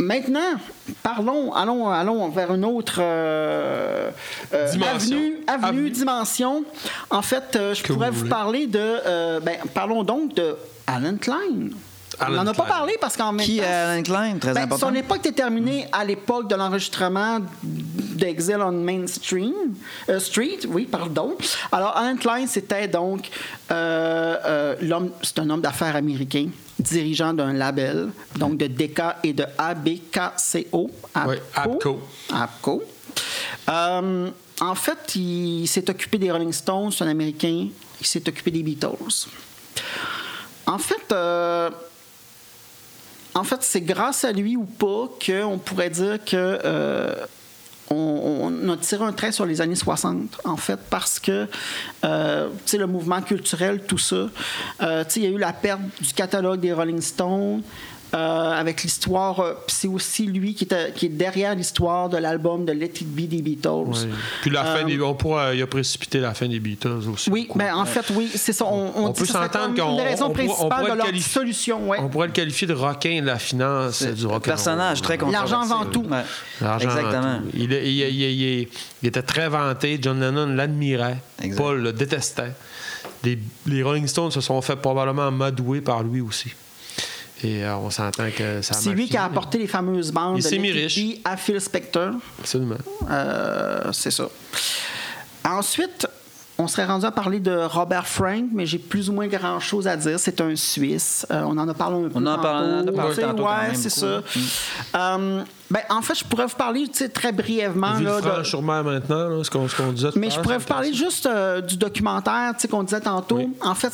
Maintenant, 0.00 0.52
parlons, 1.02 1.52
allons, 1.52 1.88
allons 1.90 2.28
vers 2.28 2.54
une 2.54 2.64
autre 2.64 2.98
euh, 3.00 4.10
euh, 4.54 4.70
Dimension. 4.70 5.16
avenue, 5.16 5.36
avenue, 5.48 5.66
Avenue. 5.68 5.90
dimension. 5.90 6.64
En 7.10 7.22
fait, 7.22 7.58
je 7.74 7.82
Que 7.82 7.92
pourrais 7.92 8.10
vous 8.10 8.28
parler 8.28 8.68
de. 8.68 9.40
ben, 9.40 9.56
parlons 9.74 10.04
donc 10.04 10.34
de 10.34 10.54
Alan 10.86 11.16
Klein. 11.16 11.70
Alan 12.20 12.32
On 12.40 12.44
n'en 12.44 12.46
a 12.50 12.54
pas 12.54 12.64
Klein. 12.64 12.74
parlé 12.76 12.96
parce 13.00 13.16
qu'en 13.16 13.32
même 13.32 13.44
Qui 13.46 13.58
temps. 13.58 13.62
est 13.64 13.66
Alan 13.66 14.02
Klein? 14.02 14.38
Très 14.38 14.52
Ben, 14.54 14.62
important. 14.62 14.88
son 14.88 14.94
époque 14.94 15.18
était 15.18 15.32
terminée 15.32 15.86
à 15.92 16.04
l'époque 16.04 16.48
de 16.48 16.54
l'enregistrement 16.56 17.38
d'Exile 17.62 18.58
on 18.60 18.72
Main 18.72 19.06
Stream, 19.06 19.52
euh, 20.08 20.18
Street, 20.18 20.58
oui, 20.68 20.86
pardon. 20.86 21.36
Alors, 21.70 21.96
Alan 21.96 22.16
Klein, 22.16 22.46
c'était 22.46 22.88
donc 22.88 23.28
euh, 23.70 24.36
euh, 24.44 24.76
l'homme, 24.82 25.10
c'est 25.22 25.38
un 25.38 25.48
homme 25.50 25.60
d'affaires 25.60 25.94
américain, 25.94 26.48
dirigeant 26.78 27.32
d'un 27.32 27.52
label, 27.52 28.08
donc 28.36 28.56
de 28.56 28.66
DK 28.66 29.00
et 29.22 29.32
de 29.32 29.44
ABKCO. 29.56 30.90
Oui, 31.26 31.36
ABCO. 31.54 32.00
ABCO. 32.34 32.82
En 34.60 34.74
fait, 34.74 35.14
il 35.14 35.66
s'est 35.68 35.88
occupé 35.88 36.18
des 36.18 36.32
Rolling 36.32 36.52
Stones, 36.52 36.90
c'est 36.90 37.04
un 37.04 37.08
Américain. 37.08 37.68
Il 38.00 38.06
s'est 38.06 38.28
occupé 38.28 38.50
des 38.50 38.62
Beatles. 38.64 39.28
En 40.66 40.78
fait, 40.78 41.12
euh, 41.12 41.70
en 43.38 43.44
fait, 43.44 43.62
c'est 43.62 43.80
grâce 43.80 44.24
à 44.24 44.32
lui 44.32 44.56
ou 44.56 44.64
pas 44.64 45.08
qu'on 45.24 45.58
pourrait 45.58 45.90
dire 45.90 46.18
que 46.24 46.58
euh, 46.64 47.14
on, 47.90 48.68
a 48.68 48.76
tiré 48.76 49.04
un 49.04 49.12
trait 49.12 49.32
sur 49.32 49.46
les 49.46 49.60
années 49.60 49.74
60, 49.74 50.40
en 50.44 50.56
fait, 50.56 50.78
parce 50.90 51.18
que 51.18 51.46
euh, 52.04 52.48
le 52.72 52.86
mouvement 52.86 53.22
culturel, 53.22 53.82
tout 53.86 53.98
ça, 53.98 54.28
euh, 54.82 55.04
il 55.16 55.22
y 55.22 55.26
a 55.26 55.30
eu 55.30 55.38
la 55.38 55.52
perte 55.52 55.80
du 56.00 56.12
catalogue 56.12 56.60
des 56.60 56.72
Rolling 56.72 57.00
Stones. 57.00 57.62
Euh, 58.14 58.50
avec 58.58 58.82
l'histoire, 58.84 59.40
euh, 59.40 59.52
puis 59.66 59.76
c'est 59.78 59.88
aussi 59.88 60.24
lui 60.26 60.54
qui, 60.54 60.64
est 60.64 61.08
derrière 61.08 61.54
l'histoire 61.54 62.08
de 62.08 62.16
l'album 62.16 62.64
de 62.64 62.72
Let 62.72 62.86
It 63.00 63.06
Be 63.06 63.28
des 63.28 63.42
Beatles. 63.42 64.08
Puis 64.40 64.50
la 64.50 64.64
fin 64.64 64.80
Euh, 64.80 64.84
des, 64.84 65.00
on 65.00 65.14
pourra, 65.14 65.54
il 65.54 65.60
a 65.62 65.66
précipité 65.66 66.18
la 66.18 66.32
fin 66.32 66.48
des 66.48 66.58
Beatles 66.58 67.02
aussi. 67.12 67.28
Oui, 67.30 67.44
beaucoup. 67.46 67.58
ben, 67.58 67.74
en 67.74 67.84
fait, 67.84 68.04
oui, 68.14 68.30
c'est 68.34 68.52
ça. 68.54 68.64
On, 68.64 68.92
on 68.96 69.04
On 69.06 69.08
dit 69.10 69.20
peut 69.20 69.26
s'entendre 69.26 69.74
qu'on- 69.74 69.90
une 69.90 69.96
des 69.98 70.02
raisons 70.04 70.26
on 70.26 70.30
pourrait- 70.30 70.44
on 70.44 70.46
principales 70.48 70.68
pourrait 70.78 70.82
de 70.84 70.92
le 70.92 70.96
leur 70.96 71.06
qualifier- 71.06 71.32
solution. 71.32 71.88
Ouais. 71.88 71.98
On 72.00 72.08
pourrait 72.08 72.26
le 72.28 72.32
qualifier 72.32 72.66
de 72.66 72.72
requin 72.74 73.20
de 73.20 73.26
la 73.26 73.38
finance 73.38 74.02
du 74.02 74.26
rock. 74.26 74.42
personnage 74.44 75.02
très 75.02 75.18
controversé. 75.18 75.52
L'argent 75.52 75.74
avant 75.74 75.84
tout. 75.84 76.04
Ouais. 76.08 76.22
L'argent 76.62 76.88
Exactement. 76.88 77.18
avant 77.18 77.38
tout. 77.40 77.50
Il, 77.54 77.72
est- 77.72 78.68
il 79.02 79.08
était 79.08 79.22
très 79.22 79.48
vanté. 79.48 79.98
John 80.00 80.18
Lennon 80.20 80.46
l'admirait. 80.54 81.18
Paul 81.56 81.82
le 81.82 81.92
détestait. 81.92 82.52
les 83.66 83.82
Rolling 83.82 84.06
Stones 84.06 84.30
se 84.30 84.40
sont 84.40 84.60
fait 84.62 84.76
probablement 84.76 85.30
madouer 85.30 85.80
par 85.80 86.02
lui 86.02 86.20
aussi. 86.20 86.50
Et 87.44 87.64
euh, 87.64 87.76
on 87.76 87.90
s'entend 87.90 88.30
que 88.36 88.62
ça 88.62 88.74
a 88.74 88.78
C'est 88.78 88.90
lui 88.90 89.08
qui 89.08 89.16
a 89.16 89.24
apporté 89.24 89.58
les 89.58 89.66
fameuses 89.68 90.10
bandes 90.10 90.38
Il 90.38 90.42
de 90.44 90.48
à 91.24 91.36
Phil 91.36 91.60
Spector. 91.60 92.14
Absolument. 92.40 92.76
Euh, 93.10 93.92
c'est 93.92 94.10
ça. 94.10 94.28
Ensuite, 95.44 96.06
on 96.60 96.66
serait 96.66 96.86
rendu 96.86 97.06
à 97.06 97.12
parler 97.12 97.38
de 97.38 97.52
Robert 97.56 98.08
Frank, 98.08 98.46
mais 98.52 98.66
j'ai 98.66 98.78
plus 98.78 99.08
ou 99.08 99.12
moins 99.12 99.28
grand-chose 99.28 99.86
à 99.86 99.96
dire. 99.96 100.18
C'est 100.18 100.40
un 100.40 100.56
Suisse. 100.56 101.24
Euh, 101.30 101.42
on 101.46 101.56
en 101.56 101.68
a 101.68 101.74
parlé 101.74 102.04
un 102.04 102.08
peu 102.08 102.14
On 102.16 102.26
en 102.26 102.32
a 102.34 102.38
parlé- 102.38 102.68
on 102.68 102.80
en 102.80 102.88
a 102.88 102.92
parlé 102.92 103.16
tantôt 103.16 103.44
ouais, 103.44 103.74
c'est 103.74 103.90
ça. 103.90 104.20
Euh, 104.96 105.42
ben, 105.70 105.80
en 105.90 106.02
fait, 106.02 106.16
je 106.18 106.24
pourrais 106.24 106.46
vous 106.46 106.56
parler 106.56 106.86
très 107.14 107.30
brièvement. 107.30 107.92
là, 107.92 107.98
de- 108.16 108.20
Villefranche-sur-Mer 108.22 108.82
maintenant, 108.82 109.28
là, 109.28 109.44
ce 109.44 109.50
qu'on 109.50 109.68
ce 109.68 109.76
qu'on 109.76 109.92
disait 109.92 110.10
tout 110.10 110.18
mais 110.18 110.30
je 110.30 110.40
pourrais 110.40 110.54
ça 110.56 110.58
vous 110.58 110.66
parler 110.66 110.92
juste 110.92 111.26
euh, 111.26 111.60
du 111.60 111.76
documentaire 111.76 112.52
tu 112.54 112.62
sais, 112.62 112.68
qu'on 112.68 112.82
disait 112.82 113.00
tantôt. 113.00 113.36
Oui. 113.36 113.48
En 113.62 113.76
fait, 113.76 113.92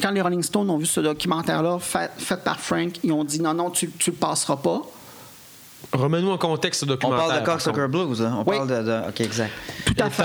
quand 0.00 0.10
les 0.10 0.20
Rolling 0.20 0.42
Stones 0.42 0.68
ont 0.70 0.78
vu 0.78 0.86
ce 0.86 1.00
documentaire-là 1.00 1.78
fait, 1.78 2.10
fait 2.18 2.42
par 2.42 2.58
Frank, 2.60 2.92
ils 3.02 3.12
ont 3.12 3.24
dit 3.24 3.40
non, 3.40 3.54
non, 3.54 3.70
tu 3.70 3.86
ne 3.86 3.92
le 4.06 4.12
passeras 4.12 4.56
pas. 4.56 4.82
Remets-nous 5.92 6.30
en 6.30 6.38
contexte 6.38 6.80
ce 6.80 6.84
On 6.86 6.88
documentaire. 6.88 7.26
parle 7.28 7.40
de 7.40 7.46
Cocksucker. 7.46 7.88
Blues, 7.88 8.22
hein? 8.22 8.38
On 8.44 8.50
Oui. 8.50 8.56
parle 8.56 8.68
de, 8.68 8.82
de- 8.82 9.08
OK, 9.08 9.20
exact. 9.20 9.52
Tout 9.84 9.94
à 9.98 10.10
fait. 10.10 10.22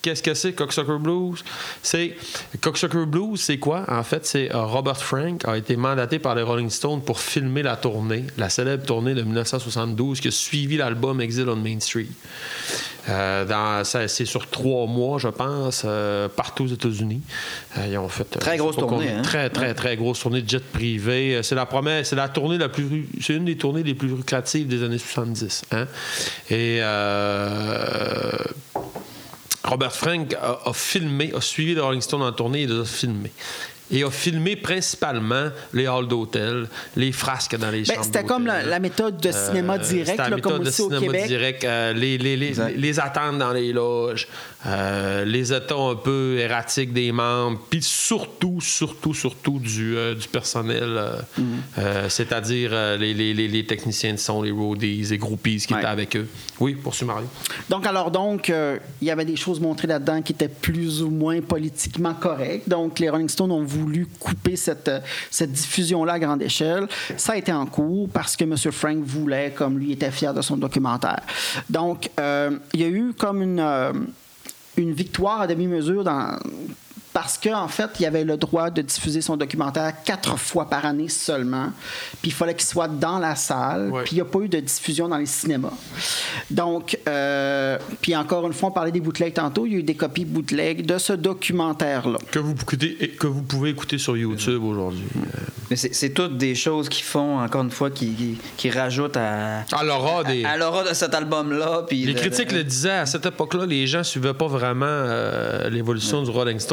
Qu'est-ce 0.00 0.22
que 0.22 0.32
c'est 0.34 0.52
Cocksucker 0.52 0.98
Blues? 1.00 1.42
C'est 1.82 2.16
Cocksucker 2.60 3.04
Blues, 3.04 3.40
c'est 3.40 3.58
quoi? 3.58 3.84
En 3.88 4.04
fait, 4.04 4.24
c'est 4.24 4.54
euh, 4.54 4.64
Robert 4.64 4.96
Frank 5.02 5.44
a 5.44 5.56
été 5.56 5.76
mandaté 5.76 6.20
par 6.20 6.36
les 6.36 6.42
Rolling 6.42 6.70
Stones 6.70 7.02
pour 7.02 7.18
filmer 7.18 7.62
la 7.62 7.76
tournée, 7.76 8.24
la 8.36 8.48
célèbre 8.48 8.84
tournée 8.86 9.14
de 9.14 9.22
1972 9.22 10.20
qui 10.20 10.28
a 10.28 10.30
suivi 10.30 10.76
l'album 10.76 11.20
Exile 11.20 11.48
on 11.48 11.56
Main 11.56 11.80
Street. 11.80 12.06
Euh, 13.08 13.82
c'est 13.84 14.24
sur 14.24 14.48
trois 14.48 14.86
mois, 14.86 15.18
je 15.18 15.28
pense, 15.28 15.82
euh, 15.84 16.28
partout 16.28 16.64
aux 16.64 16.68
États-Unis. 16.68 17.22
Ils 17.88 17.98
ont 17.98 18.08
fait 18.08 18.24
Très 18.38 18.56
grosse 18.56 18.76
tournée, 18.76 19.08
hein? 19.10 19.22
Très, 19.22 19.50
très, 19.50 19.74
très 19.74 19.96
grosse 19.96 20.20
tournée 20.20 20.42
de 20.42 20.48
jet 20.48 20.62
privé. 20.62 21.40
C'est 21.42 21.54
la 21.54 21.66
première, 21.66 22.06
c'est 22.06 22.16
la 22.16 22.28
tournée 22.28 22.58
la 22.58 22.68
plus, 22.68 23.08
c'est 23.20 23.34
une 23.34 23.46
des 23.46 23.56
tournées 23.56 23.82
les 23.82 23.94
plus 23.94 24.08
lucratives 24.08 24.68
des 24.68 24.82
années 24.82 24.98
70. 24.98 25.62
hein? 25.72 25.86
Et 26.50 26.78
euh, 26.82 28.30
Robert 29.64 29.92
Frank 29.92 30.34
a, 30.40 30.72
filmé, 30.72 31.32
a 31.34 31.40
suivi 31.40 31.74
les 31.74 31.80
Rolling 31.80 32.00
Stones 32.00 32.22
en 32.22 32.32
tournée 32.32 32.62
et 32.62 32.66
les 32.66 32.80
a 32.80 32.84
filmés. 32.84 33.32
Et 33.90 34.02
a 34.04 34.10
filmé 34.10 34.54
principalement 34.56 35.48
les 35.72 35.86
halls 35.86 36.08
d'hôtel, 36.08 36.68
les 36.96 37.12
frasques 37.12 37.56
dans 37.56 37.70
les 37.70 37.82
Ben, 37.82 37.94
chambres 37.94 38.04
c'était 38.04 38.24
comme 38.24 38.46
la, 38.46 38.78
méthode 38.80 39.18
de 39.20 39.30
cinéma 39.32 39.74
Euh, 39.74 39.78
direct, 39.78 40.10
c'était 40.10 40.22
la 40.30 40.36
là, 40.36 40.40
comme 40.40 40.60
aussi 40.60 40.82
au 40.82 40.90
cinéma 40.90 41.00
Québec. 41.06 41.26
direct, 41.26 41.64
euh, 41.64 41.92
les, 41.94 42.18
les, 42.18 42.36
les, 42.36 42.52
les 42.76 43.00
attentes 43.00 43.38
dans 43.38 43.52
les 43.52 43.72
loges, 43.72 44.28
euh, 44.66 45.24
les 45.24 45.52
états 45.52 45.74
un 45.76 45.94
peu 45.94 46.36
erratiques 46.38 46.92
des 46.92 47.12
membres, 47.12 47.60
puis 47.70 47.82
surtout, 47.82 48.60
surtout, 48.60 49.14
surtout 49.14 49.58
du, 49.58 49.96
euh, 49.96 50.14
du 50.14 50.28
personnel, 50.28 51.00
euh, 51.78 52.08
c'est-à-dire 52.08 52.70
euh, 52.72 52.96
les, 52.96 53.14
les, 53.14 53.32
les, 53.34 53.48
les 53.48 53.64
techniciens 53.66 54.12
de 54.12 54.18
son, 54.18 54.42
les 54.42 54.50
roadies, 54.50 55.04
les 55.10 55.18
groupies 55.18 55.58
qui 55.58 55.72
Ouais. 55.72 55.80
étaient 55.80 55.88
avec 55.88 56.16
eux. 56.16 56.26
Oui, 56.60 56.74
poursuis 56.74 57.06
Mario. 57.06 57.26
Donc, 57.70 57.86
alors, 57.86 58.10
donc, 58.10 58.50
euh, 58.50 58.78
il 59.00 59.06
y 59.08 59.10
avait 59.10 59.24
des 59.24 59.36
choses 59.36 59.60
montrées 59.60 59.86
là-dedans 59.88 60.20
qui 60.22 60.32
étaient 60.32 60.48
plus 60.48 61.02
ou 61.02 61.10
moins 61.10 61.40
politiquement 61.40 62.14
correctes. 62.14 62.68
Donc, 62.68 62.98
les 62.98 63.08
Rolling 63.08 63.28
Stones 63.28 63.52
ont 63.52 63.62
voulu 63.64 63.77
couper 64.18 64.56
cette, 64.56 64.90
cette 65.30 65.52
diffusion-là 65.52 66.14
à 66.14 66.18
grande 66.18 66.42
échelle. 66.42 66.88
Ça 67.16 67.32
a 67.32 67.36
été 67.36 67.52
en 67.52 67.66
cours 67.66 68.08
parce 68.08 68.36
que 68.36 68.44
M. 68.44 68.56
Frank 68.72 68.98
voulait, 69.02 69.52
comme 69.54 69.78
lui 69.78 69.92
était 69.92 70.10
fier 70.10 70.34
de 70.34 70.42
son 70.42 70.56
documentaire. 70.56 71.20
Donc, 71.68 72.10
euh, 72.18 72.58
il 72.72 72.80
y 72.80 72.84
a 72.84 72.88
eu 72.88 73.12
comme 73.12 73.42
une, 73.42 73.60
euh, 73.60 73.92
une 74.76 74.92
victoire 74.92 75.42
à 75.42 75.46
demi-mesure 75.46 76.04
dans 76.04 76.38
parce 77.20 77.36
qu'en 77.36 77.64
en 77.64 77.68
fait, 77.68 77.90
il 77.98 78.06
avait 78.06 78.22
le 78.22 78.36
droit 78.36 78.70
de 78.70 78.80
diffuser 78.80 79.20
son 79.22 79.36
documentaire 79.36 79.92
quatre 80.04 80.38
fois 80.38 80.66
par 80.70 80.84
année 80.86 81.08
seulement. 81.08 81.72
Puis 82.22 82.30
il 82.30 82.32
fallait 82.32 82.54
qu'il 82.54 82.64
soit 82.68 82.86
dans 82.86 83.18
la 83.18 83.34
salle. 83.34 83.90
Puis 84.04 84.12
il 84.12 84.14
n'y 84.16 84.20
a 84.20 84.24
pas 84.24 84.38
eu 84.38 84.48
de 84.48 84.60
diffusion 84.60 85.08
dans 85.08 85.16
les 85.18 85.26
cinémas. 85.26 85.72
Donc, 86.48 86.96
euh, 87.08 87.76
puis 88.00 88.14
encore 88.14 88.46
une 88.46 88.52
fois, 88.52 88.68
on 88.68 88.72
parlait 88.72 88.92
des 88.92 89.00
bootlegs 89.00 89.34
tantôt. 89.34 89.66
Il 89.66 89.72
y 89.72 89.74
a 89.74 89.78
eu 89.78 89.82
des 89.82 89.96
copies 89.96 90.24
bootleg 90.24 90.86
de 90.86 90.96
ce 90.96 91.12
documentaire-là. 91.12 92.18
Que 92.30 92.38
vous, 92.38 92.52
écoutez- 92.52 92.96
que 93.18 93.26
vous 93.26 93.42
pouvez 93.42 93.70
écouter 93.70 93.98
sur 93.98 94.16
YouTube 94.16 94.62
aujourd'hui. 94.62 95.02
Euh, 95.16 95.20
Mais 95.70 95.76
c'est 95.76 95.92
c'est 95.94 96.10
toutes 96.10 96.38
des 96.38 96.54
choses 96.54 96.88
qui 96.88 97.02
font, 97.02 97.40
encore 97.40 97.62
une 97.62 97.70
fois, 97.72 97.90
qui, 97.90 98.12
qui, 98.12 98.38
qui 98.56 98.70
rajoutent 98.70 99.16
à, 99.16 99.64
À 99.72 99.82
l'aura 99.84 100.22
des. 100.24 100.44
à 100.44 100.56
l'aura 100.56 100.84
de 100.88 100.94
cet 100.94 101.12
album-là. 101.14 101.82
puis 101.88 102.04
Les 102.06 102.14
de- 102.14 102.18
critiques 102.20 102.52
le 102.52 102.62
disaient, 102.64 102.90
à 102.92 103.06
cette 103.06 103.26
époque-là, 103.26 103.66
les 103.66 103.86
gens 103.88 104.04
suivaient 104.04 104.34
pas 104.34 104.46
vraiment 104.46 104.86
euh, 104.88 105.68
l'évolution 105.68 106.22
du 106.22 106.30
Rolling 106.30 106.58
c'est- 106.60 106.68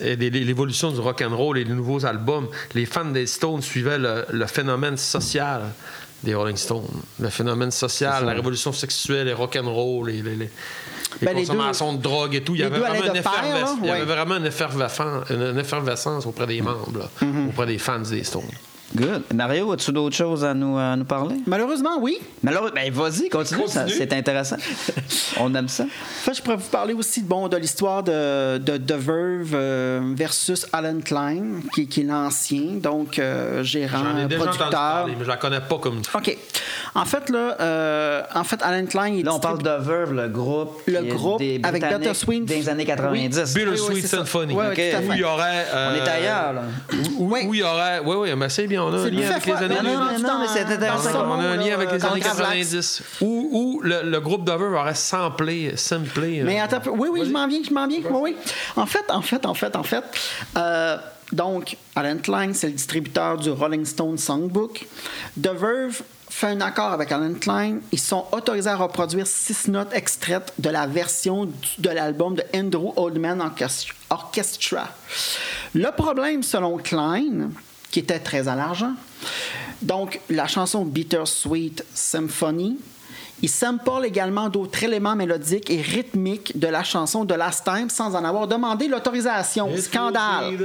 l'évolution 0.00 0.90
du 0.92 1.00
rock 1.00 1.22
and 1.22 1.36
roll 1.36 1.58
et 1.58 1.64
les 1.64 1.74
nouveaux 1.74 2.04
albums. 2.06 2.48
Les 2.74 2.86
fans 2.86 3.04
des 3.04 3.26
Stones 3.26 3.62
suivaient 3.62 3.98
le, 3.98 4.24
le 4.32 4.46
phénomène 4.46 4.96
social 4.96 5.62
des 6.24 6.34
Rolling 6.34 6.56
Stones, 6.56 6.88
le 7.20 7.28
phénomène 7.28 7.70
social, 7.70 8.24
la 8.26 8.32
révolution 8.32 8.72
sexuelle, 8.72 9.26
les 9.28 9.32
rock 9.32 9.56
and 9.62 9.72
roll, 9.72 10.08
les, 10.08 10.20
les, 10.22 10.50
Ben, 11.22 11.32
les 11.34 11.42
consommations 11.46 11.92
de 11.92 12.02
drogue 12.02 12.34
et 12.34 12.42
tout. 12.42 12.56
Il 12.56 12.60
y 12.60 12.64
avait 12.64 12.76
vraiment 12.78 13.04
une, 13.04 13.16
effervescence- 13.16 13.70
là, 13.70 13.76
il 13.82 13.86
y 13.86 13.90
avait 13.90 14.00
ouais. 14.00 14.04
vraiment 14.06 14.36
une, 14.36 14.46
effervescence, 14.46 15.30
une, 15.30 15.42
une 15.42 15.58
effervescence 15.58 16.26
auprès 16.26 16.46
des 16.48 16.60
membres, 16.60 16.90
là, 16.98 17.08
Mm-hmm. 17.22 17.48
auprès 17.50 17.66
des 17.66 17.78
fans 17.78 18.00
des 18.00 18.24
Stones. 18.24 18.42
Good. 18.96 19.22
Mario, 19.34 19.70
as-tu 19.72 19.92
d'autres 19.92 20.16
choses 20.16 20.42
à 20.44 20.54
nous, 20.54 20.78
à 20.78 20.96
nous 20.96 21.04
parler? 21.04 21.36
Malheureusement, 21.46 21.98
oui. 22.00 22.18
Malheureusement, 22.42 22.74
ben 22.74 22.90
vas-y, 22.90 23.28
continue, 23.28 23.60
Continue. 23.64 23.90
c'est 23.90 24.12
intéressant. 24.14 24.56
On 25.40 25.54
aime 25.54 25.68
ça. 25.68 25.84
En 25.84 25.86
fait, 26.24 26.34
je 26.34 26.40
pourrais 26.42 26.56
vous 26.56 26.70
parler 26.70 26.94
aussi 26.94 27.20
bon, 27.22 27.48
de 27.48 27.56
l'histoire 27.58 28.02
de, 28.02 28.56
de, 28.56 28.78
de 28.78 28.94
Verve 28.94 29.50
euh, 29.54 30.00
versus 30.16 30.66
Alan 30.72 31.00
Klein, 31.04 31.60
qui, 31.74 31.86
qui 31.86 32.00
est 32.00 32.04
l'ancien, 32.04 32.76
donc 32.82 33.18
euh, 33.18 33.62
gérant, 33.62 33.98
J'en 33.98 34.18
ai 34.20 34.24
déjà 34.24 34.40
entendu 34.42 34.56
producteur. 34.58 34.70
parler, 34.80 35.14
mais 35.18 35.24
je 35.24 35.28
la 35.28 35.36
connais 35.36 35.60
pas 35.60 35.76
comme 35.78 36.00
OK. 36.14 36.38
En 36.94 37.04
fait, 37.04 37.28
là, 37.28 37.56
euh, 37.60 38.22
en 38.34 38.44
fait, 38.44 38.62
Alan 38.62 38.86
Klein, 38.86 39.08
il 39.08 39.20
est 39.20 39.22
Là, 39.24 39.34
on 39.34 39.38
parle 39.40 39.62
de 39.62 39.68
Verve, 39.70 40.14
le 40.14 40.28
groupe. 40.28 40.80
Le 40.86 41.02
groupe 41.02 41.38
des 41.40 41.60
avec 41.62 41.82
Britanniques 41.82 41.98
Bittersweet. 41.98 42.44
Des 42.46 42.68
années 42.70 42.86
90. 42.86 43.38
Oui, 43.54 43.64
Bittersweet 43.64 43.94
oui, 43.96 44.00
ça. 44.02 44.16
Symphony. 44.18 44.54
Ouais, 44.54 44.68
ouais, 44.68 44.70
OK. 44.70 44.74
tout 44.76 44.96
à 44.96 45.00
fait. 45.02 45.08
Où 45.08 45.12
il 45.12 45.18
y 45.20 45.24
aurait. 45.24 45.66
euh, 45.74 45.90
On 45.92 46.04
est 46.04 46.08
ailleurs, 46.08 46.52
là. 46.54 46.62
Où, 47.18 47.34
Oui. 47.34 47.40
où 47.46 47.54
il 47.54 47.60
y 47.60 47.62
aurait. 47.62 48.00
Oui, 48.04 48.16
oui, 48.20 48.30
mais 48.36 48.48
c'est 48.48 48.66
bien. 48.66 48.77
On 48.78 48.92
a 48.92 48.98
un 48.98 49.10
lien 49.10 49.30
avec 49.30 49.46
les 49.46 49.52
années 49.52 49.74
Non, 49.82 49.82
non, 49.82 50.18
non, 50.18 50.38
mais 50.40 50.48
c'est 50.48 50.64
intéressant. 50.64 51.26
On 51.26 51.40
a 51.40 51.44
un 51.48 51.56
lien 51.56 51.74
avec 51.74 51.92
les 51.92 52.04
années 52.04 52.20
là, 52.20 52.28
dans 52.28 52.34
Gravelax. 52.36 52.68
90. 52.68 53.02
Où, 53.20 53.80
le, 53.82 54.18
groupe 54.20 54.44
Dover 54.44 54.76
aurait 54.76 54.94
samplé. 54.94 55.74
Mais 56.44 56.60
attends, 56.60 56.80
oui, 56.92 57.08
oui, 57.12 57.22
je 57.24 57.30
m'en 57.30 57.46
viens, 57.46 57.60
je 57.66 57.72
m'en 57.72 57.86
viens. 57.86 58.00
Oui, 58.10 58.34
oui. 58.34 58.36
En 58.76 58.86
fait, 58.86 59.04
en 59.10 59.22
fait, 59.22 59.44
en 59.46 59.54
fait, 59.54 59.76
en 59.76 59.82
fait, 59.82 60.04
euh, 60.56 60.96
donc, 61.32 61.76
Alan 61.94 62.16
Klein, 62.18 62.52
c'est 62.54 62.68
le 62.68 62.72
distributeur 62.72 63.36
du 63.36 63.50
Rolling 63.50 63.84
Stone 63.84 64.16
Songbook. 64.18 64.86
The 65.40 65.48
Verve 65.48 66.02
fait 66.30 66.48
un 66.48 66.60
accord 66.60 66.92
avec 66.92 67.10
Alan 67.12 67.34
Klein. 67.34 67.78
Ils 67.92 68.00
sont 68.00 68.26
autorisés 68.32 68.70
à 68.70 68.76
reproduire 68.76 69.26
six 69.26 69.68
notes 69.68 69.92
extraites 69.92 70.52
de 70.58 70.70
la 70.70 70.86
version 70.86 71.44
du- 71.46 71.52
de 71.78 71.90
l'album 71.90 72.34
de 72.34 72.42
Andrew 72.54 72.92
Oldman 72.96 73.40
Orchestra. 74.10 74.88
Le 75.74 75.90
problème, 75.90 76.42
selon 76.42 76.76
Klein, 76.78 77.50
qui 77.90 78.00
était 78.00 78.18
très 78.18 78.48
à 78.48 78.54
l'argent, 78.54 78.94
donc 79.82 80.20
la 80.28 80.46
chanson 80.46 80.84
Bittersweet 80.84 81.84
Symphony, 81.94 82.78
il 83.40 83.48
sample 83.48 84.04
également 84.04 84.48
d'autres 84.48 84.82
éléments 84.82 85.14
mélodiques 85.14 85.70
et 85.70 85.80
rythmiques 85.80 86.58
de 86.58 86.66
la 86.66 86.82
chanson 86.82 87.24
de 87.24 87.34
Last 87.34 87.64
Time 87.64 87.88
sans 87.88 88.16
en 88.16 88.24
avoir 88.24 88.48
demandé 88.48 88.88
l'autorisation. 88.88 89.70
Scandale. 89.76 90.58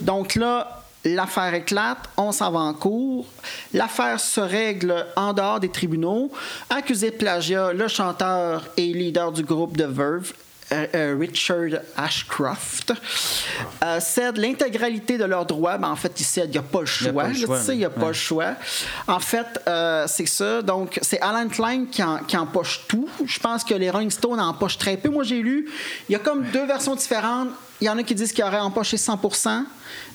Donc 0.00 0.36
là, 0.36 0.82
l'affaire 1.04 1.52
éclate, 1.52 2.08
on 2.16 2.32
s'en 2.32 2.50
va 2.50 2.60
en 2.60 2.72
cours. 2.72 3.26
L'affaire 3.74 4.20
se 4.20 4.40
règle 4.40 5.06
en 5.16 5.34
dehors 5.34 5.60
des 5.60 5.68
tribunaux. 5.68 6.30
Accusé 6.70 7.10
de 7.10 7.16
plagiat, 7.16 7.74
le 7.74 7.88
chanteur 7.88 8.64
et 8.78 8.86
leader 8.86 9.32
du 9.32 9.42
groupe 9.42 9.76
de 9.76 9.84
Verve, 9.84 10.32
Richard 11.18 11.80
Ashcroft, 11.96 12.92
euh, 13.84 14.00
cède 14.00 14.36
l'intégralité 14.38 15.18
de 15.18 15.24
leurs 15.24 15.46
droits. 15.46 15.78
Ben, 15.78 15.88
en 15.90 15.96
fait, 15.96 16.12
il 16.18 16.24
cède, 16.24 16.48
il 16.48 16.52
n'y 16.52 16.58
a 16.58 16.62
pas 16.62 16.80
le 16.80 16.86
Il 16.86 17.08
a 17.08 17.10
choix. 17.10 17.22
pas 17.22 17.28
le 17.28 17.34
là, 17.34 17.46
choix, 17.46 17.58
tu 17.58 17.64
sais, 17.64 17.72
il 17.74 17.78
n'y 17.78 17.84
a 17.84 17.88
ouais. 17.88 17.94
pas 18.00 18.06
le 18.08 18.12
choix. 18.12 18.54
En 19.06 19.20
fait, 19.20 19.46
euh, 19.68 20.04
c'est 20.08 20.26
ça. 20.26 20.62
Donc, 20.62 20.98
c'est 21.02 21.20
Alan 21.20 21.48
Klein 21.48 21.86
qui, 21.90 22.02
en- 22.02 22.18
qui 22.18 22.36
empoche 22.36 22.82
tout. 22.88 23.08
Je 23.24 23.38
pense 23.38 23.64
que 23.64 23.74
les 23.74 23.90
Rolling 23.90 24.10
Stones 24.10 24.40
empochent 24.40 24.78
très 24.78 24.96
peu. 24.96 25.08
Moi, 25.08 25.24
j'ai 25.24 25.42
lu, 25.42 25.68
il 26.08 26.12
y 26.12 26.16
a 26.16 26.18
comme 26.18 26.42
deux 26.44 26.66
versions 26.66 26.94
différentes. 26.94 27.48
Il 27.80 27.86
y 27.86 27.88
en 27.90 27.98
a 27.98 28.02
qui 28.04 28.14
disent 28.14 28.32
qu'il 28.32 28.44
aurait 28.44 28.60
empoché 28.60 28.96
100% 28.96 29.64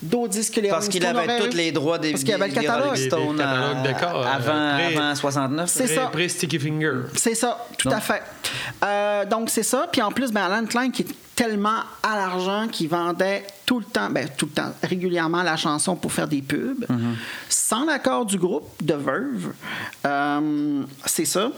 D'autres 0.02 0.30
disent 0.34 0.50
que 0.50 0.60
les 0.62 0.70
Parce 0.70 0.88
qu'il 0.88 1.06
avait 1.06 1.40
tous 1.40 1.56
les 1.56 1.72
droits 1.72 1.98
des, 2.00 2.12
Parce 2.12 2.22
qu'il 2.24 2.32
y 2.32 2.34
avait 2.34 2.48
le 2.48 2.54
des 2.54 2.62
catalogue. 2.66 2.96
Des- 2.96 3.44
à- 3.44 4.36
avant, 4.36 4.74
pré- 4.76 4.96
avant 4.98 5.16
69. 5.16 5.70
C'est 5.70 5.88
ça. 5.88 6.02
Pré 6.08 6.30
Sticky 6.30 6.60
Finger. 6.60 6.94
C'est 7.16 7.36
ça, 7.36 7.68
tout 7.78 7.90
Donc- 7.90 7.98
à 7.98 8.02
fait. 8.02 8.24
Euh, 8.84 9.26
donc, 9.26 9.50
c'est 9.50 9.64
ça. 9.64 9.88
Puis 9.92 10.02
en 10.02 10.12
plus, 10.12 10.32
ben, 10.32 10.44
Alan 10.44 10.66
Klein, 10.66 10.90
qui 10.92 11.02
est 11.04 11.08
tellement 11.36 11.82
à 12.02 12.16
l'argent 12.16 12.68
qu'il 12.72 12.90
vendait 12.90 13.46
tout 13.66 13.80
le 13.80 13.86
temps, 13.86 14.10
ben, 14.10 14.28
tout 14.36 14.46
le 14.48 14.52
temps, 14.54 14.72
régulièrement 14.82 15.44
la 15.44 15.58
chanson 15.58 15.96
pour 15.96 16.12
faire 16.12 16.28
des 16.28 16.42
pubs, 16.42 16.86
sans 17.50 17.86
l'accord 17.86 18.26
du 18.26 18.38
groupe 18.40 18.70
de 18.82 18.94
Verve. 18.96 19.52
Euh, 20.06 20.84
c'est 21.06 21.26
ça. 21.26 21.52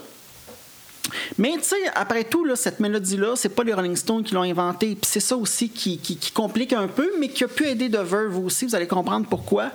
Mais 1.38 1.52
tu 1.58 1.64
sais, 1.64 1.76
après 1.94 2.24
tout, 2.24 2.44
là, 2.44 2.56
cette 2.56 2.80
mélodie-là, 2.80 3.32
c'est 3.36 3.48
pas 3.50 3.62
les 3.64 3.72
Rolling 3.74 3.96
Stones 3.96 4.22
qui 4.24 4.34
l'ont 4.34 4.42
inventée. 4.42 4.88
Puis 5.00 5.08
c'est 5.10 5.20
ça 5.20 5.36
aussi 5.36 5.68
qui, 5.68 5.98
qui- 5.98 6.16
qui 6.16 6.30
complique 6.32 6.72
un 6.72 6.86
peu, 6.88 7.10
mais 7.18 7.28
qui 7.28 7.44
a 7.44 7.48
pu 7.48 7.66
aider 7.66 7.90
The 7.90 7.98
Verve 7.98 8.38
aussi. 8.44 8.66
Vous 8.66 8.74
allez 8.74 8.86
comprendre 8.86 9.26
pourquoi. 9.28 9.70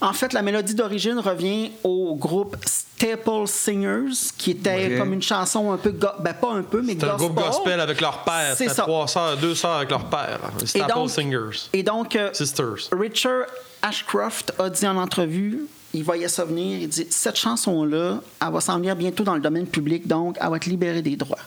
En 0.00 0.12
fait, 0.12 0.32
la 0.32 0.42
mélodie 0.42 0.74
d'origine 0.74 1.18
revient 1.18 1.70
au 1.84 2.14
groupe 2.14 2.56
Staple 2.66 3.46
Singers, 3.46 4.30
qui 4.38 4.52
était 4.52 4.96
comme 4.98 5.12
une 5.12 5.22
chanson 5.22 5.72
un 5.72 5.76
peu, 5.76 5.90
ben 5.90 6.32
pas 6.34 6.52
un 6.52 6.62
peu, 6.62 6.80
mais 6.82 6.96
C'est 6.98 7.04
un 7.08 7.16
groupe 7.16 7.34
gospel 7.34 7.80
avec 7.80 8.00
leur 8.00 8.24
père. 8.24 8.54
C'est 8.56 8.68
ça. 8.68 8.82
trois 8.82 9.06
sœurs, 9.06 9.36
deux 9.36 9.54
sœurs 9.54 9.72
avec 9.76 9.90
leur 9.90 10.04
père. 10.06 10.38
Et 10.62 10.66
Staple 10.66 10.92
donc- 10.94 11.10
Singers. 11.10 11.68
Et 11.72 11.82
donc, 11.82 12.16
euh, 12.16 12.30
Sisters. 12.32 12.88
Richard 12.92 13.44
Ashcroft 13.82 14.52
a 14.58 14.70
dit 14.70 14.86
en 14.86 14.96
entrevue, 14.96 15.66
il 15.96 16.04
voyait 16.04 16.28
ça 16.28 16.44
venir, 16.44 16.78
il 16.78 16.88
dit 16.88 17.06
cette 17.08 17.36
chanson-là, 17.36 18.20
elle 18.40 18.52
va 18.52 18.60
s'en 18.60 18.76
venir 18.76 18.94
bientôt 18.94 19.24
dans 19.24 19.34
le 19.34 19.40
domaine 19.40 19.66
public, 19.66 20.06
donc 20.06 20.36
elle 20.40 20.50
va 20.50 20.56
être 20.56 20.66
libérée 20.66 21.00
des 21.00 21.16
droits. 21.16 21.38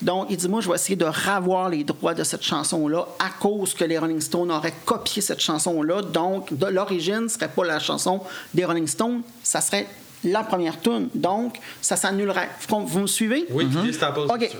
Donc, 0.00 0.28
il 0.30 0.36
dit 0.36 0.48
moi, 0.48 0.60
je 0.60 0.68
vais 0.68 0.76
essayer 0.76 0.96
de 0.96 1.04
ravoir 1.04 1.68
les 1.68 1.82
droits 1.82 2.14
de 2.14 2.22
cette 2.22 2.42
chanson-là 2.42 3.06
à 3.18 3.30
cause 3.30 3.74
que 3.74 3.84
les 3.84 3.98
Rolling 3.98 4.20
Stones 4.20 4.52
auraient 4.52 4.74
copié 4.84 5.20
cette 5.20 5.40
chanson-là. 5.40 6.02
Donc, 6.02 6.56
de 6.56 6.66
l'origine, 6.66 7.28
ce 7.28 7.34
serait 7.34 7.48
pas 7.48 7.64
la 7.64 7.80
chanson 7.80 8.20
des 8.54 8.64
Rolling 8.64 8.86
Stones, 8.86 9.22
ça 9.42 9.60
serait 9.60 9.86
la 10.22 10.44
première 10.44 10.80
tune. 10.80 11.08
Donc, 11.14 11.58
ça 11.80 11.96
s'annulerait. 11.96 12.50
Vous, 12.68 13.00
me 13.00 13.06
suivez? 13.08 13.46
Oui, 13.50 13.66
les 13.84 13.92
Staple 13.92 14.20
OK. 14.20 14.50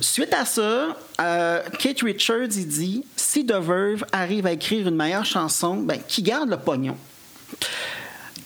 Suite 0.00 0.32
à 0.32 0.46
ça, 0.46 0.96
euh, 1.20 1.62
Kate 1.78 2.00
Richards, 2.00 2.56
il 2.56 2.66
dit 2.66 3.04
si 3.14 3.44
The 3.44 3.54
Verve 3.54 4.04
arrive 4.10 4.46
à 4.46 4.52
écrire 4.52 4.88
une 4.88 4.96
meilleure 4.96 5.26
chanson, 5.26 5.76
ben, 5.76 5.98
qui 6.08 6.22
garde 6.22 6.48
le 6.48 6.56
pognon? 6.56 6.96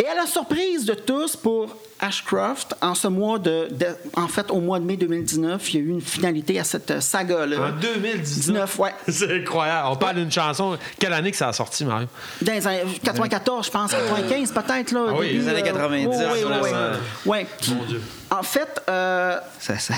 Et 0.02 0.06
à 0.06 0.14
la 0.14 0.26
surprise 0.26 0.84
de 0.84 0.92
tous, 0.94 1.36
pour 1.36 1.74
Ashcroft, 2.00 2.74
en 2.82 2.94
ce 2.94 3.08
mois 3.08 3.38
de, 3.38 3.68
de- 3.70 3.86
en 4.14 4.28
fait, 4.28 4.50
au 4.50 4.60
mois 4.60 4.78
de 4.78 4.84
mai 4.84 4.98
2019, 4.98 5.72
il 5.72 5.74
y 5.74 5.78
a 5.78 5.86
eu 5.86 5.88
une 5.88 6.02
finalité 6.02 6.60
à 6.60 6.64
cette 6.64 6.90
euh, 6.90 7.00
saga-là. 7.00 7.56
En 7.68 7.70
2019. 7.80 8.22
19, 8.22 8.78
ouais. 8.78 8.94
C'est 9.08 9.34
incroyable. 9.40 9.88
On 9.90 9.96
parle 9.96 10.16
d'une 10.16 10.30
chanson. 10.30 10.76
Quelle 10.98 11.14
année 11.14 11.30
que 11.30 11.36
ça 11.38 11.48
a 11.48 11.52
sorti, 11.54 11.86
Mario? 11.86 12.08
Dans 12.42 12.52
les 12.52 12.66
années 12.66 12.82
94, 13.02 13.66
je 13.66 13.70
pense, 13.70 13.90
95 13.92 14.52
peut-être. 14.52 14.92
Là, 14.92 15.06
Ah 15.08 15.12
oui, 15.18 15.28
début, 15.28 15.38
les 15.40 15.48
années 15.48 15.60
euh, 15.62 15.72
90, 15.72 16.06
oui, 16.06 16.14
oui, 16.14 16.24
oui, 16.30 16.44
oui. 16.44 16.52
adolescent. 16.52 17.00
Ouais. 17.24 17.46
Mon 17.68 17.84
Dieu. 17.84 18.02
En 18.30 18.42
fait, 18.42 18.82
euh, 18.90 19.38
Ça, 19.58 19.78
ça, 19.78 19.94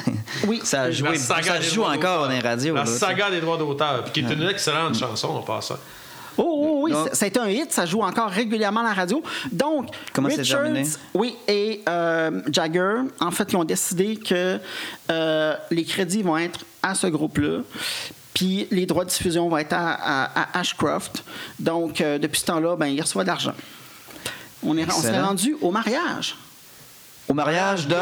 Oui. 0.46 0.60
ça 0.62 0.82
a 0.82 0.90
joué, 0.92 1.18
joue 1.72 1.82
encore 1.82 2.22
dans 2.26 2.28
les 2.28 2.40
radios. 2.40 2.74
La 2.74 2.84
là, 2.84 2.86
saga 2.86 3.30
des 3.30 3.40
droits 3.40 3.56
d'auteur, 3.56 4.04
puis 4.04 4.12
qui 4.12 4.20
est 4.30 4.32
une 4.34 4.48
excellente 4.48 4.96
chanson 4.96 5.28
en 5.28 5.42
passant. 5.42 5.78
Oh, 6.38 6.44
oh, 6.46 6.80
oui, 6.84 6.92
Donc- 6.92 7.08
ça, 7.12 7.24
a 7.24 7.28
été 7.28 7.40
un 7.40 7.48
hit, 7.48 7.72
ça 7.72 7.84
joue 7.84 8.00
encore 8.02 8.30
régulièrement 8.30 8.80
à 8.80 8.84
la 8.84 8.92
radio. 8.94 9.22
Donc, 9.50 9.88
Comment 10.12 10.28
Richards, 10.38 10.62
oui, 11.14 11.34
et 11.48 11.82
euh, 11.88 12.42
Jagger, 12.50 12.94
en 13.20 13.30
fait, 13.32 13.52
ils 13.52 13.56
ont 13.56 13.64
décidé 13.64 14.16
que 14.16 14.58
euh, 15.10 15.54
les 15.70 15.84
crédits 15.84 16.22
vont 16.22 16.38
être 16.38 16.60
à 16.82 16.94
ce 16.94 17.08
groupe-là. 17.08 17.62
Puis 18.34 18.68
les 18.70 18.86
droits 18.86 19.04
de 19.04 19.10
diffusion 19.10 19.48
vont 19.48 19.58
être 19.58 19.72
à, 19.72 19.94
à- 19.94 20.42
à 20.42 20.58
Ashcroft. 20.60 21.24
Donc, 21.58 22.00
euh, 22.00 22.18
depuis 22.18 22.38
ce 22.40 22.46
temps-là, 22.46 22.76
ben, 22.76 22.86
il 22.86 23.00
reçoit 23.00 23.24
de 23.24 23.28
l'argent. 23.28 23.54
On 24.62 24.76
est- 24.78 24.84
on 24.84 25.00
s'est 25.00 25.20
rendu 25.20 25.56
au 25.60 25.70
mariage. 25.72 26.36
Au 27.28 27.34
mariage 27.34 27.88
de? 27.88 27.96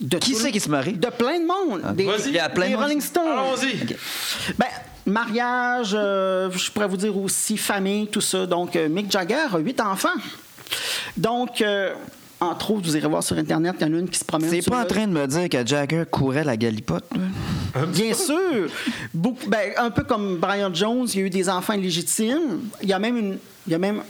De 0.00 0.18
Qui 0.18 0.34
c'est 0.34 0.52
qui 0.52 0.60
se 0.60 0.68
marie? 0.68 0.92
De 0.92 1.08
plein 1.08 1.40
de 1.40 1.46
monde. 1.46 1.94
Des, 1.96 2.04
Vas-y. 2.04 2.28
Il 2.28 2.34
y 2.34 2.38
a 2.38 2.48
plein 2.48 2.66
des 2.66 2.72
de 2.72 2.76
monde. 2.76 2.84
Rolling 2.84 3.00
Stones. 3.00 3.26
Allons-y. 3.26 3.96
Ben, 4.56 4.66
mariage, 5.06 5.90
euh, 5.94 6.50
je 6.52 6.70
pourrais 6.70 6.86
vous 6.86 6.96
dire 6.96 7.16
aussi 7.16 7.56
famille, 7.56 8.06
tout 8.06 8.20
ça. 8.20 8.46
Donc, 8.46 8.76
euh, 8.76 8.88
Mick 8.88 9.10
Jagger 9.10 9.46
a 9.52 9.58
huit 9.58 9.80
enfants. 9.80 10.08
Donc, 11.16 11.60
euh, 11.62 11.94
entre 12.40 12.70
autres, 12.70 12.86
vous 12.86 12.96
irez 12.96 13.08
voir 13.08 13.22
sur 13.24 13.36
Internet, 13.36 13.74
il 13.80 13.86
y 13.88 13.90
en 13.90 13.94
a 13.94 13.98
une 13.98 14.08
qui 14.08 14.18
se 14.18 14.24
promène 14.24 14.48
C'est 14.50 14.60
sur 14.60 14.70
pas 14.70 14.82
en 14.82 14.86
train 14.86 15.06
de 15.08 15.12
me 15.12 15.26
dire 15.26 15.48
que 15.48 15.66
Jagger 15.66 16.04
courait 16.08 16.44
la 16.44 16.56
galipote. 16.56 17.04
là? 17.74 17.86
Bien 17.86 18.14
sûr. 18.14 18.68
Beaucoup- 19.12 19.48
ben, 19.48 19.72
un 19.76 19.90
peu 19.90 20.04
comme 20.04 20.36
Brian 20.36 20.72
Jones, 20.72 21.08
il 21.12 21.18
y 21.18 21.22
a 21.24 21.26
eu 21.26 21.30
des 21.30 21.48
enfants 21.48 21.72
illégitimes. 21.72 22.60
Il 22.82 22.88
y 22.88 22.92
a 22.92 22.98
même 23.00 23.16
une, 23.16 23.38
il 23.66 23.72
y 23.72 23.74
a 23.74 23.78
même 23.78 24.02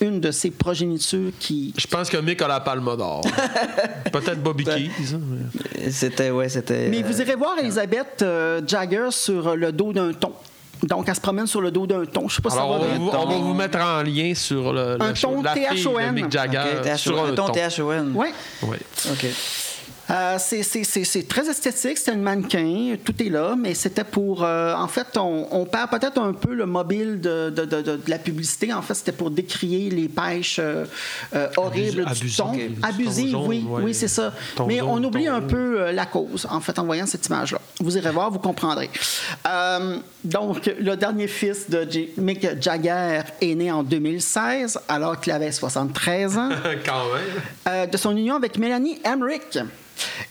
une 0.00 0.20
de 0.20 0.30
ses 0.30 0.50
progénitures 0.50 1.32
qui... 1.38 1.72
Je 1.76 1.86
pense 1.86 2.10
que 2.10 2.16
Mick 2.16 2.40
a 2.42 2.48
la 2.48 2.60
palme 2.60 2.96
d'or. 2.96 3.22
Peut-être 4.12 4.42
Bobby 4.42 4.64
Ben, 4.64 4.76
Keys. 4.76 5.14
hein, 5.14 5.20
C'était, 5.90 6.30
ouais, 6.30 6.48
c'était. 6.48 6.88
Mais 6.88 7.02
euh, 7.02 7.06
vous 7.06 7.20
irez 7.20 7.34
voir 7.34 7.58
Elisabeth 7.58 8.22
euh, 8.22 8.60
Jagger 8.66 9.08
sur 9.10 9.56
le 9.56 9.72
dos 9.72 9.92
d'un 9.92 10.12
ton. 10.12 10.32
Donc, 10.82 11.08
elle 11.08 11.14
se 11.14 11.20
promène 11.20 11.46
sur 11.46 11.60
le 11.60 11.70
dos 11.70 11.86
d'un 11.86 12.04
ton. 12.04 12.28
Je 12.28 12.36
sais 12.36 12.42
pas 12.42 12.50
si 12.50 12.56
ça 12.56 12.62
va 12.62 12.68
on, 12.68 12.78
va 12.78 13.20
on 13.20 13.26
va 13.26 13.36
vous 13.36 13.54
mettre 13.54 13.78
en 13.78 14.02
lien 14.02 14.34
sur 14.34 14.72
le, 14.72 15.00
Un 15.00 15.12
ton 15.12 15.42
la 15.42 15.54
Jagger. 15.54 16.96
Sur 16.96 17.24
un 17.24 17.32
ton. 17.32 17.46
THON. 17.48 18.10
Oui. 18.14 18.28
Oui. 18.62 18.76
OK. 19.10 19.26
Euh, 20.12 20.36
c'est- 20.38 21.28
très 21.28 21.48
esthétique, 21.48 21.96
c'est 21.96 22.10
un 22.10 22.16
mannequin, 22.16 22.96
tout 23.02 23.14
est 23.22 23.30
là, 23.30 23.54
mais 23.58 23.74
c'était 23.74 24.04
pour. 24.04 24.44
euh, 24.44 24.74
en 24.74 24.86
fait, 24.88 25.16
on, 25.16 25.48
on 25.50 25.64
perd 25.64 25.90
peut-être 25.90 26.18
un 26.20 26.32
peu 26.34 26.52
le 26.54 26.66
mobile 26.66 27.20
de, 27.20 27.48
de- 27.50 27.64
de- 27.64 27.80
de- 27.80 27.96
de 27.96 28.10
la 28.10 28.18
publicité. 28.18 28.72
En 28.74 28.82
fait, 28.82 28.94
c'était 28.94 29.12
pour 29.12 29.30
décrier 29.30 29.88
les 29.90 30.08
pêches 30.08 30.58
euh, 30.58 30.84
horribles 31.56 32.04
Abus- 32.06 32.20
du 32.20 32.36
ton 32.36 32.52
Abusives, 32.82 33.36
oui, 33.36 33.64
ouais. 33.68 33.82
oui, 33.84 33.94
c'est 33.94 34.08
ça. 34.08 34.32
Mais 34.66 34.80
on 34.82 35.02
oublie 35.02 35.28
un 35.28 35.40
peu 35.40 35.90
la 35.92 36.04
cause, 36.06 36.46
en 36.50 36.60
fait, 36.60 36.78
en 36.78 36.84
voyant 36.84 37.06
cette 37.06 37.26
image-là. 37.26 37.60
Vous 37.80 37.96
irez 37.96 38.10
voir, 38.10 38.30
vous 38.30 38.38
comprendrez. 38.38 38.90
Donc, 40.24 40.70
le 40.78 40.94
dernier 40.96 41.26
fils 41.26 41.68
de 41.68 41.86
J- 41.90 42.10
Mick 42.16 42.46
Jagger 42.60 43.20
est 43.40 43.54
né 43.54 43.72
en 43.72 43.82
2016, 43.82 44.78
alors 44.88 45.20
qu'il 45.20 45.32
avait 45.32 45.50
73 45.52 46.36
ans. 46.38 46.50
Quand 46.86 47.02
même. 47.66 47.90
De 47.90 47.96
son 47.96 48.16
union 48.16 48.36
avec 48.36 48.58
Mélanie 48.58 48.98
Emmerich. 49.04 49.58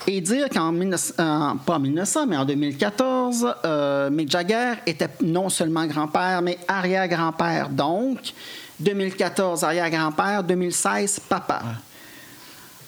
Et 0.07 0.21
dire 0.21 0.49
qu'en 0.49 0.71
1900, 0.71 1.13
euh, 1.19 1.53
pas 1.65 1.75
en 1.75 1.79
1900, 1.79 2.27
mais 2.27 2.37
en 2.37 2.45
2014, 2.45 3.55
euh, 3.65 4.09
Mick 4.09 4.29
Jagger 4.29 4.73
était 4.85 5.09
non 5.21 5.49
seulement 5.49 5.85
grand-père, 5.85 6.41
mais 6.41 6.57
arrière-grand-père. 6.67 7.69
Donc, 7.69 8.33
2014, 8.79 9.63
arrière-grand-père, 9.63 10.43
2016, 10.43 11.21
papa. 11.29 11.61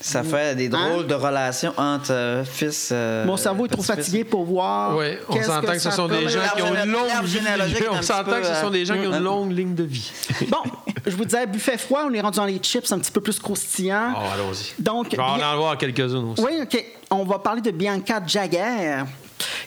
Ça 0.04 0.22
fait 0.22 0.54
des 0.56 0.68
drôles 0.68 1.08
de 1.08 1.14
relations 1.14 1.74
entre 1.78 2.12
euh, 2.12 2.44
fils. 2.44 2.90
euh, 2.92 3.24
Mon 3.26 3.38
cerveau 3.38 3.66
est 3.66 3.70
trop 3.70 3.82
fatigué 3.82 4.26
pour 4.26 4.44
voir. 4.44 4.98
Oui, 4.98 5.06
on 5.30 5.42
s'entend 5.42 5.72
que, 5.72 5.80
ce 5.80 5.92
sont 5.92 6.10
des 6.10 6.28
gens 6.28 6.42
qui 6.56 6.62
ont 6.62 6.76
une 6.76 6.92
longue 6.92 7.24
vie. 7.24 7.40
On 7.90 8.02
s'entend 8.02 8.42
que 8.42 8.46
ce 8.46 8.56
sont 8.56 8.70
des 8.70 8.86
gens 8.86 8.96
qui 8.96 9.08
ont 9.08 9.14
une 9.18 9.24
longue 9.24 9.52
ligne 9.52 9.74
de 9.76 9.84
vie. 9.84 10.12
Bon, 10.50 10.58
je 11.06 11.16
vous 11.16 11.24
disais, 11.24 11.48
buffet 11.48 11.78
froid, 11.78 12.02
on 12.10 12.14
est 12.14 12.20
rendu 12.20 12.36
dans 12.38 12.46
les 12.46 12.58
chips 12.58 12.92
un 12.92 13.00
petit 13.00 13.12
peu 13.12 13.22
plus 13.22 13.40
croustillants. 13.40 14.14
Oh, 14.16 14.20
allons-y. 14.34 14.82
Donc, 14.82 15.08
Je 15.12 15.16
vais 15.16 15.24
en 15.24 15.40
avoir 15.40 15.78
quelques-unes 15.78 16.34
aussi. 16.34 16.44
Oui, 16.44 16.60
OK. 16.62 16.86
On 17.10 17.24
va 17.24 17.40
parler 17.40 17.62
de 17.62 17.72
Bianca 17.72 18.22
Jagger, 18.28 19.04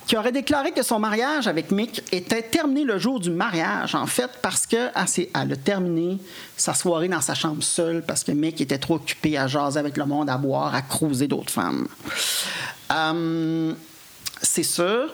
qui 0.07 0.17
aurait 0.17 0.33
déclaré 0.33 0.73
que 0.73 0.83
son 0.83 0.99
mariage 0.99 1.47
avec 1.47 1.71
Mick 1.71 2.03
était 2.13 2.43
terminé 2.43 2.85
le 2.85 2.99
jour 2.99 3.21
du 3.21 3.31
mariage, 3.31 3.95
en 3.95 4.07
fait, 4.07 4.31
parce 4.43 4.67
qu'elle 4.67 4.93
elle 4.97 5.53
a 5.53 5.57
terminé 5.57 6.19
sa 6.57 6.75
soirée 6.75 7.09
dans 7.09 7.21
sa 7.21 7.35
chambre 7.35 7.63
seule, 7.63 8.03
parce 8.07 8.23
que 8.25 8.33
Mick 8.33 8.61
était 8.61 8.79
trop 8.79 8.95
occupé 8.95 9.37
à 9.37 9.47
jaser 9.47 9.79
avec 9.79 9.97
le 9.97 10.07
monde, 10.07 10.31
à 10.31 10.37
boire, 10.37 10.75
à 10.75 10.83
cruiser 10.83 11.27
d'autres 11.29 11.53
femmes. 11.53 11.87
Euh, 12.93 13.73
c'est 14.43 14.63
sûr. 14.63 15.09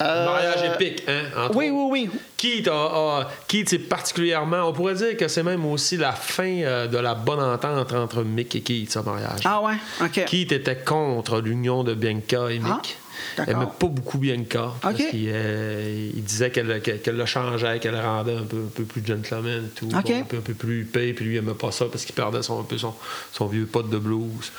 Euh, 0.00 0.24
Mariage 0.26 0.74
épique, 0.74 1.04
hein? 1.06 1.22
entre 1.36 1.56
Oui, 1.56 1.70
oui, 1.70 1.86
oui. 1.90 2.10
Keith, 2.36 2.66
a, 2.66 2.72
a- 3.20 3.28
Keith, 3.46 3.88
particulièrement. 3.88 4.62
On 4.68 4.72
pourrait 4.72 4.94
dire 4.94 5.16
que 5.16 5.28
c'est 5.28 5.44
même 5.44 5.64
aussi 5.64 5.96
la 5.96 6.10
fin 6.10 6.42
euh, 6.62 6.88
de 6.88 6.98
la 6.98 7.14
bonne 7.14 7.38
entente 7.40 7.92
entre 7.92 8.24
Mick 8.24 8.56
et 8.56 8.62
Keith, 8.62 8.90
ce 8.90 8.98
mariage. 8.98 9.40
Ah 9.44 9.60
ouais, 9.60 9.74
OK. 10.00 10.24
Keith 10.24 10.50
était 10.50 10.76
contre 10.78 11.40
l'union 11.40 11.84
de 11.84 11.94
Bianca 11.94 12.48
et 12.50 12.58
Mick. 12.58 12.72
Ah, 12.98 13.01
Elle 13.38 13.46
n'aimait 13.46 13.66
pas 13.78 13.86
beaucoup 13.86 14.18
Bianca. 14.18 14.72
Parce 14.80 14.94
OK. 14.94 15.10
qu'il 15.10 15.28
euh, 15.28 16.10
il 16.14 16.22
disait 16.22 16.50
qu'elle 16.50 16.66
le 17.06 17.26
changeait, 17.26 17.78
qu'elle 17.78 17.92
le 17.92 18.00
rendait 18.00 18.36
un 18.36 18.44
peu, 18.44 18.58
un 18.58 18.70
peu 18.74 18.84
plus 18.84 19.04
gentleman 19.04 19.66
et 19.66 19.68
tout. 19.68 19.86
Bon, 19.86 19.96
un, 19.96 20.02
peu, 20.02 20.36
un 20.36 20.40
peu 20.40 20.54
plus 20.54 20.82
huppé, 20.82 21.12
puis 21.12 21.24
lui, 21.24 21.36
il 21.36 21.40
n'aimait 21.40 21.56
pas 21.56 21.72
ça 21.72 21.86
parce 21.86 22.04
qu'il 22.04 22.14
perdait 22.14 22.42
son, 22.42 22.60
un 22.60 22.64
peu 22.64 22.78
son, 22.78 22.94
son 23.32 23.46
vieux 23.46 23.66
pote 23.66 23.90
de 23.90 23.98
blues. 23.98 24.52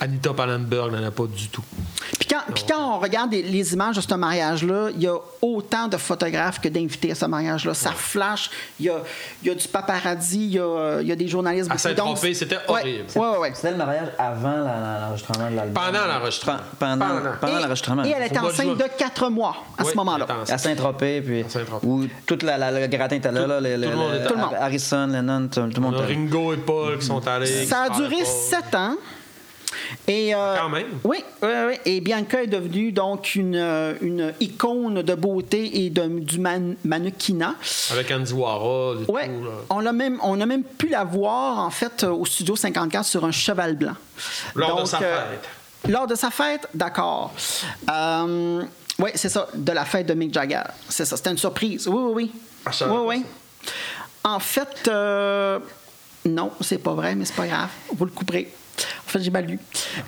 Anita 0.00 0.32
Pallenberg 0.34 0.92
n'en 0.92 1.04
a 1.06 1.10
pas 1.10 1.24
du 1.26 1.48
tout. 1.48 1.62
Puis 2.18 2.28
quand, 2.28 2.52
puis 2.54 2.64
quand 2.68 2.96
on 2.96 2.98
regarde 2.98 3.32
les, 3.32 3.42
les 3.42 3.72
images 3.72 3.96
de 3.96 4.00
ce 4.00 4.14
mariage-là, 4.14 4.88
il 4.94 5.02
y 5.02 5.06
a 5.06 5.16
autant 5.40 5.88
de 5.88 5.96
photographes 5.96 6.60
que 6.60 6.68
d'invités 6.68 7.12
à 7.12 7.14
ce 7.14 7.24
mariage-là. 7.26 7.74
Ça 7.74 7.92
flash, 7.92 8.50
il 8.80 8.86
y 8.86 8.90
a, 8.90 8.96
il 9.42 9.48
y 9.48 9.50
a 9.50 9.54
du 9.54 9.66
paparazzi, 9.68 10.44
il 10.46 10.52
y 10.54 10.58
a, 10.58 11.00
il 11.00 11.06
y 11.06 11.12
a 11.12 11.16
des 11.16 11.28
journalistes. 11.28 11.70
À. 11.70 11.78
Saint-Tropez, 11.78 12.34
c'était 12.34 12.58
horrible. 12.68 13.04
Ouais, 13.14 13.28
ouais, 13.28 13.38
ouais. 13.38 13.52
C'était 13.54 13.70
le 13.72 13.76
mariage 13.76 14.08
avant 14.18 14.48
la- 14.50 15.00
l'enregistrement 15.06 15.50
de 15.50 15.56
l'album. 15.56 15.82
Pendant 15.84 16.06
l'enregistrement. 16.06 16.58
Pendant, 16.78 17.06
Pendant. 17.08 17.30
pendant 17.40 17.58
l'enregistrement. 17.60 18.04
Et 18.04 18.10
elle 18.10 18.22
était 18.24 18.38
enceinte 18.38 18.76
de 18.78 18.84
4 18.98 19.28
mois 19.30 19.56
à 19.78 19.84
Oui, 19.84 19.90
ce 19.92 19.96
moment-là. 19.96 20.26
À 20.50 20.58
Saint-Tropez, 20.58 21.20
puis. 21.22 21.44
Où 21.82 22.04
toute 22.26 22.42
la, 22.42 22.58
la- 22.58 22.72
le 22.72 22.86
gratin 22.88 23.16
était 23.16 23.32
là, 23.32 23.46
là, 23.46 23.60
le, 23.60 23.74
tout 23.84 23.90
le 23.90 23.96
monde 23.96 24.14
était- 24.14 24.26
Tout 24.26 24.34
le 24.34 24.40
monde. 24.40 24.54
Harrison, 24.58 25.06
Lennon, 25.06 25.48
tout, 25.48 25.60
tout 25.60 25.70
le 25.76 25.80
monde. 25.80 25.96
Ringo 25.96 26.52
et 26.52 26.56
Paul 26.58 26.98
qui 26.98 27.06
sont 27.06 27.26
allés. 27.26 27.66
Ça 27.66 27.82
a 27.84 27.90
duré 27.90 28.18
pas. 28.18 28.24
7 28.24 28.74
ans. 28.74 28.94
Et, 30.08 30.34
euh, 30.34 30.56
Quand 30.58 30.68
même. 30.68 30.86
Oui, 31.04 31.18
oui, 31.42 31.48
oui. 31.68 31.74
Et 31.84 32.00
Bianca 32.00 32.42
est 32.42 32.46
devenue 32.46 32.92
donc 32.92 33.34
une, 33.34 33.56
euh, 33.56 33.94
une 34.00 34.32
icône 34.40 35.02
de 35.02 35.14
beauté 35.14 35.84
et 35.84 35.90
de- 35.90 36.20
du 36.20 36.38
man- 36.38 36.76
mannequinat. 36.84 37.54
Avec 37.92 38.10
Andy 38.10 38.32
Warhol 38.32 39.04
et 39.08 39.10
Ouais, 39.10 39.26
tout. 39.28 39.44
là. 39.44 39.50
on 39.70 39.84
a 39.86 39.92
même 39.92 40.18
on 40.22 40.40
a 40.40 40.46
même 40.46 40.62
pu 40.64 40.88
la 40.88 41.04
voir 41.04 41.58
en 41.58 41.70
fait 41.70 42.04
euh, 42.04 42.10
au 42.10 42.24
studio 42.24 42.56
54 42.56 43.04
sur 43.04 43.24
un 43.24 43.32
cheval 43.32 43.76
blanc. 43.76 43.94
Lors 44.54 44.80
de 44.82 44.86
sa 44.86 45.00
euh, 45.02 45.30
fête. 45.30 45.90
lors 45.90 46.06
de 46.06 46.14
sa 46.14 46.30
fête, 46.30 46.68
d'accord. 46.74 47.32
Euh, 47.90 48.62
oui, 48.98 49.10
c'est 49.14 49.28
ça, 49.28 49.48
de 49.54 49.72
la 49.72 49.84
fête 49.84 50.06
de 50.06 50.14
Mick 50.14 50.32
Jagger. 50.32 50.62
C'est 50.88 51.04
ça, 51.04 51.16
c'était 51.16 51.30
une 51.30 51.38
surprise. 51.38 51.88
Oui, 51.88 51.96
oui, 51.98 52.12
oui. 52.14 52.32
Ah, 52.66 52.72
savais 52.72 52.92
oui, 52.92 52.98
oui. 53.06 53.24
En 54.22 54.38
fait, 54.38 54.88
euh, 54.88 55.58
non, 56.24 56.50
c'est 56.60 56.78
pas 56.78 56.94
vrai, 56.94 57.14
mais 57.14 57.24
c'est 57.24 57.34
pas 57.36 57.46
grave. 57.46 57.68
Vous 57.94 58.04
le 58.06 58.10
couperez. 58.10 58.50
En 59.06 59.10
fait, 59.10 59.20
j'ai 59.22 59.30
mal 59.30 59.46
lu. 59.46 59.58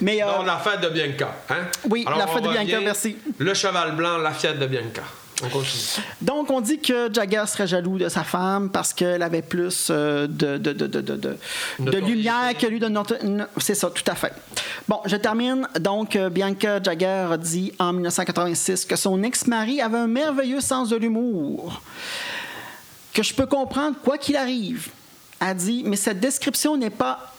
Mais 0.01 0.23
euh, 0.23 0.27
Non, 0.27 0.43
la 0.43 0.57
fête 0.59 0.81
de 0.81 0.89
Bianca. 0.89 1.35
Hein? 1.51 1.67
Oui, 1.89 2.05
la 2.09 2.27
fête 2.27 2.43
de 2.43 2.49
Bianca, 2.49 2.81
merci. 2.81 3.17
Le 3.39 3.55
cheval 3.55 3.95
blanc, 3.95 4.19
la 4.19 4.33
fête 4.33 4.59
de 4.59 4.67
Bianca. 4.67 5.03
On 5.45 5.49
continue. 5.49 5.83
Donc, 6.23 6.51
on 6.51 6.63
dit 6.63 6.79
que 6.79 7.13
Jagger 7.13 7.45
serait 7.47 7.67
jaloux 7.67 7.99
de 7.99 8.09
sa 8.09 8.25
femme 8.25 8.71
parce 8.71 8.95
qu'elle 8.95 9.23
avait 9.23 9.43
plus 9.43 9.89
euh, 9.91 10.27
de, 10.27 10.57
de, 10.57 11.99
lumière 11.99 12.57
que 12.59 12.67
lui 12.67 12.79
de 12.81 12.89
notre. 12.89 13.23
no- 13.23 13.45
C'est 13.59 13.75
ça, 13.75 13.91
tout 13.91 14.03
à 14.11 14.15
fait. 14.15 14.33
Bon, 14.89 15.01
je 15.05 15.17
termine. 15.17 15.69
Donc, 15.79 16.17
euh, 16.17 16.31
Bianca 16.31 16.83
Jagger 16.83 17.27
a 17.31 17.37
dit 17.37 17.73
en 17.79 17.93
1986 17.93 18.87
que 18.87 18.97
son 18.97 19.23
ex-mari 19.23 19.83
avait 19.83 19.99
un 19.99 20.07
merveilleux 20.07 20.63
sens 20.63 20.89
de 20.89 20.97
l'humour. 20.97 21.83
Que 23.13 23.23
je 23.23 23.35
peux 23.35 23.47
comprendre 23.47 23.97
quoi 24.03 24.17
qu'il 24.17 24.37
arrive. 24.37 24.89
A 25.39 25.53
dit, 25.53 25.83
mais 25.85 25.97
cette 25.97 26.19
description 26.19 26.79
n'est 26.79 26.89
pas 26.89 27.35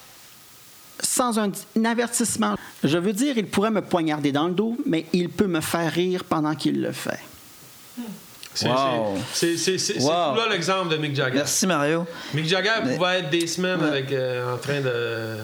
sans 1.02 1.38
un, 1.40 1.52
un 1.78 1.86
avertissement. 1.86 2.56
Je 2.84 2.98
veux 2.98 3.14
dire, 3.14 3.38
il 3.38 3.48
pourrait 3.48 3.72
me 3.72 3.82
poignarder 3.82 4.32
dans 4.32 4.48
le 4.48 4.53
dos, 4.53 4.78
mais 4.86 5.06
il 5.14 5.30
peut 5.30 5.48
me 5.48 5.61
faire 5.61 5.91
rire 5.91 6.24
pendant 6.24 6.56
qu'il 6.56 6.82
le 6.82 6.91
fait. 6.91 7.19
C'est 8.53 8.68
Wow. 8.69 8.74
Wow. 8.74 9.18
tout 10.34 10.40
là 10.40 10.48
l'exemple 10.49 10.90
de 10.90 10.98
Mick 10.98 11.15
Jagger. 11.15 11.36
Merci, 11.38 11.68
Mario. 11.68 12.06
Mick 12.34 12.48
Jagger 12.48 12.72
Mais- 12.84 12.95
pouvait 12.98 13.19
être 13.19 13.30
des 13.30 13.45
semaines 13.45 13.84
avec, 13.84 14.11
euh, 14.11 14.56
en 14.56 14.57
train 14.57 14.82
de 14.82 15.38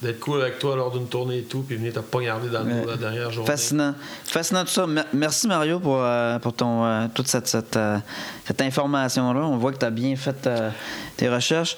d'être 0.00 0.20
cool 0.20 0.40
avec 0.42 0.60
toi 0.60 0.76
lors 0.76 0.92
d'une 0.92 1.08
tournée 1.08 1.38
et 1.38 1.42
tout, 1.42 1.62
puis 1.62 1.74
venir 1.74 1.92
te 1.92 1.98
poignarder 1.98 2.48
dans 2.50 2.62
le 2.62 2.72
dos 2.82 2.86
la 2.88 2.96
dernière 2.96 3.32
journée. 3.32 3.50
Fascinant. 3.50 3.96
Fascinant 4.26 4.62
tout 4.62 4.70
ça. 4.70 4.86
Me- 4.86 5.02
Merci 5.12 5.48
Mario 5.48 5.80
pour, 5.80 5.98
euh, 6.00 6.38
pour 6.38 6.52
ton, 6.52 6.84
euh, 6.84 7.06
toute 7.12 7.26
cette, 7.26 7.48
cette, 7.48 7.76
euh, 7.76 7.98
cette 8.46 8.60
information-là. 8.62 9.40
On 9.40 9.56
voit 9.56 9.72
que 9.72 9.78
tu 9.78 9.84
as 9.84 9.90
bien 9.90 10.14
fait 10.14 10.46
euh, 10.46 10.70
tes 11.16 11.28
recherches. 11.28 11.76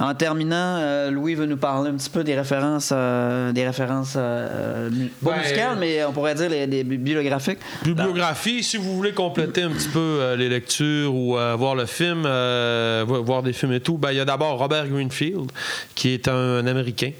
En 0.00 0.14
terminant, 0.14 0.56
euh, 0.78 1.10
Louis 1.10 1.34
veut 1.34 1.44
nous 1.44 1.58
parler 1.58 1.90
un 1.90 1.94
petit 1.94 2.08
peu 2.08 2.24
des 2.24 2.34
références, 2.34 2.90
euh, 2.92 3.52
des 3.52 3.66
références 3.66 4.14
euh, 4.16 4.88
pas 5.22 5.32
Ben, 5.32 5.38
musicales, 5.40 5.76
mais 5.78 6.02
on 6.04 6.12
pourrait 6.12 6.34
dire 6.34 6.48
les, 6.48 6.66
les 6.66 6.84
bibliographiques. 6.84 7.58
Bibliographie, 7.84 8.62
si 8.64 8.78
vous 8.78 8.96
voulez 8.96 9.12
compléter 9.12 9.62
un 9.62 9.70
petit 9.70 9.88
peu 9.88 9.98
euh, 10.00 10.36
les 10.36 10.48
lectures 10.48 11.14
ou 11.14 11.36
euh, 11.36 11.54
voir 11.54 11.74
le 11.74 11.84
film, 11.84 12.22
euh, 12.24 13.04
vo- 13.06 13.22
voir 13.22 13.42
des 13.42 13.52
films 13.52 13.72
et 13.74 13.80
tout, 13.80 13.98
ben, 13.98 14.10
il 14.12 14.16
y 14.16 14.20
a 14.20 14.24
d'abord 14.24 14.58
Robert 14.58 14.88
Greenfield, 14.88 15.52
qui 15.94 16.14
est 16.14 16.28
un, 16.28 16.66
Américain, 16.66 17.10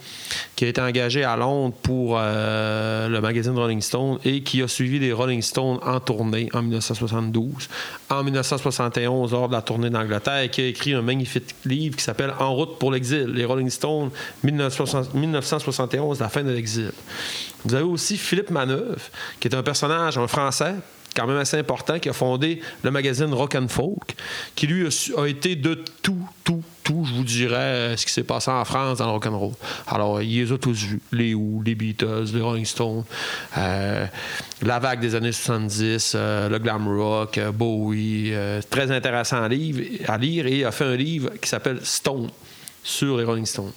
qui 0.57 0.65
a 0.65 0.69
été 0.69 0.81
engagé 0.81 1.25
à 1.25 1.37
Londres 1.37 1.75
pour 1.83 2.17
euh, 2.19 3.09
le 3.09 3.21
magazine 3.21 3.57
Rolling 3.57 3.81
Stone 3.81 4.19
et 4.25 4.43
qui 4.43 4.63
a 4.63 4.69
suivi 4.69 4.99
les 4.99 5.13
Rolling 5.13 5.43
Stones 5.43 5.79
en 5.83 6.01
tournée 6.01 6.49
en 6.53 6.63
1972. 6.63 7.69
En 8.11 8.23
1971, 8.23 9.33
lors 9.33 9.49
de 9.49 9.53
la 9.55 9.63
tournée 9.63 9.91
d'Angleterre, 9.91 10.41
et 10.41 10.49
qui 10.49 10.63
a 10.63 10.67
écrit 10.67 10.95
un 10.95 11.03
magnifique 11.03 11.55
livre 11.65 11.97
qui 11.97 12.05
s'appelle 12.05 12.35
En 12.39 12.55
route 12.55 12.79
pour 12.79 12.93
l'exil, 12.93 13.27
les 13.27 13.45
Rolling 13.45 13.71
Stones, 13.71 14.11
1960 14.43 15.15
1971, 15.15 16.21
la 16.21 16.29
fin 16.29 16.43
de 16.43 16.51
l'exil. 16.51 16.93
Vous 17.65 17.75
avez 17.75 17.85
aussi 17.85 18.17
Philippe 18.17 18.51
Manœuvre, 18.51 19.01
qui 19.39 19.49
est 19.49 19.55
un 19.55 19.63
personnage, 19.63 20.19
un 20.19 20.27
Français, 20.27 20.75
quand 21.15 21.27
même 21.27 21.37
assez 21.37 21.57
important, 21.59 21.99
qui 21.99 22.09
a 22.09 22.13
fondé 22.13 22.61
le 22.83 22.91
magazine 22.91 23.33
Rock 23.35 23.55
and 23.55 23.69
Folk, 23.69 24.15
qui 24.55 24.67
lui 24.67 24.87
a, 24.87 25.27
été 25.27 25.57
de 25.57 25.75
tout, 26.03 26.29
tout, 26.45 26.63
tout, 26.85 27.05
je 27.09 27.15
vous 27.15 27.25
dirais, 27.25 27.57
euh, 27.57 27.97
ce 27.97 28.07
qui 28.07 28.13
s'est 28.13 28.23
passé 28.23 28.51
en 28.51 28.65
France 28.65 28.99
dans 28.99 29.07
le 29.07 29.13
rock. 29.13 29.55
Alors, 29.87 30.23
il 30.23 30.41
les 30.45 30.53
a 30.53 30.59
tous 30.59 30.73
vus, 30.85 31.01
les 31.13 31.35
Who, 31.35 31.63
les 31.65 31.75
Beatles, 31.75 32.27
les 32.33 32.41
Rolling 32.41 32.65
Stones, 32.65 33.05
euh, 33.59 34.07
la 34.63 34.79
vague 34.79 35.01
des 35.01 35.15
années 35.15 35.33
70, 35.33 36.13
euh, 36.15 36.49
le 36.49 36.59
glam 36.59 36.87
rock, 36.89 37.39
Bowie. 37.55 38.33
très 38.69 38.91
intéressant 38.91 39.43
à, 39.43 39.49
livre- 39.49 39.83
à 40.09 40.17
lire 40.19 40.47
et 40.47 40.59
il 40.61 40.65
a 40.65 40.73
fait 40.73 40.85
un 40.85 40.97
livre 40.97 41.31
qui 41.41 41.49
s'appelle 41.49 41.81
Stone 41.83 42.29
sur 42.83 43.19
les 43.19 43.25
Rolling 43.25 43.47
Stones. 43.47 43.73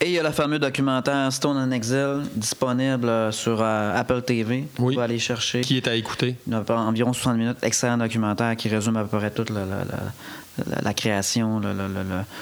Et 0.00 0.06
il 0.06 0.12
y 0.12 0.18
a 0.18 0.22
le 0.22 0.30
fameux 0.30 0.58
documentaire 0.58 1.32
Stone 1.32 1.56
in 1.56 1.70
Exile, 1.70 2.22
disponible 2.34 3.08
euh, 3.08 3.32
sur 3.32 3.62
euh, 3.62 3.98
Apple 3.98 4.20
TV. 4.22 4.64
Vous 4.76 4.86
Oui. 4.88 4.94
pouvez 4.94 5.04
aller 5.04 5.18
chercher. 5.18 5.62
Qui 5.62 5.78
est 5.78 5.88
à 5.88 5.94
écouter? 5.94 6.36
Il 6.46 6.52
y 6.52 6.56
a 6.56 6.62
environ 6.78 7.14
60 7.14 7.36
minutes. 7.38 7.56
Excellent 7.62 7.96
documentaire 7.96 8.54
qui 8.56 8.68
résume 8.68 8.96
à 8.98 9.04
peu 9.04 9.16
près 9.16 9.30
toute 9.30 9.48
la, 9.48 9.60
la- 9.60 9.84
la- 9.84 10.64
la- 10.76 10.82
la 10.82 10.94
création, 10.94 11.60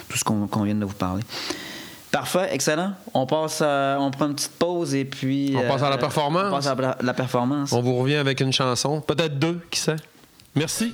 tout 0.08 0.18
ce 0.18 0.24
qu'on 0.24 0.62
vient 0.64 0.74
de 0.74 0.84
vous 0.84 0.94
parler. 0.94 1.22
Parfait, 2.10 2.48
excellent. 2.52 2.92
On 3.12 3.24
passe, 3.26 3.60
à- 3.62 3.98
on 4.00 4.10
prend 4.10 4.26
une 4.26 4.34
petite 4.34 4.52
pause 4.58 4.94
et 4.94 5.04
puis. 5.04 5.54
On 5.56 5.68
passe 5.68 5.82
à 5.82 5.90
la 5.90 5.98
performance? 5.98 6.46
On 6.48 6.50
passe 6.56 6.66
à 6.66 6.74
la, 6.74 6.96
la 7.00 7.14
performance. 7.14 7.72
On 7.72 7.82
vous 7.82 7.96
revient 7.96 8.16
avec 8.16 8.40
une 8.40 8.52
chanson, 8.52 9.00
peut-être 9.00 9.38
deux, 9.38 9.60
qui 9.70 9.78
sait. 9.80 9.96
Merci. 10.56 10.92